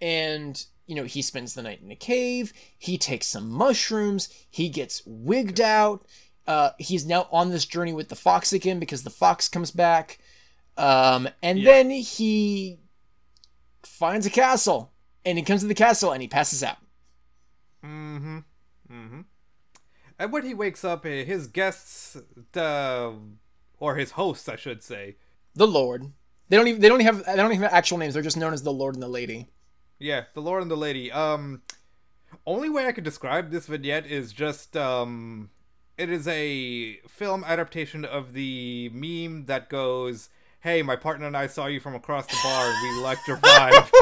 and 0.00 0.64
you 0.86 0.94
know 0.94 1.02
he 1.02 1.20
spends 1.20 1.54
the 1.54 1.62
night 1.62 1.80
in 1.82 1.90
a 1.90 1.96
cave 1.96 2.52
he 2.78 2.96
takes 2.96 3.26
some 3.26 3.50
mushrooms 3.50 4.28
he 4.48 4.68
gets 4.68 5.02
wigged 5.04 5.60
out 5.60 6.06
uh, 6.46 6.70
he's 6.78 7.04
now 7.04 7.26
on 7.32 7.50
this 7.50 7.66
journey 7.66 7.92
with 7.92 8.08
the 8.08 8.14
fox 8.14 8.52
again 8.52 8.78
because 8.78 9.02
the 9.02 9.10
fox 9.10 9.48
comes 9.48 9.72
back 9.72 10.18
um, 10.78 11.28
and 11.42 11.58
Yeah. 11.58 11.72
then 11.72 11.90
he 11.90 12.78
finds 13.82 14.24
a 14.26 14.30
castle 14.30 14.92
and 15.24 15.36
he 15.38 15.44
comes 15.44 15.60
to 15.62 15.66
the 15.66 15.74
castle 15.74 16.12
and 16.12 16.22
he 16.22 16.28
passes 16.28 16.62
out 16.62 16.78
Mm-hmm. 17.84 18.38
Mm-hmm. 18.92 19.20
And 20.18 20.32
when 20.32 20.44
he 20.44 20.54
wakes 20.54 20.84
up, 20.84 21.06
eh, 21.06 21.22
his 21.24 21.46
guests, 21.46 22.16
uh, 22.56 23.12
or 23.78 23.94
his 23.96 24.12
hosts, 24.12 24.48
I 24.48 24.56
should 24.56 24.82
say, 24.82 25.16
The 25.54 25.66
Lord. 25.66 26.12
They 26.48 26.56
don't 26.56 26.66
even 26.66 26.80
they 26.80 26.88
don't 26.88 27.00
have 27.00 27.24
they 27.24 27.36
don't 27.36 27.52
even 27.52 27.62
have 27.62 27.72
actual 27.72 27.98
names. 27.98 28.14
They're 28.14 28.22
just 28.22 28.36
known 28.36 28.52
as 28.54 28.62
the 28.62 28.72
Lord 28.72 28.94
and 28.94 29.02
the 29.02 29.08
Lady. 29.08 29.48
yeah, 29.98 30.24
the 30.34 30.40
Lord 30.40 30.62
and 30.62 30.70
the 30.70 30.76
Lady. 30.76 31.12
Um, 31.12 31.62
only 32.46 32.68
way 32.70 32.86
I 32.86 32.92
could 32.92 33.04
describe 33.04 33.50
this 33.50 33.66
vignette 33.66 34.06
is 34.06 34.32
just 34.32 34.76
um, 34.76 35.50
it 35.98 36.10
is 36.10 36.26
a 36.26 36.96
film 37.06 37.44
adaptation 37.44 38.04
of 38.04 38.32
the 38.32 38.90
meme 38.94 39.44
that 39.46 39.68
goes, 39.68 40.30
"Hey, 40.68 40.82
my 40.82 40.96
partner 40.96 41.26
and 41.26 41.36
I 41.36 41.46
saw 41.46 41.66
you 41.66 41.80
from 41.80 41.94
across 41.94 42.26
the 42.26 42.36
bar, 42.42 42.70
and 42.70 42.82
we 42.82 43.02
liked 43.02 43.26
your 43.26 43.38
vibe." 43.38 43.90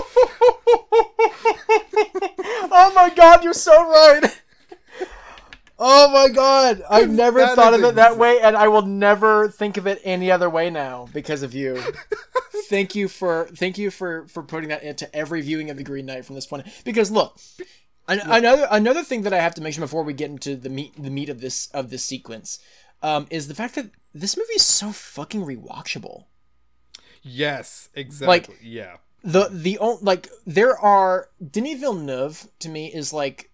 oh 2.72 2.92
my 2.94 3.08
god, 3.14 3.44
you're 3.44 3.52
so 3.52 3.88
right. 3.88 4.42
Oh 5.78 6.10
my 6.10 6.28
god, 6.28 6.82
I've 6.88 7.10
never 7.10 7.38
That 7.38 7.54
thought 7.54 7.74
of 7.74 7.84
it 7.84 7.96
that 7.96 8.16
way, 8.16 8.40
and 8.40 8.56
I 8.56 8.68
will 8.68 8.82
never 8.82 9.48
think 9.48 9.76
of 9.76 9.86
it 9.86 10.00
any 10.04 10.30
other 10.30 10.48
way 10.48 10.70
now 10.70 11.06
because 11.12 11.42
of 11.42 11.54
you. 11.54 11.80
thank 12.68 12.94
you 12.94 13.08
for 13.08 13.48
thank 13.54 13.78
you 13.78 13.90
for 13.90 14.26
for 14.26 14.42
putting 14.42 14.70
that 14.70 14.82
into 14.82 15.14
every 15.14 15.42
viewing 15.42 15.70
of 15.70 15.76
the 15.76 15.84
Green 15.84 16.06
Knight 16.06 16.24
from 16.24 16.34
this 16.34 16.46
point. 16.46 16.66
Because 16.84 17.10
look, 17.10 17.38
an, 18.08 18.20
another 18.24 18.66
another 18.70 19.04
thing 19.04 19.22
that 19.22 19.32
I 19.32 19.38
have 19.38 19.54
to 19.56 19.62
mention 19.62 19.82
before 19.82 20.02
we 20.02 20.14
get 20.14 20.30
into 20.30 20.56
the 20.56 20.70
meat 20.70 20.94
the 20.98 21.10
meat 21.10 21.28
of 21.28 21.40
this 21.40 21.68
of 21.72 21.90
this 21.90 22.04
sequence 22.04 22.58
um, 23.02 23.26
is 23.30 23.46
the 23.46 23.54
fact 23.54 23.74
that 23.74 23.90
this 24.14 24.36
movie 24.36 24.54
is 24.54 24.64
so 24.64 24.92
fucking 24.92 25.42
rewatchable. 25.42 26.24
Yes, 27.26 27.88
exactly. 27.94 28.26
Like, 28.26 28.60
yeah. 28.62 28.96
the 29.22 29.48
the 29.50 29.78
only 29.78 29.98
like 30.02 30.28
there 30.46 30.78
are 30.78 31.28
Denis 31.50 31.80
Villeneuve 31.80 32.48
to 32.60 32.68
me 32.68 32.86
is 32.92 33.12
like 33.12 33.50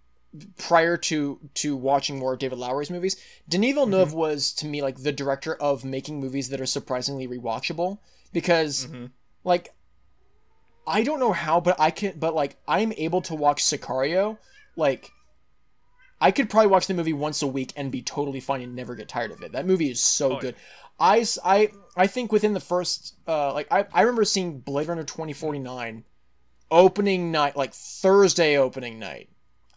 prior 0.56 0.96
to 0.96 1.38
to 1.54 1.76
watching 1.76 2.18
more 2.18 2.34
of 2.34 2.38
David 2.38 2.58
Lowery's 2.58 2.90
movies, 2.90 3.16
Denis 3.48 3.70
mm-hmm. 3.70 3.74
Villeneuve 3.76 4.14
was 4.14 4.52
to 4.54 4.66
me 4.66 4.82
like 4.82 5.02
the 5.02 5.12
director 5.12 5.54
of 5.54 5.84
making 5.84 6.20
movies 6.20 6.48
that 6.50 6.60
are 6.60 6.66
surprisingly 6.66 7.28
rewatchable 7.28 7.98
because 8.32 8.86
mm-hmm. 8.86 9.06
like 9.44 9.74
I 10.86 11.04
don't 11.04 11.20
know 11.20 11.32
how, 11.32 11.60
but 11.60 11.78
I 11.78 11.90
can 11.90 12.18
but 12.18 12.34
like 12.34 12.56
I'm 12.66 12.92
able 12.96 13.22
to 13.22 13.34
watch 13.34 13.62
Sicario 13.62 14.38
like 14.76 15.10
I 16.20 16.30
could 16.30 16.48
probably 16.48 16.68
watch 16.68 16.86
the 16.86 16.94
movie 16.94 17.12
once 17.12 17.42
a 17.42 17.48
week 17.48 17.72
and 17.76 17.90
be 17.90 18.00
totally 18.00 18.38
fine 18.38 18.62
and 18.62 18.76
never 18.76 18.94
get 18.94 19.08
tired 19.08 19.32
of 19.32 19.42
it. 19.42 19.52
That 19.52 19.66
movie 19.66 19.90
is 19.90 20.00
so 20.00 20.36
Oh, 20.36 20.40
good. 20.40 20.54
I, 20.98 21.24
I, 21.44 21.70
I 21.96 22.06
think 22.06 22.32
within 22.32 22.52
the 22.54 22.60
first, 22.60 23.16
uh, 23.26 23.52
like, 23.52 23.66
I, 23.70 23.86
I 23.92 24.02
remember 24.02 24.24
seeing 24.24 24.60
Blade 24.60 24.88
Runner 24.88 25.02
2049 25.04 26.04
opening 26.70 27.30
night, 27.32 27.56
like 27.56 27.72
Thursday 27.74 28.56
opening 28.56 28.98
night. 28.98 29.28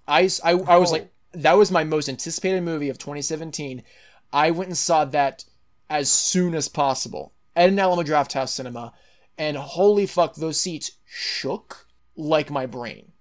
I, 0.07 0.30
I, 0.43 0.51
I 0.51 0.78
was 0.78 0.89
Oh. 0.91 0.93
like, 0.93 1.11
that 1.34 1.53
was 1.57 1.72
my 1.72 1.84
most 1.84 2.07
anticipated 2.07 2.61
movie 2.61 2.89
of 2.89 2.97
2017. 2.97 3.84
I 4.32 4.51
went 4.51 4.70
and 4.70 4.78
saw 4.78 5.03
that 5.05 5.43
as 5.89 6.09
soon 6.09 6.55
as 6.55 6.68
possible 6.70 7.34
at 7.55 7.70
an 7.70 7.80
Alamo 7.80 8.03
Draft 8.03 8.34
House 8.34 8.53
Cinema, 8.53 8.93
and 9.38 9.57
holy 9.57 10.05
fuck, 10.05 10.36
those 10.36 10.59
seats 10.59 10.91
shook 11.05 11.88
like 12.16 12.49
my 12.49 12.66
brain. 12.66 13.11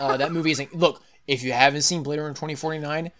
Uh, 0.00 0.16
that 0.16 0.32
movie 0.32 0.50
is 0.50 0.58
like, 0.58 0.72
look. 0.74 1.02
If 1.26 1.42
you 1.42 1.52
haven't 1.52 1.82
seen 1.82 2.04
Blade 2.04 2.18
Runner 2.20 2.30
2049, 2.34 3.10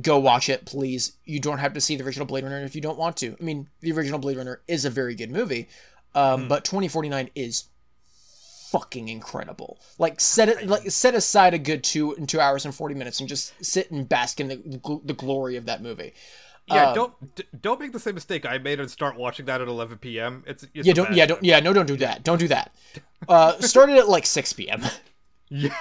go 0.00 0.18
watch 0.18 0.48
it, 0.48 0.64
please. 0.64 1.12
You 1.24 1.40
don't 1.40 1.58
have 1.58 1.74
to 1.74 1.80
see 1.80 1.96
the 1.96 2.04
original 2.04 2.26
Blade 2.26 2.44
Runner 2.44 2.62
if 2.64 2.74
you 2.74 2.80
don't 2.80 2.98
want 2.98 3.16
to. 3.18 3.36
I 3.40 3.42
mean, 3.42 3.68
the 3.80 3.92
original 3.92 4.18
Blade 4.18 4.36
Runner 4.38 4.60
is 4.66 4.84
a 4.84 4.90
very 4.90 5.14
good 5.14 5.30
movie, 5.30 5.68
um, 6.14 6.48
but 6.48 6.64
2049 6.64 7.30
is 7.34 7.64
fucking 8.70 9.08
incredible. 9.08 9.78
Like 9.98 10.20
set 10.20 10.48
it 10.48 10.66
like 10.66 10.90
set 10.90 11.14
aside 11.14 11.52
a 11.52 11.58
good 11.58 11.84
two 11.84 12.14
and 12.14 12.28
two 12.28 12.40
hours 12.40 12.64
and 12.64 12.74
40 12.74 12.94
minutes 12.94 13.20
and 13.20 13.28
just 13.28 13.52
sit 13.64 13.90
and 13.90 14.08
bask 14.08 14.40
in 14.40 14.48
the, 14.48 15.00
the 15.04 15.12
glory 15.14 15.56
of 15.56 15.66
that 15.66 15.82
movie. 15.82 16.14
Yeah, 16.68 16.90
Um, 16.90 16.94
don't 16.94 17.34
d- 17.34 17.44
don't 17.60 17.80
make 17.80 17.92
the 17.92 18.00
same 18.00 18.14
mistake 18.14 18.46
I 18.46 18.56
made 18.58 18.80
and 18.80 18.90
start 18.90 19.16
watching 19.16 19.46
that 19.46 19.60
at 19.60 19.68
11 19.68 19.98
p.m. 19.98 20.44
It's, 20.46 20.62
it's 20.74 20.86
Yeah, 20.86 20.92
don't 20.94 21.12
yeah 21.12 21.26
don't 21.26 21.42
yeah 21.44 21.60
no 21.60 21.72
don't 21.72 21.86
do 21.86 21.96
that. 21.96 22.22
Don't 22.24 22.38
do 22.38 22.48
that. 22.48 22.72
Uh, 23.28 23.58
started 23.60 23.98
at 23.98 24.08
like 24.08 24.26
6 24.26 24.52
p.m. 24.54 24.82
Yeah. 25.54 25.74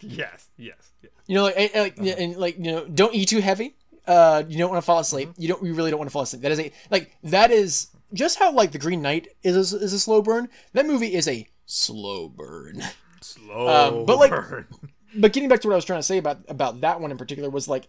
yes, 0.00 0.48
yes, 0.56 0.92
yes. 1.02 1.12
You 1.26 1.36
know, 1.36 1.44
like, 1.44 1.74
like, 1.74 1.94
yeah, 2.00 2.14
and 2.18 2.36
like, 2.36 2.56
you 2.58 2.70
know, 2.72 2.84
don't 2.86 3.14
eat 3.14 3.28
too 3.28 3.40
heavy. 3.40 3.74
Uh, 4.06 4.42
you 4.46 4.58
don't 4.58 4.70
want 4.70 4.82
to 4.82 4.86
fall 4.86 4.98
asleep. 4.98 5.30
You 5.38 5.48
don't. 5.48 5.62
You 5.64 5.72
really 5.74 5.90
don't 5.90 5.98
want 5.98 6.10
to 6.10 6.12
fall 6.12 6.22
asleep. 6.22 6.42
That 6.42 6.52
is 6.52 6.60
a 6.60 6.70
like 6.90 7.16
that 7.24 7.50
is 7.50 7.88
just 8.12 8.38
how 8.38 8.52
like 8.52 8.72
the 8.72 8.78
Green 8.78 9.00
Knight 9.00 9.28
is 9.42 9.72
a, 9.72 9.78
is 9.78 9.92
a 9.94 9.98
slow 9.98 10.20
burn. 10.20 10.48
That 10.74 10.86
movie 10.86 11.14
is 11.14 11.26
a 11.26 11.48
slow 11.66 12.28
burn. 12.28 12.82
Slow 13.22 13.68
Um, 14.00 14.04
but, 14.06 14.18
like- 14.18 14.30
burn. 14.30 14.66
But 15.16 15.32
getting 15.32 15.48
back 15.48 15.60
to 15.60 15.68
what 15.68 15.74
I 15.74 15.76
was 15.76 15.84
trying 15.84 16.00
to 16.00 16.02
say 16.02 16.18
about 16.18 16.38
about 16.48 16.80
that 16.80 17.00
one 17.00 17.10
in 17.12 17.16
particular 17.16 17.48
was 17.48 17.68
like, 17.68 17.86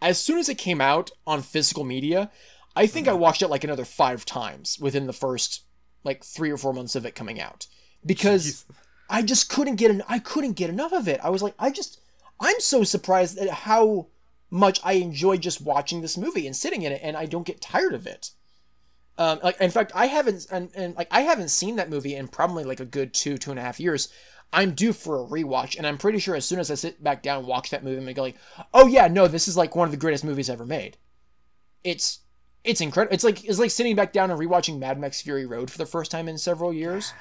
as 0.00 0.18
soon 0.18 0.38
as 0.38 0.48
it 0.48 0.54
came 0.58 0.80
out 0.80 1.10
on 1.26 1.42
physical 1.42 1.82
media, 1.84 2.30
I 2.76 2.86
think 2.86 3.08
I 3.08 3.12
watched 3.14 3.42
it 3.42 3.48
like 3.48 3.64
another 3.64 3.84
five 3.84 4.24
times 4.24 4.78
within 4.80 5.06
the 5.06 5.12
first 5.12 5.64
like 6.04 6.22
three 6.24 6.50
or 6.52 6.56
four 6.56 6.72
months 6.72 6.94
of 6.94 7.04
it 7.04 7.14
coming 7.14 7.40
out 7.40 7.66
because. 8.06 8.46
Jeez. 8.46 8.64
I 9.08 9.22
just 9.22 9.48
couldn't 9.48 9.76
get 9.76 9.92
en- 9.92 10.02
I 10.08 10.18
couldn't 10.18 10.54
get 10.54 10.68
enough 10.68 10.92
of 10.92 11.06
it. 11.06 11.20
I 11.22 11.30
was 11.30 11.40
like, 11.40 11.54
I 11.60 11.70
just 11.70 12.00
I'm 12.40 12.60
so 12.60 12.84
surprised 12.84 13.38
at 13.38 13.48
how 13.48 14.08
much 14.50 14.80
I 14.84 14.94
enjoy 14.94 15.38
just 15.38 15.60
watching 15.60 16.00
this 16.00 16.16
movie 16.16 16.46
and 16.46 16.54
sitting 16.54 16.82
in 16.82 16.92
it, 16.92 17.00
and 17.02 17.16
I 17.16 17.26
don't 17.26 17.46
get 17.46 17.60
tired 17.60 17.94
of 17.94 18.06
it. 18.06 18.30
Um, 19.18 19.40
like 19.42 19.60
in 19.60 19.70
fact, 19.70 19.92
I 19.94 20.06
haven't 20.06 20.46
and, 20.50 20.70
and 20.74 20.94
like 20.94 21.08
I 21.10 21.22
haven't 21.22 21.48
seen 21.48 21.76
that 21.76 21.90
movie 21.90 22.14
in 22.14 22.28
probably 22.28 22.64
like 22.64 22.80
a 22.80 22.84
good 22.84 23.14
two 23.14 23.38
two 23.38 23.50
and 23.50 23.58
a 23.58 23.62
half 23.62 23.80
years. 23.80 24.08
I'm 24.52 24.72
due 24.72 24.92
for 24.92 25.20
a 25.20 25.26
rewatch, 25.26 25.76
and 25.76 25.86
I'm 25.86 25.98
pretty 25.98 26.18
sure 26.18 26.36
as 26.36 26.44
soon 26.44 26.60
as 26.60 26.70
I 26.70 26.74
sit 26.74 27.02
back 27.02 27.22
down 27.22 27.38
and 27.38 27.46
watch 27.46 27.70
that 27.70 27.82
movie, 27.82 27.96
I'm 27.96 28.04
gonna 28.04 28.14
go 28.14 28.22
like, 28.22 28.36
oh 28.74 28.86
yeah, 28.86 29.08
no, 29.08 29.26
this 29.26 29.48
is 29.48 29.56
like 29.56 29.74
one 29.74 29.88
of 29.88 29.90
the 29.90 29.96
greatest 29.96 30.24
movies 30.24 30.50
ever 30.50 30.66
made. 30.66 30.98
It's 31.82 32.20
it's 32.62 32.80
incredible. 32.80 33.14
It's 33.14 33.24
like 33.24 33.44
it's 33.44 33.58
like 33.58 33.70
sitting 33.70 33.96
back 33.96 34.12
down 34.12 34.30
and 34.30 34.38
rewatching 34.38 34.78
Mad 34.78 34.98
Max 34.98 35.22
Fury 35.22 35.46
Road 35.46 35.70
for 35.70 35.78
the 35.78 35.86
first 35.86 36.10
time 36.10 36.28
in 36.28 36.36
several 36.36 36.72
years 36.72 37.12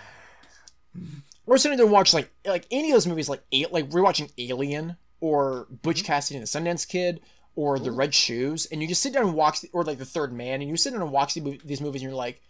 or 1.45 1.57
sitting 1.57 1.77
there 1.77 1.85
and 1.85 1.93
watch 1.93 2.13
like 2.13 2.31
like 2.45 2.65
any 2.71 2.91
of 2.91 2.95
those 2.95 3.07
movies 3.07 3.29
like 3.29 3.43
like 3.71 3.89
rewatching 3.89 4.31
Alien 4.37 4.97
or 5.19 5.67
Butch 5.81 6.03
Cassidy 6.03 6.37
and 6.37 6.43
the 6.45 6.47
Sundance 6.47 6.87
Kid 6.87 7.21
or 7.55 7.79
The 7.79 7.91
Red 7.91 8.13
Shoes 8.13 8.65
and 8.65 8.81
you 8.81 8.87
just 8.87 9.01
sit 9.01 9.13
down 9.13 9.23
and 9.27 9.33
watch 9.33 9.65
or 9.71 9.83
like 9.83 9.97
The 9.97 10.05
Third 10.05 10.33
Man 10.33 10.61
and 10.61 10.69
you 10.69 10.77
sit 10.77 10.91
down 10.91 11.01
and 11.01 11.11
watch 11.11 11.33
these 11.33 11.81
movies 11.81 12.01
and 12.01 12.09
you're 12.09 12.13
like 12.13 12.41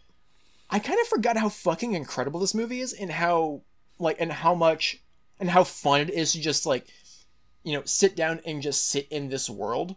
I 0.69 0.79
kind 0.79 0.99
of 0.99 1.07
forgot 1.07 1.37
how 1.37 1.49
fucking 1.49 1.93
incredible 1.93 2.39
this 2.39 2.55
movie 2.55 2.81
is 2.81 2.93
and 2.93 3.11
how 3.11 3.61
like 3.99 4.17
and 4.19 4.31
how 4.31 4.55
much 4.55 4.99
and 5.39 5.49
how 5.49 5.63
fun 5.63 6.01
it 6.01 6.09
is 6.09 6.33
to 6.33 6.41
just 6.41 6.65
like 6.65 6.87
you 7.63 7.73
know 7.73 7.83
sit 7.85 8.15
down 8.15 8.41
and 8.45 8.61
just 8.61 8.89
sit 8.89 9.07
in 9.09 9.29
this 9.29 9.49
world. 9.49 9.95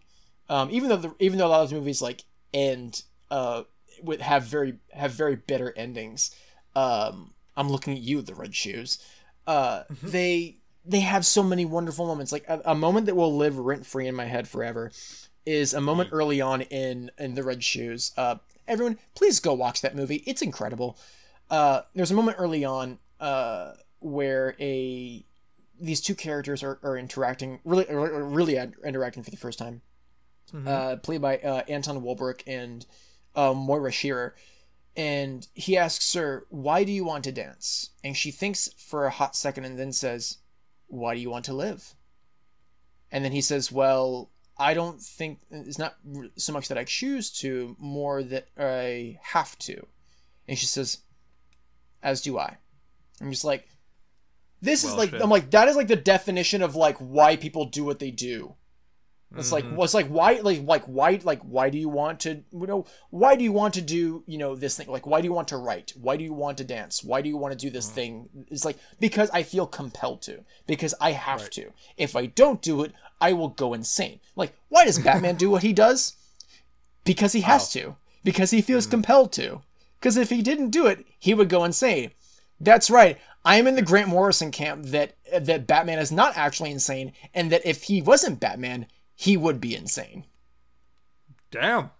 Um 0.49 0.69
even 0.71 0.89
though 0.89 0.97
the, 0.97 1.15
even 1.19 1.39
though 1.39 1.47
a 1.47 1.49
lot 1.49 1.63
of 1.63 1.71
those 1.71 1.79
movies 1.79 2.03
like 2.03 2.23
end 2.53 3.03
uh 3.31 3.63
with 4.03 4.21
have 4.21 4.45
very 4.45 4.79
have 4.93 5.13
very 5.13 5.37
bitter 5.37 5.75
endings 5.77 6.35
um 6.77 7.35
i'm 7.57 7.69
looking 7.69 7.93
at 7.95 8.01
you 8.01 8.21
the 8.23 8.35
red 8.35 8.55
shoes. 8.55 8.99
Uh 9.47 9.85
they 10.03 10.58
they 10.89 11.01
have 11.01 11.25
so 11.27 11.43
many 11.43 11.65
wonderful 11.65 12.07
moments. 12.07 12.33
Like 12.33 12.49
a, 12.49 12.61
a 12.65 12.75
moment 12.75 13.07
that 13.07 13.15
will 13.15 13.37
live 13.37 13.59
rent 13.59 13.87
free 13.87 14.09
in 14.09 14.15
my 14.15 14.25
head 14.25 14.49
forever 14.49 14.91
is 15.47 15.75
a 15.75 15.81
moment 15.81 16.11
early 16.13 16.41
on 16.41 16.63
in 16.63 17.11
in 17.19 17.35
the 17.35 17.43
red 17.43 17.63
shoes. 17.63 18.13
Uh 18.17 18.37
everyone 18.67 18.99
please 19.15 19.39
go 19.41 19.53
watch 19.55 19.83
that 19.83 19.95
movie. 19.95 20.23
It's 20.27 20.43
incredible. 20.43 20.99
Uh 21.51 21.83
there's 21.95 22.11
a 22.11 22.15
moment 22.15 22.39
early 22.41 22.65
on 22.65 22.99
uh 23.21 23.75
where 24.01 24.57
a 24.59 25.25
these 25.81 26.01
two 26.01 26.15
characters 26.15 26.63
are, 26.63 26.79
are 26.83 26.97
interacting 26.97 27.61
really 27.65 27.87
really 27.89 28.59
interacting 28.85 29.23
for 29.23 29.31
the 29.31 29.37
first 29.37 29.59
time. 29.59 29.83
Uh, 30.67 30.97
played 30.97 31.21
by 31.21 31.37
uh, 31.39 31.63
Anton 31.69 32.03
Walbrook 32.03 32.43
and 32.47 32.87
uh, 33.37 33.53
Moira 33.53 33.93
Shearer. 33.93 34.35
And 34.97 35.47
he 35.53 35.77
asks 35.77 36.15
her, 36.15 36.47
Why 36.49 36.85
do 36.85 36.93
you 36.93 37.05
want 37.05 37.25
to 37.25 37.33
dance? 37.33 37.91
And 38.03 38.17
she 38.17 38.31
thinks 38.31 38.69
for 38.79 39.05
a 39.05 39.11
hot 39.11 39.37
second 39.37 39.65
and 39.67 39.79
then 39.79 39.93
says, 39.93 40.39
Why 40.89 41.15
do 41.15 41.21
you 41.21 41.31
want 41.31 41.45
to 41.47 41.55
live? 41.55 41.95
And 43.11 43.25
then 43.25 43.33
he 43.33 43.41
says, 43.41 43.73
Well, 43.73 44.31
I 44.59 44.75
don't 44.75 45.01
think 45.01 45.41
it's 45.51 45.79
not 45.79 45.97
so 46.37 46.53
much 46.53 46.69
that 46.69 46.79
I 46.79 46.85
choose 46.85 47.31
to, 47.41 47.77
more 47.79 48.23
that 48.23 48.49
I 48.59 49.19
have 49.23 49.59
to. 49.61 49.87
And 50.47 50.59
she 50.59 50.67
says, 50.67 50.99
As 52.03 52.21
do 52.21 52.39
I. 52.39 52.57
I'm 53.21 53.31
just 53.31 53.45
like, 53.45 53.69
this 54.61 54.85
is 54.85 54.95
like, 54.95 55.11
shit. 55.11 55.23
I'm 55.23 55.31
like, 55.31 55.51
that 55.51 55.69
is 55.69 55.77
like 55.77 55.89
the 55.89 55.97
definition 55.97 56.63
of 56.63 56.75
like 56.75 56.97
why 56.99 57.37
people 57.37 57.65
do 57.67 57.85
what 57.85 57.99
they 57.99 58.11
do. 58.11 58.55
It's 59.37 59.53
like, 59.53 59.65
Mhm. 59.67 59.73
well, 59.73 59.85
it's 59.85 59.93
like 59.93 60.09
why, 60.09 60.41
like, 60.43 60.63
like 60.65 60.85
why, 60.85 61.21
like 61.23 61.41
why 61.43 61.69
do 61.69 61.77
you 61.77 61.91
want 61.91 62.21
to, 62.21 62.43
you 62.51 62.67
know, 62.67 62.87
why 63.11 63.37
do 63.37 63.45
you 63.45 63.53
want 63.53 63.75
to 63.75 63.83
do, 63.83 64.25
you 64.27 64.39
know, 64.39 64.57
this 64.57 64.77
thing? 64.79 64.89
Like, 64.89 65.07
why 65.07 65.21
do 65.21 65.27
you 65.27 65.35
want 65.35 65.49
to 65.49 65.59
write? 65.59 65.93
Why 66.01 66.17
do 66.17 66.25
you 66.25 66.33
want 66.33 66.57
to 66.59 66.65
dance? 66.65 67.05
Why 67.05 67.21
do 67.21 67.29
you 67.29 67.37
want 67.37 67.53
to 67.53 67.67
do 67.67 67.69
this 67.71 67.91
thing? 67.91 68.31
It's 68.51 68.65
like 68.65 68.79
because 68.99 69.29
I 69.31 69.43
feel 69.43 69.67
compelled 69.67 70.23
to, 70.23 70.45
because 70.67 70.95
I 70.99 71.13
have 71.13 71.43
Right. 71.43 71.53
to. 71.53 71.73
If 71.99 72.17
I 72.17 72.25
don't 72.27 72.63
do 72.63 72.83
it, 72.83 72.93
I 73.21 73.35
will 73.35 73.49
go 73.49 73.75
insane. 73.75 74.21
Like, 74.35 74.55
why 74.71 74.87
does 74.87 74.99
Batman 74.99 75.37
do 75.37 75.51
what 75.51 75.63
he 75.63 75.75
does? 75.75 76.15
Because 77.05 77.33
he 77.35 77.43
has 77.43 77.71
to. 77.73 77.97
Because 78.25 78.51
he 78.51 78.63
feels 78.63 78.87
compelled 78.87 79.33
to. 79.35 79.61
Because 80.01 80.17
if 80.17 80.31
he 80.31 80.41
didn't 80.43 80.71
do 80.71 80.87
it, 80.87 81.05
he 81.19 81.35
would 81.35 81.49
go 81.51 81.65
insane. 81.65 82.13
That's 82.61 82.89
right. 82.91 83.19
I 83.45 83.57
am 83.57 83.67
in 83.67 83.77
the 83.77 83.83
Grant 83.83 84.09
Morrison 84.09 84.51
camp 84.51 84.87
that 84.87 85.17
that 85.39 85.67
Batman 85.67 85.99
is 85.99 86.11
not 86.11 86.37
actually 86.37 86.71
insane, 86.71 87.13
and 87.35 87.53
that 87.53 87.65
if 87.67 87.85
he 87.85 88.01
wasn't 88.03 88.41
Batman, 88.41 88.87
he 89.19 89.37
would 89.37 89.61
be 89.61 89.75
insane. 89.75 90.25
Damn. 91.51 91.91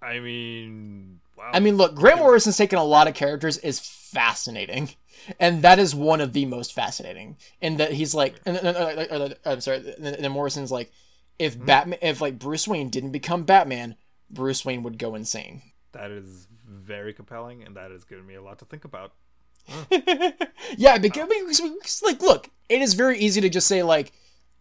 I 0.00 0.18
mean, 0.18 1.20
wow. 1.36 1.50
I 1.54 1.60
mean, 1.60 1.76
look, 1.76 1.94
Grant 1.94 2.18
Morrison's 2.18 2.56
taken 2.56 2.78
a 2.80 2.84
lot 2.84 3.06
of 3.06 3.14
characters 3.14 3.58
is 3.58 3.78
fascinating, 3.78 4.90
and 5.38 5.62
that 5.62 5.78
is 5.78 5.94
one 5.94 6.20
of 6.20 6.32
the 6.32 6.44
most 6.46 6.72
fascinating. 6.72 7.36
In 7.60 7.76
that 7.76 7.92
he's 7.92 8.12
like, 8.12 8.34
and, 8.44 8.56
and, 8.56 8.76
and, 8.76 8.98
and- 9.22 9.36
I'm 9.44 9.60
sorry, 9.60 9.94
and 9.96 10.04
then 10.24 10.32
Morrison's 10.32 10.72
like, 10.72 10.90
if 11.38 11.54
Mm-hmm. 11.54 11.66
Batman, 11.66 11.98
if 12.02 12.20
like 12.20 12.38
Bruce 12.40 12.66
Wayne 12.66 12.90
didn't 12.90 13.12
become 13.12 13.44
Batman, 13.44 13.94
Bruce 14.28 14.64
Wayne 14.64 14.82
would 14.82 14.98
go 14.98 15.14
insane. 15.14 15.62
that 15.92 16.10
is 16.10 16.48
very 16.66 17.12
compelling, 17.12 17.62
and 17.62 17.76
that 17.76 17.92
has 17.92 18.02
given 18.04 18.26
me 18.26 18.34
a 18.34 18.42
lot 18.42 18.58
to 18.58 18.64
think 18.64 18.84
about. 18.84 19.12
yeah, 20.76 20.98
because, 20.98 21.28
because, 21.28 21.60
because, 21.60 22.02
like, 22.02 22.20
look, 22.20 22.50
it 22.68 22.82
is 22.82 22.94
very 22.94 23.18
easy 23.18 23.40
to 23.40 23.48
just 23.48 23.68
say 23.68 23.82
like, 23.84 24.12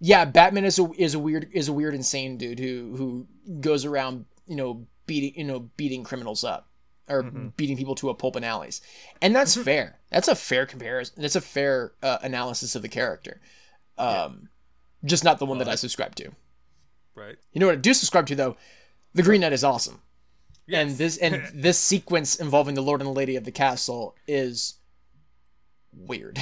yeah, 0.03 0.25
Batman 0.25 0.65
is 0.65 0.79
a 0.79 0.89
is 0.97 1.13
a 1.13 1.19
weird 1.19 1.47
is 1.53 1.67
a 1.69 1.73
weird 1.73 1.93
insane 1.93 2.37
dude 2.37 2.59
who 2.59 2.95
who 2.97 3.27
goes 3.59 3.85
around 3.85 4.25
you 4.47 4.55
know 4.55 4.87
beating 5.05 5.33
you 5.35 5.43
know 5.43 5.69
beating 5.77 6.03
criminals 6.03 6.43
up 6.43 6.67
or 7.07 7.23
beating 7.23 7.77
people 7.77 7.93
to 7.95 8.09
a 8.09 8.15
pulp 8.15 8.35
in 8.35 8.43
alleys, 8.43 8.81
and 9.21 9.35
that's 9.35 9.55
fair. 9.55 9.99
That's 10.09 10.27
a 10.27 10.35
fair 10.35 10.65
comparison. 10.65 11.21
That's 11.21 11.35
a 11.35 11.41
fair 11.41 11.93
uh, 12.01 12.17
analysis 12.23 12.75
of 12.75 12.81
the 12.81 12.89
character. 12.89 13.41
Um, 13.97 14.49
just 15.05 15.23
not 15.23 15.37
the 15.37 15.45
one 15.45 15.59
that 15.59 15.69
I 15.69 15.75
subscribe 15.75 16.15
to. 16.15 16.31
Right. 17.13 17.37
You 17.53 17.59
know 17.59 17.67
what 17.67 17.73
I 17.73 17.79
do 17.79 17.93
subscribe 17.93 18.25
to 18.27 18.35
though? 18.35 18.57
The 19.13 19.23
Green 19.23 19.41
Knight 19.41 19.53
is 19.53 19.63
awesome. 19.63 20.01
And 20.67 20.97
this 20.97 21.17
and 21.17 21.43
this 21.53 21.77
sequence 21.77 22.37
involving 22.37 22.73
the 22.73 22.81
Lord 22.81 23.01
and 23.01 23.07
the 23.07 23.13
Lady 23.13 23.35
of 23.35 23.43
the 23.43 23.51
Castle 23.51 24.15
is 24.27 24.79
weird. 25.93 26.39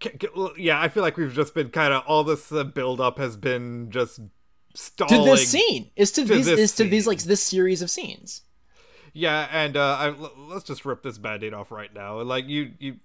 K- 0.00 0.16
k- 0.18 0.28
well, 0.36 0.52
yeah, 0.56 0.80
I 0.80 0.88
feel 0.88 1.02
like 1.02 1.16
we've 1.16 1.32
just 1.32 1.54
been 1.54 1.70
kind 1.70 1.92
of 1.92 2.02
all 2.06 2.24
this 2.24 2.52
uh, 2.52 2.64
build 2.64 3.00
up 3.00 3.18
has 3.18 3.36
been 3.36 3.90
just 3.90 4.20
stalling 4.74 5.24
to 5.24 5.30
this 5.30 5.48
scene 5.48 5.90
is 5.96 6.12
to, 6.12 6.24
these 6.24 6.46
this 6.46 6.58
is 6.58 6.74
to 6.76 6.84
these 6.84 7.06
like 7.06 7.20
this 7.22 7.42
series 7.42 7.82
of 7.82 7.90
scenes. 7.90 8.42
Yeah, 9.12 9.48
and 9.50 9.76
uh, 9.76 9.96
I, 9.98 10.06
l- 10.08 10.32
let's 10.36 10.64
just 10.64 10.84
rip 10.84 11.02
this 11.02 11.18
band-aid 11.18 11.54
off 11.54 11.72
right 11.72 11.92
now. 11.92 12.20
Like 12.22 12.46
you, 12.46 12.72
you, 12.78 12.96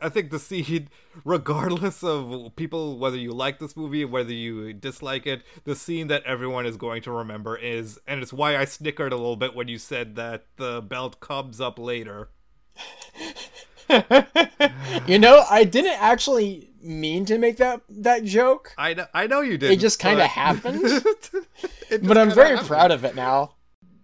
I 0.00 0.08
think 0.08 0.30
the 0.30 0.38
scene, 0.38 0.88
regardless 1.24 2.02
of 2.02 2.54
people 2.56 2.98
whether 2.98 3.16
you 3.16 3.32
like 3.32 3.58
this 3.58 3.76
movie 3.76 4.04
whether 4.04 4.32
you 4.32 4.72
dislike 4.72 5.26
it, 5.26 5.42
the 5.64 5.76
scene 5.76 6.08
that 6.08 6.24
everyone 6.24 6.66
is 6.66 6.76
going 6.76 7.02
to 7.02 7.12
remember 7.12 7.56
is, 7.56 7.98
and 8.06 8.20
it's 8.20 8.32
why 8.32 8.56
I 8.56 8.64
snickered 8.64 9.12
a 9.12 9.16
little 9.16 9.36
bit 9.36 9.54
when 9.54 9.68
you 9.68 9.78
said 9.78 10.16
that 10.16 10.46
the 10.56 10.82
belt 10.82 11.20
comes 11.20 11.60
up 11.60 11.78
later. 11.78 12.30
You 15.06 15.18
know, 15.18 15.44
I 15.50 15.64
didn't 15.64 16.00
actually 16.00 16.70
mean 16.82 17.24
to 17.26 17.38
make 17.38 17.56
that 17.58 17.80
that 17.88 18.24
joke, 18.24 18.74
I 18.76 18.94
know, 18.94 19.06
I 19.14 19.26
know 19.26 19.40
you 19.40 19.58
did. 19.58 19.70
It 19.72 19.80
just 19.80 19.98
kinda 19.98 20.26
happened. 20.26 20.82
but 22.02 22.18
I'm 22.18 22.30
very 22.30 22.56
proud 22.58 22.90
of 22.90 23.04
it 23.04 23.14
now. 23.14 23.54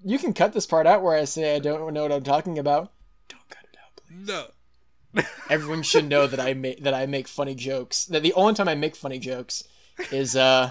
You 0.05 0.19
can 0.19 0.33
cut 0.33 0.53
this 0.53 0.67
part 0.67 0.87
out 0.87 1.03
where 1.03 1.17
I 1.17 1.25
say 1.25 1.57
I 1.57 1.59
don't 1.59 1.93
know 1.93 2.03
what 2.03 2.13
I'm 2.13 2.23
talking 2.23 2.59
about. 2.59 2.93
Don't 3.29 3.49
cut 3.49 3.65
it 3.73 3.79
out, 3.83 3.97
please. 3.97 4.27
No. 4.27 5.23
Everyone 5.51 5.83
should 5.83 6.09
know 6.09 6.27
that 6.27 6.41
I 6.41 6.55
make 6.55 6.83
that 6.85 6.95
I 6.95 7.07
make 7.07 7.29
funny 7.29 7.55
jokes. 7.55 8.05
That 8.07 8.23
the 8.23 8.35
only 8.35 8.55
time 8.55 8.69
I 8.69 8.75
make 8.75 8.97
funny 8.97 9.19
jokes 9.19 9.65
is 10.13 10.37
uh 10.37 10.71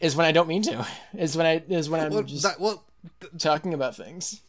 is 0.00 0.16
when 0.16 0.26
I 0.26 0.32
don't 0.32 0.48
mean 0.48 0.62
to. 0.62 0.86
Is 1.16 1.36
when 1.36 1.46
I 1.46 1.62
is 1.68 1.88
when 1.88 2.00
I'm 2.00 2.12
Well, 2.12 2.22
just 2.22 2.42
that, 2.42 2.60
well, 2.60 2.84
th- 3.20 3.32
talking 3.38 3.74
about 3.74 3.96
things. 3.96 4.40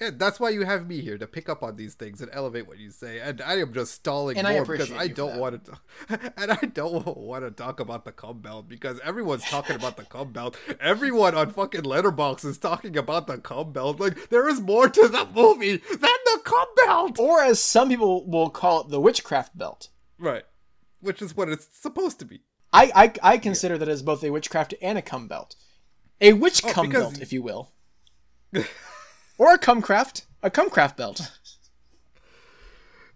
Yeah, 0.00 0.10
that's 0.14 0.38
why 0.38 0.50
you 0.50 0.66
have 0.66 0.86
me 0.86 1.00
here 1.00 1.16
to 1.16 1.26
pick 1.26 1.48
up 1.48 1.62
on 1.62 1.76
these 1.76 1.94
things 1.94 2.20
and 2.20 2.30
elevate 2.32 2.68
what 2.68 2.78
you 2.78 2.90
say. 2.90 3.18
And 3.18 3.40
I 3.40 3.54
am 3.60 3.72
just 3.72 3.92
stalling 3.92 4.36
And 4.36 4.46
I 4.46 4.52
more 4.52 4.66
because 4.66 4.92
I 4.92 5.08
don't 5.08 5.38
want 5.38 5.64
to, 5.64 5.78
and 6.36 6.52
I 6.52 6.56
don't 6.56 7.16
want 7.16 7.44
to 7.44 7.50
talk 7.50 7.80
about 7.80 8.04
the 8.04 8.12
cum 8.12 8.40
belt 8.40 8.68
because 8.68 9.00
everyone's 9.00 9.44
talking 9.44 9.74
about 9.74 9.96
the 9.96 10.04
cum 10.04 10.32
belt. 10.32 10.56
Everyone 10.80 11.34
on 11.34 11.50
fucking 11.50 11.82
Letterboxd 11.82 12.44
is 12.44 12.58
talking 12.58 12.96
about 12.98 13.26
the 13.26 13.38
cum 13.38 13.72
belt. 13.72 13.98
Like 13.98 14.28
there 14.28 14.48
is 14.48 14.60
more 14.60 14.86
to 14.88 15.08
the 15.08 15.26
movie 15.34 15.76
than 15.78 16.00
the 16.00 16.40
cum 16.44 16.66
belt. 16.84 17.18
Or 17.18 17.40
as 17.40 17.58
some 17.58 17.88
people 17.88 18.26
will 18.26 18.50
call 18.50 18.82
it 18.82 18.88
the 18.90 19.00
witchcraft 19.00 19.56
belt. 19.56 19.88
Right, 20.18 20.44
which 21.00 21.22
is 21.22 21.34
what 21.34 21.48
it's 21.48 21.68
supposed 21.72 22.18
to 22.18 22.26
be. 22.26 22.42
I 22.70 22.92
I, 22.94 23.34
I 23.34 23.38
consider 23.38 23.78
that 23.78 23.88
as 23.88 24.02
both 24.02 24.22
a 24.22 24.30
witchcraft 24.30 24.74
and 24.82 24.98
a 24.98 25.02
cum 25.02 25.26
belt. 25.26 25.56
A 26.20 26.34
witch 26.34 26.62
oh, 26.66 26.70
cum 26.72 26.86
Oh, 26.86 26.88
because- 26.90 27.02
belt, 27.12 27.22
if 27.22 27.32
you 27.32 27.40
will. 27.42 27.72
or 29.38 29.54
a 29.54 29.58
cumcraft. 29.58 30.26
A 30.42 30.50
cumcraft 30.50 30.96
belt. 30.96 31.30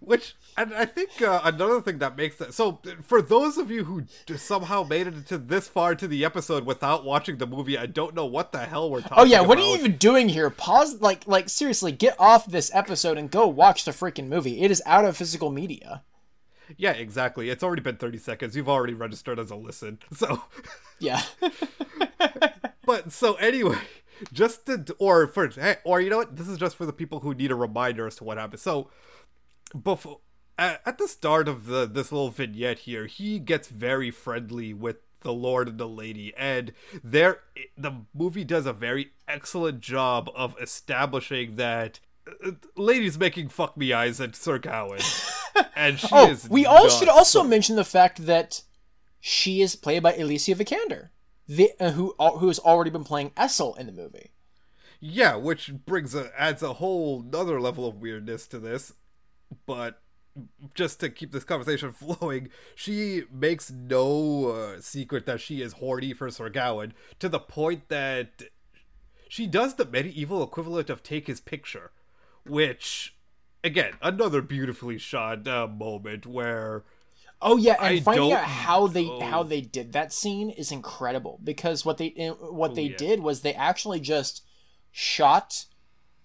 Which 0.00 0.34
and 0.56 0.74
I 0.74 0.84
think 0.84 1.22
uh, 1.22 1.40
another 1.44 1.80
thing 1.80 1.98
that 1.98 2.16
makes 2.16 2.36
that 2.36 2.54
so 2.54 2.80
for 3.02 3.22
those 3.22 3.58
of 3.58 3.70
you 3.70 3.84
who 3.84 4.04
somehow 4.36 4.82
made 4.82 5.06
it 5.06 5.26
to 5.28 5.38
this 5.38 5.68
far 5.68 5.94
to 5.94 6.08
the 6.08 6.24
episode 6.24 6.64
without 6.64 7.04
watching 7.04 7.36
the 7.36 7.46
movie, 7.46 7.78
I 7.78 7.86
don't 7.86 8.14
know 8.14 8.26
what 8.26 8.52
the 8.52 8.60
hell 8.60 8.90
we're 8.90 9.02
talking. 9.02 9.18
Oh 9.18 9.24
yeah, 9.24 9.40
what 9.40 9.58
are 9.58 9.62
you 9.62 9.74
even 9.74 9.96
doing 9.96 10.28
here? 10.28 10.50
Pause 10.50 11.00
like 11.00 11.26
like 11.26 11.48
seriously, 11.48 11.92
get 11.92 12.16
off 12.18 12.46
this 12.46 12.70
episode 12.74 13.18
and 13.18 13.30
go 13.30 13.46
watch 13.46 13.84
the 13.84 13.90
freaking 13.90 14.28
movie. 14.28 14.60
It 14.62 14.70
is 14.70 14.82
out 14.86 15.04
of 15.04 15.16
physical 15.16 15.50
media. 15.50 16.02
Yeah, 16.76 16.92
exactly. 16.92 17.50
It's 17.50 17.62
already 17.64 17.82
been 17.82 17.96
30 17.96 18.18
seconds. 18.18 18.56
You've 18.56 18.68
already 18.68 18.94
registered 18.94 19.38
as 19.38 19.50
a 19.50 19.56
listen. 19.56 19.98
So, 20.14 20.44
Yeah. 20.98 21.22
but 22.86 23.12
so 23.12 23.34
anyway, 23.34 23.78
just 24.32 24.66
to, 24.66 24.84
or 24.98 25.26
for, 25.26 25.50
or 25.84 26.00
you 26.00 26.10
know 26.10 26.18
what? 26.18 26.36
This 26.36 26.48
is 26.48 26.58
just 26.58 26.76
for 26.76 26.86
the 26.86 26.92
people 26.92 27.20
who 27.20 27.34
need 27.34 27.50
a 27.50 27.54
reminder 27.54 28.06
as 28.06 28.16
to 28.16 28.24
what 28.24 28.38
happened. 28.38 28.60
So, 28.60 28.90
before, 29.82 30.20
at, 30.58 30.80
at 30.84 30.98
the 30.98 31.08
start 31.08 31.48
of 31.48 31.66
the 31.66 31.86
this 31.86 32.10
little 32.12 32.30
vignette 32.30 32.80
here, 32.80 33.06
he 33.06 33.38
gets 33.38 33.68
very 33.68 34.10
friendly 34.10 34.72
with 34.74 34.96
the 35.22 35.32
Lord 35.32 35.68
and 35.68 35.78
the 35.78 35.86
Lady, 35.88 36.32
and 36.36 36.72
there, 37.04 37.40
the 37.76 37.92
movie 38.14 38.44
does 38.44 38.64
a 38.64 38.72
very 38.72 39.10
excellent 39.28 39.80
job 39.80 40.30
of 40.34 40.56
establishing 40.60 41.56
that. 41.56 42.00
uh, 42.46 42.52
Lady's 42.74 43.18
making 43.18 43.50
fuck 43.50 43.76
me 43.76 43.92
eyes 43.92 44.18
at 44.20 44.34
Sir 44.34 44.58
Gawain, 44.58 45.00
and 45.76 45.98
she 46.00 46.08
Oh, 46.10 46.30
is. 46.30 46.48
we 46.48 46.64
all 46.64 46.88
should 46.88 47.08
also 47.10 47.42
mention 47.42 47.76
the 47.76 47.84
fact 47.84 48.24
that 48.24 48.62
she 49.20 49.60
is 49.60 49.76
played 49.76 50.02
by 50.02 50.14
Alicia 50.14 50.54
Vikander, 50.54 51.10
the, 51.50 51.72
uh, 51.80 51.90
who 51.90 52.14
al- 52.20 52.38
who 52.38 52.46
has 52.46 52.60
already 52.60 52.90
been 52.90 53.02
playing 53.02 53.30
Essel 53.30 53.76
in 53.76 53.86
the 53.86 53.92
movie. 53.92 54.30
Yeah, 55.00 55.34
which 55.34 55.72
brings 55.84 56.14
a 56.14 56.30
adds 56.40 56.62
a 56.62 56.74
whole 56.74 57.24
other 57.34 57.60
level 57.60 57.88
of 57.88 57.96
weirdness 57.96 58.46
to 58.48 58.60
this. 58.60 58.92
But 59.66 60.00
just 60.74 61.00
to 61.00 61.10
keep 61.10 61.32
this 61.32 61.42
conversation 61.42 61.90
flowing, 62.20 62.50
she 62.76 63.24
makes 63.32 63.68
no 63.68 64.46
uh, 64.46 64.80
secret 64.80 65.26
that 65.26 65.40
she 65.40 65.60
is 65.60 65.74
horny 65.74 66.12
for 66.12 66.30
Sir 66.30 66.50
Gawain 66.50 66.94
to 67.18 67.28
the 67.28 67.40
point 67.40 67.88
that 67.88 68.44
she 69.28 69.48
does 69.48 69.74
the 69.74 69.84
medieval 69.84 70.44
equivalent 70.44 70.88
of 70.88 71.02
take 71.02 71.26
his 71.26 71.40
picture, 71.40 71.90
which 72.46 73.16
again 73.64 73.94
another 74.00 74.40
beautifully 74.40 74.98
shot 74.98 75.48
uh, 75.48 75.66
moment 75.66 76.26
where 76.26 76.84
Oh 77.42 77.56
yeah, 77.56 77.76
and 77.80 77.86
I 77.86 78.00
finding 78.00 78.32
out 78.32 78.44
how 78.44 78.86
they 78.86 79.06
know. 79.06 79.20
how 79.20 79.42
they 79.42 79.60
did 79.62 79.92
that 79.92 80.12
scene 80.12 80.50
is 80.50 80.70
incredible 80.70 81.40
because 81.42 81.84
what 81.84 81.96
they 81.98 82.12
uh, 82.14 82.34
what 82.34 82.74
they 82.74 82.86
Oh, 82.86 82.90
yeah. 82.90 82.96
did 82.96 83.20
was 83.20 83.40
they 83.40 83.54
actually 83.54 84.00
just 84.00 84.42
shot 84.92 85.64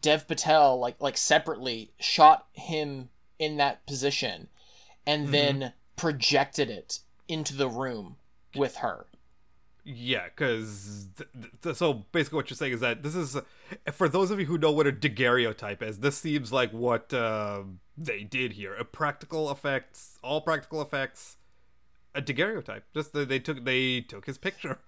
Dev 0.01 0.27
Patel 0.27 0.77
like 0.79 0.99
like 0.99 1.17
separately 1.17 1.91
shot 1.99 2.47
him 2.53 3.09
in 3.39 3.57
that 3.57 3.85
position 3.87 4.49
and 5.07 5.23
Mm-hmm. 5.23 5.31
then 5.31 5.73
projected 5.95 6.69
it 6.69 6.99
into 7.27 7.55
the 7.55 7.69
room 7.69 8.17
with 8.55 8.77
her. 8.77 9.05
Yeah, 9.87 10.23
because 10.25 11.09
th- 11.15 11.29
th- 11.61 11.75
so 11.75 12.05
basically 12.11 12.37
what 12.37 12.49
you're 12.49 12.57
saying 12.57 12.73
is 12.73 12.79
that 12.79 13.03
this 13.03 13.15
is 13.15 13.37
for 13.91 14.09
those 14.09 14.31
of 14.31 14.39
you 14.39 14.47
who 14.47 14.57
know 14.57 14.71
what 14.71 14.87
a 14.87 14.91
daguerreotype 14.91 15.83
is. 15.83 15.99
This 15.99 16.17
seems 16.17 16.51
like 16.51 16.71
what 16.71 17.13
uh, 17.13 17.61
they 17.95 18.23
did 18.23 18.53
here: 18.53 18.73
a 18.73 18.83
practical 18.83 19.51
effects, 19.51 20.17
all 20.23 20.41
practical 20.41 20.81
effects, 20.81 21.37
a 22.15 22.21
daguerreotype. 22.21 22.81
Just 22.95 23.13
that 23.13 23.29
they 23.29 23.37
took 23.37 23.63
they 23.63 24.01
took 24.01 24.25
his 24.25 24.39
picture. 24.39 24.79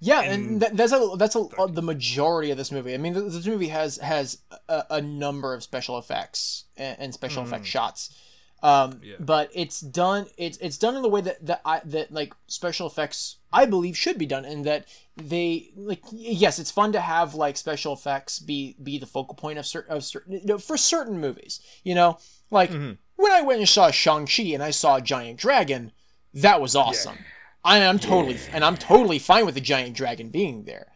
Yeah, 0.00 0.22
and 0.22 0.60
that, 0.62 0.76
that's 0.76 0.92
a 0.92 1.14
that's 1.16 1.36
a, 1.36 1.40
uh, 1.40 1.66
the 1.66 1.82
majority 1.82 2.50
of 2.50 2.56
this 2.56 2.72
movie. 2.72 2.94
I 2.94 2.96
mean, 2.96 3.12
this 3.12 3.46
movie 3.46 3.68
has 3.68 3.98
has 3.98 4.38
a, 4.68 4.84
a 4.90 5.00
number 5.00 5.54
of 5.54 5.62
special 5.62 5.98
effects 5.98 6.64
and, 6.76 6.96
and 6.98 7.14
special 7.14 7.42
effect 7.44 7.66
shots, 7.66 8.18
um, 8.62 9.00
Yeah. 9.02 9.16
but 9.18 9.50
it's 9.54 9.80
done 9.80 10.26
it's 10.36 10.58
it's 10.58 10.76
done 10.78 10.94
in 10.96 11.02
the 11.02 11.08
way 11.08 11.20
that 11.22 11.44
that 11.46 11.60
I 11.64 11.80
that 11.84 12.12
like 12.12 12.34
special 12.46 12.86
effects 12.86 13.36
I 13.52 13.64
believe 13.66 13.96
should 13.96 14.18
be 14.18 14.26
done, 14.26 14.44
and 14.44 14.64
that 14.64 14.86
they 15.16 15.70
like 15.76 16.02
yes, 16.12 16.58
it's 16.58 16.70
fun 16.70 16.92
to 16.92 17.00
have 17.00 17.34
like 17.34 17.56
special 17.56 17.92
effects 17.92 18.38
be 18.38 18.76
be 18.82 18.98
the 18.98 19.06
focal 19.06 19.34
point 19.34 19.58
of 19.58 19.66
certain 19.66 19.96
of 19.96 20.04
certain 20.04 20.32
you 20.34 20.44
know, 20.44 20.58
for 20.58 20.76
certain 20.76 21.18
movies. 21.20 21.60
You 21.82 21.94
know, 21.94 22.18
like 22.50 22.70
when 22.70 23.32
I 23.32 23.42
went 23.42 23.58
and 23.60 23.68
saw 23.68 23.90
Shang 23.90 24.26
Chi 24.26 24.44
and 24.54 24.62
I 24.62 24.70
saw 24.70 24.96
a 24.96 25.02
giant 25.02 25.38
dragon, 25.38 25.92
that 26.34 26.60
was 26.60 26.76
awesome. 26.76 27.16
I 27.64 27.78
am 27.78 27.98
totally 27.98 28.38
and 28.52 28.64
I'm 28.64 28.76
totally 28.76 29.18
fine 29.18 29.44
with 29.46 29.54
the 29.54 29.60
giant 29.60 29.94
dragon 29.96 30.30
being 30.30 30.64
there, 30.64 30.92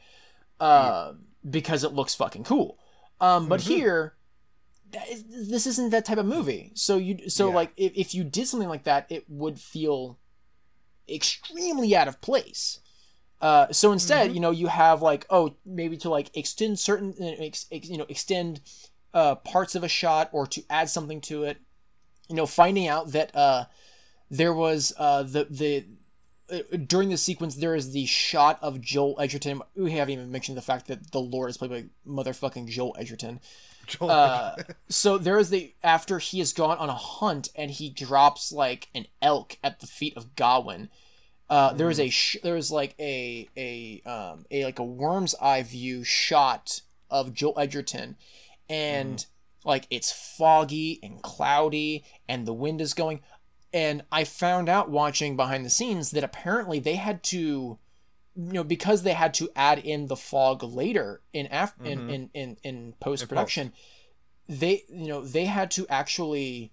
uh, 0.61 1.13
because 1.49 1.85
it 1.85 1.93
looks 1.93 2.15
fucking 2.15 2.45
cool. 2.45 2.79
Um, 3.21 3.49
but 3.49 3.63
here, 3.63 4.15
that 4.15 4.15
is, 5.11 5.49
this 5.51 5.67
isn't 5.67 5.91
that 5.91 6.05
type 6.05 6.19
of 6.19 6.27
movie. 6.27 6.73
So 6.75 6.97
you 6.97 7.29
so 7.29 7.49
Yeah. 7.49 7.55
like 7.55 7.73
if, 7.77 7.93
if 7.95 8.15
you 8.15 8.25
did 8.25 8.47
something 8.47 8.69
like 8.69 8.85
that, 8.85 9.07
it 9.11 9.25
would 9.29 9.59
feel 9.59 10.19
extremely 11.09 11.95
out 11.95 12.09
of 12.09 12.21
place. 12.21 12.81
Uh, 13.41 13.71
so 13.73 13.93
instead, 13.93 14.33
you 14.33 14.41
know, 14.41 14.51
you 14.51 14.69
have 14.69 15.03
like, 15.03 15.27
oh, 15.29 15.55
maybe 15.67 15.97
to 15.99 16.09
like 16.09 16.35
extend 16.37 16.79
certain, 16.79 17.15
uh, 17.21 17.43
ex, 17.45 17.67
ex- 17.71 17.89
you 17.91 17.99
know, 17.99 18.07
extend 18.09 18.61
uh, 19.13 19.35
parts 19.35 19.75
of 19.75 19.85
a 19.85 19.89
shot 19.89 20.31
or 20.33 20.47
to 20.47 20.63
add 20.71 20.89
something 20.89 21.21
to 21.21 21.45
it. 21.45 21.59
You 22.29 22.37
know, 22.37 22.47
finding 22.47 22.89
out 22.89 23.13
that 23.13 23.35
uh, 23.37 23.65
there 24.31 24.55
was 24.55 24.95
uh, 24.99 25.25
the 25.25 25.47
the 25.51 25.85
uh, 26.51 26.77
during 26.87 27.11
the 27.11 27.19
sequence 27.19 27.57
there 27.57 27.75
is 27.75 27.93
the 27.93 28.07
shot 28.07 28.59
of 28.63 28.81
Joel 28.81 29.17
Edgerton. 29.21 29.61
We 29.77 29.93
haven't 29.93 30.15
even 30.15 30.33
mentioned 30.33 30.57
the 30.57 30.63
fact 30.63 30.87
that 30.87 31.13
the 31.13 31.21
Lord 31.21 31.51
is 31.51 31.59
played 31.59 31.71
by 31.71 31.85
motherfucking 32.07 32.69
Joel 32.69 32.97
Edgerton. 32.99 33.41
Joel- 33.87 34.11
Uh, 34.11 34.57
so 34.89 35.19
there 35.19 35.39
is 35.39 35.51
the 35.51 35.75
after 35.83 36.19
he 36.19 36.39
has 36.39 36.53
gone 36.53 36.79
on 36.79 36.89
a 36.89 36.95
hunt 36.95 37.49
and 37.57 37.71
he 37.71 37.89
drops 37.91 38.53
like 38.53 38.89
an 38.95 39.07
elk 39.23 39.59
at 39.63 39.81
the 39.81 39.87
feet 39.87 40.17
of 40.17 40.35
Gawain. 40.37 40.89
Uh, 41.51 41.73
there 41.75 41.91
is 41.91 42.01
a 42.01 42.09
sh- 42.09 42.37
there 42.43 42.57
is 42.57 42.71
like 42.71 42.95
a 42.99 43.49
a 43.57 44.01
um 44.09 44.45
a 44.51 44.65
like 44.65 44.79
a 44.79 44.85
worm's 44.85 45.35
eye 45.37 45.63
view 45.63 46.03
shot 46.05 46.81
of 47.11 47.35
Joel 47.35 47.59
Edgerton, 47.59 48.17
and 48.69 49.25
like 49.65 49.87
it's 49.91 50.11
foggy 50.13 50.99
and 51.03 51.23
cloudy 51.23 52.05
and 52.29 52.47
the 52.47 52.55
wind 52.55 52.81
is 52.81 52.95
going. 52.95 53.21
And 53.73 54.05
I 54.13 54.25
found 54.25 54.69
out 54.69 54.89
watching 54.89 55.37
behind 55.37 55.65
the 55.67 55.71
scenes 55.71 56.13
that 56.13 56.25
apparently 56.25 56.79
they 56.79 56.95
had 56.95 57.23
to 57.25 57.79
you 58.37 58.53
know 58.53 58.65
because 58.65 59.03
they 59.03 59.13
had 59.13 59.35
to 59.35 59.49
add 59.55 59.79
in 59.79 60.07
the 60.07 60.17
fog 60.17 60.63
later 60.63 61.21
in 61.33 61.49
af- 61.51 61.75
in, 61.85 61.99
mm-hmm. 61.99 62.11
in 62.11 62.31
in 62.35 62.57
in 62.63 62.95
post. 63.01 63.29
production 63.29 63.73
they 64.49 64.85
you 64.89 65.09
know 65.09 65.25
they 65.25 65.45
had 65.47 65.71
to 65.71 65.87
actually 65.89 66.73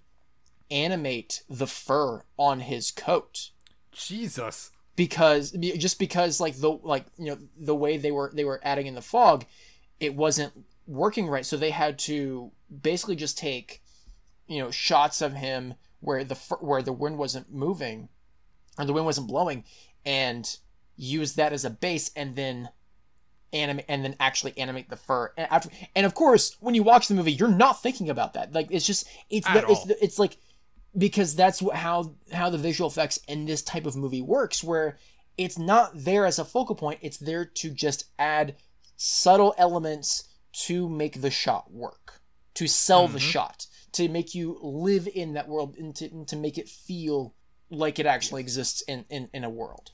animate 0.69 1.43
the 1.49 1.67
fur 1.67 2.23
on 2.37 2.61
his 2.61 2.91
coat. 2.91 3.51
Jesus. 3.91 4.71
because 4.95 5.51
just 5.51 5.99
because 5.99 6.39
like 6.39 6.55
the 6.57 6.69
like 6.69 7.05
you 7.17 7.25
know 7.25 7.37
the 7.57 7.75
way 7.75 7.97
they 7.97 8.11
were 8.11 8.31
they 8.33 8.45
were 8.45 8.59
adding 8.63 8.87
in 8.87 8.95
the 8.95 9.01
fog 9.01 9.45
it 9.99 10.15
wasn't 10.15 10.53
working 10.87 11.27
right. 11.27 11.45
So 11.45 11.57
they 11.57 11.71
had 11.71 11.97
to 11.99 12.51
basically 12.81 13.15
just 13.15 13.37
take 13.37 13.81
you 14.47 14.59
know 14.59 14.71
shots 14.71 15.21
of 15.21 15.33
him 15.33 15.75
where 15.99 16.23
the 16.23 16.35
fur- 16.35 16.57
where 16.57 16.81
the 16.81 16.93
wind 16.93 17.17
wasn't 17.17 17.53
moving 17.53 18.09
or 18.77 18.85
the 18.85 18.93
wind 18.93 19.05
wasn't 19.05 19.27
blowing 19.27 19.63
and 20.05 20.57
use 20.95 21.33
that 21.33 21.53
as 21.53 21.65
a 21.65 21.69
base 21.69 22.11
and 22.15 22.35
then 22.35 22.69
animate 23.53 23.85
and 23.87 24.03
then 24.03 24.15
actually 24.19 24.57
animate 24.57 24.89
the 24.89 24.95
fur. 24.95 25.31
And 25.37 25.47
after 25.51 25.69
and 25.95 26.05
of 26.05 26.13
course 26.13 26.55
when 26.59 26.75
you 26.75 26.83
watch 26.83 27.07
the 27.07 27.13
movie 27.13 27.33
you're 27.33 27.49
not 27.49 27.81
thinking 27.81 28.09
about 28.09 28.33
that. 28.33 28.53
Like 28.53 28.67
it's 28.71 28.85
just 28.85 29.07
it's 29.29 29.47
the, 29.47 29.65
it's 29.67 29.83
the, 29.85 30.03
it's 30.03 30.19
like 30.19 30.37
because 30.97 31.35
that's 31.35 31.61
what 31.61 31.75
how 31.75 32.13
how 32.31 32.49
the 32.49 32.57
visual 32.57 32.89
effects 32.89 33.19
in 33.27 33.45
this 33.45 33.61
type 33.61 33.85
of 33.85 33.95
movie 33.95 34.21
works 34.21 34.63
where 34.63 34.97
it's 35.37 35.57
not 35.57 35.91
there 35.95 36.25
as 36.25 36.39
a 36.39 36.45
focal 36.45 36.75
point 36.75 36.99
it's 37.01 37.17
there 37.17 37.45
to 37.45 37.69
just 37.69 38.05
add 38.19 38.55
subtle 38.97 39.55
elements 39.57 40.29
to 40.51 40.89
make 40.89 41.21
the 41.21 41.31
shot 41.31 41.71
work 41.71 42.21
to 42.53 42.67
sell 42.67 43.07
the 43.07 43.17
mm-hmm. 43.17 43.29
shot 43.29 43.65
to 43.93 44.07
make 44.09 44.35
you 44.35 44.57
live 44.61 45.07
in 45.13 45.33
that 45.33 45.47
world 45.47 45.75
and 45.77 45.95
to, 45.95 46.05
and 46.11 46.27
to 46.27 46.35
make 46.35 46.57
it 46.57 46.67
feel 46.67 47.33
like 47.69 47.99
it 47.99 48.05
actually 48.05 48.41
exists 48.41 48.81
in, 48.81 49.05
in, 49.09 49.29
in 49.33 49.43
a 49.43 49.49
world 49.49 49.91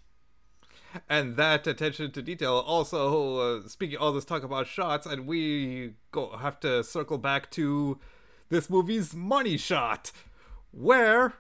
And 1.10 1.36
that 1.38 1.68
attention 1.68 2.11
to 2.11 2.22
detail 2.22 2.64
also, 2.65 3.38
uh, 3.60 3.68
speaking 3.68 3.98
all 3.98 4.11
this 4.14 4.26
talk 4.26 4.44
about 4.44 4.68
shots, 4.68 5.06
and 5.06 5.28
we 5.28 5.94
go 6.11 6.38
have 6.38 6.60
to 6.61 6.84
circle 6.84 7.18
back 7.18 7.52
to 7.52 7.99
this 8.49 8.69
movie's 8.69 9.14
money 9.14 9.57
shot, 9.57 10.11
where, 10.72 11.34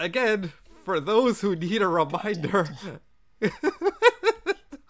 again, 0.00 0.52
for 0.84 1.00
those 1.00 1.40
who 1.40 1.56
need 1.56 1.82
a 1.82 1.88
reminder, 1.88 2.68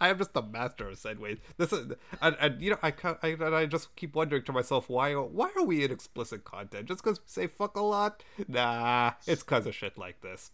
I 0.00 0.08
am 0.08 0.18
just 0.18 0.34
the 0.34 0.42
master 0.42 0.88
of 0.88 0.98
segues. 0.98 1.38
This 1.56 1.72
is, 1.72 1.92
and, 2.20 2.36
and 2.40 2.60
you 2.60 2.70
know, 2.70 2.78
I, 2.82 2.92
I 3.22 3.28
and 3.28 3.54
I 3.54 3.66
just 3.66 3.94
keep 3.96 4.14
wondering 4.14 4.42
to 4.42 4.52
myself 4.52 4.90
why 4.90 5.14
why 5.14 5.50
are 5.56 5.64
we 5.64 5.84
in 5.84 5.90
explicit 5.90 6.44
content? 6.44 6.88
Just 6.88 7.02
because 7.02 7.20
we 7.20 7.24
say 7.26 7.46
fuck 7.46 7.76
a 7.76 7.82
lot? 7.82 8.22
Nah, 8.48 9.12
it's 9.26 9.42
because 9.42 9.66
of 9.66 9.74
shit 9.74 9.96
like 9.96 10.20
this. 10.20 10.50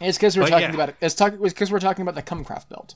It's 0.00 0.18
because 0.18 0.36
we're 0.36 0.44
But 0.44 0.50
talking 0.50 0.68
yeah. 0.68 0.74
about 0.74 0.88
it 0.90 0.96
it's 1.00 1.14
because 1.14 1.70
we're 1.70 1.78
talking 1.80 2.02
about 2.02 2.14
the 2.14 2.22
cumcraft 2.22 2.68
belt 2.68 2.94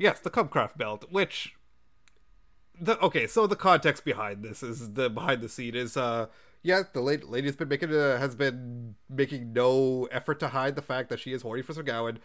Yes, 0.00 0.20
the 0.20 0.30
Cubcraft 0.30 0.76
belt, 0.76 1.06
which 1.10 1.54
the 2.80 2.98
okay, 3.00 3.26
so 3.26 3.46
the 3.48 3.56
context 3.56 4.04
behind 4.04 4.44
this 4.44 4.62
is 4.62 4.92
the 4.94 5.10
behind 5.10 5.42
the 5.42 5.48
scene 5.48 5.74
is 5.74 5.96
uh 5.96 6.26
yeah, 6.62 6.82
the 6.92 7.00
lady, 7.00 7.24
lady's 7.24 7.56
been 7.56 7.68
making 7.68 7.92
uh, 7.94 8.18
has 8.18 8.34
been 8.34 8.94
making 9.08 9.52
no 9.52 10.06
effort 10.12 10.38
to 10.40 10.48
hide 10.48 10.76
the 10.76 10.82
fact 10.82 11.08
that 11.10 11.18
she 11.20 11.32
is 11.32 11.42
horny 11.42 11.62
for 11.62 11.72
Sir 11.72 11.82
Gawain. 11.82 12.18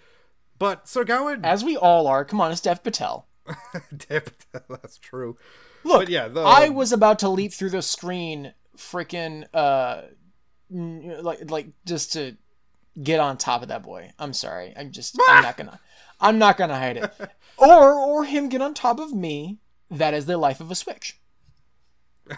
But 0.59 0.87
Sir 0.87 1.03
Gawain 1.03 1.43
as 1.43 1.63
we 1.63 1.75
all 1.75 2.05
are 2.07 2.23
come 2.23 2.39
on 2.41 2.51
it's 2.51 2.61
Dev 2.61 2.83
Patel 2.83 3.27
Damn 3.97 4.17
it, 4.17 4.45
that's 4.69 4.97
true. 4.97 5.35
Look, 5.83 6.01
But 6.01 6.09
yeah, 6.09 6.27
the- 6.27 6.41
I 6.41 6.69
was 6.69 6.91
about 6.93 7.19
to 7.19 7.29
leap 7.29 7.51
through 7.53 7.71
the 7.71 7.81
screen, 7.81 8.53
freaking, 8.77 9.45
uh, 9.53 10.03
like, 10.69 11.51
like 11.51 11.67
just 11.85 12.13
to 12.13 12.37
get 13.01 13.19
on 13.19 13.37
top 13.37 13.61
of 13.61 13.69
that 13.69 13.83
boy. 13.83 14.11
I'm 14.19 14.33
sorry. 14.33 14.73
I'm 14.75 14.91
just, 14.91 15.17
I'm 15.27 15.43
not 15.43 15.57
gonna, 15.57 15.79
I'm 16.19 16.37
not 16.37 16.57
gonna 16.57 16.77
hide 16.77 16.97
it. 16.97 17.13
Or, 17.55 17.93
or 17.93 18.23
him 18.25 18.49
get 18.49 18.63
on 18.63 18.73
top 18.73 18.99
of 18.99 19.13
me. 19.13 19.59
That 19.91 20.15
is 20.15 20.25
the 20.25 20.37
life 20.39 20.59
of 20.59 20.71
a 20.71 20.75
switch. 20.75 21.19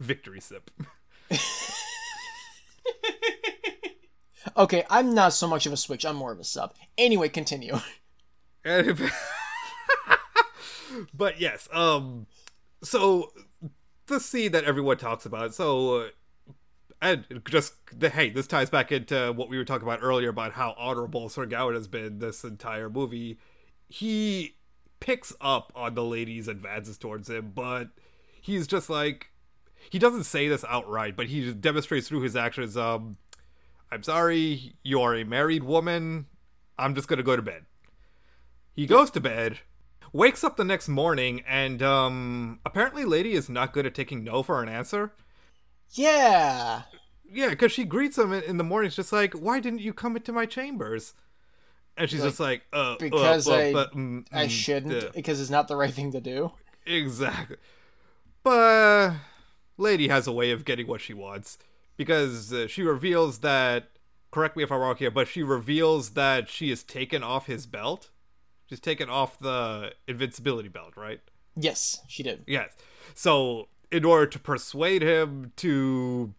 victory 0.00 0.40
sip. 0.40 0.72
Okay, 4.56 4.84
I'm 4.90 5.14
not 5.14 5.34
so 5.34 5.46
much 5.46 5.66
of 5.66 5.72
a 5.72 5.76
switch. 5.76 6.04
I'm 6.04 6.16
more 6.16 6.32
of 6.32 6.40
a 6.40 6.44
sub. 6.44 6.74
Anyway, 6.96 7.28
continue. 7.28 7.78
But 11.14 11.40
yes, 11.40 11.68
um, 11.72 12.26
so 12.82 13.32
the 14.06 14.18
scene 14.18 14.52
that 14.52 14.64
everyone 14.64 14.96
talks 14.96 15.26
about. 15.26 15.54
So, 15.54 15.96
uh, 15.96 16.08
and 17.00 17.24
just 17.48 17.74
the 17.96 18.10
hey, 18.10 18.30
this 18.30 18.46
ties 18.46 18.70
back 18.70 18.90
into 18.90 19.32
what 19.32 19.48
we 19.48 19.56
were 19.56 19.64
talking 19.64 19.86
about 19.86 20.00
earlier 20.02 20.30
about 20.30 20.52
how 20.52 20.74
honorable 20.76 21.28
Sir 21.28 21.46
Gawain 21.46 21.74
has 21.74 21.88
been 21.88 22.18
this 22.18 22.44
entire 22.44 22.90
movie. 22.90 23.38
He 23.88 24.56
picks 25.00 25.32
up 25.40 25.72
on 25.74 25.94
the 25.94 26.04
lady's 26.04 26.48
advances 26.48 26.98
towards 26.98 27.30
him, 27.30 27.52
but 27.54 27.88
he's 28.40 28.66
just 28.66 28.90
like 28.90 29.30
he 29.90 29.98
doesn't 29.98 30.24
say 30.24 30.48
this 30.48 30.64
outright, 30.68 31.16
but 31.16 31.26
he 31.26 31.42
just 31.42 31.60
demonstrates 31.60 32.08
through 32.08 32.22
his 32.22 32.36
actions. 32.36 32.76
Um, 32.76 33.16
I'm 33.90 34.02
sorry, 34.02 34.74
you 34.82 35.00
are 35.00 35.14
a 35.14 35.24
married 35.24 35.64
woman. 35.64 36.26
I'm 36.78 36.94
just 36.94 37.08
gonna 37.08 37.22
go 37.22 37.36
to 37.36 37.42
bed. 37.42 37.64
He 38.74 38.86
goes 38.86 39.10
to 39.12 39.20
bed, 39.20 39.58
wakes 40.12 40.44
up 40.44 40.56
the 40.56 40.64
next 40.64 40.88
morning, 40.88 41.42
and 41.46 41.82
um, 41.82 42.60
apparently, 42.66 43.04
Lady 43.04 43.32
is 43.32 43.48
not 43.48 43.72
good 43.72 43.86
at 43.86 43.94
taking 43.94 44.24
no 44.24 44.42
for 44.42 44.62
an 44.62 44.68
answer. 44.68 45.12
Yeah. 45.92 46.82
Yeah, 47.30 47.50
because 47.50 47.72
she 47.72 47.84
greets 47.84 48.16
him 48.16 48.32
in, 48.32 48.42
in 48.44 48.56
the 48.56 48.64
morning. 48.64 48.86
It's 48.88 48.96
just 48.96 49.12
like, 49.12 49.34
"Why 49.34 49.60
didn't 49.60 49.80
you 49.80 49.92
come 49.92 50.16
into 50.16 50.32
my 50.32 50.46
chambers?" 50.46 51.14
And 51.96 52.08
she's 52.08 52.22
just 52.22 52.40
like, 52.40 52.62
"Uh, 52.72 52.96
Because 52.98 53.48
uh, 53.48 53.54
uh, 53.54 53.56
I- 53.56 53.72
but, 53.72 53.92
mm, 53.94 54.24
I 54.32 54.46
mm, 54.46 54.48
shouldn't 54.48 55.04
uh, 55.04 55.10
because 55.14 55.40
it's 55.40 55.50
not 55.50 55.68
the 55.68 55.76
right 55.76 55.92
thing 55.92 56.12
to 56.12 56.20
do. 56.20 56.52
Exactly. 56.86 57.56
But 58.42 58.50
uh, 58.52 59.14
Lady 59.76 60.08
has 60.08 60.26
a 60.26 60.32
way 60.32 60.50
of 60.52 60.64
getting 60.64 60.86
what 60.86 61.00
she 61.00 61.12
wants 61.14 61.58
because 61.96 62.52
uh, 62.52 62.66
she 62.66 62.82
reveals 62.82 63.40
that. 63.40 63.90
Correct 64.30 64.56
me 64.56 64.62
if 64.62 64.70
I'm 64.70 64.80
wrong 64.80 64.96
here, 64.96 65.10
but 65.10 65.26
she 65.26 65.42
reveals 65.42 66.10
that 66.10 66.48
she 66.50 66.68
has 66.70 66.82
taken 66.82 67.22
off 67.22 67.46
his 67.46 67.66
belt. 67.66 68.10
She's 68.68 68.80
taken 68.80 69.08
off 69.08 69.38
the 69.38 69.92
invincibility 70.06 70.68
belt, 70.68 70.96
right? 70.96 71.20
Yes, 71.56 72.00
she 72.08 72.22
did. 72.22 72.44
Yes. 72.46 72.74
So, 73.14 73.68
in 73.90 74.04
order 74.04 74.26
to 74.26 74.38
persuade 74.38 75.02
him 75.02 75.52
to 75.56 76.34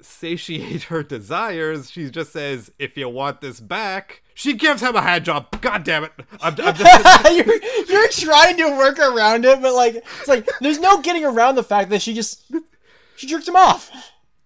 satiate 0.00 0.82
her 0.84 1.02
desires, 1.02 1.90
she 1.90 2.10
just 2.10 2.32
says, 2.32 2.70
"If 2.78 2.96
you 2.96 3.08
want 3.08 3.40
this 3.40 3.60
back," 3.60 4.22
she 4.34 4.52
gives 4.54 4.82
him 4.82 4.94
a 4.96 5.02
hand 5.02 5.24
job. 5.24 5.60
God 5.60 5.84
damn 5.84 6.04
it! 6.04 6.12
I'm, 6.40 6.54
I'm 6.60 6.74
just, 6.74 7.24
you're, 7.32 7.86
you're 7.86 8.08
trying 8.08 8.56
to 8.58 8.70
work 8.76 8.98
around 8.98 9.44
it, 9.44 9.60
but 9.60 9.74
like 9.74 9.96
it's 9.96 10.28
like 10.28 10.48
there's 10.60 10.80
no 10.80 11.00
getting 11.00 11.24
around 11.24 11.54
the 11.56 11.62
fact 11.62 11.90
that 11.90 12.02
she 12.02 12.14
just 12.14 12.50
she 13.16 13.26
jerked 13.26 13.48
him 13.48 13.56
off. 13.56 13.90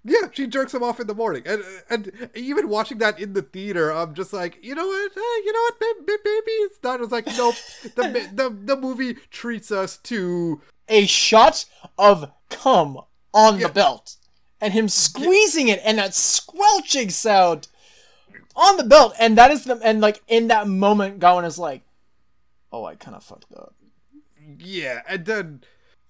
Yeah, 0.04 0.28
she 0.32 0.46
jerks 0.46 0.72
him 0.72 0.82
off 0.82 1.00
in 1.00 1.06
the 1.06 1.14
morning, 1.14 1.42
and 1.44 1.62
and 1.90 2.30
even 2.34 2.68
watching 2.68 2.98
that 2.98 3.20
in 3.20 3.32
the 3.32 3.42
theater, 3.42 3.90
I'm 3.90 4.14
just 4.14 4.32
like, 4.32 4.58
you 4.62 4.74
know 4.74 4.86
what, 4.86 5.12
eh, 5.16 5.42
you 5.44 5.52
know 5.52 5.60
what, 5.60 5.80
ba- 5.80 6.18
baby, 6.24 6.50
it's 6.50 6.78
not. 6.82 7.00
It's 7.00 7.12
like, 7.12 7.26
nope. 7.26 7.56
the 7.82 8.30
the 8.32 8.56
the 8.64 8.76
movie 8.76 9.14
treats 9.30 9.70
us 9.70 9.96
to 9.98 10.62
A 10.88 11.06
shot 11.06 11.64
of 11.98 12.30
cum 12.50 12.98
on 13.34 13.58
Yeah. 13.58 13.66
the 13.68 13.72
belt, 13.72 14.16
and 14.60 14.72
him 14.72 14.88
squeezing 14.88 15.68
it, 15.68 15.80
and 15.84 15.98
that 15.98 16.14
squelching 16.14 17.10
sound 17.10 17.68
on 18.56 18.76
the 18.76 18.84
belt, 18.84 19.14
and 19.18 19.36
that 19.38 19.50
is 19.50 19.64
the 19.64 19.78
and 19.82 20.00
like 20.00 20.22
in 20.28 20.48
that 20.48 20.66
moment, 20.66 21.18
Gawain 21.20 21.44
is 21.44 21.58
like, 21.58 21.82
"Oh, 22.72 22.84
I 22.84 22.94
kind 22.94 23.16
of 23.16 23.22
fucked 23.24 23.52
up." 23.54 23.74
yeah, 24.58 25.02
and 25.06 25.24
then 25.26 25.62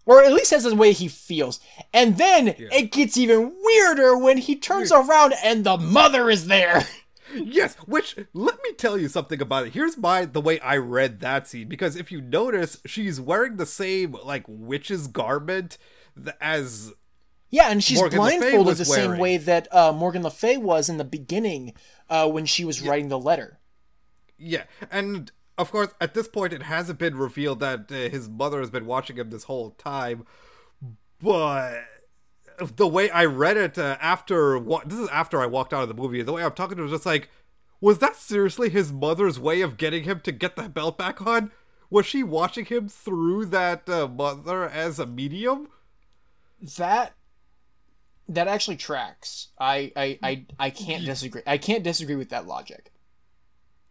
or 0.06 0.22
at 0.24 0.32
least 0.32 0.52
that's 0.52 0.64
the 0.64 0.74
way 0.74 0.92
he 0.92 1.06
feels. 1.08 1.60
And 1.92 2.16
then 2.16 2.54
it 2.56 2.92
gets 2.92 3.18
even 3.18 3.52
weirder 3.62 4.16
when 4.16 4.38
he 4.38 4.56
turns 4.56 4.90
around 4.90 5.34
and 5.44 5.64
the 5.64 5.76
mother 5.76 6.30
is 6.30 6.46
there. 6.46 6.86
Yes, 7.34 7.74
which 7.86 8.16
let 8.32 8.56
me 8.62 8.72
tell 8.74 8.96
you 8.98 9.08
something 9.08 9.40
about 9.40 9.66
it. 9.66 9.74
Here's 9.74 9.96
my 9.96 10.24
the 10.24 10.40
way 10.40 10.58
I 10.60 10.76
read 10.76 11.20
that 11.20 11.46
scene 11.46 11.68
because 11.68 11.96
if 11.96 12.10
you 12.12 12.20
notice, 12.20 12.80
she's 12.86 13.20
wearing 13.20 13.56
the 13.56 13.66
same 13.66 14.12
like 14.24 14.44
witch's 14.48 15.06
garment 15.08 15.78
as 16.40 16.92
Yeah, 17.50 17.70
and 17.70 17.82
she's 17.84 17.98
Morgan 17.98 18.18
blindfolded 18.18 18.76
the 18.76 18.84
same 18.84 19.06
wearing. 19.08 19.20
way 19.20 19.36
that 19.36 19.68
uh, 19.74 19.92
Morgan 19.92 20.22
Le 20.22 20.30
Fay 20.30 20.56
was 20.56 20.88
in 20.88 20.96
the 20.98 21.04
beginning 21.04 21.74
uh, 22.08 22.28
when 22.28 22.46
she 22.46 22.64
was 22.64 22.80
writing 22.82 23.08
the 23.08 23.18
letter. 23.18 23.58
yeah, 24.38 24.64
and 24.90 25.30
of 25.58 25.70
course 25.70 25.92
at 26.00 26.14
this 26.14 26.28
point 26.28 26.52
it 26.52 26.62
hasn't 26.62 26.98
been 26.98 27.16
revealed 27.16 27.60
that 27.60 27.90
uh, 27.90 28.08
his 28.08 28.28
mother 28.28 28.60
has 28.60 28.70
been 28.70 28.86
watching 28.86 29.16
him 29.16 29.30
this 29.30 29.44
whole 29.44 29.70
time, 29.72 30.24
but 31.20 31.82
the 32.58 32.86
way 32.88 33.10
I 33.10 33.24
read 33.24 33.56
it 33.56 33.78
uh, 33.78 33.96
after 34.00 34.58
what 34.58 34.88
this 34.88 34.98
is 34.98 35.08
after 35.10 35.40
I 35.40 35.46
walked 35.46 35.72
out 35.72 35.82
of 35.82 35.88
the 35.88 35.94
movie, 35.94 36.22
the 36.22 36.32
way 36.32 36.42
I'm 36.44 36.52
talking 36.52 36.76
to 36.76 36.82
him 36.82 36.90
was 36.90 36.98
just 36.98 37.06
like, 37.06 37.30
was 37.80 37.98
that 37.98 38.16
seriously 38.16 38.68
his 38.70 38.92
mother's 38.92 39.38
way 39.38 39.60
of 39.60 39.76
getting 39.76 40.04
him 40.04 40.20
to 40.20 40.32
get 40.32 40.56
the 40.56 40.68
belt 40.68 40.98
back 40.98 41.24
on? 41.26 41.52
Was 41.90 42.06
she 42.06 42.22
watching 42.22 42.64
him 42.66 42.88
through 42.88 43.46
that 43.46 43.88
uh, 43.88 44.08
mother 44.08 44.68
as 44.68 44.98
a 44.98 45.06
medium? 45.06 45.68
That 46.76 47.14
that 48.28 48.48
actually 48.48 48.76
tracks. 48.76 49.48
I 49.58 49.92
I 49.96 50.18
I, 50.22 50.46
I 50.58 50.70
can't 50.70 51.04
disagree. 51.04 51.42
I 51.46 51.58
can't 51.58 51.84
disagree 51.84 52.16
with 52.16 52.30
that 52.30 52.46
logic. 52.46 52.92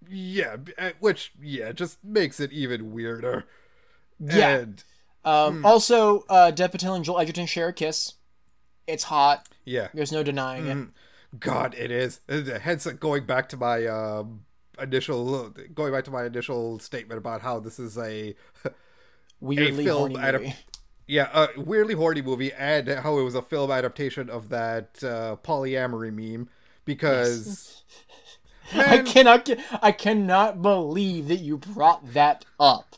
Yeah, 0.10 0.58
uh, 0.78 0.92
which 1.00 1.34
yeah 1.42 1.72
just 1.72 2.04
makes 2.04 2.40
it 2.40 2.52
even 2.52 2.92
weirder. 2.94 3.46
Yeah. 4.20 4.58
And, 4.60 4.84
Um, 5.24 5.66
Also, 5.66 6.24
uh, 6.30 6.52
Dev 6.52 6.72
Patel 6.72 6.96
and 6.96 7.04
Joel 7.04 7.20
Edgerton 7.20 7.48
share 7.48 7.70
a 7.70 7.74
kiss. 7.74 8.14
It's 8.88 9.04
hot. 9.04 9.48
yeah. 9.66 9.90
There's 9.94 10.12
no 10.12 10.24
denying 10.24 10.68
it. 10.68 10.88
God, 11.40 11.76
it 11.78 11.92
is. 11.92 12.22
Uh, 12.30 12.60
Hence, 12.60 12.88
uh, 12.88 12.92
going 12.92 13.26
back 13.26 13.50
to 13.50 13.58
my 13.58 13.86
um, 13.86 14.46
initial, 14.82 15.50
going 15.74 15.92
back 15.92 16.06
to 16.06 16.12
my 16.12 16.26
initial 16.26 16.80
statement 16.80 17.18
about 17.18 17.42
how 17.42 17.60
this 17.60 17.80
is 17.80 17.98
a, 17.98 18.34
Weirdly 19.40 19.84
film 19.84 20.16
horny 20.16 20.32
movie. 20.32 20.56
yeah, 21.06 21.30
a 21.56 21.60
weirdly 21.62 21.94
horny 21.94 22.22
movie, 22.22 22.52
and 22.54 22.88
how 22.88 23.20
it 23.20 23.24
was 23.24 23.36
a 23.36 23.42
film 23.42 23.70
adaptation 23.70 24.30
of 24.30 24.50
that 24.50 25.04
uh, 25.04 25.36
polyamory 25.44 26.12
meme, 26.12 26.50
because 26.86 27.84
I 28.74 29.00
cannot 29.04 29.50
I 29.82 29.92
cannot 29.92 30.62
believe 30.64 31.28
that 31.28 31.40
you 31.40 31.58
brought 31.58 32.14
that 32.14 32.46
up 32.60 32.96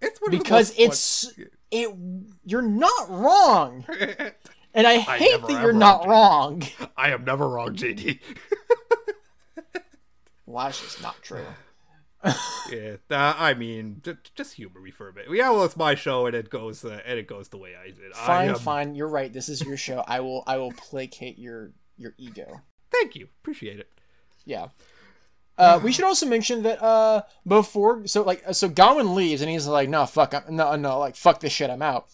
it's 0.00 0.20
one 0.20 0.32
of 0.34 0.38
the 0.38 0.38
because 0.38 0.70
most 0.70 0.76
fun- 0.76 0.86
it's 0.86 1.50
it. 1.70 1.94
You're 2.44 2.62
not 2.62 3.10
wrong, 3.10 3.84
and 4.74 4.86
I 4.86 4.98
hate 4.98 5.30
never 5.40 5.46
that 5.46 5.62
you're 5.62 5.72
not 5.72 6.02
Jay. 6.02 6.08
wrong. 6.08 6.62
I 6.96 7.10
am 7.10 7.24
never 7.24 7.48
wrong, 7.48 7.74
JD. 7.76 8.20
Well, 10.46 10.66
that's 10.66 10.80
just 10.80 11.02
not 11.02 11.16
true. 11.22 11.44
yeah, 12.70 12.96
uh, 13.10 13.34
I 13.38 13.54
mean, 13.54 14.00
j- 14.04 14.14
just 14.34 14.54
humor 14.54 14.80
me 14.80 14.90
for 14.90 15.08
a 15.08 15.12
bit. 15.12 15.26
Yeah, 15.30 15.50
well, 15.50 15.64
it's 15.64 15.76
my 15.76 15.94
show, 15.94 16.26
and 16.26 16.34
it 16.36 16.48
goes, 16.50 16.84
uh, 16.84 17.00
and 17.04 17.18
it 17.18 17.26
goes 17.26 17.48
the 17.48 17.56
way 17.58 17.74
I 17.74 17.86
did. 17.86 18.12
I 18.14 18.26
Fine, 18.26 18.48
am- 18.50 18.54
fine. 18.56 18.94
You're 18.94 19.08
right. 19.08 19.32
This 19.32 19.48
is 19.48 19.62
your 19.62 19.76
show. 19.76 20.04
I 20.06 20.20
will 20.20 20.42
I 20.46 20.56
will 20.58 20.72
placate 20.72 21.38
your 21.38 21.72
your 21.96 22.14
ego. 22.18 22.60
Thank 22.92 23.16
you, 23.16 23.28
appreciate 23.42 23.78
it. 23.80 23.88
Yeah. 24.44 24.68
Uh, 25.56 25.80
we 25.82 25.92
should 25.92 26.04
also 26.04 26.26
mention 26.26 26.62
that 26.64 26.82
uh, 26.82 27.22
before, 27.46 28.06
so 28.06 28.22
like, 28.22 28.42
so 28.52 28.68
Gawain 28.68 29.14
leaves 29.14 29.40
and 29.40 29.50
he's 29.50 29.66
like, 29.66 29.88
"No, 29.88 30.04
fuck, 30.04 30.34
I'm, 30.34 30.56
no, 30.56 30.74
no, 30.76 30.98
like, 30.98 31.16
fuck 31.16 31.40
this 31.40 31.52
shit, 31.52 31.70
I'm 31.70 31.82
out." 31.82 32.08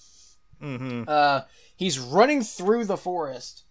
Mm-hmm. 0.62 1.04
Uh, 1.08 1.42
he's 1.80 1.98
running 1.98 2.42
through 2.42 2.84
the 2.84 2.96
forest. 2.96 3.64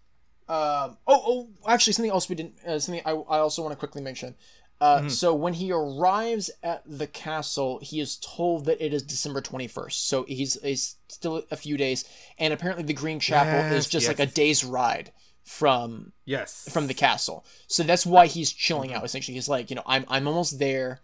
Um, 0.47 0.97
oh, 1.05 1.21
oh, 1.31 1.49
actually, 1.67 1.93
something 1.93 2.11
else 2.11 2.27
we 2.27 2.35
didn't. 2.35 2.55
Uh, 2.65 2.79
something 2.79 3.03
I, 3.05 3.11
I 3.11 3.37
also 3.37 3.61
want 3.61 3.71
to 3.71 3.77
quickly 3.77 4.01
mention. 4.01 4.35
Uh, 4.81 5.07
So 5.09 5.35
when 5.35 5.53
he 5.53 5.71
arrives 5.71 6.49
at 6.63 6.81
the 6.85 7.05
castle, 7.05 7.79
he 7.83 7.99
is 7.99 8.17
told 8.17 8.65
that 8.65 8.83
it 8.83 8.93
is 8.93 9.03
December 9.03 9.41
twenty 9.41 9.67
first. 9.67 10.07
So 10.07 10.23
he's, 10.23 10.59
he's 10.61 10.95
still 11.07 11.43
a 11.51 11.57
few 11.57 11.77
days, 11.77 12.03
and 12.37 12.51
apparently 12.53 12.83
the 12.83 12.93
Green 13.01 13.19
Chapel 13.19 13.59
is 13.77 13.85
Yes, 13.85 13.87
just 13.89 14.07
like 14.07 14.19
a 14.19 14.25
day's 14.25 14.63
ride 14.65 15.11
from 15.43 16.13
Yes, 16.25 16.67
from 16.71 16.87
the 16.87 16.93
castle. 16.93 17.45
So 17.67 17.83
that's 17.83 18.05
why 18.05 18.25
he's 18.27 18.51
chilling 18.51 18.93
out. 18.93 19.05
Essentially, 19.05 19.35
he's 19.35 19.49
like, 19.49 19.69
you 19.69 19.75
know, 19.75 19.83
I'm 19.85 20.05
I'm 20.07 20.27
almost 20.27 20.59
there. 20.59 21.01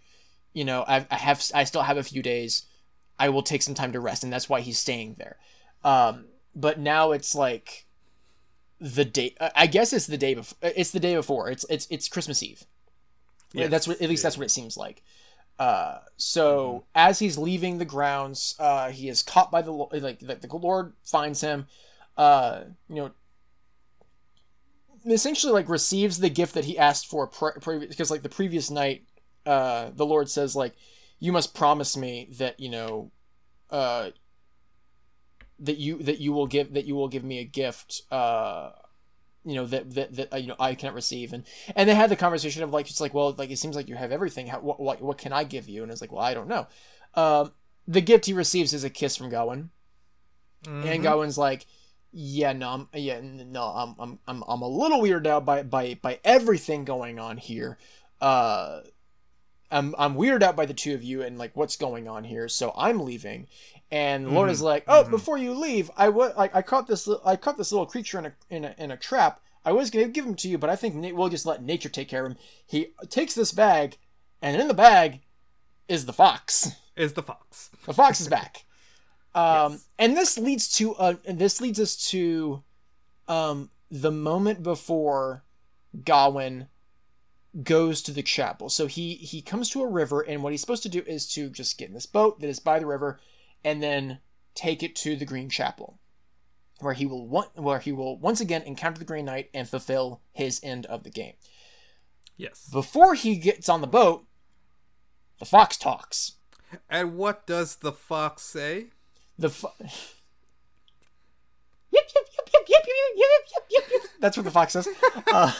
You 0.54 0.66
know, 0.66 0.84
I, 0.88 1.06
I 1.12 1.18
have 1.18 1.44
I 1.54 1.66
still 1.66 1.84
have 1.84 1.98
a 1.98 2.04
few 2.04 2.24
days. 2.24 2.66
I 3.20 3.30
will 3.30 3.44
take 3.44 3.62
some 3.62 3.76
time 3.76 3.92
to 3.92 4.00
rest, 4.00 4.24
and 4.24 4.32
that's 4.34 4.50
why 4.50 4.62
he's 4.62 4.80
staying 4.80 5.18
there. 5.20 5.38
Um, 5.84 6.26
but 6.56 6.80
now 6.80 7.12
it's 7.12 7.36
like 7.36 7.86
the 8.80 9.06
day. 9.06 9.36
I 9.56 9.68
guess 9.68 9.94
it's 9.94 10.08
the 10.08 10.18
day 10.18 10.34
before. 10.34 10.58
It's 10.62 10.92
the 10.92 11.00
day 11.00 11.16
before. 11.16 11.50
It's 11.50 11.66
it's 11.70 11.88
it's 11.90 12.08
Christmas 12.08 12.42
Eve. 12.42 12.64
Yes, 13.54 13.70
that's 13.70 13.88
what 13.88 14.02
at 14.02 14.10
least 14.10 14.24
yeah. 14.24 14.28
that's 14.28 14.38
what 14.38 14.46
it 14.46 14.52
seems 14.52 14.78
like. 14.78 15.04
Uh, 15.58 16.00
so 16.18 16.84
as 16.94 17.20
he's 17.20 17.38
leaving 17.38 17.78
the 17.78 17.86
grounds, 17.86 18.56
uh, 18.60 18.90
he 18.90 19.08
is 19.08 19.24
caught 19.24 19.52
by 19.52 19.62
the 19.62 19.72
like 19.72 20.20
the, 20.20 20.36
the 20.36 20.56
Lord 20.56 20.94
finds 21.04 21.42
him. 21.42 21.68
Uh, 22.18 22.64
you 22.90 22.96
know, 22.96 23.12
essentially 25.06 25.54
like 25.54 25.70
receives 25.70 26.20
the 26.20 26.30
gift 26.30 26.54
that 26.56 26.66
he 26.66 26.78
asked 26.78 27.08
for 27.08 27.28
pre- 27.28 27.80
because 27.88 28.12
like 28.12 28.24
the 28.24 28.30
previous 28.30 28.70
night, 28.70 29.04
uh, 29.46 29.92
the 29.94 30.06
Lord 30.06 30.30
says 30.30 30.56
like, 30.56 30.76
you 31.20 31.32
must 31.32 31.54
promise 31.54 31.96
me 31.96 32.30
that 32.38 32.60
you 32.60 32.70
know, 32.70 33.12
uh, 33.70 34.10
that 35.60 35.78
you 35.78 35.98
that 36.00 36.20
you 36.20 36.34
will 36.34 36.48
give 36.48 36.74
that 36.74 36.86
you 36.86 36.96
will 36.96 37.08
give 37.08 37.24
me 37.24 37.40
a 37.40 37.44
gift. 37.44 38.02
Uh, 38.12 38.72
you 39.44 39.56
know 39.56 39.66
that 39.68 39.94
that, 39.94 40.16
that 40.16 40.34
uh, 40.34 40.38
you 40.38 40.48
know 40.48 40.56
I 40.60 40.76
cannot 40.76 40.96
receive. 40.96 41.32
And 41.34 41.46
and 41.76 41.88
they 41.88 41.96
had 41.96 42.10
the 42.10 42.16
conversation 42.16 42.64
of 42.64 42.72
like 42.72 42.90
it's 42.90 43.02
like 43.02 43.14
well 43.14 43.34
like 43.38 43.52
it 43.52 43.60
seems 43.60 43.76
like 43.76 43.88
you 43.88 43.96
have 43.96 44.12
everything. 44.12 44.48
How, 44.48 44.60
what, 44.60 44.80
what 44.80 45.02
what 45.02 45.18
can 45.18 45.32
I 45.32 45.44
give 45.44 45.70
you? 45.70 45.84
And 45.84 45.92
it's 45.92 46.02
like 46.02 46.12
well 46.12 46.24
I 46.24 46.34
don't 46.34 46.48
know. 46.48 46.68
Um 47.14 47.54
the 47.88 48.02
gift 48.02 48.26
he 48.26 48.34
receives 48.34 48.74
is 48.74 48.84
a 48.84 48.90
kiss 48.90 49.16
from 49.16 49.30
Gawain. 49.30 49.70
Mm-hmm. 50.64 50.88
and 50.88 51.04
Gawain's 51.04 51.38
like 51.38 51.68
yeah 52.12 52.54
no 52.54 52.70
I'm 52.70 52.88
yeah 52.94 53.20
no 53.22 53.64
I'm 53.66 53.96
I'm 54.00 54.20
I'm, 54.28 54.44
I'm 54.48 54.62
a 54.64 54.68
little 54.68 55.00
weirded 55.00 55.28
out 55.28 55.46
by 55.46 55.62
by 55.62 56.00
by 56.02 56.20
everything 56.24 56.86
going 56.86 57.20
on 57.20 57.38
here. 57.38 57.78
Uh 58.20 58.82
I'm 59.70 59.94
I'm 59.98 60.16
weirded 60.16 60.42
out 60.42 60.56
by 60.56 60.66
the 60.66 60.74
two 60.74 60.94
of 60.96 61.04
you 61.04 61.22
and 61.22 61.38
like 61.38 61.56
what's 61.56 61.76
going 61.76 62.08
on 62.08 62.24
here. 62.24 62.48
So 62.48 62.74
I'm 62.76 63.00
leaving 63.00 63.48
and 63.92 64.32
Lord 64.32 64.50
is 64.50 64.62
like, 64.62 64.84
"Oh, 64.88 65.04
before 65.04 65.38
you 65.38 65.54
leave, 65.54 65.92
I 65.96 66.08
like 66.08 66.56
I 66.56 66.62
caught 66.62 66.88
this 66.88 67.08
I 67.26 67.36
caught 67.36 67.58
this 67.58 67.72
little 67.72 67.86
creature 67.86 68.20
in 68.20 68.26
a 68.26 68.34
in 68.50 68.66
a, 68.66 68.76
in 68.78 68.92
a 68.92 68.98
trap. 68.98 69.42
I 69.64 69.72
was 69.72 69.90
gonna 69.90 70.08
give 70.08 70.26
him 70.26 70.36
to 70.36 70.48
you, 70.48 70.58
but 70.58 70.70
I 70.70 70.76
think 70.76 70.96
we'll 71.16 71.30
just 71.30 71.46
let 71.46 71.64
nature 71.64 71.90
take 71.90 72.10
care 72.10 72.26
of 72.26 72.32
him." 72.32 72.38
He 72.66 72.94
takes 73.10 73.34
this 73.34 73.52
bag, 73.52 73.98
and 74.42 74.60
in 74.60 74.68
the 74.68 74.74
bag 74.74 75.22
is 75.88 76.06
the 76.06 76.14
fox. 76.14 76.72
is 76.96 77.14
the 77.14 77.24
fox. 77.24 77.70
The 77.86 77.94
fox 77.94 78.22
is 78.22 78.28
back. 78.28 78.66
Um, 79.36 79.82
and 80.00 80.16
this 80.16 80.38
leads 80.38 80.72
to 80.78 80.96
uh, 80.96 81.16
and 81.26 81.38
this 81.38 81.60
leads 81.60 81.78
us 81.78 81.98
to 82.12 82.64
um 83.28 83.70
the 83.92 84.10
moment 84.10 84.64
before 84.64 85.44
Gawain 86.06 86.70
goes 87.64 88.02
to 88.04 88.12
the 88.12 88.24
chapel. 88.24 88.70
So 88.70 88.88
he 88.88 89.16
he 89.16 89.42
comes 89.42 89.70
to 89.72 89.82
a 89.82 89.88
river, 89.88 90.22
and 90.22 90.44
what 90.44 90.52
he's 90.54 90.62
supposed 90.62 90.84
to 90.84 90.90
do 90.90 91.04
is 91.06 91.28
to 91.34 91.50
just 91.50 91.78
get 91.78 91.90
in 91.90 91.94
this 91.94 92.06
boat 92.06 92.40
that 92.40 92.48
is 92.48 92.60
by 92.60 92.80
the 92.80 92.86
river, 92.86 93.20
and 93.66 93.84
then 93.84 94.20
take 94.54 94.82
it 94.84 94.96
to 94.96 95.18
the 95.18 95.26
Green 95.26 95.50
Chapel, 95.50 96.00
where 96.80 96.94
he 96.94 97.06
will 97.06 97.28
want, 97.28 97.50
where 97.56 97.80
he 97.80 97.92
will 97.92 98.18
once 98.18 98.40
again 98.40 98.62
encounter 98.62 99.00
the 99.00 99.06
Green 99.06 99.26
Knight 99.26 99.50
and 99.54 99.68
fulfill 99.68 100.22
his 100.32 100.62
end 100.64 100.86
of 100.86 101.04
the 101.04 101.10
game. 101.10 101.34
Yes. 102.38 102.70
Before 102.72 103.16
he 103.16 103.36
gets 103.36 103.68
on 103.68 103.82
the 103.82 103.88
boat, 103.88 104.26
the 105.40 105.46
fox 105.46 105.76
talks. 105.76 106.34
And 106.90 107.18
what 107.18 107.46
does 107.48 107.78
the 107.78 107.92
fox 107.92 108.44
say? 108.44 108.88
The 109.38 109.50
fo- 109.50 109.74
Yip, 109.80 109.90
yip, 111.92 112.04
yip, 112.14 112.50
yip, 112.54 112.66
yip, 112.68 112.86
yip, 112.86 113.16
yip, 113.16 113.30
yip, 113.52 113.66
yip, 113.72 113.92
yip. 113.92 114.02
That's 114.20 114.38
what 114.38 114.44
the 114.44 114.52
fox 114.52 114.74
says. 114.74 114.88
Uh, 115.32 115.54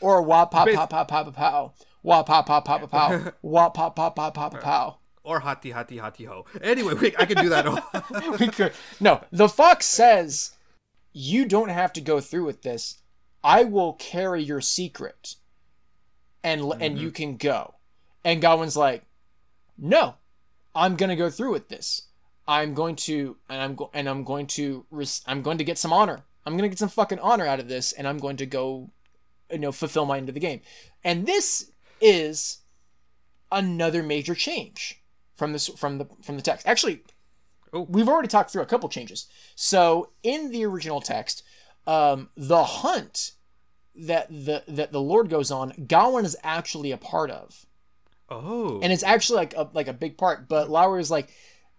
or 0.00 0.22
wah 0.22 0.46
pop 0.46 0.68
pop 0.70 0.90
pop 0.90 1.08
pop 1.08 1.34
pow. 1.34 1.72
Wah 2.02 2.22
pop 2.22 2.46
pop 2.46 2.64
pop 2.64 2.90
pow. 2.90 3.32
Wah 3.42 3.70
pop 3.70 3.96
pop 3.96 4.14
pop 4.14 4.34
pop 4.34 4.60
pow. 4.60 4.98
Or 5.24 5.40
hotty 5.40 5.72
hotty 5.72 5.98
hotty 5.98 6.26
ho. 6.26 6.44
Anyway, 6.62 6.94
wait, 6.94 7.14
I 7.18 7.24
can 7.24 7.42
do 7.42 7.48
that. 7.48 7.66
all. 7.66 7.80
We 8.38 8.48
could 8.48 8.72
no. 9.00 9.24
The 9.32 9.48
fox 9.48 9.86
says, 9.86 10.52
"You 11.14 11.46
don't 11.46 11.70
have 11.70 11.94
to 11.94 12.02
go 12.02 12.20
through 12.20 12.44
with 12.44 12.60
this. 12.60 12.98
I 13.42 13.64
will 13.64 13.94
carry 13.94 14.42
your 14.42 14.60
secret, 14.60 15.36
and 16.42 16.60
l 16.60 16.72
and 16.72 16.98
you 16.98 17.08
mm-hmm. 17.08 17.14
can 17.14 17.36
go." 17.38 17.74
And 18.22 18.42
Gawain's 18.42 18.76
like, 18.76 19.04
"No, 19.78 20.16
I'm 20.74 20.94
gonna 20.94 21.16
go 21.16 21.30
through 21.30 21.52
with 21.52 21.70
this. 21.70 22.02
I'm 22.46 22.74
going 22.74 22.96
to, 22.96 23.38
and 23.48 23.62
I'm 23.62 23.74
go- 23.74 23.90
and 23.94 24.06
I'm 24.06 24.24
going 24.24 24.46
to, 24.48 24.84
res- 24.90 25.22
I'm 25.26 25.40
going 25.40 25.56
to 25.56 25.64
get 25.64 25.78
some 25.78 25.94
honor. 25.94 26.24
I'm 26.44 26.56
gonna 26.56 26.68
get 26.68 26.78
some 26.78 26.90
fucking 26.90 27.20
honor 27.20 27.46
out 27.46 27.60
of 27.60 27.68
this, 27.68 27.92
and 27.92 28.06
I'm 28.06 28.18
going 28.18 28.36
to 28.36 28.46
go, 28.46 28.90
you 29.50 29.58
know, 29.58 29.72
fulfill 29.72 30.04
my 30.04 30.18
end 30.18 30.28
of 30.28 30.34
the 30.34 30.40
game. 30.40 30.60
And 31.02 31.26
this 31.26 31.70
is 32.00 32.58
another 33.50 34.02
major 34.02 34.34
change 34.34 35.00
from 35.36 35.52
this 35.52 35.68
from 35.68 35.98
the 35.98 36.06
from 36.22 36.36
the 36.36 36.42
text. 36.42 36.66
Actually, 36.66 37.02
Oh. 37.72 37.86
we've 37.90 38.08
already 38.08 38.28
talked 38.28 38.50
through 38.50 38.62
a 38.62 38.66
couple 38.66 38.88
changes. 38.88 39.26
So 39.56 40.10
in 40.22 40.50
the 40.52 40.64
original 40.64 41.00
text, 41.00 41.42
um, 41.86 42.30
the 42.36 42.64
hunt 42.64 43.32
that 43.96 44.28
the 44.28 44.62
that 44.68 44.92
the 44.92 45.00
Lord 45.00 45.28
goes 45.28 45.50
on, 45.50 45.72
Gawain 45.86 46.24
is 46.24 46.36
actually 46.42 46.90
a 46.92 46.96
part 46.96 47.30
of, 47.30 47.66
Oh. 48.30 48.80
and 48.80 48.92
it's 48.92 49.02
actually 49.02 49.36
like 49.36 49.54
a 49.54 49.68
like 49.72 49.88
a 49.88 49.92
big 49.92 50.16
part. 50.16 50.48
But 50.48 50.70
Lowery 50.70 51.00
is 51.00 51.10
like, 51.10 51.32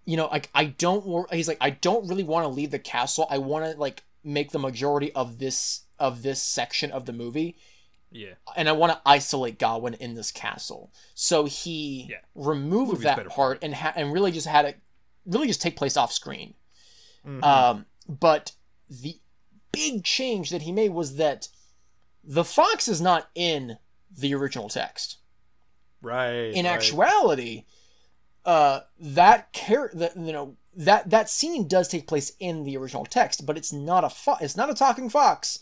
you 0.06 0.18
know, 0.18 0.28
like 0.28 0.50
I 0.54 0.66
don't. 0.66 1.32
He's 1.34 1.48
like, 1.48 1.58
I 1.62 1.70
don't 1.70 2.08
really 2.08 2.24
want 2.24 2.44
to 2.44 2.50
leave 2.50 2.72
the 2.72 2.80
castle. 2.80 3.28
I 3.30 3.38
want 3.38 3.66
to 3.66 3.80
like 3.80 4.04
make 4.24 4.52
the 4.52 4.60
majority 4.60 5.12
of 5.14 5.40
this 5.40 5.82
of 5.98 6.24
this 6.24 6.42
section 6.42 6.92
of 6.92 7.06
the 7.06 7.14
movie 7.14 7.56
yeah. 8.16 8.34
and 8.56 8.70
I 8.70 8.72
want 8.72 8.94
to 8.94 9.02
isolate 9.06 9.60
Gawain 9.60 9.94
in 9.96 10.16
this 10.16 10.32
castle. 10.32 10.92
So 11.14 11.46
he 11.46 12.08
Yeah. 12.12 12.18
removed 12.34 12.92
Movie's 12.94 13.04
that 13.04 13.28
part 13.30 13.60
and 13.64 13.74
ha- 13.76 13.94
and 13.96 14.14
really 14.14 14.32
just 14.32 14.48
had 14.48 14.66
it 14.66 14.80
really 15.26 15.48
just 15.48 15.62
take 15.62 15.76
place 15.76 15.98
off 15.98 16.14
screen. 16.14 16.54
Mhm. 17.26 17.44
Um, 17.44 17.86
but 18.08 18.52
the 18.90 19.20
big 19.72 20.04
change 20.04 20.50
that 20.52 20.62
he 20.62 20.72
made 20.72 20.90
was 20.92 21.16
that 21.16 21.50
the 22.24 22.46
fox 22.46 22.88
is 22.88 23.02
not 23.02 23.30
in 23.36 23.78
the 24.12 24.34
original 24.34 24.70
text. 24.70 25.18
right. 26.02 26.54
In 26.54 26.66
right. 26.66 26.74
actuality, 26.74 27.66
uh, 28.46 28.82
that 29.00 29.52
char- 29.54 29.92
that 29.96 30.16
you 30.16 30.32
know 30.32 30.56
that 30.76 31.10
that 31.10 31.30
scene 31.30 31.68
does 31.68 31.88
take 31.88 32.06
place 32.08 32.34
in 32.40 32.64
the 32.64 32.78
original 32.78 33.06
text, 33.06 33.46
but 33.46 33.58
it's 33.58 33.74
not 33.74 34.04
a 34.04 34.10
fo- 34.10 34.38
it's 34.40 34.56
not 34.56 34.70
a 34.70 34.74
talking 34.76 35.10
fox. 35.10 35.60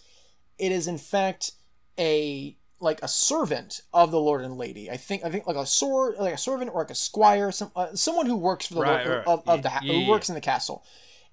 It 0.57 0.71
is 0.73 0.85
in 0.88 0.97
fact 0.97 1.51
a 1.99 2.56
like 2.80 3.02
a 3.02 3.07
servant 3.07 3.82
of 3.94 4.11
the 4.11 4.20
lord 4.20 4.41
and 4.44 4.57
lady. 4.57 4.90
I 4.91 4.98
think 4.98 5.24
I 5.24 5.30
think 5.30 5.48
like 5.48 5.56
a 5.56 5.65
sword 5.65 6.15
like 6.20 6.34
a 6.34 6.38
servant 6.38 6.72
or 6.74 6.82
like 6.82 6.91
a 6.91 6.95
squire, 6.95 7.52
some 7.52 7.72
uh, 7.76 7.95
someone 7.95 8.26
who 8.26 8.36
works 8.36 8.65
for 8.68 8.76
the 8.76 8.82
Right, 8.82 9.06
lord 9.06 9.18
right. 9.20 9.28
of, 9.28 9.48
of 9.48 9.61
the 9.64 9.70
ha- 9.70 9.80
Yeah, 9.84 9.94
who 9.94 9.99
yeah, 9.99 10.10
works 10.10 10.30
in 10.30 10.36
the 10.36 10.41
castle, 10.41 10.84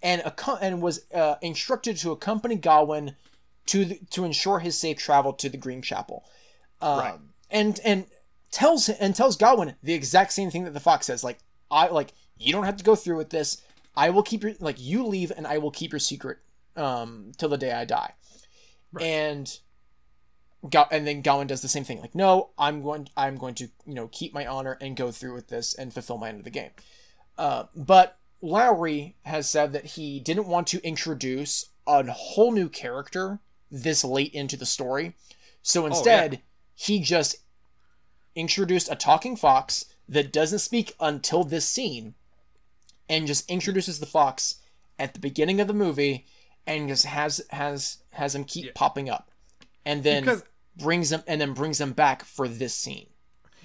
and 0.03 0.21
a, 0.23 0.33
and 0.61 0.81
was 0.81 1.05
uh, 1.13 1.37
instructed 1.43 1.97
to 1.99 2.13
accompany 2.13 2.55
Gawain 2.57 3.17
to 3.67 3.85
the, 3.85 4.01
to 4.11 4.25
ensure 4.25 4.59
his 4.61 4.79
safe 4.79 4.97
travel 4.99 5.33
to 5.35 5.49
the 5.49 5.57
Green 5.57 5.83
Chapel. 5.83 6.25
Um, 6.81 6.99
Right. 6.99 7.19
And 7.51 7.81
and 7.85 8.07
tells 8.53 8.89
and 8.89 9.15
tells 9.15 9.37
Gawain 9.37 9.75
the 9.83 9.93
exact 9.95 10.33
same 10.33 10.51
thing 10.51 10.65
that 10.65 10.75
the 10.75 10.81
fox 10.81 11.07
says. 11.07 11.25
Like 11.25 11.39
I 11.71 11.89
like 11.89 12.13
you 12.39 12.53
don't 12.53 12.65
have 12.65 12.77
to 12.77 12.85
go 12.85 12.95
through 12.95 13.17
with 13.17 13.31
this. 13.31 13.61
I 13.97 14.11
will 14.11 14.23
keep 14.23 14.45
your 14.45 14.53
like 14.61 14.77
you 14.81 15.05
leave 15.05 15.33
and 15.37 15.47
I 15.49 15.59
will 15.59 15.73
keep 15.73 15.93
your 15.93 15.99
secret 15.99 16.39
um 16.77 17.33
till 17.39 17.49
the 17.49 17.59
day 17.59 17.73
I 17.73 17.85
die. 17.85 18.13
Right. 18.93 19.05
And 19.05 19.59
Ga- 20.69 20.89
and 20.91 21.07
then 21.07 21.23
Gawain 21.23 21.47
does 21.47 21.63
the 21.63 21.69
same 21.69 21.85
thing. 21.85 22.01
Like 22.01 22.15
no, 22.15 22.51
I'm 22.59 22.83
going 22.83 23.09
I'm 23.17 23.37
going 23.37 23.55
to 23.57 23.69
you 23.87 23.95
know 23.95 24.09
keep 24.09 24.35
my 24.35 24.47
honor 24.47 24.77
and 24.81 24.97
go 24.97 25.11
through 25.11 25.35
with 25.35 25.49
this 25.49 25.75
and 25.75 25.93
fulfill 25.93 26.19
my 26.19 26.29
end 26.29 26.39
of 26.39 26.45
the 26.45 26.51
game. 26.51 26.71
Uh, 27.39 27.65
but 27.75 28.19
Lowery 28.43 29.17
has 29.23 29.49
said 29.49 29.73
that 29.73 29.85
he 29.87 30.21
didn't 30.21 30.47
want 30.47 30.67
to 30.69 30.87
introduce 30.87 31.71
a 31.87 32.11
whole 32.11 32.53
new 32.53 32.69
character 32.69 33.41
this 33.71 34.05
late 34.05 34.35
into 34.35 34.57
the 34.57 34.67
story. 34.67 35.15
So 35.63 35.87
instead, 35.87 36.41
he 36.75 37.01
just 37.01 37.37
introduced 38.35 38.91
a 38.91 38.97
talking 38.97 39.37
fox 39.37 39.87
that 40.09 40.33
doesn't 40.33 40.59
speak 40.61 40.95
until 41.01 41.45
this 41.45 41.67
scene 41.67 42.15
and 43.09 43.27
just 43.27 43.51
introduces 43.51 44.01
the 44.01 44.07
fox 44.07 44.57
at 44.99 45.15
the 45.15 45.21
beginning 45.21 45.61
of 45.61 45.67
the 45.67 45.75
movie 45.75 46.27
and 46.67 46.89
just 46.89 47.05
has 47.07 47.41
has 47.51 47.99
has 48.11 48.35
him 48.35 48.45
keep 48.45 48.67
Yeah. 48.67 48.73
popping 48.75 49.09
up 49.09 49.30
and 49.85 50.03
then 50.03 50.23
Because 50.23 50.45
brings 50.77 51.11
them 51.11 51.23
and 51.27 51.41
then 51.41 51.53
brings 51.53 51.79
them 51.79 51.93
back 51.93 52.25
for 52.25 52.49
this 52.49 52.75
scene. 52.75 53.07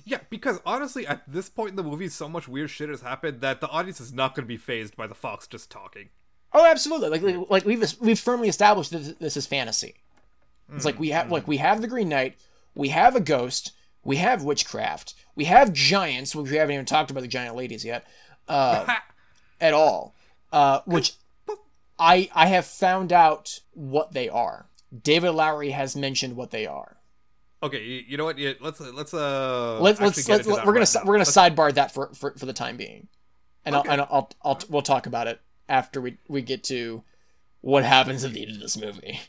yeah, 0.05 0.19
because 0.29 0.59
honestly, 0.65 1.05
at 1.07 1.21
this 1.27 1.49
point 1.49 1.71
in 1.71 1.75
the 1.75 1.83
movie, 1.83 2.09
so 2.09 2.27
much 2.29 2.47
weird 2.47 2.69
shit 2.69 2.89
has 2.89 3.01
happened 3.01 3.41
that 3.41 3.61
the 3.61 3.67
audience 3.69 3.99
is 4.01 4.13
not 4.13 4.35
going 4.35 4.43
to 4.43 4.47
be 4.47 4.57
phased 4.57 4.95
by 4.95 5.07
the 5.07 5.15
fox 5.15 5.47
just 5.47 5.69
talking. 5.71 6.09
Oh, 6.53 6.65
absolutely. 6.65 7.09
Like 7.09 7.49
like, 7.49 7.65
we've 7.65 7.83
we've 7.99 8.19
firmly 8.19 8.47
established 8.47 8.91
that 8.91 9.19
this 9.19 9.35
is 9.37 9.45
fantasy. 9.45 9.95
It's 10.73 10.85
like 10.85 10.99
we 10.99 11.09
have 11.09 11.31
like 11.31 11.47
we 11.47 11.57
have 11.57 11.81
the 11.81 11.87
Green 11.87 12.09
Knight, 12.09 12.37
we 12.75 12.89
have 12.89 13.15
a 13.15 13.19
ghost, 13.19 13.71
we 14.03 14.15
have 14.17 14.43
witchcraft, 14.43 15.13
we 15.35 15.45
have 15.45 15.73
giants, 15.73 16.35
which 16.35 16.49
we 16.49 16.57
haven't 16.57 16.73
even 16.73 16.85
talked 16.85 17.11
about 17.11 17.21
the 17.21 17.27
giant 17.27 17.55
ladies 17.55 17.83
yet, 17.85 18.07
uh, 18.47 18.85
at 19.61 19.73
all. 19.73 20.15
Uh, 20.51 20.79
which 20.85 21.13
I 21.99 22.29
I 22.33 22.47
have 22.47 22.65
found 22.65 23.11
out 23.13 23.59
what 23.73 24.13
they 24.13 24.27
are. 24.29 24.65
David 25.03 25.31
Lowery 25.31 25.71
has 25.71 25.95
mentioned 25.95 26.35
what 26.35 26.51
they 26.51 26.65
are. 26.65 26.97
Okay, 27.63 28.03
you, 28.07 28.17
know 28.17 28.25
what? 28.25 28.37
Yeah, 28.37 28.53
let's 28.59 28.79
let's 28.79 29.13
uh. 29.13 29.79
Let's 29.81 29.99
let's, 29.99 30.27
let's 30.27 30.45
we're 30.47 30.55
gonna 30.57 30.71
right 30.79 30.87
si- 30.87 30.99
now. 30.99 31.05
we're 31.05 31.13
gonna 31.13 31.19
Let's- 31.19 31.35
sidebar 31.35 31.73
that 31.73 31.91
for, 31.93 32.13
for 32.13 32.31
for 32.37 32.45
the 32.45 32.53
time 32.53 32.77
being, 32.77 33.07
and 33.65 33.75
Okay. 33.75 33.87
I'll 33.89 33.93
and 33.93 34.01
I'll, 34.01 34.29
I'll 34.43 34.59
we'll 34.69 34.81
talk 34.83 35.07
about 35.07 35.27
it 35.27 35.39
after 35.67 35.99
we 36.01 36.17
we 36.27 36.41
get 36.41 36.63
to 36.65 37.03
what 37.61 37.83
happens 37.83 38.23
at 38.23 38.33
the 38.33 38.41
end 38.45 38.51
of 38.51 38.59
this 38.59 38.77
movie. 38.77 39.19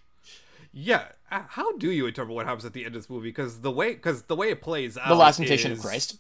Yeah, 0.72 1.04
uh, 1.30 1.42
how 1.48 1.76
do 1.78 1.90
you 1.90 2.06
interpret 2.06 2.34
what 2.34 2.44
happens 2.44 2.66
at 2.66 2.74
the 2.74 2.84
end 2.84 2.94
of 2.94 3.00
this 3.02 3.08
movie? 3.08 3.28
Because 3.30 3.60
the 3.62 3.70
way 3.70 3.94
because 3.94 4.24
the 4.24 4.36
way 4.36 4.50
it 4.50 4.60
plays 4.60 4.98
out, 4.98 5.08
The 5.08 5.14
Last 5.14 5.36
Temptation 5.38 5.72
is- 5.72 5.78
of 5.78 5.84
Christ. 5.84 6.18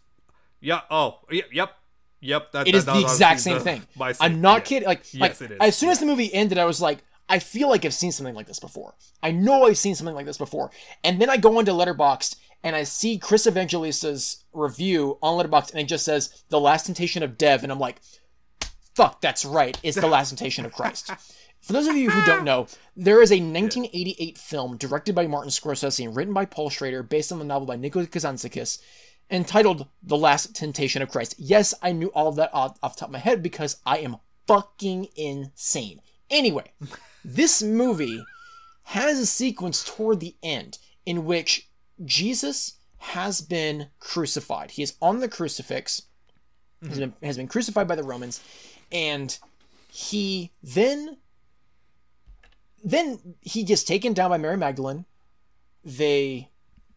Yeah. 0.60 0.80
Oh. 0.90 1.18
Yeah, 1.30 1.42
yep. 1.52 1.76
Yep. 2.20 2.52
That, 2.52 2.66
It 2.68 2.72
that- 2.72 2.78
is 2.78 2.84
that 2.86 2.94
the 2.94 3.02
exact 3.02 3.40
same 3.40 3.54
the- 3.58 3.60
thing. 3.60 3.82
I'm 4.20 4.40
not 4.40 4.58
yeah. 4.60 4.64
kidding. 4.64 4.88
Like, 4.88 5.12
Yes, 5.12 5.20
like 5.20 5.50
it 5.50 5.54
is. 5.54 5.58
as 5.60 5.76
soon 5.76 5.90
as 5.90 6.00
the 6.00 6.06
movie 6.06 6.32
ended, 6.32 6.56
I 6.56 6.64
was 6.64 6.80
like, 6.80 7.00
I 7.28 7.38
feel 7.38 7.68
like 7.68 7.84
I've 7.84 7.94
seen 7.94 8.12
something 8.12 8.34
like 8.34 8.46
this 8.46 8.60
before. 8.60 8.94
I 9.22 9.32
know 9.32 9.66
I've 9.66 9.78
seen 9.78 9.94
something 9.94 10.14
like 10.14 10.26
this 10.26 10.38
before. 10.38 10.70
And 11.02 11.20
then 11.20 11.28
I 11.28 11.36
go 11.36 11.58
into 11.58 11.72
Letterboxd 11.72 12.36
and 12.62 12.74
I 12.74 12.84
see 12.84 13.18
Chris 13.18 13.46
Evangelista's 13.46 14.44
review 14.52 15.18
on 15.22 15.38
Letterboxd, 15.38 15.70
and 15.70 15.80
it 15.80 15.88
just 15.88 16.04
says 16.04 16.42
"The 16.48 16.60
Last 16.60 16.86
Temptation 16.86 17.22
of 17.22 17.38
Dev," 17.38 17.62
and 17.62 17.70
I'm 17.70 17.78
like, 17.78 18.00
"Fuck, 18.94 19.20
that's 19.20 19.44
right. 19.44 19.78
It's 19.82 19.96
the 19.96 20.06
Last 20.06 20.30
Temptation 20.30 20.64
of 20.64 20.72
Christ." 20.72 21.10
For 21.60 21.72
those 21.72 21.86
of 21.86 21.96
you 21.96 22.10
who 22.10 22.24
don't 22.24 22.44
know, 22.44 22.68
there 22.96 23.22
is 23.22 23.32
a 23.32 23.40
1988 23.40 24.38
film 24.38 24.76
directed 24.76 25.14
by 25.14 25.26
Martin 25.26 25.50
Scorsese 25.50 26.04
and 26.04 26.14
written 26.14 26.32
by 26.34 26.44
Paul 26.44 26.70
Schrader, 26.70 27.02
based 27.02 27.32
on 27.32 27.38
the 27.38 27.44
novel 27.44 27.66
by 27.66 27.76
Nicholas 27.76 28.06
Kazantzakis, 28.06 28.78
entitled 29.30 29.88
The 30.02 30.16
Last 30.16 30.54
Temptation 30.54 31.02
of 31.02 31.10
Christ. 31.10 31.34
Yes, 31.38 31.74
I 31.82 31.92
knew 31.92 32.08
all 32.08 32.28
of 32.28 32.36
that 32.36 32.50
off, 32.52 32.78
off 32.82 32.94
the 32.94 33.00
top 33.00 33.08
of 33.08 33.12
my 33.12 33.18
head 33.18 33.42
because 33.42 33.78
I 33.84 33.98
am 33.98 34.18
fucking 34.46 35.08
insane. 35.16 36.02
Anyway, 36.30 36.72
this 37.26 37.60
movie 37.60 38.24
has 38.84 39.18
a 39.18 39.26
sequence 39.26 39.82
toward 39.82 40.20
the 40.20 40.36
end 40.44 40.78
in 41.04 41.24
which 41.24 41.68
Jesus 42.04 42.74
has 42.98 43.40
been 43.40 43.88
crucified. 43.98 44.70
He 44.70 44.82
is 44.82 44.94
on 45.02 45.18
the 45.18 45.28
crucifix, 45.28 46.02
has 46.82 46.90
mm-hmm. 46.90 47.00
been, 47.00 47.14
has 47.22 47.36
been 47.36 47.48
crucified 47.48 47.88
by 47.88 47.96
the 47.96 48.04
Romans, 48.04 48.40
and 48.92 49.36
he 49.88 50.52
then 50.62 51.16
then 52.84 53.18
he 53.40 53.64
gets 53.64 53.82
taken 53.82 54.12
down 54.12 54.30
by 54.30 54.38
Mary 54.38 54.56
Magdalene. 54.56 55.04
They 55.84 56.50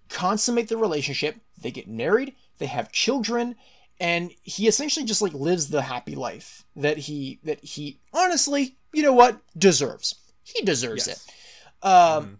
consummate 0.09 0.67
the 0.67 0.77
relationship. 0.77 1.37
They 1.59 1.71
get 1.71 1.87
married. 1.87 2.35
They 2.59 2.67
have 2.67 2.91
children, 2.91 3.55
and 3.99 4.31
he 4.43 4.67
essentially 4.67 5.05
just 5.05 5.23
like 5.23 5.33
lives 5.33 5.69
the 5.69 5.81
happy 5.81 6.13
life 6.13 6.65
that 6.75 6.97
he 6.99 7.39
that 7.43 7.63
he 7.63 7.99
honestly, 8.13 8.77
you 8.93 9.03
know 9.03 9.13
what, 9.13 9.39
deserves. 9.57 10.15
He 10.43 10.63
deserves 10.63 11.07
Yes. 11.07 11.25
it. 11.81 11.85
Um, 11.85 12.39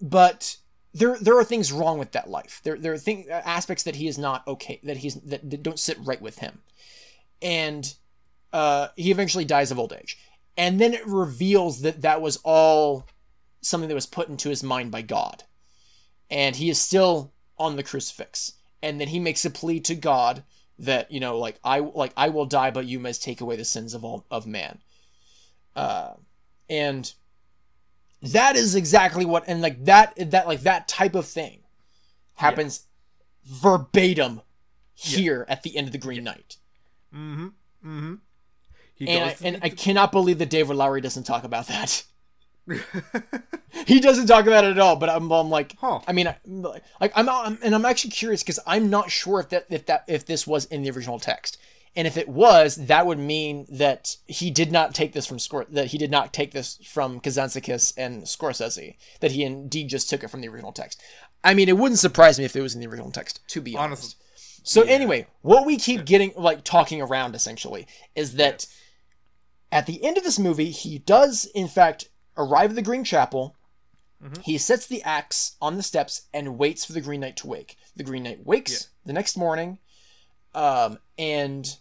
but 0.00 0.56
there 0.92 1.16
there 1.18 1.38
are 1.38 1.44
things 1.44 1.72
wrong 1.72 1.98
with 1.98 2.12
that 2.12 2.28
life. 2.28 2.60
There 2.64 2.76
there 2.76 2.92
are 2.92 2.98
thing 2.98 3.26
aspects 3.30 3.84
that 3.84 3.96
he 3.96 4.08
is 4.08 4.18
not 4.18 4.46
okay 4.46 4.80
that 4.82 4.98
he's 4.98 5.14
that, 5.16 5.48
that 5.48 5.62
don't 5.62 5.78
sit 5.78 5.98
right 6.00 6.20
with 6.20 6.38
him, 6.38 6.60
and 7.40 7.94
uh, 8.52 8.88
he 8.96 9.10
eventually 9.10 9.44
dies 9.44 9.70
of 9.70 9.78
old 9.78 9.92
age. 9.92 10.18
And 10.56 10.80
then 10.80 10.92
it 10.92 11.06
reveals 11.06 11.82
that 11.82 12.02
that 12.02 12.20
was 12.20 12.38
all 12.44 13.06
something 13.62 13.88
that 13.88 13.94
was 13.94 14.06
put 14.06 14.28
into 14.28 14.48
his 14.48 14.62
mind 14.62 14.90
by 14.90 15.02
God, 15.02 15.44
and 16.30 16.56
he 16.56 16.68
is 16.68 16.80
still 16.80 17.32
on 17.58 17.76
the 17.76 17.82
crucifix. 17.82 18.54
And 18.82 19.00
then 19.00 19.08
he 19.08 19.20
makes 19.20 19.44
a 19.44 19.50
plea 19.50 19.78
to 19.80 19.94
God 19.94 20.42
that 20.78 21.12
you 21.12 21.20
know, 21.20 21.38
like 21.38 21.60
I 21.62 21.78
like 21.80 22.12
I 22.16 22.30
will 22.30 22.46
die, 22.46 22.70
but 22.70 22.86
you 22.86 22.98
must 22.98 23.22
take 23.22 23.40
away 23.40 23.56
the 23.56 23.64
sins 23.64 23.94
of 23.94 24.04
all 24.04 24.26
of 24.30 24.46
man. 24.46 24.80
Uh, 25.76 26.14
and 26.68 27.12
that 28.22 28.56
is 28.56 28.74
exactly 28.74 29.24
what 29.24 29.44
and 29.46 29.62
like 29.62 29.84
that 29.84 30.14
that 30.30 30.46
like 30.46 30.60
that 30.62 30.88
type 30.88 31.14
of 31.14 31.26
thing 31.26 31.60
happens 32.34 32.86
verbatim 33.44 34.42
here 34.94 35.46
at 35.48 35.62
the 35.62 35.76
end 35.76 35.86
of 35.86 35.92
the 35.92 35.98
Green 35.98 36.24
Knight. 36.24 36.56
Mm-hmm. 37.14 37.46
Mm-hmm. 37.84 38.14
He 38.94 39.08
And 39.08 39.24
I, 39.24 39.36
and 39.42 39.54
meet 39.56 39.64
I 39.64 39.68
cannot 39.70 40.12
believe 40.12 40.38
that 40.38 40.50
David 40.50 40.76
Lowery 40.76 41.00
doesn't 41.00 41.24
talk 41.24 41.44
about 41.44 41.68
that. 41.68 42.04
he 43.86 44.00
doesn't 44.00 44.26
talk 44.26 44.46
about 44.46 44.64
it 44.64 44.72
at 44.72 44.78
all. 44.78 44.96
But 44.96 45.08
I'm, 45.08 45.30
I'm 45.30 45.50
like, 45.50 45.74
Huh. 45.80 46.00
I 46.06 46.12
mean, 46.12 46.28
I, 46.28 46.36
like 47.00 47.12
I'm, 47.14 47.28
I'm 47.28 47.58
and 47.62 47.74
I'm 47.74 47.86
actually 47.86 48.10
curious 48.10 48.42
because 48.42 48.60
I'm 48.66 48.90
not 48.90 49.10
sure 49.10 49.40
if 49.40 49.48
that 49.50 49.66
if 49.70 49.86
that 49.86 50.04
if 50.06 50.26
this 50.26 50.46
was 50.46 50.66
in 50.66 50.82
the 50.82 50.90
original 50.90 51.18
text. 51.18 51.58
And 51.96 52.06
if 52.06 52.16
it 52.16 52.28
was, 52.28 52.76
that 52.86 53.04
would 53.06 53.18
mean 53.18 53.66
that 53.68 54.16
he 54.26 54.50
did 54.50 54.70
not 54.70 54.94
take 54.94 55.12
this 55.12 55.26
from 55.26 55.38
Scor- 55.38 55.66
that 55.70 55.88
he 55.88 55.98
did 55.98 56.10
not 56.10 56.32
take 56.32 56.52
this 56.52 56.78
from 56.86 57.20
Kazantzakis 57.20 57.94
and 57.96 58.22
Scorsese. 58.22 58.96
That 59.20 59.32
he 59.32 59.42
indeed 59.42 59.88
just 59.88 60.08
took 60.08 60.22
it 60.22 60.28
from 60.30 60.40
the 60.40 60.48
original 60.48 60.72
text. 60.72 61.02
I 61.42 61.52
mean, 61.54 61.68
it 61.68 61.76
wouldn't 61.76 61.98
surprise 61.98 62.38
me 62.38 62.44
if 62.44 62.54
it 62.54 62.60
was 62.60 62.74
in 62.74 62.80
the 62.80 62.86
original 62.86 63.10
text. 63.10 63.40
To 63.48 63.60
be 63.60 63.76
honest. 63.76 64.16
Honestly, 64.36 64.60
So 64.62 64.82
anyway, 64.82 65.26
what 65.42 65.66
we 65.66 65.76
keep 65.78 66.04
getting 66.04 66.32
like 66.36 66.62
talking 66.62 67.02
around 67.02 67.34
essentially 67.34 67.86
is 68.14 68.34
that 68.34 68.66
at 69.72 69.86
the 69.86 70.04
end 70.04 70.16
of 70.16 70.22
this 70.24 70.38
movie, 70.38 70.70
he 70.70 70.98
does 70.98 71.46
in 71.54 71.66
fact 71.66 72.08
arrive 72.36 72.70
at 72.70 72.76
the 72.76 72.82
Green 72.82 73.02
Chapel. 73.04 73.56
Mm-hmm. 74.22 74.42
He 74.42 74.58
sets 74.58 74.86
the 74.86 75.02
axe 75.02 75.56
on 75.60 75.76
the 75.76 75.82
steps 75.82 76.22
and 76.32 76.58
waits 76.58 76.84
for 76.84 76.92
the 76.92 77.00
Green 77.00 77.20
Knight 77.20 77.36
to 77.38 77.46
wake. 77.46 77.76
The 77.96 78.04
Green 78.04 78.22
Knight 78.22 78.44
wakes 78.46 78.72
Yeah. 78.72 79.06
the 79.06 79.12
next 79.14 79.36
morning, 79.36 79.78
um, 80.54 80.98
and 81.18 81.76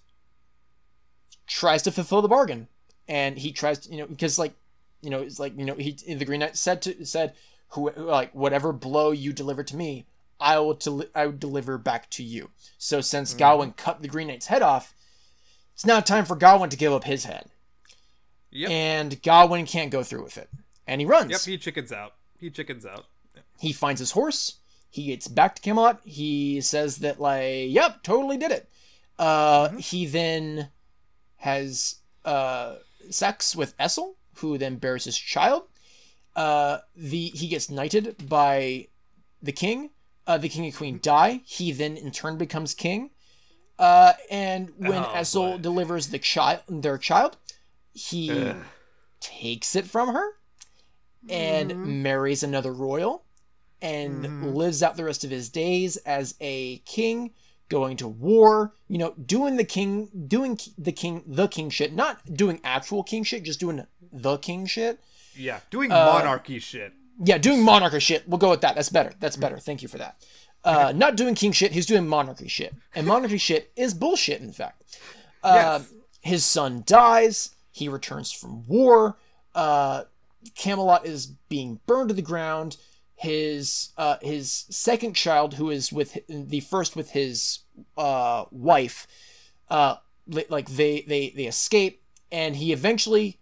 tries 1.48 1.82
to 1.84 1.92
fulfill 1.92 2.22
the 2.22 2.28
bargain. 2.28 2.68
And 3.08 3.38
he 3.38 3.52
tries, 3.52 3.80
to, 3.80 3.92
you 3.92 3.98
know, 3.98 4.06
because 4.06 4.38
like, 4.38 4.54
you 5.02 5.10
know, 5.10 5.20
it's 5.22 5.40
like 5.40 5.58
you 5.58 5.66
know, 5.66 5.76
he 5.76 5.92
the 5.92 6.26
Green 6.26 6.42
Knight 6.42 6.58
said 6.58 6.82
to 6.84 7.06
said, 7.06 7.34
who 7.70 7.92
like 7.92 8.34
whatever 8.34 8.72
blow 8.74 9.12
you 9.12 9.34
deliver 9.34 9.64
to 9.64 9.76
me, 9.76 10.06
I 10.40 10.60
will 10.60 10.76
to 10.76 11.08
I 11.16 11.28
will 11.28 11.38
deliver 11.38 11.78
back 11.78 12.10
to 12.12 12.24
you. 12.24 12.50
So 12.78 13.02
since 13.02 13.34
Gawain 13.34 13.74
cut 13.74 14.02
the 14.02 14.08
Green 14.08 14.28
Knight's 14.28 14.48
head 14.48 14.62
off, 14.62 14.94
it's 15.74 15.86
now 15.86 16.00
time 16.00 16.26
for 16.26 16.36
Gawain 16.36 16.70
to 16.70 16.78
give 16.78 16.94
up 16.94 17.04
his 17.04 17.26
head. 17.26 17.46
Yep. 18.52 18.72
And 18.72 19.22
Gawain 19.22 19.66
can't 19.66 19.92
go 19.92 20.04
through 20.04 20.24
with 20.24 20.38
it, 20.38 20.50
and 20.88 21.00
he 21.00 21.08
runs. 21.08 21.32
Yep. 21.32 21.42
He 21.42 21.58
chickens 21.58 21.92
out. 21.92 22.16
He 22.38 22.50
chickens 22.50 22.86
out. 22.86 23.06
he 23.60 23.74
finds 23.74 24.00
his 24.00 24.12
horse. 24.12 24.59
He 24.90 25.06
gets 25.06 25.28
back 25.28 25.56
to 25.56 25.62
Camelot. 25.62 26.02
He 26.04 26.62
says 26.62 26.98
that 26.98 27.20
like, 27.20 27.68
"Yep, 27.70 28.04
totally 28.04 28.38
did 28.38 28.52
it." 28.52 28.70
Uh, 29.18 29.70
He 29.78 30.06
then 30.06 30.70
has 31.38 31.96
uh, 32.26 32.76
sex 33.10 33.56
with 33.56 33.78
Essel, 33.78 34.16
who 34.36 34.58
then 34.58 34.78
bears 34.78 35.06
his 35.06 35.18
child. 35.18 35.64
Uh, 36.36 36.80
the 36.96 37.28
he 37.30 37.48
gets 37.48 37.70
knighted 37.70 38.28
by 38.30 38.88
the 39.42 39.52
king. 39.52 39.92
Uh, 40.26 40.38
the 40.38 40.50
king 40.50 40.66
and 40.66 40.76
queen 40.76 41.00
die. 41.02 41.42
He 41.46 41.72
then 41.72 41.98
in 41.98 42.12
turn 42.12 42.38
becomes 42.38 42.74
king. 42.74 43.12
Uh, 43.80 44.14
and 44.30 44.72
when 44.78 45.04
Oh, 45.04 45.14
Essel 45.16 45.54
boy. 45.54 45.58
delivers 45.58 46.08
the 46.08 46.20
child, 46.20 46.62
their 46.68 46.98
child, 46.98 47.38
he 47.94 48.30
Ugh. 48.32 48.58
takes 49.22 49.76
it 49.76 49.86
from 49.88 50.10
her 50.14 50.32
and 51.30 51.72
Mm-hmm. 51.72 52.04
marries 52.04 52.44
another 52.44 52.74
royal 52.74 53.24
and 53.82 54.54
lives 54.56 54.84
out 54.84 54.96
the 54.98 55.04
rest 55.04 55.24
of 55.24 55.30
his 55.30 55.50
days 55.50 55.98
as 55.98 56.36
a 56.42 56.78
king 56.80 57.32
going 57.70 57.96
to 57.98 58.08
war 58.08 58.74
you 58.88 58.98
know 58.98 59.14
doing 59.26 59.56
the 59.56 59.64
king 59.64 60.10
doing 60.28 60.60
the 60.78 60.92
king 60.92 61.24
the 61.28 61.48
king 61.48 61.70
shit 61.70 61.94
not 61.94 62.20
doing 62.34 62.60
actual 62.64 63.04
king 63.04 63.24
shit 63.24 63.44
just 63.44 63.60
doing 63.60 63.86
the 64.12 64.38
king 64.38 64.66
shit 64.66 65.00
Yeah. 65.36 65.60
Doing 65.70 65.92
Uh, 65.92 66.06
monarchy 66.14 66.58
shit. 66.60 66.94
yeah 67.24 67.38
doing 67.38 67.64
monarchy 67.64 68.00
shit 68.00 68.28
we'll 68.28 68.40
go 68.40 68.50
with 68.50 68.62
that 68.62 68.76
that's 68.76 68.90
better 68.90 69.12
that's 69.20 69.38
better 69.38 69.60
thank 69.60 69.82
you 69.84 69.88
for 69.88 70.00
that 70.00 70.16
uh 70.64 70.92
not 70.96 71.16
doing 71.16 71.36
king 71.36 71.52
shit 71.52 71.72
he's 71.74 71.86
doing 71.86 72.08
monarchy 72.08 72.48
shit 72.48 72.74
and 72.96 73.06
monarchy 73.06 73.38
shit 73.50 73.72
is 73.76 73.94
bullshit 73.94 74.42
in 74.42 74.52
fact 74.52 74.98
uh, 75.44 75.80
Yes. 75.82 75.94
his 76.22 76.44
son 76.46 76.84
dies. 76.86 77.52
He 77.72 77.88
returns 77.88 78.30
from 78.30 78.68
war. 78.68 79.16
Uh, 79.56 80.04
Camelot 80.56 81.06
is 81.06 81.28
being 81.28 81.80
burned 81.86 82.10
to 82.10 82.14
the 82.16 82.22
ground. 82.22 82.76
His 83.20 83.90
uh, 83.98 84.16
his 84.22 84.66
second 84.70 85.14
child, 85.14 85.56
who 85.56 85.70
is 85.70 85.92
with 85.92 86.18
the 86.30 86.62
first 86.62 86.96
with 86.96 87.12
his 87.12 87.60
uh, 87.98 88.46
wife, 88.50 89.08
uh, 89.70 89.96
like 90.28 90.70
they 90.70 91.02
they 91.02 91.32
they 91.32 91.44
escape, 91.46 92.02
and 92.32 92.56
he 92.56 92.72
eventually 92.72 93.40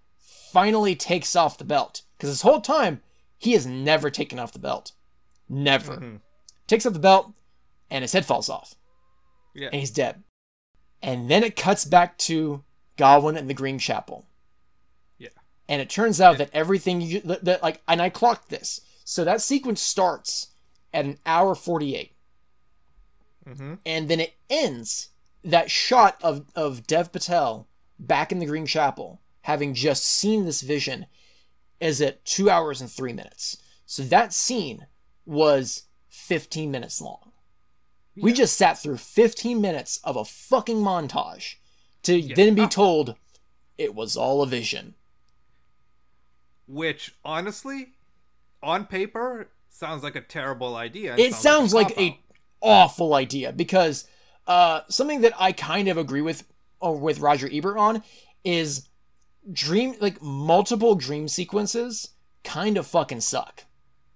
finally 0.52 0.96
takes 0.96 1.36
off 1.36 1.60
the 1.60 1.64
belt 1.64 2.02
because 2.18 2.30
this 2.32 2.42
whole 2.42 2.62
time 2.62 3.02
he 3.38 3.52
has 3.52 3.68
never 3.68 4.10
taken 4.10 4.40
off 4.40 4.52
the 4.52 4.58
belt, 4.58 4.94
never 5.48 5.98
Mhm. 5.98 6.22
takes 6.66 6.86
off 6.88 6.94
the 6.94 7.00
belt, 7.00 7.34
and 7.92 8.02
his 8.02 8.14
head 8.14 8.26
falls 8.26 8.50
off 8.50 8.74
Yeah. 9.54 9.68
and 9.68 9.76
he's 9.76 9.92
dead. 9.92 10.24
And 11.04 11.30
then 11.30 11.44
it 11.44 11.56
cuts 11.56 11.86
back 11.86 12.18
to 12.20 12.64
Gawain 12.96 13.38
and 13.38 13.48
the 13.48 13.54
Green 13.54 13.78
Chapel. 13.78 14.26
Yeah. 15.20 15.30
And 15.70 15.80
it 15.84 15.90
turns 15.92 16.20
out 16.20 16.40
that 16.40 16.50
everything 16.52 17.00
you 17.02 17.20
that, 17.22 17.62
like 17.62 17.84
and 17.88 18.02
I 18.02 18.10
clocked 18.10 18.50
this. 18.50 18.82
So 19.10 19.24
that 19.24 19.40
sequence 19.42 19.80
starts 19.82 20.48
at 20.94 21.06
an 21.06 21.18
hour 21.26 21.56
48 21.56 22.12
Mm-hmm. 23.48 23.76
and 23.86 24.10
then 24.10 24.20
it 24.20 24.34
ends 24.50 25.12
that 25.42 25.72
shot 25.72 26.18
of 26.22 26.46
of 26.54 26.86
Dev 26.86 27.14
Patel 27.14 27.66
back 27.98 28.34
in 28.34 28.40
the 28.40 28.46
Green 28.46 28.66
Chapel 28.66 29.22
having 29.44 29.74
just 29.74 30.04
seen 30.04 30.44
this 30.44 30.60
vision 30.62 31.06
is 31.80 32.02
at 32.02 32.26
2 32.26 32.50
hours 32.50 32.82
and 32.82 32.92
3 32.92 33.14
minutes. 33.14 33.56
So 33.86 34.04
that 34.04 34.34
scene 34.34 34.88
was 35.26 35.84
15 36.10 36.70
minutes 36.70 37.00
long. 37.00 37.32
We 38.18 38.34
just 38.34 38.58
sat 38.58 38.78
through 38.78 38.98
15 38.98 39.62
minutes 39.62 40.02
of 40.04 40.18
a 40.18 40.26
fucking 40.26 40.78
montage 40.80 41.56
to 42.04 42.22
then 42.36 42.54
be 42.56 42.64
Oh. 42.64 42.68
told 42.68 43.16
it 43.78 43.96
was 43.96 44.18
all 44.18 44.42
a 44.42 44.48
vision. 44.48 44.96
Which 46.68 47.16
honestly, 47.24 47.94
on 48.68 48.86
paper, 48.86 49.50
sounds 49.70 50.04
like 50.04 50.16
a 50.16 50.22
terrible 50.22 50.76
idea. 50.76 51.16
It 51.18 51.34
sounds 51.34 51.74
like 51.74 51.88
cop-out. 51.90 52.04
a 52.04 52.20
awful 52.62 53.14
idea 53.14 53.52
because 53.54 54.08
uh, 54.46 54.82
something 54.90 55.22
that 55.22 55.34
I 55.40 55.52
kind 55.54 55.88
of 55.88 55.98
agree 55.98 56.22
with 56.22 56.44
or 56.80 56.96
with 56.98 57.20
Roger 57.20 57.50
Ebert 57.52 57.78
on 57.78 58.04
is 58.44 58.88
dream 59.52 59.96
like 60.02 60.22
multiple 60.22 60.96
dream 60.96 61.28
sequences 61.28 62.10
kind 62.44 62.78
of 62.78 62.86
fucking 62.86 63.22
suck. 63.22 63.64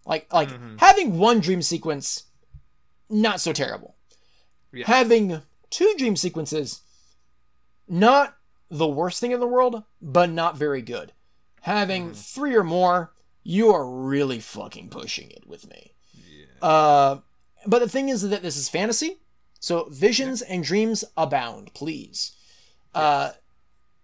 Like 0.05 0.31
like 0.33 0.49
Mhm. 0.49 0.79
having 0.79 1.17
one 1.17 1.39
dream 1.39 1.61
sequence 1.61 2.23
not 3.09 3.39
so 3.39 3.53
terrible. 3.53 3.95
Yeah. 4.73 4.85
Having 4.87 5.41
two 5.69 5.93
dream 5.97 6.15
sequences 6.15 6.81
not 7.87 8.35
the 8.69 8.87
worst 8.87 9.19
thing 9.19 9.31
in 9.31 9.39
the 9.39 9.47
world, 9.47 9.83
but 10.01 10.29
not 10.29 10.55
very 10.57 10.81
good. 10.81 11.11
Having 11.61 12.13
three 12.13 12.55
or 12.55 12.63
more, 12.63 13.11
you 13.43 13.73
are 13.73 13.89
really 13.89 14.39
fucking 14.39 14.89
pushing 14.89 15.31
it 15.31 15.47
with 15.47 15.69
me. 15.69 15.93
Uh, 16.61 17.17
but 17.65 17.79
the 17.79 17.89
thing 17.89 18.09
is 18.09 18.21
that 18.29 18.41
this 18.41 18.57
is 18.57 18.69
fantasy, 18.69 19.19
so 19.59 19.87
visions 19.89 20.41
and 20.41 20.63
dreams 20.63 21.03
abound. 21.17 21.73
Please, 21.73 22.33
uh, 22.93 23.31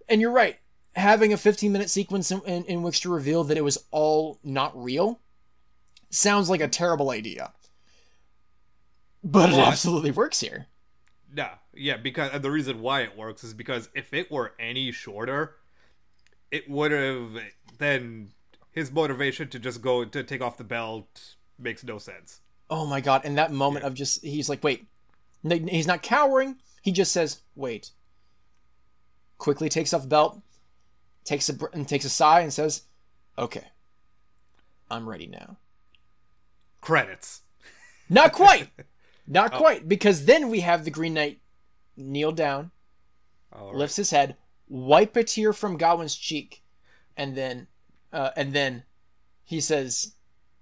and 0.09 0.22
you're 0.22 0.31
right. 0.31 0.57
Having 0.95 1.34
a 1.34 1.38
15 1.38 1.72
minute 1.72 1.89
sequence 1.91 2.31
in, 2.31 2.41
in, 2.41 2.64
in 2.65 2.81
which 2.81 3.01
to 3.01 3.09
reveal 3.11 3.43
that 3.43 3.57
it 3.57 3.64
was 3.64 3.77
all 3.91 4.39
not 4.43 4.76
real 4.76 5.19
sounds 6.09 6.49
like 6.49 6.61
a 6.61 6.68
terrible 6.68 7.11
idea, 7.11 7.53
but 9.23 9.51
it 9.51 9.59
absolutely 9.59 10.11
works 10.11 10.39
here. 10.39 10.68
No, 11.31 11.49
yeah, 11.73 11.97
because 11.97 12.41
the 12.41 12.49
reason 12.49 12.81
why 12.81 13.01
it 13.01 13.15
works 13.18 13.43
is 13.43 13.53
because 13.53 13.89
if 13.93 14.14
it 14.14 14.31
were 14.31 14.53
any 14.59 14.91
shorter, 14.91 15.55
it 16.49 16.69
would 16.69 16.91
have 16.91 17.30
then 17.77 18.31
his 18.77 18.91
motivation 18.91 19.49
to 19.49 19.59
just 19.59 19.81
go 19.81 20.05
to 20.05 20.23
take 20.23 20.41
off 20.41 20.57
the 20.57 20.63
belt 20.63 21.35
makes 21.59 21.83
no 21.83 21.97
sense. 21.97 22.41
Oh 22.69 22.85
my 22.85 23.01
god! 23.01 23.21
And 23.25 23.37
that 23.37 23.51
moment 23.51 23.85
of 23.85 23.93
just 23.93 24.23
he's 24.23 24.49
like, 24.49 24.63
wait, 24.63 24.87
he's 25.43 25.87
not 25.87 26.01
cowering. 26.03 26.57
He 26.81 26.91
just 26.91 27.11
says, 27.11 27.41
wait. 27.55 27.91
Quickly 29.37 29.69
takes 29.69 29.93
off 29.93 30.01
the 30.01 30.07
belt, 30.07 30.41
takes 31.23 31.47
a 31.49 31.53
br- 31.53 31.67
and 31.73 31.87
takes 31.87 32.05
a 32.05 32.09
sigh 32.09 32.39
and 32.41 32.51
says, 32.51 32.83
"Okay, 33.37 33.65
I'm 34.89 35.07
ready 35.07 35.27
now." 35.27 35.57
Credits. 36.81 37.41
Not 38.09 38.31
quite. 38.33 38.69
Not 39.27 39.53
Oh. 39.53 39.57
quite, 39.57 39.87
because 39.89 40.23
then 40.25 40.49
we 40.49 40.61
have 40.61 40.85
the 40.85 40.91
Green 40.91 41.13
Knight 41.13 41.41
kneel 41.97 42.31
down, 42.31 42.71
All 43.51 43.67
right. 43.67 43.75
lifts 43.75 43.97
his 43.97 44.11
head, 44.11 44.37
wipe 44.69 45.15
a 45.17 45.23
tear 45.25 45.51
from 45.51 45.77
Gawain's 45.77 46.15
cheek, 46.15 46.63
and 47.17 47.35
then, 47.35 47.67
uh, 48.13 48.31
and 48.35 48.53
then 48.53 48.84
he 49.43 49.59
says, 49.61 50.13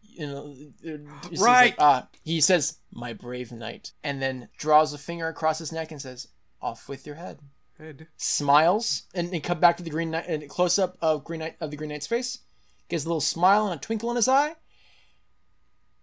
you 0.02 0.28
know, 0.28 0.56
uh, 0.88 0.98
Right. 1.38 1.66
like, 1.72 1.76
ah, 1.80 2.08
he 2.24 2.40
says, 2.42 2.78
"My 2.92 3.14
brave 3.14 3.52
knight," 3.52 3.92
and 4.04 4.22
then 4.22 4.50
draws 4.58 4.94
a 4.94 4.98
finger 4.98 5.28
across 5.28 5.60
his 5.60 5.72
neck 5.72 5.92
and 5.92 6.02
says, 6.02 6.28
"Off 6.62 6.88
with 6.88 7.06
your 7.06 7.16
head." 7.16 7.40
Head. 7.78 8.08
Smiles 8.16 9.04
and, 9.14 9.34
and 9.34 9.44
cut 9.44 9.60
back 9.60 9.76
to 9.78 9.84
the 9.84 9.90
Green 9.90 10.12
Knight 10.12 10.28
and 10.30 10.48
close 10.48 10.80
up 10.80 10.98
of 11.02 11.26
Green 11.26 11.40
Knight 11.42 11.58
of 11.60 11.72
the 11.72 11.78
Green 11.78 11.90
Knight's 11.90 12.08
face, 12.08 12.40
gives 12.88 13.04
a 13.04 13.10
little 13.10 13.20
smile 13.20 13.68
and 13.68 13.76
a 13.78 13.82
twinkle 13.84 14.10
in 14.12 14.16
his 14.16 14.30
eye, 14.30 14.56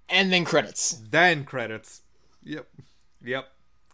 and 0.09 0.31
then 0.32 0.44
credits. 0.44 1.01
Then 1.10 1.44
credits. 1.44 2.02
Yep. 2.43 2.69
Yep. 3.24 3.48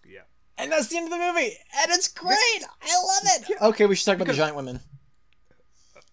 Yep. 0.09 0.29
And 0.57 0.73
that's 0.73 0.89
the 0.89 0.97
end 0.97 1.05
of 1.05 1.11
the 1.11 1.19
movie. 1.19 1.57
And 1.81 1.91
it's 1.93 2.09
great. 2.09 2.65
I 2.83 2.97
love 3.05 3.23
it. 3.49 3.63
Okay, 3.63 3.87
we 3.87 3.95
should 3.95 4.07
talk 4.07 4.17
about 4.17 4.27
the 4.27 4.33
giant 4.35 4.57
women. 4.57 4.81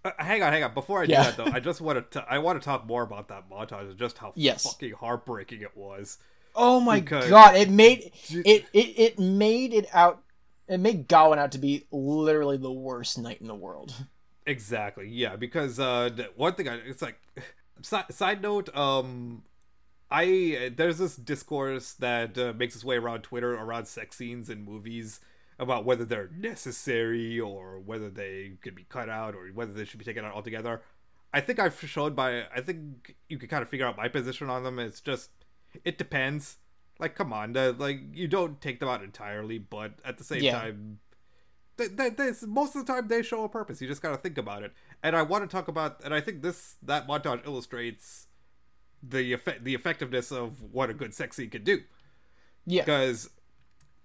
Uh, 0.05 0.11
hang 0.19 0.43
on, 0.43 0.53
hang 0.53 0.63
on. 0.63 0.73
Before 0.73 1.01
I 1.01 1.05
Yeah. 1.05 1.23
do 1.31 1.31
that, 1.31 1.37
though, 1.37 1.51
I 1.51 1.59
just 1.59 1.81
want 1.81 2.11
to. 2.11 2.25
I 2.29 2.37
want 2.39 2.61
to 2.61 2.63
talk 2.65 2.85
more 2.85 3.01
about 3.03 3.27
that 3.29 3.49
montage 3.49 3.89
and 3.89 3.97
just 3.97 4.17
how 4.19 4.31
Yes. 4.35 4.63
fucking 4.63 4.93
heartbreaking 4.93 5.61
it 5.61 5.75
was. 5.75 6.19
Oh 6.55 6.79
my 6.79 6.99
Because- 7.01 7.27
god, 7.29 7.55
it 7.55 7.69
made 7.69 8.11
it, 8.29 8.65
it 8.71 8.99
it 8.99 9.19
made 9.19 9.73
it 9.73 9.87
out 9.93 10.21
it 10.67 10.79
made 10.79 11.07
Gawain 11.07 11.37
out 11.39 11.51
to 11.51 11.57
be 11.57 11.85
literally 11.91 12.57
the 12.57 12.71
worst 12.71 13.17
knight 13.17 13.41
in 13.41 13.47
the 13.47 13.55
world. 13.55 13.93
Exactly. 14.47 15.07
Yeah, 15.09 15.35
because 15.35 15.79
uh, 15.79 16.09
one 16.35 16.53
thing 16.53 16.69
I 16.69 16.75
it's 16.75 17.01
like 17.01 17.19
side, 17.81 18.05
side 18.13 18.41
note. 18.43 18.75
Um, 18.77 19.43
I 20.11 20.71
there's 20.75 20.97
this 20.99 21.15
discourse 21.15 21.93
that 21.93 22.37
uh, 22.37 22.53
makes 22.55 22.75
its 22.75 22.85
way 22.85 22.97
around 22.97 23.23
Twitter 23.23 23.53
around 23.55 23.87
sex 23.87 24.15
scenes 24.17 24.49
in 24.49 24.63
movies 24.63 25.19
about 25.57 25.85
whether 25.85 26.03
they're 26.05 26.29
necessary 26.35 27.39
or 27.39 27.79
whether 27.79 28.09
they 28.09 28.53
could 28.61 28.75
be 28.75 28.83
cut 28.83 29.09
out 29.09 29.35
or 29.35 29.47
whether 29.53 29.73
they 29.73 29.85
should 29.85 29.99
be 29.99 30.05
taken 30.05 30.25
out 30.25 30.33
altogether. 30.33 30.81
I 31.33 31.41
think 31.41 31.59
I've 31.59 31.79
showed 31.79 32.15
by. 32.15 32.43
I 32.53 32.61
think 32.61 33.15
you 33.29 33.37
can 33.37 33.49
kind 33.49 33.61
of 33.61 33.69
figure 33.69 33.85
out 33.85 33.97
my 33.97 34.07
position 34.07 34.49
on 34.49 34.63
them. 34.63 34.79
It's 34.79 35.01
just, 35.01 35.29
it 35.83 35.97
depends. 35.97 36.57
Like, 36.97 37.15
come 37.15 37.33
on, 37.33 37.53
like 37.77 37.99
you 38.13 38.27
don't 38.27 38.61
take 38.61 38.79
them 38.79 38.87
out 38.87 39.03
entirely, 39.03 39.57
but 39.57 39.93
at 40.05 40.17
the 40.17 40.23
same 40.23 40.41
Yeah. 40.41 40.59
time, 40.59 40.99
they, 41.77 41.87
they, 41.87 42.09
they, 42.09 42.31
most 42.47 42.73
of 42.75 42.85
the 42.85 42.93
time 42.93 43.09
they 43.09 43.21
show 43.21 43.43
a 43.43 43.49
purpose. 43.49 43.81
You 43.81 43.87
just 43.89 44.01
gotta 44.01 44.15
think 44.17 44.37
about 44.37 44.63
it. 44.63 44.71
And 45.03 45.13
I 45.13 45.21
want 45.23 45.43
to 45.43 45.53
talk 45.53 45.67
about, 45.67 46.01
and 46.05 46.13
I 46.13 46.21
think 46.21 46.41
this 46.41 46.77
that 46.83 47.05
montage 47.05 47.45
illustrates 47.45 48.27
the 49.03 49.33
effect, 49.33 49.65
the 49.65 49.75
effectiveness 49.75 50.31
of 50.31 50.61
what 50.71 50.89
a 50.89 50.93
good 50.93 51.13
sex 51.13 51.35
scene 51.35 51.49
can 51.49 51.65
do 51.65 51.81
Yeah. 52.65 52.83
because 52.83 53.29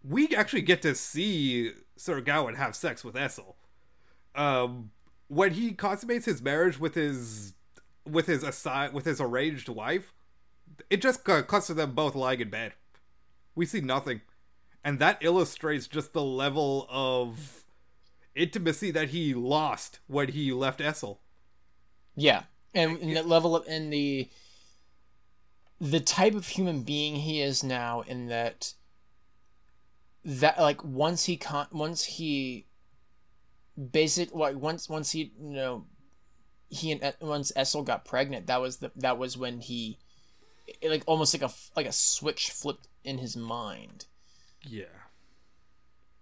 we 0.02 0.34
actually 0.34 0.62
get 0.62 0.82
to 0.82 0.94
see 0.94 1.72
Sir 1.96 2.20
Gawain 2.20 2.54
have 2.54 2.74
sex 2.74 3.04
with 3.04 3.14
Essel. 3.14 3.54
Um, 4.34 4.90
when 5.28 5.52
he 5.52 5.72
consummates 5.72 6.24
his 6.24 6.40
marriage 6.42 6.78
with 6.78 6.94
his 6.94 7.54
with 8.08 8.26
his 8.26 8.42
aside 8.42 8.92
with 8.92 9.04
his 9.04 9.20
arranged 9.20 9.68
wife, 9.68 10.12
it 10.88 11.02
just 11.02 11.24
cu- 11.24 11.42
cuts 11.42 11.66
to 11.68 11.74
them 11.74 11.92
both 11.94 12.14
lying 12.14 12.40
in 12.40 12.50
bed. 12.50 12.72
We 13.54 13.66
see 13.66 13.80
nothing, 13.80 14.22
and 14.82 14.98
that 14.98 15.18
illustrates 15.20 15.86
just 15.86 16.12
the 16.12 16.22
level 16.22 16.86
of 16.88 17.64
intimacy 18.34 18.90
that 18.92 19.10
he 19.10 19.34
lost 19.34 20.00
when 20.06 20.28
he 20.28 20.52
left 20.52 20.80
Essel. 20.80 21.18
Yeah, 22.16 22.44
and, 22.74 22.96
and 22.98 23.16
the 23.16 23.22
level 23.22 23.56
of 23.56 23.66
and 23.68 23.92
the 23.92 24.28
the 25.80 26.00
type 26.00 26.34
of 26.34 26.46
human 26.46 26.82
being 26.82 27.16
he 27.16 27.40
is 27.40 27.62
now, 27.64 28.02
in 28.02 28.26
that 28.26 28.74
that 30.24 30.58
like 30.58 30.84
once 30.84 31.24
he 31.24 31.36
con 31.36 31.66
once 31.72 32.04
he 32.04 32.66
basic 33.92 34.34
like 34.34 34.56
once 34.56 34.88
once 34.88 35.12
he 35.12 35.32
you 35.40 35.50
know 35.54 35.86
he 36.68 36.92
and 36.92 37.02
E- 37.02 37.24
once 37.24 37.50
Essel 37.56 37.84
got 37.84 38.04
pregnant, 38.04 38.46
that 38.46 38.60
was 38.60 38.76
the 38.76 38.90
that 38.96 39.18
was 39.18 39.36
when 39.36 39.60
he 39.60 39.98
it, 40.66 40.90
like 40.90 41.02
almost 41.06 41.34
like 41.34 41.42
a 41.42 41.52
like 41.76 41.86
a 41.86 41.92
switch 41.92 42.50
flipped 42.50 42.86
in 43.04 43.18
his 43.18 43.36
mind. 43.36 44.06
Yeah. 44.62 44.84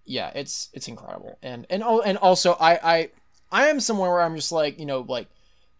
yeah 0.04 0.30
it's 0.34 0.68
it's 0.72 0.86
incredible 0.86 1.38
and 1.42 1.66
and 1.68 1.82
oh 1.82 2.00
and 2.00 2.16
also 2.18 2.52
i 2.52 2.78
i 2.94 3.10
i 3.50 3.66
am 3.66 3.80
somewhere 3.80 4.10
where 4.10 4.22
i'm 4.22 4.36
just 4.36 4.52
like 4.52 4.78
you 4.78 4.86
know 4.86 5.00
like 5.00 5.26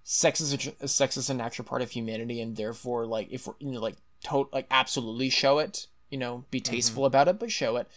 sex 0.02 0.40
is 0.40 0.52
a, 0.80 0.88
sex 0.88 1.16
is 1.16 1.30
a 1.30 1.34
natural 1.34 1.64
part 1.66 1.82
of 1.82 1.90
humanity 1.92 2.40
and 2.40 2.56
therefore 2.56 3.06
like 3.06 3.28
if 3.30 3.46
we're 3.46 3.54
you 3.60 3.70
know 3.70 3.80
like 3.80 3.94
to- 4.24 4.48
like 4.52 4.66
absolutely 4.72 5.30
show 5.30 5.58
it 5.60 5.86
you 6.10 6.18
know 6.18 6.44
be 6.51 6.60
tasteful 6.60 7.05
about 7.05 7.28
it 7.28 7.39
but 7.39 7.51
show 7.51 7.76
it 7.76 7.89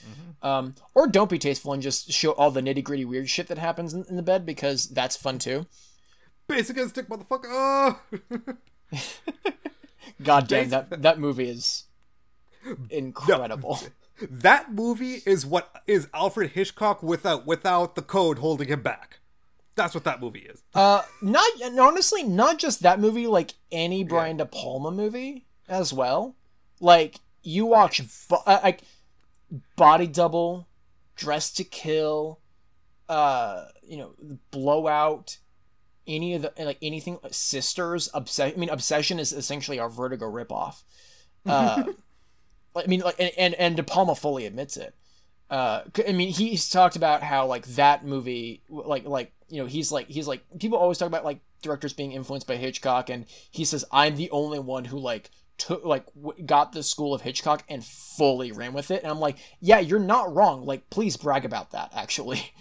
um 0.42 0.76
or 0.94 1.08
don't 1.08 1.30
be 1.30 1.40
tasteful 1.40 1.74
and 1.74 1.82
just 1.82 2.12
show 2.12 2.32
all 2.32 2.52
the 2.52 2.62
nitty 2.62 2.84
gritty 2.84 3.06
weird 3.06 3.30
shit 3.30 3.48
that 3.48 3.58
happens 3.58 3.94
in, 3.94 4.04
in 4.10 4.16
the 4.16 4.22
bed 4.22 4.46
because 4.46 4.88
that's 4.90 5.16
fun 5.16 5.38
too 5.38 5.66
Basic 6.48 6.76
instinct, 6.76 7.10
motherfucker. 7.10 7.46
Oh! 7.48 8.00
god 10.24 10.48
damn 10.50 10.68
that 10.68 11.02
that 11.02 11.18
movie 11.18 11.48
is 11.48 11.86
incredible 12.90 13.80
That 14.30 14.72
movie 14.72 15.22
is 15.26 15.46
what 15.46 15.82
is 15.88 16.08
Alfred 16.14 16.52
Hitchcock 16.52 17.02
without 17.02 17.48
without 17.48 17.96
the 17.96 18.02
code 18.02 18.40
holding 18.40 18.68
him 18.68 18.82
back. 18.82 19.20
That's 19.76 19.96
what 19.96 20.04
that 20.04 20.22
movie 20.22 20.42
is. 20.42 20.62
Uh, 20.76 21.02
not 21.22 21.50
honestly, 21.80 22.24
not 22.24 22.60
just 22.60 22.84
that 22.84 23.00
movie. 23.00 23.26
Like 23.26 23.54
any 23.72 24.04
Brian 24.04 24.38
De 24.38 24.46
Palma 24.46 24.92
movie 24.92 25.46
as 25.68 25.92
well. 25.92 26.36
Like 26.80 27.20
you 27.44 27.66
watch, 27.66 28.02
bo- 28.28 28.44
uh, 28.46 28.60
like 28.64 28.82
Body 29.76 30.08
Double, 30.08 30.68
Dress 31.16 31.52
to 31.54 31.64
Kill, 31.64 32.40
uh, 33.10 33.66
you 33.84 33.98
know, 33.98 34.12
Blowout, 34.52 35.38
any 36.08 36.34
of 36.36 36.42
the 36.44 36.54
like 36.58 36.78
anything. 36.82 37.20
Sisters, 37.32 38.10
Obsession. 38.14 38.56
I 38.56 38.60
mean, 38.60 38.70
Obsession 38.70 39.20
is 39.20 39.34
essentially 39.34 39.80
our 39.80 39.90
Vertigo 39.90 40.32
ripoff. 40.32 40.84
Uh, 41.46 41.84
I 42.76 42.88
mean, 42.88 43.02
like, 43.02 43.20
and 43.20 43.32
and, 43.38 43.54
and 43.56 43.76
De 43.76 43.84
Palma 43.84 44.16
fully 44.16 44.46
admits 44.46 44.78
it. 44.78 44.96
Uh, 45.50 45.84
I 46.08 46.14
mean, 46.14 46.30
he's 46.30 46.70
talked 46.70 46.96
about 46.96 47.24
how 47.24 47.46
like 47.46 47.66
that 47.68 48.06
movie, 48.06 48.62
like 48.70 49.06
like 49.06 49.34
you 49.50 49.62
know, 49.62 49.68
he's 49.68 49.92
like 49.92 50.08
he's 50.08 50.28
like 50.28 50.42
people 50.60 50.78
always 50.78 50.98
talk 50.98 51.08
about 51.08 51.26
like 51.26 51.40
directors 51.62 51.94
being 51.94 52.14
influenced 52.14 52.48
by 52.48 52.56
Hitchcock, 52.56 53.10
and 53.10 53.26
he 53.52 53.66
says 53.66 53.84
I'm 53.92 54.16
the 54.16 54.32
only 54.32 54.60
one 54.60 54.86
who 54.86 54.98
like 54.98 55.30
took 55.62 55.86
like 55.86 56.06
w- 56.16 56.44
got 56.46 56.72
the 56.74 56.82
school 56.84 57.14
of 57.14 57.22
Hitchcock 57.22 57.64
and 57.70 57.84
fully 57.86 58.52
ran 58.52 58.74
with 58.74 58.90
it. 58.92 59.04
And 59.04 59.12
I'm 59.12 59.20
like, 59.20 59.38
yeah, 59.60 59.80
you're 59.80 60.00
not 60.00 60.34
wrong. 60.34 60.66
Like, 60.66 60.90
please 60.90 61.18
brag 61.18 61.46
about 61.46 61.72
that, 61.72 61.92
actually. 61.96 62.52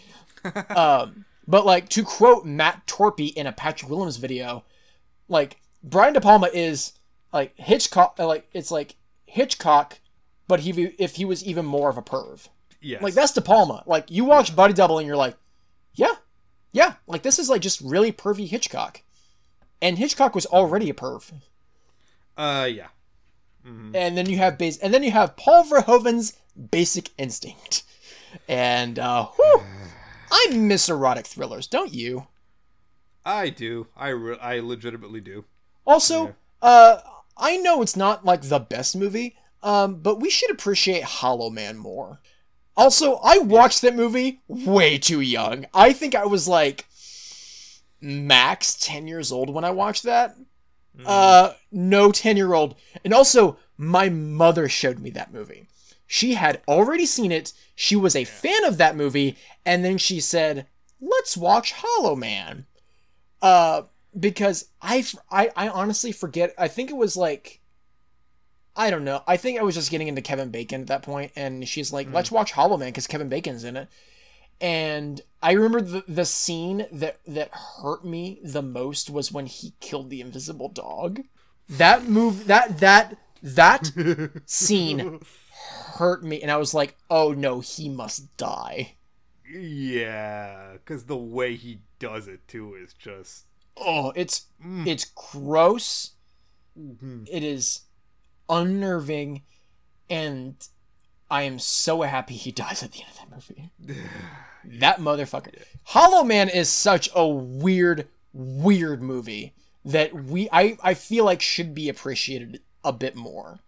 um, 0.76 1.24
but 1.46 1.64
like 1.66 1.88
to 1.90 2.04
quote 2.04 2.44
Matt 2.44 2.86
Torpy 2.86 3.32
in 3.34 3.46
a 3.46 3.52
Patrick 3.52 3.90
Willems 3.90 4.16
video, 4.18 4.64
like 5.28 5.58
Brian 5.82 6.12
De 6.12 6.20
Palma 6.20 6.48
is 6.52 6.92
like 7.32 7.56
Hitchcock. 7.56 8.16
uh, 8.18 8.26
Like 8.26 8.48
it's 8.52 8.70
like 8.70 8.96
Hitchcock, 9.26 9.98
but 10.46 10.60
he 10.60 10.70
if 10.98 11.16
he 11.16 11.24
was 11.24 11.44
even 11.44 11.64
more 11.64 11.88
of 11.90 11.96
a 11.98 12.02
perv. 12.02 12.48
Yes. 12.82 13.02
Like 13.02 13.14
that's 13.14 13.32
De 13.32 13.40
Palma. 13.40 13.82
Like 13.86 14.10
you 14.10 14.24
watch 14.24 14.54
Body 14.54 14.72
Double 14.72 14.98
and 14.98 15.06
you're 15.06 15.16
like, 15.16 15.36
yeah, 15.94 16.14
yeah. 16.72 16.94
Like 17.06 17.22
this 17.22 17.38
is 17.38 17.48
like 17.50 17.62
just 17.62 17.80
really 17.80 18.12
pervy 18.12 18.46
Hitchcock, 18.46 19.02
and 19.82 19.98
Hitchcock 19.98 20.34
was 20.34 20.46
already 20.46 20.90
a 20.90 20.94
perv. 20.94 21.30
Uh 22.36 22.68
yeah. 22.70 22.88
And 23.64 23.94
then 24.16 24.28
you 24.28 24.38
have 24.38 24.56
base, 24.56 24.78
and 24.78 24.92
then 24.92 25.02
you 25.02 25.10
have 25.10 25.36
Paul 25.36 25.64
Verhoeven's 25.64 26.32
Basic 26.70 27.10
Instinct, 27.18 27.82
and 28.48 28.98
uh, 28.98 29.26
whew, 29.26 29.62
I 30.32 30.46
miss 30.52 30.88
erotic 30.88 31.26
thrillers, 31.26 31.66
don't 31.66 31.92
you? 31.92 32.26
I 33.24 33.50
do. 33.50 33.88
I 33.94 34.08
re- 34.08 34.38
I 34.40 34.60
legitimately 34.60 35.20
do. 35.20 35.44
Also, 35.86 36.26
Yeah. 36.28 36.32
uh, 36.62 37.00
I 37.36 37.58
know 37.58 37.82
it's 37.82 37.96
not 37.96 38.24
like 38.24 38.42
the 38.42 38.58
best 38.58 38.96
movie, 38.96 39.36
um, 39.62 39.96
but 39.96 40.20
we 40.20 40.30
should 40.30 40.50
appreciate 40.50 41.04
Hollow 41.04 41.50
Man 41.50 41.76
more. 41.76 42.20
Also, 42.78 43.16
I 43.22 43.38
watched 43.38 43.82
that 43.82 43.94
movie 43.94 44.40
way 44.48 44.96
too 44.96 45.20
young. 45.20 45.66
I 45.74 45.92
think 45.92 46.14
I 46.14 46.24
was 46.24 46.48
like 46.48 46.86
max 48.00 48.74
10 48.76 49.06
years 49.06 49.30
old 49.30 49.50
when 49.50 49.64
I 49.64 49.70
watched 49.70 50.04
that. 50.04 50.34
Uh, 51.06 51.54
no 51.70 52.12
10 52.12 52.36
year 52.36 52.54
old. 52.54 52.74
And 53.04 53.14
also, 53.14 53.58
my 53.76 54.08
mother 54.08 54.68
showed 54.68 54.98
me 54.98 55.10
that 55.10 55.32
movie. 55.32 55.66
She 56.06 56.34
had 56.34 56.60
already 56.66 57.06
seen 57.06 57.30
it. 57.32 57.52
She 57.74 57.96
was 57.96 58.16
a 58.16 58.24
fan 58.24 58.64
of 58.64 58.78
that 58.78 58.96
movie. 58.96 59.36
And 59.64 59.84
then 59.84 59.98
she 59.98 60.20
said, 60.20 60.66
let's 61.00 61.36
watch 61.36 61.72
Hollow 61.76 62.16
Man. 62.16 62.66
Uh, 63.40 63.82
because 64.18 64.68
I, 64.82 65.04
I, 65.30 65.50
I 65.56 65.68
honestly 65.68 66.12
forget. 66.12 66.52
I 66.58 66.68
think 66.68 66.90
it 66.90 66.96
was 66.96 67.16
like, 67.16 67.60
I 68.76 68.90
don't 68.90 69.04
know. 69.04 69.22
I 69.26 69.36
think 69.36 69.58
I 69.58 69.62
was 69.62 69.74
just 69.74 69.90
getting 69.90 70.08
into 70.08 70.22
Kevin 70.22 70.50
Bacon 70.50 70.80
at 70.80 70.86
that 70.86 71.02
point, 71.02 71.32
and 71.36 71.68
she's 71.68 71.92
like, 71.92 72.10
"Let's 72.12 72.30
watch 72.30 72.52
Hollow 72.52 72.76
Man" 72.76 72.88
because 72.88 73.06
Kevin 73.06 73.28
Bacon's 73.28 73.64
in 73.64 73.76
it. 73.76 73.88
And 74.60 75.20
I 75.42 75.52
remember 75.52 75.80
the 75.80 76.04
the 76.06 76.26
scene 76.26 76.86
that 76.92 77.20
that 77.26 77.50
hurt 77.82 78.04
me 78.04 78.40
the 78.44 78.62
most 78.62 79.08
was 79.08 79.32
when 79.32 79.46
he 79.46 79.74
killed 79.80 80.10
the 80.10 80.20
invisible 80.20 80.68
dog. 80.68 81.20
That 81.68 82.04
move, 82.06 82.46
that 82.46 82.78
that 82.80 83.16
that 83.42 83.90
scene 84.46 85.20
hurt 85.94 86.22
me, 86.24 86.42
and 86.42 86.50
I 86.50 86.56
was 86.56 86.74
like, 86.74 86.96
"Oh 87.08 87.32
no, 87.32 87.60
he 87.60 87.88
must 87.88 88.36
die." 88.36 88.96
Yeah, 89.50 90.72
because 90.74 91.04
the 91.04 91.16
way 91.16 91.56
he 91.56 91.80
does 91.98 92.28
it 92.28 92.46
too 92.46 92.74
is 92.74 92.92
just. 92.92 93.46
Oh, 93.76 94.12
it's 94.14 94.46
Mm. 94.64 94.86
it's 94.86 95.06
gross. 95.06 96.10
Mhm. 96.78 97.26
It 97.30 97.42
is 97.42 97.82
unnerving, 98.48 99.42
and 100.10 100.54
I 101.30 101.42
am 101.42 101.58
so 101.58 102.02
happy 102.02 102.34
he 102.34 102.52
dies 102.64 102.82
at 102.82 102.92
the 102.92 103.00
end 103.00 103.10
of 103.10 103.18
that 103.18 103.30
movie. 103.30 103.72
that 104.64 104.98
motherfucker. 104.98 105.62
Hollow 105.84 106.24
Man 106.24 106.48
is 106.48 106.68
such 106.68 107.08
a 107.14 107.26
weird, 107.26 108.08
weird 108.32 109.02
movie 109.02 109.54
that 109.84 110.14
we 110.14 110.48
I, 110.52 110.76
I 110.82 110.94
feel 110.94 111.24
like 111.24 111.40
should 111.40 111.74
be 111.74 111.88
appreciated 111.88 112.60
a 112.84 112.92
bit 112.92 113.16
more. 113.16 113.60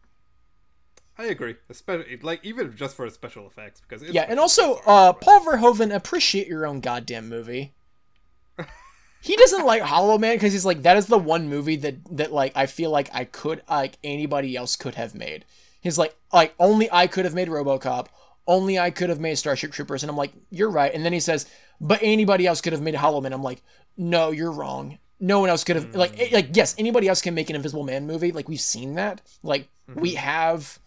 I 1.19 1.24
agree, 1.27 1.56
especially 1.69 2.19
like 2.23 2.40
even 2.44 2.74
just 2.77 2.97
for 2.97 3.09
special 3.10 3.47
effects 3.47 3.81
because 3.81 4.02
it's 4.02 4.12
Yeah, 4.12 4.27
and 4.28 4.40
also 4.40 4.74
uh 4.86 5.12
Paul 5.12 5.40
Verhoeven, 5.40 5.94
appreciate 5.94 6.48
your 6.48 6.66
own 6.66 6.81
goddamn 6.81 7.28
movie. 7.28 7.74
He 9.23 9.36
doesn't 9.36 9.64
like 9.64 9.82
Hollow 9.82 10.19
Man 10.19 10.35
because 10.35 10.52
he's 10.52 10.64
like 10.64 10.82
that 10.82 10.97
is 10.97 11.06
the 11.06 11.19
one 11.19 11.48
movie 11.48 11.77
that 11.77 11.94
that 12.16 12.32
like 12.32 12.52
I 12.56 12.66
feel 12.66 12.90
like 12.90 13.09
I 13.14 13.24
could 13.24 13.62
like 13.70 13.97
anybody 14.02 14.56
else 14.56 14.74
could 14.74 14.97
have 14.97 15.14
made. 15.14 15.44
He's 15.81 15.97
like 15.97 16.16
like 16.32 16.55
only 16.59 16.89
I 16.90 17.06
could 17.06 17.24
have 17.24 17.35
made 17.35 17.48
RoboCop, 17.48 18.09
only 18.47 18.78
I 18.78 18.90
could 18.90 19.09
have 19.09 19.20
made 19.20 19.36
Starship 19.36 19.73
Troopers, 19.73 20.02
and 20.02 20.10
I'm 20.10 20.16
like 20.16 20.32
you're 20.51 20.70
right. 20.70 20.93
And 20.93 21.05
then 21.05 21.12
he 21.12 21.20
says, 21.20 21.47
but 21.81 22.01
anybody 22.02 22.47
else 22.47 22.60
could 22.60 22.73
have 22.73 22.82
made 22.82 22.94
Hollow 22.94 23.20
Man. 23.20 23.32
I'm 23.32 23.43
like, 23.43 23.62
no, 23.97 24.31
you're 24.31 24.52
wrong. 24.52 24.98
No 25.20 25.40
one 25.40 25.51
else 25.51 25.64
could 25.64 25.77
have 25.77 25.94
like 25.94 26.19
eh, 26.19 26.28
like 26.32 26.56
yes, 26.56 26.74
anybody 26.78 27.09
else 27.09 27.20
can 27.20 27.35
make 27.35 27.51
an 27.51 27.56
Invisible 27.56 27.85
Man 27.85 28.06
movie. 28.06 28.32
Like 28.32 28.48
we've 28.48 28.60
seen 28.60 28.94
that. 28.97 29.20
Like 29.43 29.69
we 29.94 30.14
have 30.14 30.78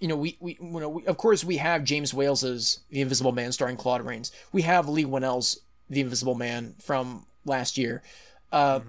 you 0.00 0.08
know, 0.08 0.16
we, 0.16 0.36
we, 0.40 0.58
you 0.60 0.80
know, 0.80 0.88
we, 0.88 1.06
of 1.06 1.16
course, 1.16 1.44
we 1.44 1.56
have 1.56 1.84
James 1.84 2.14
Whale's 2.14 2.80
The 2.90 3.00
Invisible 3.00 3.32
Man 3.32 3.52
starring 3.52 3.76
Claude 3.76 4.04
Rains. 4.04 4.30
We 4.52 4.62
have 4.62 4.88
Leigh 4.88 5.06
Whannell's 5.06 5.60
The 5.90 6.00
Invisible 6.00 6.34
Man 6.34 6.74
from 6.80 7.26
last 7.44 7.78
year. 7.78 8.02
Uh, 8.52 8.80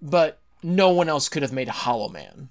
but 0.00 0.40
no 0.62 0.90
one 0.90 1.08
else 1.08 1.28
could 1.28 1.42
have 1.42 1.52
made 1.52 1.68
Hollow 1.68 2.08
Man 2.08 2.50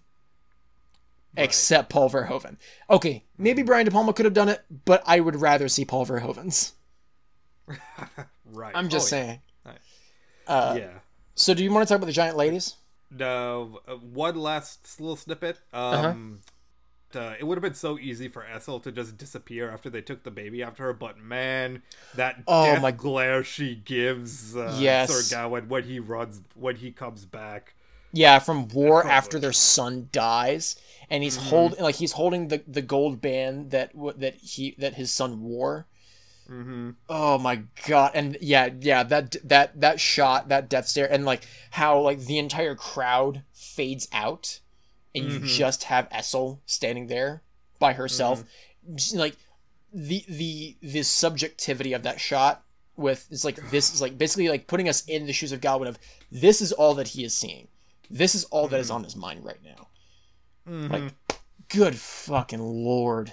except 1.37 1.89
Paul 1.89 2.09
Verhoeven. 2.09 2.57
Okay, 2.89 3.23
maybe 3.37 3.61
Brian 3.63 3.85
De 3.85 3.91
Palma 3.91 4.13
could 4.13 4.25
have 4.25 4.33
done 4.33 4.49
it, 4.49 4.63
but 4.85 5.01
I 5.05 5.19
would 5.19 5.35
rather 5.35 5.67
see 5.67 5.85
Paul 5.85 6.05
Verhoeven's. 6.05 6.73
right. 8.45 8.71
I'm 8.75 8.89
just 8.89 9.11
Oh, 9.13 9.15
yeah. 9.17 9.23
saying. 9.23 9.39
Right. 9.65 9.77
Uh, 10.47 10.75
yeah. 10.79 10.89
So, 11.35 11.53
do 11.53 11.63
you 11.63 11.71
want 11.71 11.87
to 11.87 11.91
talk 11.91 11.97
about 11.97 12.07
the 12.07 12.11
giant 12.13 12.37
ladies? 12.37 12.75
No, 13.09 13.79
uh, 13.87 13.95
one 13.95 14.35
last 14.35 14.99
little 14.99 15.15
snippet. 15.15 15.59
Uh-huh. 15.73 16.09
Um, 16.09 16.39
uh, 17.13 17.33
it 17.39 17.43
would 17.43 17.57
have 17.57 17.61
been 17.61 17.73
so 17.73 17.99
easy 17.99 18.29
for 18.29 18.45
Essel 18.53 18.81
to 18.83 18.91
just 18.91 19.17
disappear 19.17 19.69
after 19.69 19.89
they 19.89 20.01
took 20.01 20.23
the 20.23 20.31
baby 20.31 20.63
after 20.63 20.83
her, 20.83 20.93
but 20.93 21.17
man, 21.19 21.83
that 22.15 22.37
Oh, 22.47 22.63
death 22.65 22.81
my- 22.81 22.91
glare 22.91 23.43
she 23.43 23.75
gives 23.75 24.55
uh, 24.55 24.77
Yes. 24.79 25.09
Sir 25.11 25.35
Gawain 25.35 25.67
when 25.67 25.83
he 25.83 25.99
runs, 25.99 26.41
when 26.55 26.77
he 26.77 26.91
comes 26.91 27.25
back. 27.25 27.73
Yeah, 28.13 28.39
from 28.39 28.67
war 28.69 29.05
after 29.07 29.39
their 29.39 29.53
son 29.53 30.09
dies, 30.11 30.75
and 31.09 31.23
he's 31.23 31.37
holding 31.37 31.81
like 31.81 31.95
he's 31.95 32.13
holding 32.13 32.49
the 32.49 32.61
the 32.67 32.81
gold 32.81 33.21
band 33.21 33.71
that 33.71 33.91
that 34.17 34.35
he 34.35 34.75
that 34.77 34.95
his 34.95 35.11
son 35.11 35.41
wore. 35.41 35.87
Mm-hmm. 36.49 36.91
Oh 37.09 37.37
my 37.37 37.63
god! 37.87 38.11
And 38.13 38.37
yeah, 38.41 38.69
yeah, 38.79 39.03
that 39.03 39.35
that 39.47 39.79
that 39.79 39.99
shot, 39.99 40.49
that 40.49 40.69
death 40.69 40.87
stare, 40.87 41.11
and 41.11 41.23
like 41.25 41.47
how 41.71 42.01
like 42.01 42.19
the 42.19 42.37
entire 42.37 42.75
crowd 42.75 43.43
fades 43.53 44.07
out, 44.11 44.59
and 45.15 45.31
you 45.31 45.39
Mhm. 45.39 45.45
just 45.47 45.83
have 45.85 46.09
Essel 46.09 46.59
standing 46.65 47.07
there 47.07 47.41
by 47.79 47.93
herself. 47.93 48.43
Just, 48.95 49.15
Like 49.15 49.37
the 49.93 50.25
the 50.27 50.75
the 50.81 51.03
subjectivity 51.03 51.93
of 51.93 52.03
that 52.03 52.19
shot 52.19 52.63
with 52.97 53.27
it's 53.31 53.45
like 53.45 53.69
this 53.71 53.93
is 53.93 54.01
like 54.01 54.17
basically 54.17 54.49
like 54.49 54.67
putting 54.67 54.89
us 54.89 55.05
in 55.05 55.25
the 55.27 55.33
shoes 55.33 55.51
of 55.51 55.61
Godwin 55.61 55.87
of 55.87 55.97
this 56.31 56.61
is 56.61 56.71
all 56.73 56.93
that 56.95 57.09
he 57.09 57.23
is 57.23 57.33
seeing, 57.33 57.67
this 58.11 58.35
is 58.35 58.43
all 58.45 58.67
that 58.67 58.79
is 58.79 58.91
on 58.91 59.03
his 59.03 59.15
mind 59.15 59.43
right 59.43 59.63
now. 59.63 59.87
Mm-hmm. 60.67 60.93
Like, 60.93 61.13
good 61.69 61.95
fucking 61.95 62.59
lord. 62.59 63.31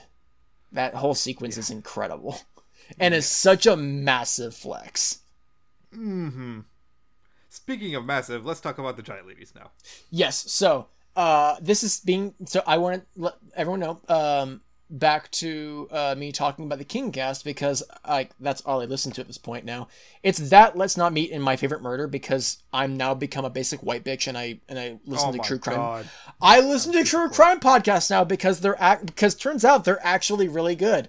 That 0.72 0.94
whole 0.94 1.14
sequence 1.14 1.56
is 1.58 1.70
incredible. 1.70 2.38
And 2.98 3.12
is 3.12 3.26
such 3.26 3.66
a 3.66 3.76
massive 3.76 4.54
flex. 4.54 5.18
mm-hmm. 5.94 6.60
Speaking 7.50 7.94
of 7.94 8.06
massive, 8.06 8.46
let's 8.46 8.62
talk 8.62 8.78
about 8.78 8.96
the 8.96 9.02
giant 9.02 9.26
ladies 9.26 9.52
now. 9.54 9.72
Yes, 10.10 10.50
so 10.50 10.86
uh 11.14 11.56
this 11.60 11.82
is 11.82 12.00
being 12.00 12.32
so 12.46 12.62
I 12.66 12.78
want 12.78 13.02
to 13.02 13.20
let 13.20 13.34
everyone 13.54 13.80
know 13.80 14.00
um 14.08 14.62
back 14.90 15.30
to 15.30 15.88
uh, 15.90 16.14
me 16.16 16.32
talking 16.32 16.64
about 16.64 16.78
the 16.78 16.84
King 16.84 17.12
cast 17.12 17.44
because 17.44 17.82
like 18.06 18.30
that's 18.40 18.60
all 18.62 18.80
I 18.80 18.86
listen 18.86 19.12
to 19.12 19.20
at 19.20 19.26
this 19.26 19.38
point 19.38 19.64
now. 19.64 19.88
It's 20.22 20.38
that 20.50 20.76
let's 20.76 20.96
not 20.96 21.12
meet 21.12 21.30
in 21.30 21.42
my 21.42 21.56
favorite 21.56 21.82
murder 21.82 22.06
because 22.06 22.62
I'm 22.72 22.96
now 22.96 23.14
become 23.14 23.44
a 23.44 23.50
basic 23.50 23.82
white 23.82 24.04
bitch 24.04 24.26
and 24.26 24.38
I 24.38 24.60
and 24.68 24.78
I 24.78 24.98
listen 25.04 25.30
oh 25.30 25.32
to 25.32 25.38
true 25.38 25.58
crime. 25.58 25.76
god. 25.76 26.08
I 26.40 26.60
listen 26.60 26.92
to 26.92 27.04
true 27.04 27.28
crime 27.28 27.60
podcasts 27.60 28.10
now 28.10 28.24
because 28.24 28.60
they're 28.60 28.80
act 28.80 29.06
because 29.06 29.34
turns 29.34 29.64
out 29.64 29.84
they're 29.84 30.04
actually 30.04 30.48
really 30.48 30.76
good. 30.76 31.08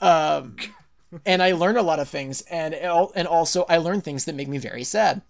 Um, 0.00 0.56
and 1.26 1.42
I 1.42 1.52
learn 1.52 1.76
a 1.76 1.82
lot 1.82 2.00
of 2.00 2.08
things, 2.08 2.42
and 2.42 2.74
and 2.74 3.28
also 3.28 3.64
I 3.68 3.78
learn 3.78 4.00
things 4.00 4.24
that 4.24 4.34
make 4.34 4.48
me 4.48 4.58
very 4.58 4.84
sad. 4.84 5.22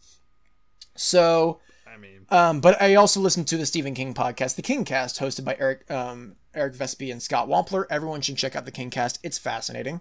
So, 0.97 1.61
I 1.95 1.99
mean, 1.99 2.27
um, 2.31 2.61
but 2.61 2.81
I 2.83 2.97
also 2.97 3.21
listen 3.21 3.45
to 3.45 3.57
the 3.57 3.67
Stephen 3.67 3.95
King 3.95 4.15
podcast, 4.15 4.57
the 4.57 4.63
King 4.63 4.85
Cast, 4.85 5.21
hosted 5.21 5.45
by 5.45 5.57
Eric 5.59 5.89
um, 5.91 6.37
Eric 6.55 6.75
Vespe 6.75 7.13
and 7.13 7.23
Scott 7.23 7.49
Wampler. 7.49 7.85
Everyone 7.89 8.21
should 8.21 8.37
check 8.37 8.57
out 8.57 8.65
the 8.65 8.71
King 8.71 8.91
Cast; 8.91 9.19
it's 9.23 9.39
fascinating. 9.39 10.01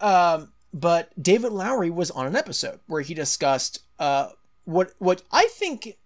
Um, 0.00 0.52
but 0.72 1.10
David 1.20 1.52
Lowery 1.52 1.90
was 1.90 2.10
on 2.10 2.26
an 2.26 2.36
episode 2.36 2.80
where 2.86 3.02
he 3.02 3.14
discussed 3.14 3.80
uh, 3.98 4.30
what 4.64 4.92
what 4.98 5.22
I 5.32 5.46
think 5.46 5.96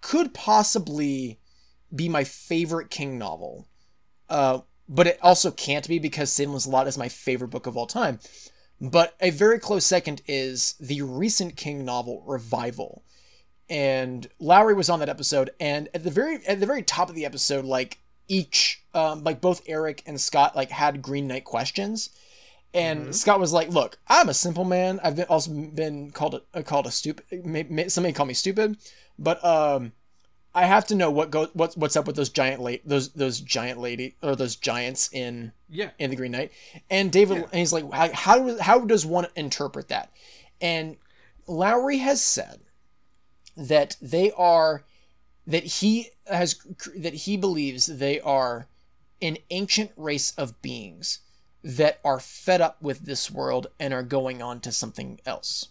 could 0.00 0.34
possibly 0.34 1.40
be 1.94 2.08
my 2.08 2.24
favorite 2.24 2.90
King 2.90 3.18
novel. 3.18 3.66
Uh, 4.28 4.60
but 4.88 5.06
it 5.06 5.18
also 5.22 5.50
can't 5.50 5.88
be 5.88 5.98
because 5.98 6.30
Salem's 6.30 6.66
Lot 6.66 6.86
is 6.86 6.98
my 6.98 7.08
favorite 7.08 7.48
book 7.48 7.66
of 7.66 7.76
all 7.76 7.86
time. 7.86 8.18
But 8.80 9.14
a 9.20 9.30
very 9.30 9.58
close 9.58 9.86
second 9.86 10.20
is 10.26 10.74
the 10.78 11.02
recent 11.02 11.56
King 11.56 11.84
novel 11.84 12.22
Revival. 12.26 13.03
And 13.70 14.26
Lowery 14.38 14.74
was 14.74 14.90
on 14.90 14.98
that 15.00 15.08
episode, 15.08 15.50
and 15.58 15.88
at 15.94 16.04
the 16.04 16.10
very 16.10 16.44
at 16.46 16.60
the 16.60 16.66
very 16.66 16.82
top 16.82 17.08
of 17.08 17.14
the 17.14 17.24
episode, 17.24 17.64
like 17.64 17.98
each 18.28 18.82
um, 18.92 19.24
like 19.24 19.40
both 19.40 19.62
Eric 19.66 20.02
and 20.06 20.20
Scott 20.20 20.54
like 20.54 20.70
had 20.70 21.00
Green 21.02 21.26
Knight 21.26 21.44
questions. 21.44 22.10
And 22.74 23.14
Scott 23.14 23.38
was 23.38 23.52
like, 23.52 23.68
"Look, 23.68 23.98
I'm 24.08 24.28
a 24.28 24.34
simple 24.34 24.64
man. 24.64 24.98
I've 25.02 25.14
been 25.14 25.26
also 25.26 25.52
been 25.52 26.10
called 26.10 26.42
a 26.52 26.62
called 26.64 26.86
a 26.86 26.90
stupid. 26.90 27.24
Somebody 27.90 28.12
call 28.12 28.26
me 28.26 28.34
stupid, 28.34 28.78
but 29.16 29.42
um, 29.44 29.92
I 30.54 30.66
have 30.66 30.84
to 30.88 30.96
know 30.96 31.08
what 31.10 31.30
go 31.30 31.48
what's 31.52 31.76
what's 31.76 31.94
up 31.94 32.06
with 32.06 32.16
those 32.16 32.30
giant 32.30 32.60
la- 32.60 32.82
those 32.84 33.10
those 33.12 33.38
giant 33.40 33.78
lady 33.78 34.16
or 34.24 34.34
those 34.34 34.56
giants 34.56 35.08
in 35.12 35.52
yeah. 35.68 35.90
in 36.00 36.10
the 36.10 36.16
Green 36.16 36.32
Knight. 36.32 36.50
And 36.90 37.12
David, 37.12 37.38
Yeah. 37.38 37.42
and 37.44 37.54
he's 37.54 37.72
like, 37.72 37.90
how, 37.92 38.10
how 38.12 38.58
how 38.60 38.80
does 38.80 39.06
one 39.06 39.28
interpret 39.36 39.86
that? 39.88 40.10
And 40.60 40.96
Lowery 41.46 41.98
has 41.98 42.20
said 42.22 42.60
that 43.56 43.96
they 44.00 44.30
are 44.32 44.84
that 45.46 45.64
he 45.64 46.10
has 46.26 46.56
that 46.96 47.14
he 47.14 47.36
believes 47.36 47.86
they 47.86 48.18
are 48.20 48.66
an 49.20 49.36
ancient 49.50 49.90
race 49.96 50.32
of 50.36 50.60
beings 50.62 51.20
that 51.62 51.98
are 52.04 52.20
fed 52.20 52.60
up 52.60 52.80
with 52.82 53.00
this 53.06 53.30
world 53.30 53.66
and 53.78 53.94
are 53.94 54.02
going 54.02 54.42
on 54.42 54.60
to 54.60 54.72
something 54.72 55.18
else. 55.24 55.68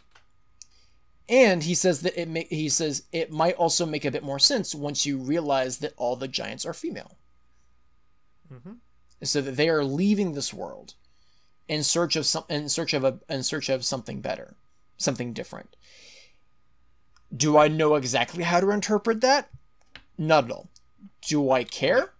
And 1.29 1.63
he 1.63 1.75
says 1.75 2.01
that 2.01 2.19
it 2.19 2.27
ma- 2.27 2.41
he 2.49 2.67
says 2.69 3.03
it 3.11 3.31
might 3.31 3.55
also 3.55 3.85
make 3.85 4.05
a 4.05 4.11
bit 4.11 4.23
more 4.23 4.39
sense 4.39 4.75
once 4.75 5.05
you 5.05 5.17
realize 5.17 5.77
that 5.79 5.93
all 5.97 6.15
the 6.15 6.27
giants 6.27 6.65
are 6.65 6.73
female 6.73 7.17
Mhm. 8.51 8.77
so 9.23 9.41
that 9.41 9.55
they 9.55 9.69
are 9.69 9.83
leaving 9.85 10.33
this 10.33 10.53
world 10.53 10.95
in 11.67 11.83
search 11.83 12.15
of 12.15 12.25
some 12.25 12.43
in 12.49 12.67
search 12.69 12.93
of 12.93 13.03
a 13.03 13.19
in 13.29 13.41
search 13.43 13.69
of 13.69 13.85
something 13.85 14.19
better 14.19 14.55
something 14.97 15.31
different 15.33 15.75
do 17.35 17.57
i 17.57 17.67
know 17.67 17.95
exactly 17.95 18.43
how 18.43 18.59
to 18.59 18.69
interpret 18.69 19.21
that 19.21 19.49
not 20.17 20.45
at 20.45 20.51
all 20.51 20.69
do 21.27 21.49
i 21.51 21.63
care 21.63 22.13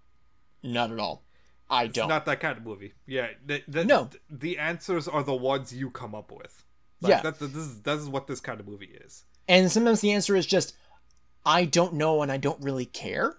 not 0.64 0.92
at 0.92 1.00
all 1.00 1.24
i 1.70 1.84
It's 1.86 1.94
don't 1.94 2.10
not 2.10 2.26
that 2.26 2.40
kind 2.40 2.58
of 2.58 2.64
movie. 2.64 2.94
Yeah. 3.08 3.28
The, 3.46 3.64
the, 3.68 3.84
No. 3.86 4.10
The 4.30 4.58
answers 4.60 5.08
are 5.08 5.24
the 5.24 5.34
ones 5.36 5.74
you 5.74 5.90
come 5.90 6.14
up 6.14 6.32
with. 6.32 6.64
Like, 7.02 7.10
Yeah. 7.10 7.22
That, 7.22 7.40
this 7.40 7.56
is 7.56 7.82
this 7.82 8.00
is 8.00 8.08
what 8.10 8.28
this 8.28 8.40
kind 8.40 8.60
of 8.60 8.68
movie 8.68 8.92
is. 9.06 9.24
and 9.48 9.72
sometimes 9.72 10.02
the 10.02 10.12
answer 10.12 10.36
is 10.36 10.46
just 10.46 10.76
i 11.46 11.66
don't 11.66 11.94
know 11.94 12.22
and 12.22 12.32
i 12.32 12.38
don't 12.38 12.62
really 12.62 12.86
care 12.86 13.38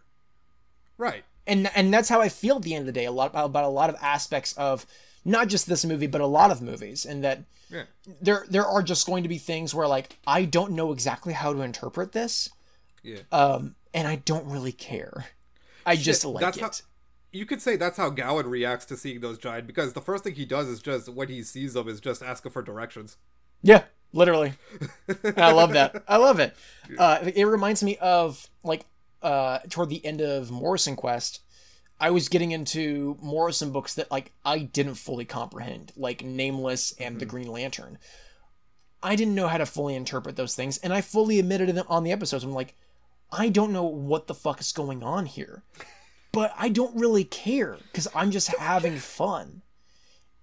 Right. 0.98 1.24
and 1.46 1.70
and 1.74 1.92
that's 1.92 2.08
how 2.08 2.20
I 2.20 2.28
feel 2.28 2.56
at 2.56 2.62
the 2.62 2.74
end 2.74 2.82
of 2.82 2.86
the 2.86 2.92
day. 3.00 3.04
A 3.06 3.10
lot 3.12 3.30
about, 3.30 3.46
about 3.46 3.64
a 3.64 3.68
lot 3.68 3.90
of 3.90 3.96
aspects 4.00 4.52
of 4.54 4.86
not 5.24 5.48
just 5.48 5.66
this 5.66 5.84
movie, 5.84 6.06
but 6.06 6.20
a 6.20 6.26
lot 6.26 6.50
of 6.50 6.60
movies, 6.62 7.04
and 7.06 7.24
that 7.24 7.42
Yeah. 7.70 7.84
there 8.20 8.44
there 8.48 8.66
are 8.66 8.82
just 8.82 9.06
going 9.06 9.22
to 9.22 9.28
be 9.28 9.38
things 9.38 9.74
where 9.74 9.88
like 9.88 10.16
I 10.26 10.44
don't 10.44 10.72
know 10.72 10.92
exactly 10.92 11.32
how 11.32 11.52
to 11.52 11.60
interpret 11.62 12.12
this, 12.12 12.50
Yeah. 13.02 13.20
um, 13.32 13.74
and 13.92 14.06
I 14.08 14.16
don't 14.16 14.46
really 14.46 14.72
care. 14.72 15.26
I 15.86 15.96
just 15.96 16.22
Shit, 16.22 16.30
like 16.30 16.40
that's 16.42 16.56
it. 16.58 16.60
how- 16.62 16.70
you 17.32 17.46
could 17.46 17.60
say 17.60 17.74
that's 17.76 17.96
how 17.96 18.10
Gawain 18.10 18.46
reacts 18.46 18.84
to 18.86 18.96
seeing 18.96 19.20
those 19.20 19.38
giant 19.38 19.66
because 19.66 19.92
the 19.92 20.00
first 20.00 20.22
thing 20.24 20.34
he 20.34 20.44
does 20.44 20.68
is 20.68 20.80
just 20.80 21.08
when 21.08 21.28
he 21.28 21.42
sees 21.42 21.72
them 21.74 21.88
is 21.88 22.00
just 22.00 22.22
ask 22.22 22.48
for 22.48 22.62
directions. 22.62 23.16
Yeah, 23.60 23.84
literally. 24.12 24.52
I 25.36 25.50
love 25.52 25.72
that. 25.72 26.04
I 26.06 26.16
love 26.18 26.38
it. 26.40 26.54
Uh, 26.98 27.30
it 27.34 27.44
reminds 27.46 27.82
me 27.82 27.96
of 27.96 28.46
like 28.62 28.84
uh, 29.22 29.58
toward 29.70 29.88
the 29.88 30.04
end 30.04 30.20
of 30.20 30.50
Morrison 30.50 30.94
Quest, 30.96 31.40
I 32.04 32.10
was 32.10 32.28
getting 32.28 32.52
into 32.52 33.16
Morrison 33.22 33.72
books 33.72 33.94
that 33.94 34.10
like 34.10 34.30
I 34.44 34.58
didn't 34.58 34.96
fully 34.96 35.24
comprehend, 35.24 35.90
like 35.96 36.22
Nameless 36.22 36.92
and 37.00 37.18
The 37.18 37.24
hmm. 37.24 37.30
Green 37.30 37.48
Lantern. 37.48 37.96
I 39.02 39.16
didn't 39.16 39.34
know 39.34 39.48
how 39.48 39.56
to 39.56 39.64
fully 39.64 39.94
interpret 39.94 40.36
those 40.36 40.54
things, 40.54 40.76
and 40.76 40.92
I 40.92 41.00
fully 41.00 41.38
admitted 41.38 41.70
it 41.70 41.86
on 41.88 42.04
the 42.04 42.12
episodes. 42.12 42.44
I'm 42.44 42.52
like, 42.52 42.74
I 43.32 43.48
don't 43.48 43.72
know 43.72 43.84
what 43.84 44.26
the 44.26 44.34
fuck 44.34 44.60
is 44.60 44.70
going 44.70 45.02
on 45.02 45.24
here, 45.24 45.62
but 46.30 46.52
I 46.58 46.68
don't 46.68 46.94
really 46.94 47.24
care 47.24 47.78
because 47.90 48.06
I'm 48.14 48.30
just 48.30 48.48
having 48.48 48.98
fun 48.98 49.62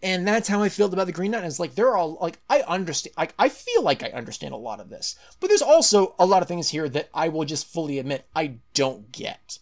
and 0.01 0.27
that's 0.27 0.47
how 0.47 0.63
I 0.63 0.69
feel 0.69 0.91
about 0.91 1.05
the 1.05 1.13
Green 1.13 1.29
Knight. 1.29 1.43
It's 1.43 1.59
like 1.59 1.75
they're 1.75 1.95
all 1.95 2.17
like 2.19 2.39
I 2.49 2.61
understand, 2.61 3.13
like 3.19 3.35
I 3.37 3.49
feel 3.49 3.83
like 3.83 4.01
I 4.01 4.07
understand 4.07 4.55
a 4.55 4.57
lot 4.57 4.79
of 4.79 4.89
this, 4.89 5.15
but 5.39 5.45
there's 5.45 5.61
also 5.61 6.15
a 6.17 6.25
lot 6.25 6.41
of 6.41 6.47
things 6.47 6.69
here 6.69 6.89
that 6.89 7.09
I 7.13 7.29
will 7.29 7.45
just 7.45 7.67
fully 7.67 7.99
admit 7.99 8.25
I 8.35 8.55
don't 8.73 9.11
get, 9.11 9.59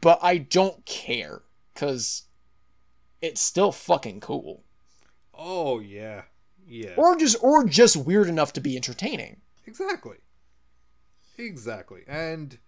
but 0.00 0.18
I 0.22 0.38
don't 0.38 0.84
care 0.86 1.42
because 1.74 2.24
it's 3.22 3.40
still 3.40 3.72
fucking 3.72 4.20
cool, 4.20 4.64
Oh 5.34 5.78
yeah. 5.80 6.22
Yeah. 6.66 6.94
or 6.96 7.16
just 7.16 7.36
or 7.42 7.64
just 7.64 7.96
weird 7.96 8.28
enough 8.28 8.52
to 8.52 8.60
be 8.60 8.76
entertaining. 8.76 9.40
Exactly. 9.66 10.18
Exactly. 11.38 12.02
And 12.06 12.58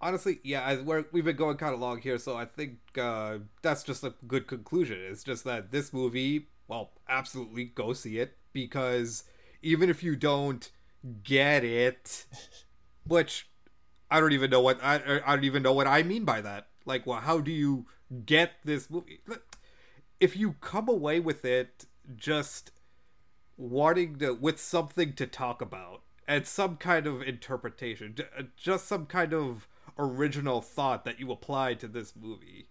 honestly, 0.00 0.40
yeah, 0.42 0.62
I, 0.62 0.76
we're, 0.80 1.04
we've 1.12 1.24
been 1.24 1.36
going 1.36 1.56
kind 1.56 1.74
of 1.74 1.80
long 1.80 2.00
here, 2.00 2.18
so 2.18 2.36
I 2.36 2.46
think 2.46 2.78
uh, 2.98 3.38
that's 3.62 3.82
just 3.82 4.02
a 4.04 4.14
good 4.26 4.46
conclusion. 4.46 4.98
It's 5.00 5.22
just 5.22 5.44
that 5.44 5.70
this 5.70 5.92
movie, 5.92 6.48
well, 6.68 6.92
absolutely 7.08 7.64
go 7.64 7.92
see 7.92 8.18
it 8.18 8.36
because 8.52 9.24
even 9.62 9.88
if 9.90 10.02
you 10.02 10.16
don't 10.16 10.70
get 11.22 11.64
it, 11.64 12.24
which 13.06 13.48
I 14.10 14.20
don't 14.20 14.32
even 14.32 14.50
know 14.50 14.60
what 14.60 14.82
I 14.82 15.20
I 15.26 15.34
don't 15.36 15.44
even 15.44 15.62
know 15.62 15.72
what 15.72 15.86
I 15.86 16.02
mean 16.02 16.24
by 16.24 16.40
that. 16.40 16.68
Like, 16.84 17.06
well, 17.06 17.20
how 17.20 17.40
do 17.40 17.50
you 17.50 17.86
get 18.26 18.52
this 18.64 18.90
movie? 18.90 19.20
If 20.20 20.36
you 20.36 20.54
come 20.60 20.88
away 20.88 21.20
with 21.20 21.44
it 21.44 21.86
just 22.16 22.70
wanting 23.56 24.18
to 24.18 24.32
with 24.34 24.60
something 24.60 25.12
to 25.14 25.26
talk 25.26 25.62
about 25.62 26.02
and 26.26 26.46
some 26.46 26.76
kind 26.76 27.06
of 27.06 27.22
interpretation, 27.22 28.16
just 28.56 28.86
some 28.86 29.06
kind 29.06 29.32
of 29.34 29.68
original 29.98 30.60
thought 30.60 31.04
that 31.04 31.20
you 31.20 31.30
apply 31.32 31.74
to 31.74 31.88
this 31.88 32.14
movie, 32.16 32.68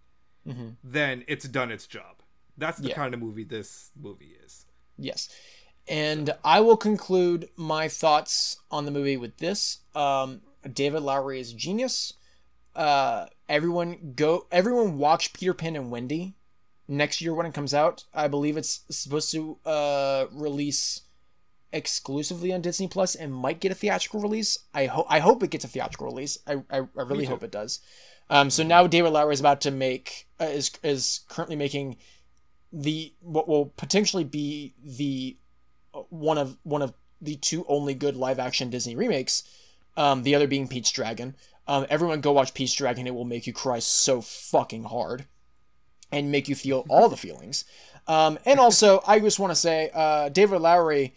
Mm-hmm. 0.47 0.71
then 0.83 1.23
it's 1.29 1.47
done 1.47 1.71
its 1.71 1.87
job. 1.87 2.17
That's 2.57 2.77
the 2.77 2.89
Yeah. 2.89 2.95
kind 2.95 3.13
of 3.13 3.21
movie 3.21 3.45
this 3.45 3.91
movie 3.95 4.35
is. 4.45 4.65
Yes. 4.97 5.29
And 5.87 6.35
I 6.43 6.59
will 6.59 6.75
conclude 6.75 7.47
my 7.55 7.87
thoughts 7.87 8.57
on 8.69 8.83
the 8.83 8.91
movie 8.91 9.15
with 9.15 9.37
this. 9.37 9.79
Um, 9.95 10.41
David 10.71 11.01
Lowery 11.01 11.39
is 11.39 11.53
genius. 11.53 12.13
Uh, 12.75 13.27
everyone 13.47 14.13
go 14.15 14.47
everyone 14.51 14.97
watch 14.97 15.33
Peter 15.33 15.53
Pan 15.53 15.75
and 15.75 15.91
Wendy 15.91 16.35
next 16.87 17.21
year 17.21 17.33
when 17.33 17.45
it 17.45 17.53
comes 17.53 17.73
out. 17.73 18.05
I 18.13 18.27
believe 18.27 18.57
it's 18.57 18.81
supposed 18.89 19.31
to 19.31 19.57
uh, 19.65 20.25
release 20.31 21.01
exclusively 21.71 22.53
on 22.53 22.61
Disney 22.61 22.87
Plus 22.87 23.15
and 23.15 23.33
might 23.33 23.59
get 23.59 23.71
a 23.71 23.75
theatrical 23.75 24.21
release. 24.21 24.59
I 24.73 24.85
hope 24.85 25.05
I 25.09 25.19
hope 25.19 25.43
it 25.43 25.49
gets 25.49 25.65
a 25.65 25.67
theatrical 25.67 26.07
release. 26.07 26.37
I 26.47 26.55
I, 26.69 26.77
I 26.77 27.01
really 27.03 27.25
hope 27.25 27.43
it 27.43 27.51
does. 27.51 27.79
Um, 28.29 28.49
so 28.49 28.63
now 28.63 28.87
David 28.87 29.09
Lowery 29.11 29.33
is 29.33 29.39
about 29.39 29.61
to 29.61 29.71
make 29.71 30.27
uh, 30.39 30.45
is 30.45 30.71
is 30.83 31.21
currently 31.27 31.55
making 31.55 31.97
the 32.71 33.13
what 33.19 33.47
will 33.47 33.67
potentially 33.67 34.23
be 34.23 34.73
the 34.83 35.37
uh, 35.93 36.01
one 36.09 36.37
of 36.37 36.57
one 36.63 36.81
of 36.81 36.93
the 37.21 37.35
two 37.35 37.65
only 37.67 37.93
good 37.93 38.15
live 38.15 38.39
action 38.39 38.69
Disney 38.69 38.95
remakes. 38.95 39.43
Um, 39.95 40.23
the 40.23 40.35
other 40.35 40.47
being 40.47 40.67
Pete's 40.67 40.91
Dragon. 40.91 41.35
Um, 41.67 41.85
everyone 41.89 42.21
go 42.21 42.31
watch 42.31 42.53
Pete's 42.53 42.73
Dragon. 42.73 43.07
It 43.07 43.15
will 43.15 43.25
make 43.25 43.47
you 43.47 43.53
cry 43.53 43.79
so 43.79 44.21
fucking 44.21 44.85
hard, 44.85 45.25
and 46.11 46.31
make 46.31 46.47
you 46.47 46.55
feel 46.55 46.85
all 46.89 47.09
the 47.09 47.17
feelings. 47.17 47.65
Um, 48.07 48.37
and 48.45 48.59
also, 48.59 49.01
I 49.07 49.19
just 49.19 49.39
want 49.39 49.51
to 49.51 49.55
say, 49.55 49.89
uh, 49.93 50.29
David 50.29 50.59
Lowery. 50.59 51.13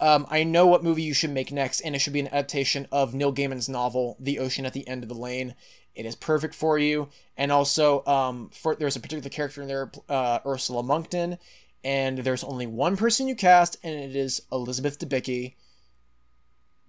Um, 0.00 0.26
I 0.30 0.42
know 0.42 0.66
what 0.66 0.82
movie 0.82 1.02
you 1.02 1.14
should 1.14 1.30
make 1.30 1.52
next, 1.52 1.80
and 1.80 1.94
it 1.94 2.00
should 2.00 2.12
be 2.12 2.20
an 2.20 2.26
adaptation 2.28 2.88
of 2.90 3.14
Neil 3.14 3.32
Gaiman's 3.32 3.68
novel, 3.68 4.16
The 4.18 4.40
Ocean 4.40 4.66
at 4.66 4.72
the 4.72 4.88
End 4.88 5.04
of 5.04 5.08
the 5.08 5.14
Lane. 5.14 5.54
It 5.94 6.06
is 6.06 6.16
perfect 6.16 6.54
for 6.54 6.76
you. 6.78 7.08
And 7.36 7.52
also, 7.52 8.04
um, 8.06 8.50
for 8.52 8.74
there's 8.74 8.96
a 8.96 9.00
particular 9.00 9.30
character 9.30 9.62
in 9.62 9.68
there, 9.68 9.92
uh, 10.08 10.40
Ursula 10.44 10.82
Monkton, 10.82 11.38
and 11.84 12.18
there's 12.18 12.42
only 12.42 12.66
one 12.66 12.96
person 12.96 13.28
you 13.28 13.36
cast, 13.36 13.76
and 13.84 13.94
it 13.94 14.16
is 14.16 14.42
Elizabeth 14.50 14.98
Debicki. 14.98 15.54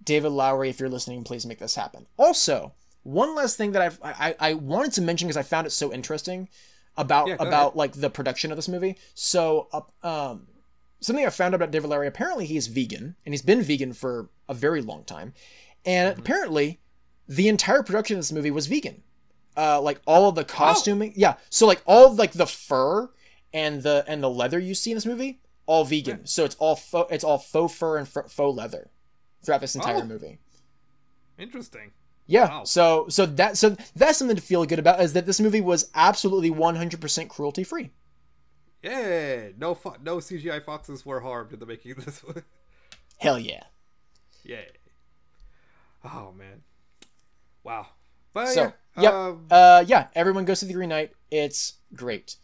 David 0.04 0.30
Lowery, 0.30 0.68
if 0.70 0.80
you're 0.80 0.88
listening, 0.88 1.24
please 1.24 1.46
make 1.46 1.58
this 1.58 1.74
happen. 1.74 2.06
Also, 2.16 2.72
one 3.02 3.34
last 3.34 3.56
thing 3.56 3.72
that 3.72 3.82
I've, 3.82 3.98
I 4.02 4.34
I 4.40 4.54
wanted 4.54 4.92
to 4.94 5.02
mention 5.02 5.28
because 5.28 5.36
I 5.36 5.42
found 5.42 5.66
it 5.66 5.70
so 5.70 5.92
interesting 5.92 6.48
about 6.96 7.28
Yeah, 7.28 7.34
about 7.38 7.68
ahead. 7.68 7.76
like 7.76 7.92
the 7.92 8.10
production 8.10 8.50
of 8.50 8.56
this 8.56 8.68
movie. 8.68 8.96
So, 9.14 9.68
uh, 9.72 10.06
um, 10.06 10.46
something 11.00 11.26
I 11.26 11.30
found 11.30 11.54
out 11.54 11.56
about 11.56 11.70
David 11.70 11.88
Lowery. 11.90 12.06
Apparently, 12.06 12.46
he's 12.46 12.66
vegan, 12.68 13.16
and 13.24 13.32
he's 13.32 13.42
been 13.42 13.62
vegan 13.62 13.92
for 13.92 14.30
a 14.48 14.54
very 14.54 14.80
long 14.82 15.04
time. 15.04 15.34
And 15.84 16.10
Mm-hmm. 16.12 16.20
apparently, 16.20 16.80
the 17.28 17.48
entire 17.48 17.82
production 17.82 18.16
of 18.16 18.20
this 18.20 18.32
movie 18.32 18.50
was 18.50 18.66
vegan. 18.68 19.02
Uh, 19.56 19.80
like 19.80 20.00
all 20.06 20.28
of 20.28 20.34
the 20.34 20.44
costuming, 20.44 21.12
yeah. 21.16 21.34
So 21.50 21.66
like 21.66 21.80
all 21.86 22.06
of, 22.10 22.18
like 22.18 22.32
the 22.32 22.46
fur 22.46 23.10
and 23.52 23.82
the 23.84 24.04
and 24.08 24.20
the 24.22 24.28
leather 24.30 24.58
you 24.58 24.74
see 24.74 24.90
in 24.90 24.96
this 24.96 25.06
movie, 25.06 25.40
all 25.66 25.84
vegan. 25.84 26.26
So 26.26 26.44
it's 26.44 26.56
all 26.56 26.74
faux, 26.74 27.12
it's 27.12 27.22
all 27.22 27.38
faux 27.38 27.72
fur 27.72 27.96
and 27.98 28.08
faux 28.08 28.38
leather 28.38 28.90
throughout 29.44 29.60
this 29.60 29.74
entire 29.74 29.96
Oh. 30.02 30.04
movie. 30.04 30.38
Interesting. 31.38 31.92
Yeah. 32.26 32.48
Wow. 32.48 32.64
So 32.64 33.06
so 33.08 33.26
that 33.26 33.56
so 33.58 33.76
that's 33.94 34.18
something 34.18 34.36
to 34.36 34.42
feel 34.42 34.64
good 34.64 34.78
about 34.78 35.00
is 35.00 35.12
that 35.12 35.26
this 35.26 35.40
movie 35.40 35.60
was 35.60 35.90
absolutely 35.94 36.50
100% 36.50 37.28
cruelty 37.28 37.64
free. 37.64 37.90
Yeah, 38.82 39.48
no 39.58 39.74
fo- 39.74 39.96
no 40.02 40.18
CGI 40.18 40.62
foxes 40.62 41.04
were 41.06 41.20
harmed 41.20 41.52
in 41.52 41.58
the 41.58 41.66
making 41.66 41.92
of 41.92 42.04
this 42.04 42.22
one. 42.24 42.42
Hell 43.18 43.38
yeah. 43.38 43.64
Yeah. 44.42 44.60
Oh 46.04 46.32
man. 46.36 46.62
Wow. 47.62 47.86
But 48.32 48.48
So, 48.48 48.72
yeah. 48.96 49.02
yep. 49.02 49.12
um, 49.12 49.46
Uh 49.50 49.84
yeah, 49.86 50.08
everyone 50.14 50.44
goes 50.44 50.60
to 50.60 50.66
the 50.66 50.72
Green 50.74 50.90
Knight. 50.90 51.12
It's 51.30 51.74
great. 51.94 52.36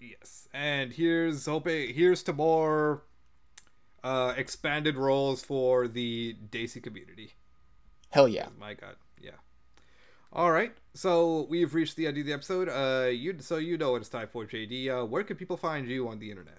yes. 0.00 0.48
And 0.54 0.92
here's 0.92 1.46
hoping 1.46 1.94
here's 1.94 2.22
to 2.24 2.32
more 2.34 3.04
uh 4.04 4.34
expanded 4.36 4.96
roles 4.96 5.42
for 5.44 5.88
the 5.88 6.36
Desi 6.50 6.82
community. 6.82 7.34
Hell 8.10 8.28
yeah. 8.28 8.48
My 8.58 8.74
god. 8.74 8.96
Yeah. 9.20 9.30
All 10.32 10.50
right. 10.50 10.72
So 10.94 11.46
we've 11.48 11.74
reached 11.74 11.96
the 11.96 12.06
end 12.06 12.18
of 12.18 12.26
the 12.26 12.32
episode. 12.32 12.68
Uh 12.68 13.08
you 13.08 13.36
so 13.40 13.56
you 13.56 13.76
know 13.78 13.92
what 13.92 14.00
it's 14.00 14.08
time 14.08 14.28
for 14.32 14.44
JD. 14.44 14.88
Uh 15.02 15.04
where 15.06 15.24
can 15.24 15.36
people 15.36 15.56
find 15.56 15.86
you 15.88 16.08
on 16.08 16.18
the 16.18 16.30
internet? 16.30 16.58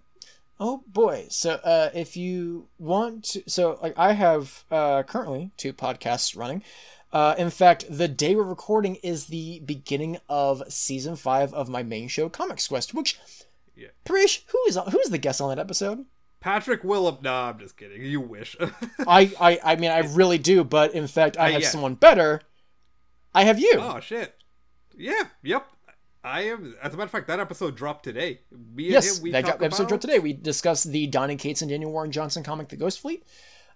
Oh 0.60 0.84
boy. 0.88 1.26
So 1.30 1.53
uh 1.56 1.90
if 1.94 2.15
you 2.15 2.68
want 2.80 3.24
to 3.26 3.44
so 3.48 3.80
like 3.82 3.94
I 3.98 4.14
have 4.14 4.64
uh 4.72 5.03
currently 5.03 5.52
two 5.57 5.74
podcasts 5.74 6.38
running. 6.38 6.64
Uh, 7.11 7.36
in 7.38 7.52
fact, 7.52 7.86
the 7.88 8.07
day 8.07 8.34
we're 8.36 8.41
recording 8.41 8.95
is 9.03 9.28
the 9.28 9.60
beginning 9.60 10.18
of 10.28 10.64
season 10.68 11.15
five 11.15 11.53
of 11.53 11.70
my 11.70 11.84
main 11.84 12.07
show, 12.07 12.28
Comics 12.28 12.68
Quest. 12.68 12.91
Which, 12.95 13.20
Yeah. 13.76 13.90
Parish, 14.03 14.44
who 14.48 14.57
is 14.68 14.80
who 14.90 14.98
is 14.99 15.11
the 15.11 15.20
guest 15.20 15.40
on 15.40 15.49
that 15.49 15.60
episode? 15.60 16.06
Patrick 16.44 16.84
Willem. 16.84 17.20
Nah, 17.22 17.49
I'm 17.49 17.60
just 17.60 17.78
kidding. 17.78 18.02
You 18.02 18.20
wish. 18.20 18.57
I, 19.07 19.32
I, 19.40 19.60
I 19.64 19.76
mean, 19.78 19.91
I 19.91 19.99
really 19.99 20.38
do, 20.38 20.65
but 20.65 20.94
in 20.94 21.07
fact, 21.07 21.38
I 21.38 21.48
Uh, 21.48 21.52
have 21.53 21.61
yeah. 21.61 21.70
someone 21.70 21.95
better. 21.95 22.41
I 23.34 23.45
have 23.45 23.60
you. 23.60 23.76
Oh 23.80 24.02
shit! 24.02 24.36
Yeah, 24.98 25.24
yep. 25.41 25.65
I 26.22 26.41
am. 26.44 26.76
As 26.82 26.94
a 26.94 26.98
matter 26.98 27.06
of 27.06 27.11
fact, 27.11 27.28
that 27.28 27.40
episode 27.40 27.76
dropped 27.78 28.03
today. 28.03 28.41
Me 28.52 28.90
yes, 28.90 29.18
him, 29.18 29.24
we 29.24 29.32
that 29.32 29.48
episode 29.48 29.84
about... 29.84 29.88
dropped 29.88 30.02
today. 30.02 30.20
We 30.20 30.34
discussed 30.34 30.91
the 30.91 31.07
Donny 31.07 31.38
Cates 31.38 31.61
and 31.61 31.72
Daniel 31.72 31.91
Warren 31.91 32.11
Johnson 32.11 32.44
comic, 32.44 32.68
The 32.68 32.76
Ghost 32.76 32.99
Fleet. 32.99 33.24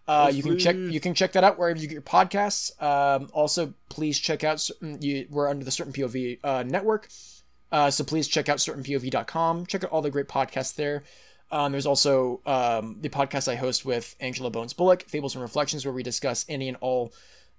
Uh, 0.06 0.30
you 0.34 0.44
can 0.44 0.60
check 0.60 0.76
you 0.76 1.00
can 1.00 1.14
check 1.14 1.32
that 1.34 1.44
out 1.46 1.58
wherever 1.58 1.80
you 1.80 1.88
get 1.88 1.94
your 1.94 2.02
podcasts. 2.02 2.82
Um, 2.84 3.30
also, 3.34 3.74
please 3.90 4.20
check 4.20 4.44
out 4.44 4.60
certain, 4.60 5.02
you, 5.02 5.28
we're 5.30 5.50
under 5.50 5.66
the 5.66 5.72
Certain 5.72 5.92
POV 5.94 6.40
uh, 6.44 6.64
network, 6.68 7.10
uh, 7.72 7.90
so 7.92 8.04
please 8.04 8.28
check 8.28 8.48
out 8.50 8.58
certainpov.com. 8.58 9.66
Check 9.66 9.84
out 9.84 9.90
all 9.90 10.02
the 10.02 10.10
great 10.12 10.28
podcasts 10.28 10.76
there. 10.76 11.04
Um, 11.52 11.72
there's 11.72 11.86
also 11.86 12.42
um, 12.46 12.98
the 13.00 13.10
podcast 13.10 13.48
I 13.48 13.56
host 13.56 13.86
with 13.86 14.16
Angela 14.20 14.50
Bones 14.50 14.74
Bullock, 14.74 15.04
Fables 15.04 15.36
and 15.36 15.42
Reflections, 15.42 15.86
where 15.86 15.94
we 15.94 16.04
discuss 16.04 16.46
any 16.50 16.68
and 16.68 16.78
all 16.82 17.14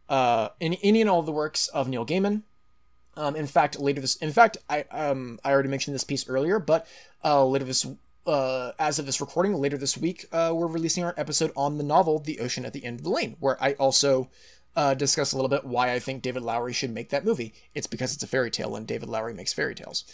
uh, 0.09 0.48
any, 0.60 0.78
any 0.82 1.01
and 1.01 1.10
all 1.10 1.23
the 1.23 1.32
works 1.32 1.69
of 1.69 1.89
Neil 1.89 2.05
Gaiman. 2.05 2.43
Um, 3.16 3.35
in 3.35 3.47
fact, 3.47 3.81
later 3.81 4.01
this, 4.01 4.16
in 4.16 4.31
fact, 4.32 4.59
I 4.69 4.82
um 4.90 5.40
I 5.44 5.51
already 5.51 5.69
mentioned 5.69 5.94
this 5.94 6.05
piece 6.05 6.28
earlier, 6.28 6.59
but 6.59 6.86
uh, 7.24 7.44
later 7.44 7.65
this, 7.65 7.86
uh, 8.27 8.73
as 8.78 8.98
of 8.98 9.06
this 9.06 9.20
recording, 9.20 9.55
later 9.55 9.77
this 9.77 9.97
week, 9.98 10.27
uh, 10.32 10.52
we're 10.55 10.69
releasing 10.69 11.02
our 11.02 11.15
episode 11.16 11.51
on 11.56 11.78
the 11.78 11.85
novel 11.85 12.20
"The 12.20 12.39
Ocean 12.39 12.65
at 12.65 12.73
the 12.73 12.85
End 12.85 13.01
of 13.01 13.05
the 13.05 13.10
Lane," 13.10 13.36
where 13.40 13.60
I 13.62 13.73
also 13.73 14.31
uh, 14.77 14.94
discuss 14.94 15.32
a 15.32 15.36
little 15.36 15.48
bit 15.48 15.65
why 15.65 15.93
I 15.93 15.98
think 15.98 16.23
David 16.23 16.43
Lowery 16.43 16.73
should 16.73 16.93
make 16.93 17.10
that 17.10 17.24
movie. 17.24 17.52
It's 17.74 17.89
because 17.89 18.15
it's 18.15 18.23
a 18.23 18.28
fairy 18.28 18.51
tale, 18.51 18.77
and 18.77 18.86
David 18.86 19.09
Lowery 19.09 19.35
makes 19.35 19.52
fairy 19.52 19.74
tales. 19.74 20.05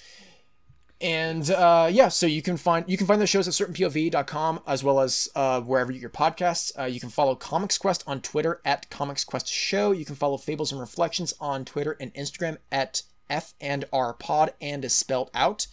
And 1.04 1.50
uh, 1.50 1.90
yeah, 1.92 2.08
so 2.08 2.24
you 2.24 2.40
can 2.40 2.56
find 2.56 2.86
you 2.88 2.96
can 2.96 3.06
find 3.06 3.20
the 3.20 3.26
shows 3.26 3.46
at 3.46 3.52
certainpov.com 3.52 4.60
as 4.66 4.82
well 4.82 5.00
as 5.00 5.28
uh, 5.34 5.60
wherever 5.60 5.92
you 5.92 5.98
get 5.98 6.02
your 6.02 6.10
podcasts. 6.10 6.72
Uh, 6.78 6.84
you 6.84 6.98
can 6.98 7.10
follow 7.10 7.34
Comics 7.34 7.76
Quest 7.76 8.02
on 8.06 8.22
Twitter 8.22 8.62
at 8.64 8.88
Comics 8.88 9.22
Quest 9.22 9.46
Show. 9.46 9.92
You 9.92 10.06
can 10.06 10.14
follow 10.14 10.38
Fables 10.38 10.72
and 10.72 10.80
Reflections 10.80 11.34
on 11.38 11.66
Twitter 11.66 11.94
and 12.00 12.12
Instagram 12.14 12.56
at 12.72 13.02
F 13.28 13.52
and 13.60 13.84
R 13.92 14.14
Pod 14.14 14.54
and 14.62 14.82
is 14.82 14.94
spelled 14.94 15.30
out. 15.34 15.66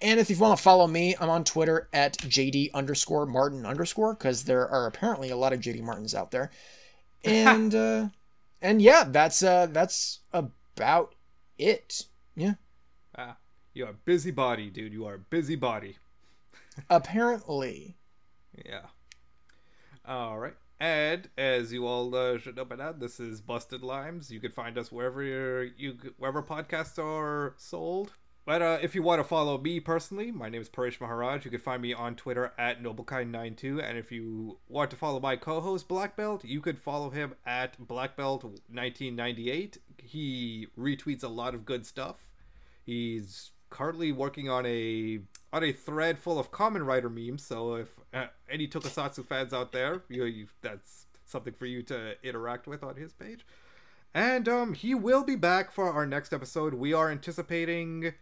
And 0.00 0.20
if 0.20 0.30
you 0.30 0.36
want 0.38 0.56
to 0.56 0.62
follow 0.62 0.86
me, 0.86 1.16
I'm 1.20 1.30
on 1.30 1.42
Twitter 1.42 1.88
at 1.92 2.16
JD 2.18 2.72
underscore 2.72 3.26
Martin 3.26 3.66
underscore 3.66 4.14
because 4.14 4.44
there 4.44 4.68
are 4.68 4.86
apparently 4.86 5.30
a 5.30 5.36
lot 5.36 5.52
of 5.52 5.58
JD 5.58 5.82
Martins 5.82 6.14
out 6.14 6.30
there. 6.30 6.50
And 7.22 7.74
uh, 7.74 8.08
and 8.62 8.80
yeah, 8.80 9.04
that's 9.06 9.42
uh, 9.42 9.66
that's 9.66 10.20
about 10.32 11.16
it. 11.58 12.04
Yeah. 12.34 12.54
You 13.72 13.86
are 13.86 13.90
a 13.90 13.94
busybody, 13.94 14.68
dude. 14.68 14.92
You 14.92 15.06
are 15.06 15.14
a 15.14 15.18
busybody. 15.18 15.96
Apparently. 16.90 17.96
Yeah. 18.64 18.86
All 20.04 20.38
right. 20.38 20.54
And 20.80 21.28
as 21.36 21.72
you 21.72 21.86
all 21.86 22.14
uh, 22.14 22.38
should 22.38 22.56
know 22.56 22.64
by 22.64 22.76
now, 22.76 22.92
this 22.92 23.20
is 23.20 23.40
Busted 23.40 23.82
Limes. 23.82 24.30
You 24.30 24.40
can 24.40 24.50
find 24.50 24.76
us 24.78 24.90
wherever 24.90 25.62
you 25.62 25.98
wherever 26.16 26.42
podcasts 26.42 26.98
are 26.98 27.54
sold. 27.58 28.14
But 28.46 28.62
uh, 28.62 28.78
if 28.82 28.94
you 28.94 29.02
want 29.02 29.20
to 29.20 29.24
follow 29.24 29.58
me 29.58 29.78
personally, 29.78 30.32
my 30.32 30.48
name 30.48 30.62
is 30.62 30.68
Parish 30.68 31.00
Maharaj. 31.00 31.44
You 31.44 31.50
can 31.50 31.60
find 31.60 31.82
me 31.82 31.92
on 31.92 32.16
Twitter 32.16 32.52
at 32.58 32.82
NobleKind92. 32.82 33.80
And 33.84 33.98
if 33.98 34.10
you 34.10 34.58
want 34.66 34.90
to 34.90 34.96
follow 34.96 35.20
my 35.20 35.36
co-host 35.36 35.86
Black 35.86 36.16
Belt, 36.16 36.44
you 36.44 36.60
could 36.60 36.78
follow 36.78 37.10
him 37.10 37.34
at 37.46 37.78
BlackBelt1998. 37.86 39.78
He 39.98 40.66
retweets 40.76 41.22
a 41.22 41.28
lot 41.28 41.54
of 41.54 41.66
good 41.66 41.86
stuff. 41.86 42.16
He's 42.82 43.52
currently 43.70 44.12
working 44.12 44.48
on 44.48 44.66
a 44.66 45.20
on 45.52 45.64
a 45.64 45.72
thread 45.72 46.18
full 46.18 46.38
of 46.38 46.50
Kamen 46.50 46.84
Rider 46.84 47.08
memes. 47.08 47.44
So 47.44 47.74
if 47.74 47.88
uh, 48.12 48.26
any 48.48 48.68
Tokusatsu 48.68 49.24
fans 49.26 49.52
out 49.52 49.72
there, 49.72 50.02
you, 50.08 50.24
you 50.24 50.46
that's 50.60 51.06
something 51.24 51.54
for 51.54 51.66
you 51.66 51.82
to 51.84 52.14
interact 52.22 52.66
with 52.66 52.82
on 52.82 52.96
his 52.96 53.12
page. 53.12 53.46
And 54.12 54.48
um, 54.48 54.74
he 54.74 54.94
will 54.94 55.22
be 55.22 55.36
back 55.36 55.70
for 55.70 55.92
our 55.92 56.04
next 56.04 56.32
episode. 56.32 56.74
We 56.74 56.92
are 56.92 57.10
anticipating 57.10 58.12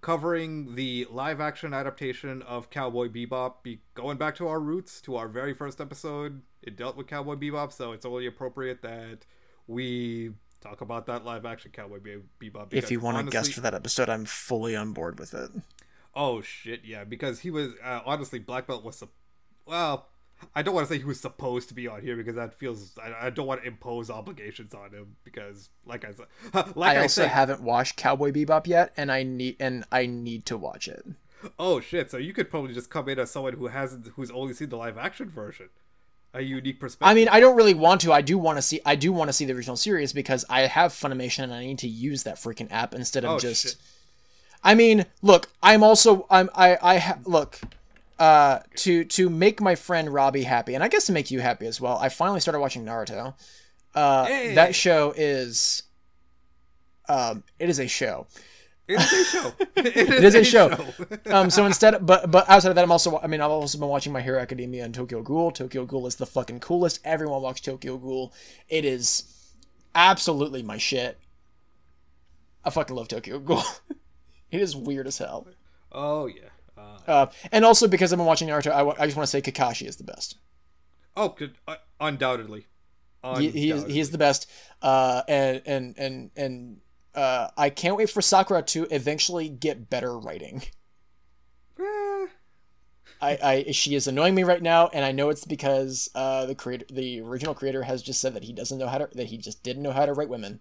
covering 0.00 0.74
the 0.74 1.06
live 1.10 1.40
action 1.40 1.72
adaptation 1.72 2.42
of 2.42 2.68
Cowboy 2.70 3.08
Bebop, 3.08 3.62
be 3.62 3.80
going 3.94 4.18
back 4.18 4.34
to 4.36 4.48
our 4.48 4.58
roots, 4.58 5.00
to 5.02 5.16
our 5.16 5.28
very 5.28 5.54
first 5.54 5.80
episode. 5.80 6.42
It 6.62 6.76
dealt 6.76 6.96
with 6.96 7.06
Cowboy 7.06 7.36
Bebop, 7.36 7.72
so 7.72 7.92
it's 7.92 8.04
only 8.04 8.26
appropriate 8.26 8.82
that 8.82 9.18
we 9.66 10.32
talk 10.64 10.80
about 10.80 11.06
that 11.06 11.24
live 11.24 11.44
action 11.44 11.70
Cowboy 11.72 12.00
Be- 12.00 12.22
Bebop. 12.40 12.72
If 12.72 12.90
you 12.90 13.00
want 13.00 13.16
to 13.16 13.18
honestly- 13.20 13.32
guest 13.32 13.52
for 13.54 13.60
that 13.60 13.74
episode, 13.74 14.08
I'm 14.08 14.24
fully 14.24 14.74
on 14.74 14.92
board 14.92 15.18
with 15.18 15.34
it. 15.34 15.50
Oh 16.14 16.40
shit, 16.42 16.84
yeah, 16.84 17.04
because 17.04 17.40
he 17.40 17.50
was 17.50 17.72
uh, 17.82 18.00
honestly 18.06 18.38
Black 18.38 18.66
Belt 18.66 18.84
was 18.84 19.02
well, 19.66 20.08
I 20.54 20.62
don't 20.62 20.74
want 20.74 20.86
to 20.88 20.94
say 20.94 20.98
he 20.98 21.04
was 21.04 21.20
supposed 21.20 21.68
to 21.68 21.74
be 21.74 21.88
on 21.88 22.02
here 22.02 22.16
because 22.16 22.36
that 22.36 22.54
feels 22.54 22.96
I, 22.98 23.26
I 23.26 23.30
don't 23.30 23.46
want 23.46 23.62
to 23.62 23.66
impose 23.66 24.10
obligations 24.10 24.74
on 24.74 24.90
him 24.90 25.16
because 25.24 25.70
like 25.84 26.04
I 26.04 26.12
said, 26.12 26.26
like 26.76 26.96
I 26.96 27.00
I, 27.00 27.02
also 27.02 27.22
said, 27.22 27.30
haven't 27.30 27.62
watched 27.62 27.96
Cowboy 27.96 28.30
Bebop 28.30 28.66
yet, 28.66 28.92
and 28.96 29.10
I 29.10 29.22
need 29.22 29.56
and 29.58 29.84
I 29.90 30.06
need 30.06 30.46
to 30.46 30.56
watch 30.56 30.86
it. 30.88 31.04
oh 31.58 31.80
shit, 31.80 32.10
so 32.10 32.16
you 32.16 32.32
could 32.32 32.48
probably 32.48 32.72
just 32.72 32.90
come 32.90 33.08
in 33.08 33.18
as 33.18 33.30
someone 33.30 33.54
who 33.54 33.66
hasn't 33.66 34.06
who's 34.14 34.30
only 34.30 34.54
seen 34.54 34.68
the 34.68 34.76
live 34.76 34.96
action 34.96 35.28
version, 35.28 35.68
a 36.34 36.42
unique 36.42 36.80
perspective. 36.80 37.08
I 37.10 37.14
mean, 37.14 37.28
I 37.28 37.40
don't 37.40 37.56
really 37.56 37.74
want 37.74 38.00
to. 38.02 38.12
I 38.12 38.20
do 38.20 38.36
want 38.36 38.58
to 38.58 38.62
see. 38.62 38.80
I 38.84 38.96
do 38.96 39.12
want 39.12 39.28
to 39.28 39.32
see 39.32 39.44
the 39.44 39.52
original 39.54 39.76
series 39.76 40.12
because 40.12 40.44
I 40.50 40.62
have 40.62 40.92
Funimation 40.92 41.44
and 41.44 41.54
I 41.54 41.64
need 41.64 41.78
to 41.78 41.88
use 41.88 42.24
that 42.24 42.36
freaking 42.36 42.68
app 42.70 42.94
instead 42.94 43.24
of 43.24 43.30
Oh, 43.32 43.38
just. 43.38 43.62
shit. 43.62 43.76
I 44.62 44.74
mean, 44.74 45.06
look, 45.22 45.48
I'm 45.62 45.82
also 45.82 46.26
I'm 46.30 46.50
I 46.54 46.76
I 46.82 46.98
ha- 46.98 47.18
look 47.24 47.60
uh 48.18 48.60
to 48.76 49.04
to 49.04 49.28
make 49.28 49.60
my 49.60 49.74
friend 49.74 50.12
Robbie 50.12 50.44
happy 50.44 50.74
and 50.74 50.82
I 50.84 50.88
guess 50.88 51.06
to 51.06 51.12
make 51.12 51.30
you 51.30 51.40
happy 51.40 51.66
as 51.66 51.80
well. 51.80 51.98
I 51.98 52.08
finally 52.08 52.40
started 52.40 52.60
watching 52.60 52.84
Naruto. 52.84 53.34
Uh 53.94 54.24
Hey. 54.26 54.54
that 54.54 54.74
show 54.74 55.12
is 55.16 55.82
um 57.08 57.44
it 57.58 57.68
is 57.68 57.78
a 57.78 57.86
show. 57.86 58.26
It 58.86 59.00
is 59.00 59.12
a 59.12 59.24
show. 59.24 59.52
it 59.76 59.96
It 59.96 60.24
is 60.24 60.34
a 60.34 60.44
show. 60.44 60.78
Um 61.26 61.50
so 61.50 61.64
instead 61.66 62.04
but 62.04 62.30
but 62.30 62.48
outside 62.48 62.70
of 62.70 62.74
that 62.74 62.82
I'm 62.82 62.92
also 62.92 63.18
I 63.18 63.26
mean 63.26 63.40
I've 63.40 63.50
also 63.50 63.78
been 63.78 63.88
watching 63.88 64.12
My 64.12 64.20
Hero 64.20 64.40
Academia 64.40 64.84
and 64.84 64.94
Tokyo 64.94 65.22
Ghoul. 65.22 65.50
Tokyo 65.52 65.84
Ghoul 65.86 66.06
is 66.06 66.16
the 66.16 66.26
fucking 66.26 66.60
coolest. 66.60 67.00
Everyone 67.04 67.42
watch 67.42 67.62
Tokyo 67.62 67.96
Ghoul. 67.96 68.32
It 68.68 68.84
is 68.84 69.24
absolutely 69.94 70.62
my 70.62 70.78
shit. 70.78 71.18
I 72.64 72.70
fucking 72.70 72.96
love 72.96 73.08
Tokyo 73.08 73.38
Ghoul. 73.38 73.62
it 74.50 74.60
is 74.60 74.74
weird 74.76 75.06
as 75.06 75.18
hell. 75.18 75.46
oh 75.92 76.26
yeah. 76.26 76.50
Uh, 76.76 76.98
Uh, 77.06 77.26
and 77.52 77.64
also 77.64 77.86
because 77.86 78.12
I've 78.12 78.18
been 78.18 78.26
watching 78.26 78.48
Naruto, 78.48 78.96
I, 78.98 79.06
just 79.06 79.16
want 79.16 79.26
to 79.26 79.30
say 79.30 79.40
Kakashi 79.40 79.86
is 79.86 79.96
the 79.96 80.04
best. 80.04 80.36
oh, 81.16 81.28
good. 81.28 81.54
Uh, 81.68 81.76
undoubtedly. 82.00 82.66
He, 83.38 83.48
he 83.50 83.70
is 83.70 83.84
he 83.86 84.00
is 84.00 84.10
the 84.10 84.18
best. 84.18 84.50
Uh, 84.82 85.22
and 85.28 85.62
and 85.64 85.94
and 85.96 86.30
and 86.36 86.80
uh, 87.14 87.48
I 87.56 87.70
can't 87.70 87.96
wait 87.96 88.10
for 88.10 88.22
Sakura 88.22 88.62
to 88.62 88.86
eventually 88.90 89.48
get 89.48 89.88
better 89.90 90.18
writing. 90.18 90.62
Eh, 91.78 92.26
I, 93.20 93.38
I 93.42 93.72
she 93.72 93.94
is 93.94 94.06
annoying 94.06 94.34
me 94.34 94.44
right 94.44 94.62
now, 94.62 94.88
and 94.92 95.04
I 95.04 95.12
know 95.12 95.28
it's 95.30 95.44
because 95.44 96.08
uh, 96.14 96.46
the 96.46 96.54
creator, 96.54 96.86
the 96.90 97.20
original 97.20 97.54
creator, 97.54 97.82
has 97.82 98.02
just 98.02 98.20
said 98.20 98.34
that 98.34 98.44
he 98.44 98.52
doesn't 98.52 98.78
know 98.78 98.88
how 98.88 98.98
to 98.98 99.08
that 99.16 99.26
he 99.26 99.38
just 99.38 99.62
didn't 99.62 99.82
know 99.82 99.92
how 99.92 100.06
to 100.06 100.12
write 100.12 100.28
women. 100.28 100.60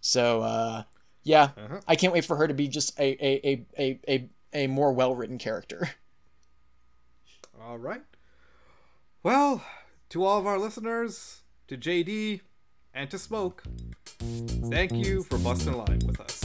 So 0.00 0.42
uh, 0.42 0.82
yeah, 1.22 1.50
Uh-huh. 1.56 1.80
I 1.88 1.96
can't 1.96 2.12
wait 2.12 2.24
for 2.24 2.36
her 2.36 2.48
to 2.48 2.54
be 2.54 2.68
just 2.68 2.98
a 2.98 3.16
a 3.24 3.48
a 3.48 3.66
a 3.78 4.00
a, 4.08 4.64
a 4.64 4.66
more 4.66 4.92
well 4.92 5.14
written 5.14 5.38
character. 5.38 5.90
All 7.60 7.78
right. 7.78 8.02
Well, 9.22 9.62
to 10.10 10.24
all 10.24 10.38
of 10.38 10.46
our 10.46 10.58
listeners, 10.58 11.42
to 11.68 11.76
JD, 11.76 12.40
and 12.94 13.10
to 13.10 13.18
Smoke, 13.18 13.62
thank 14.70 14.92
you 14.92 15.22
for 15.22 15.38
busting 15.38 15.72
a 15.72 15.76
line 15.76 16.00
with 16.06 16.20
us. 16.20 16.40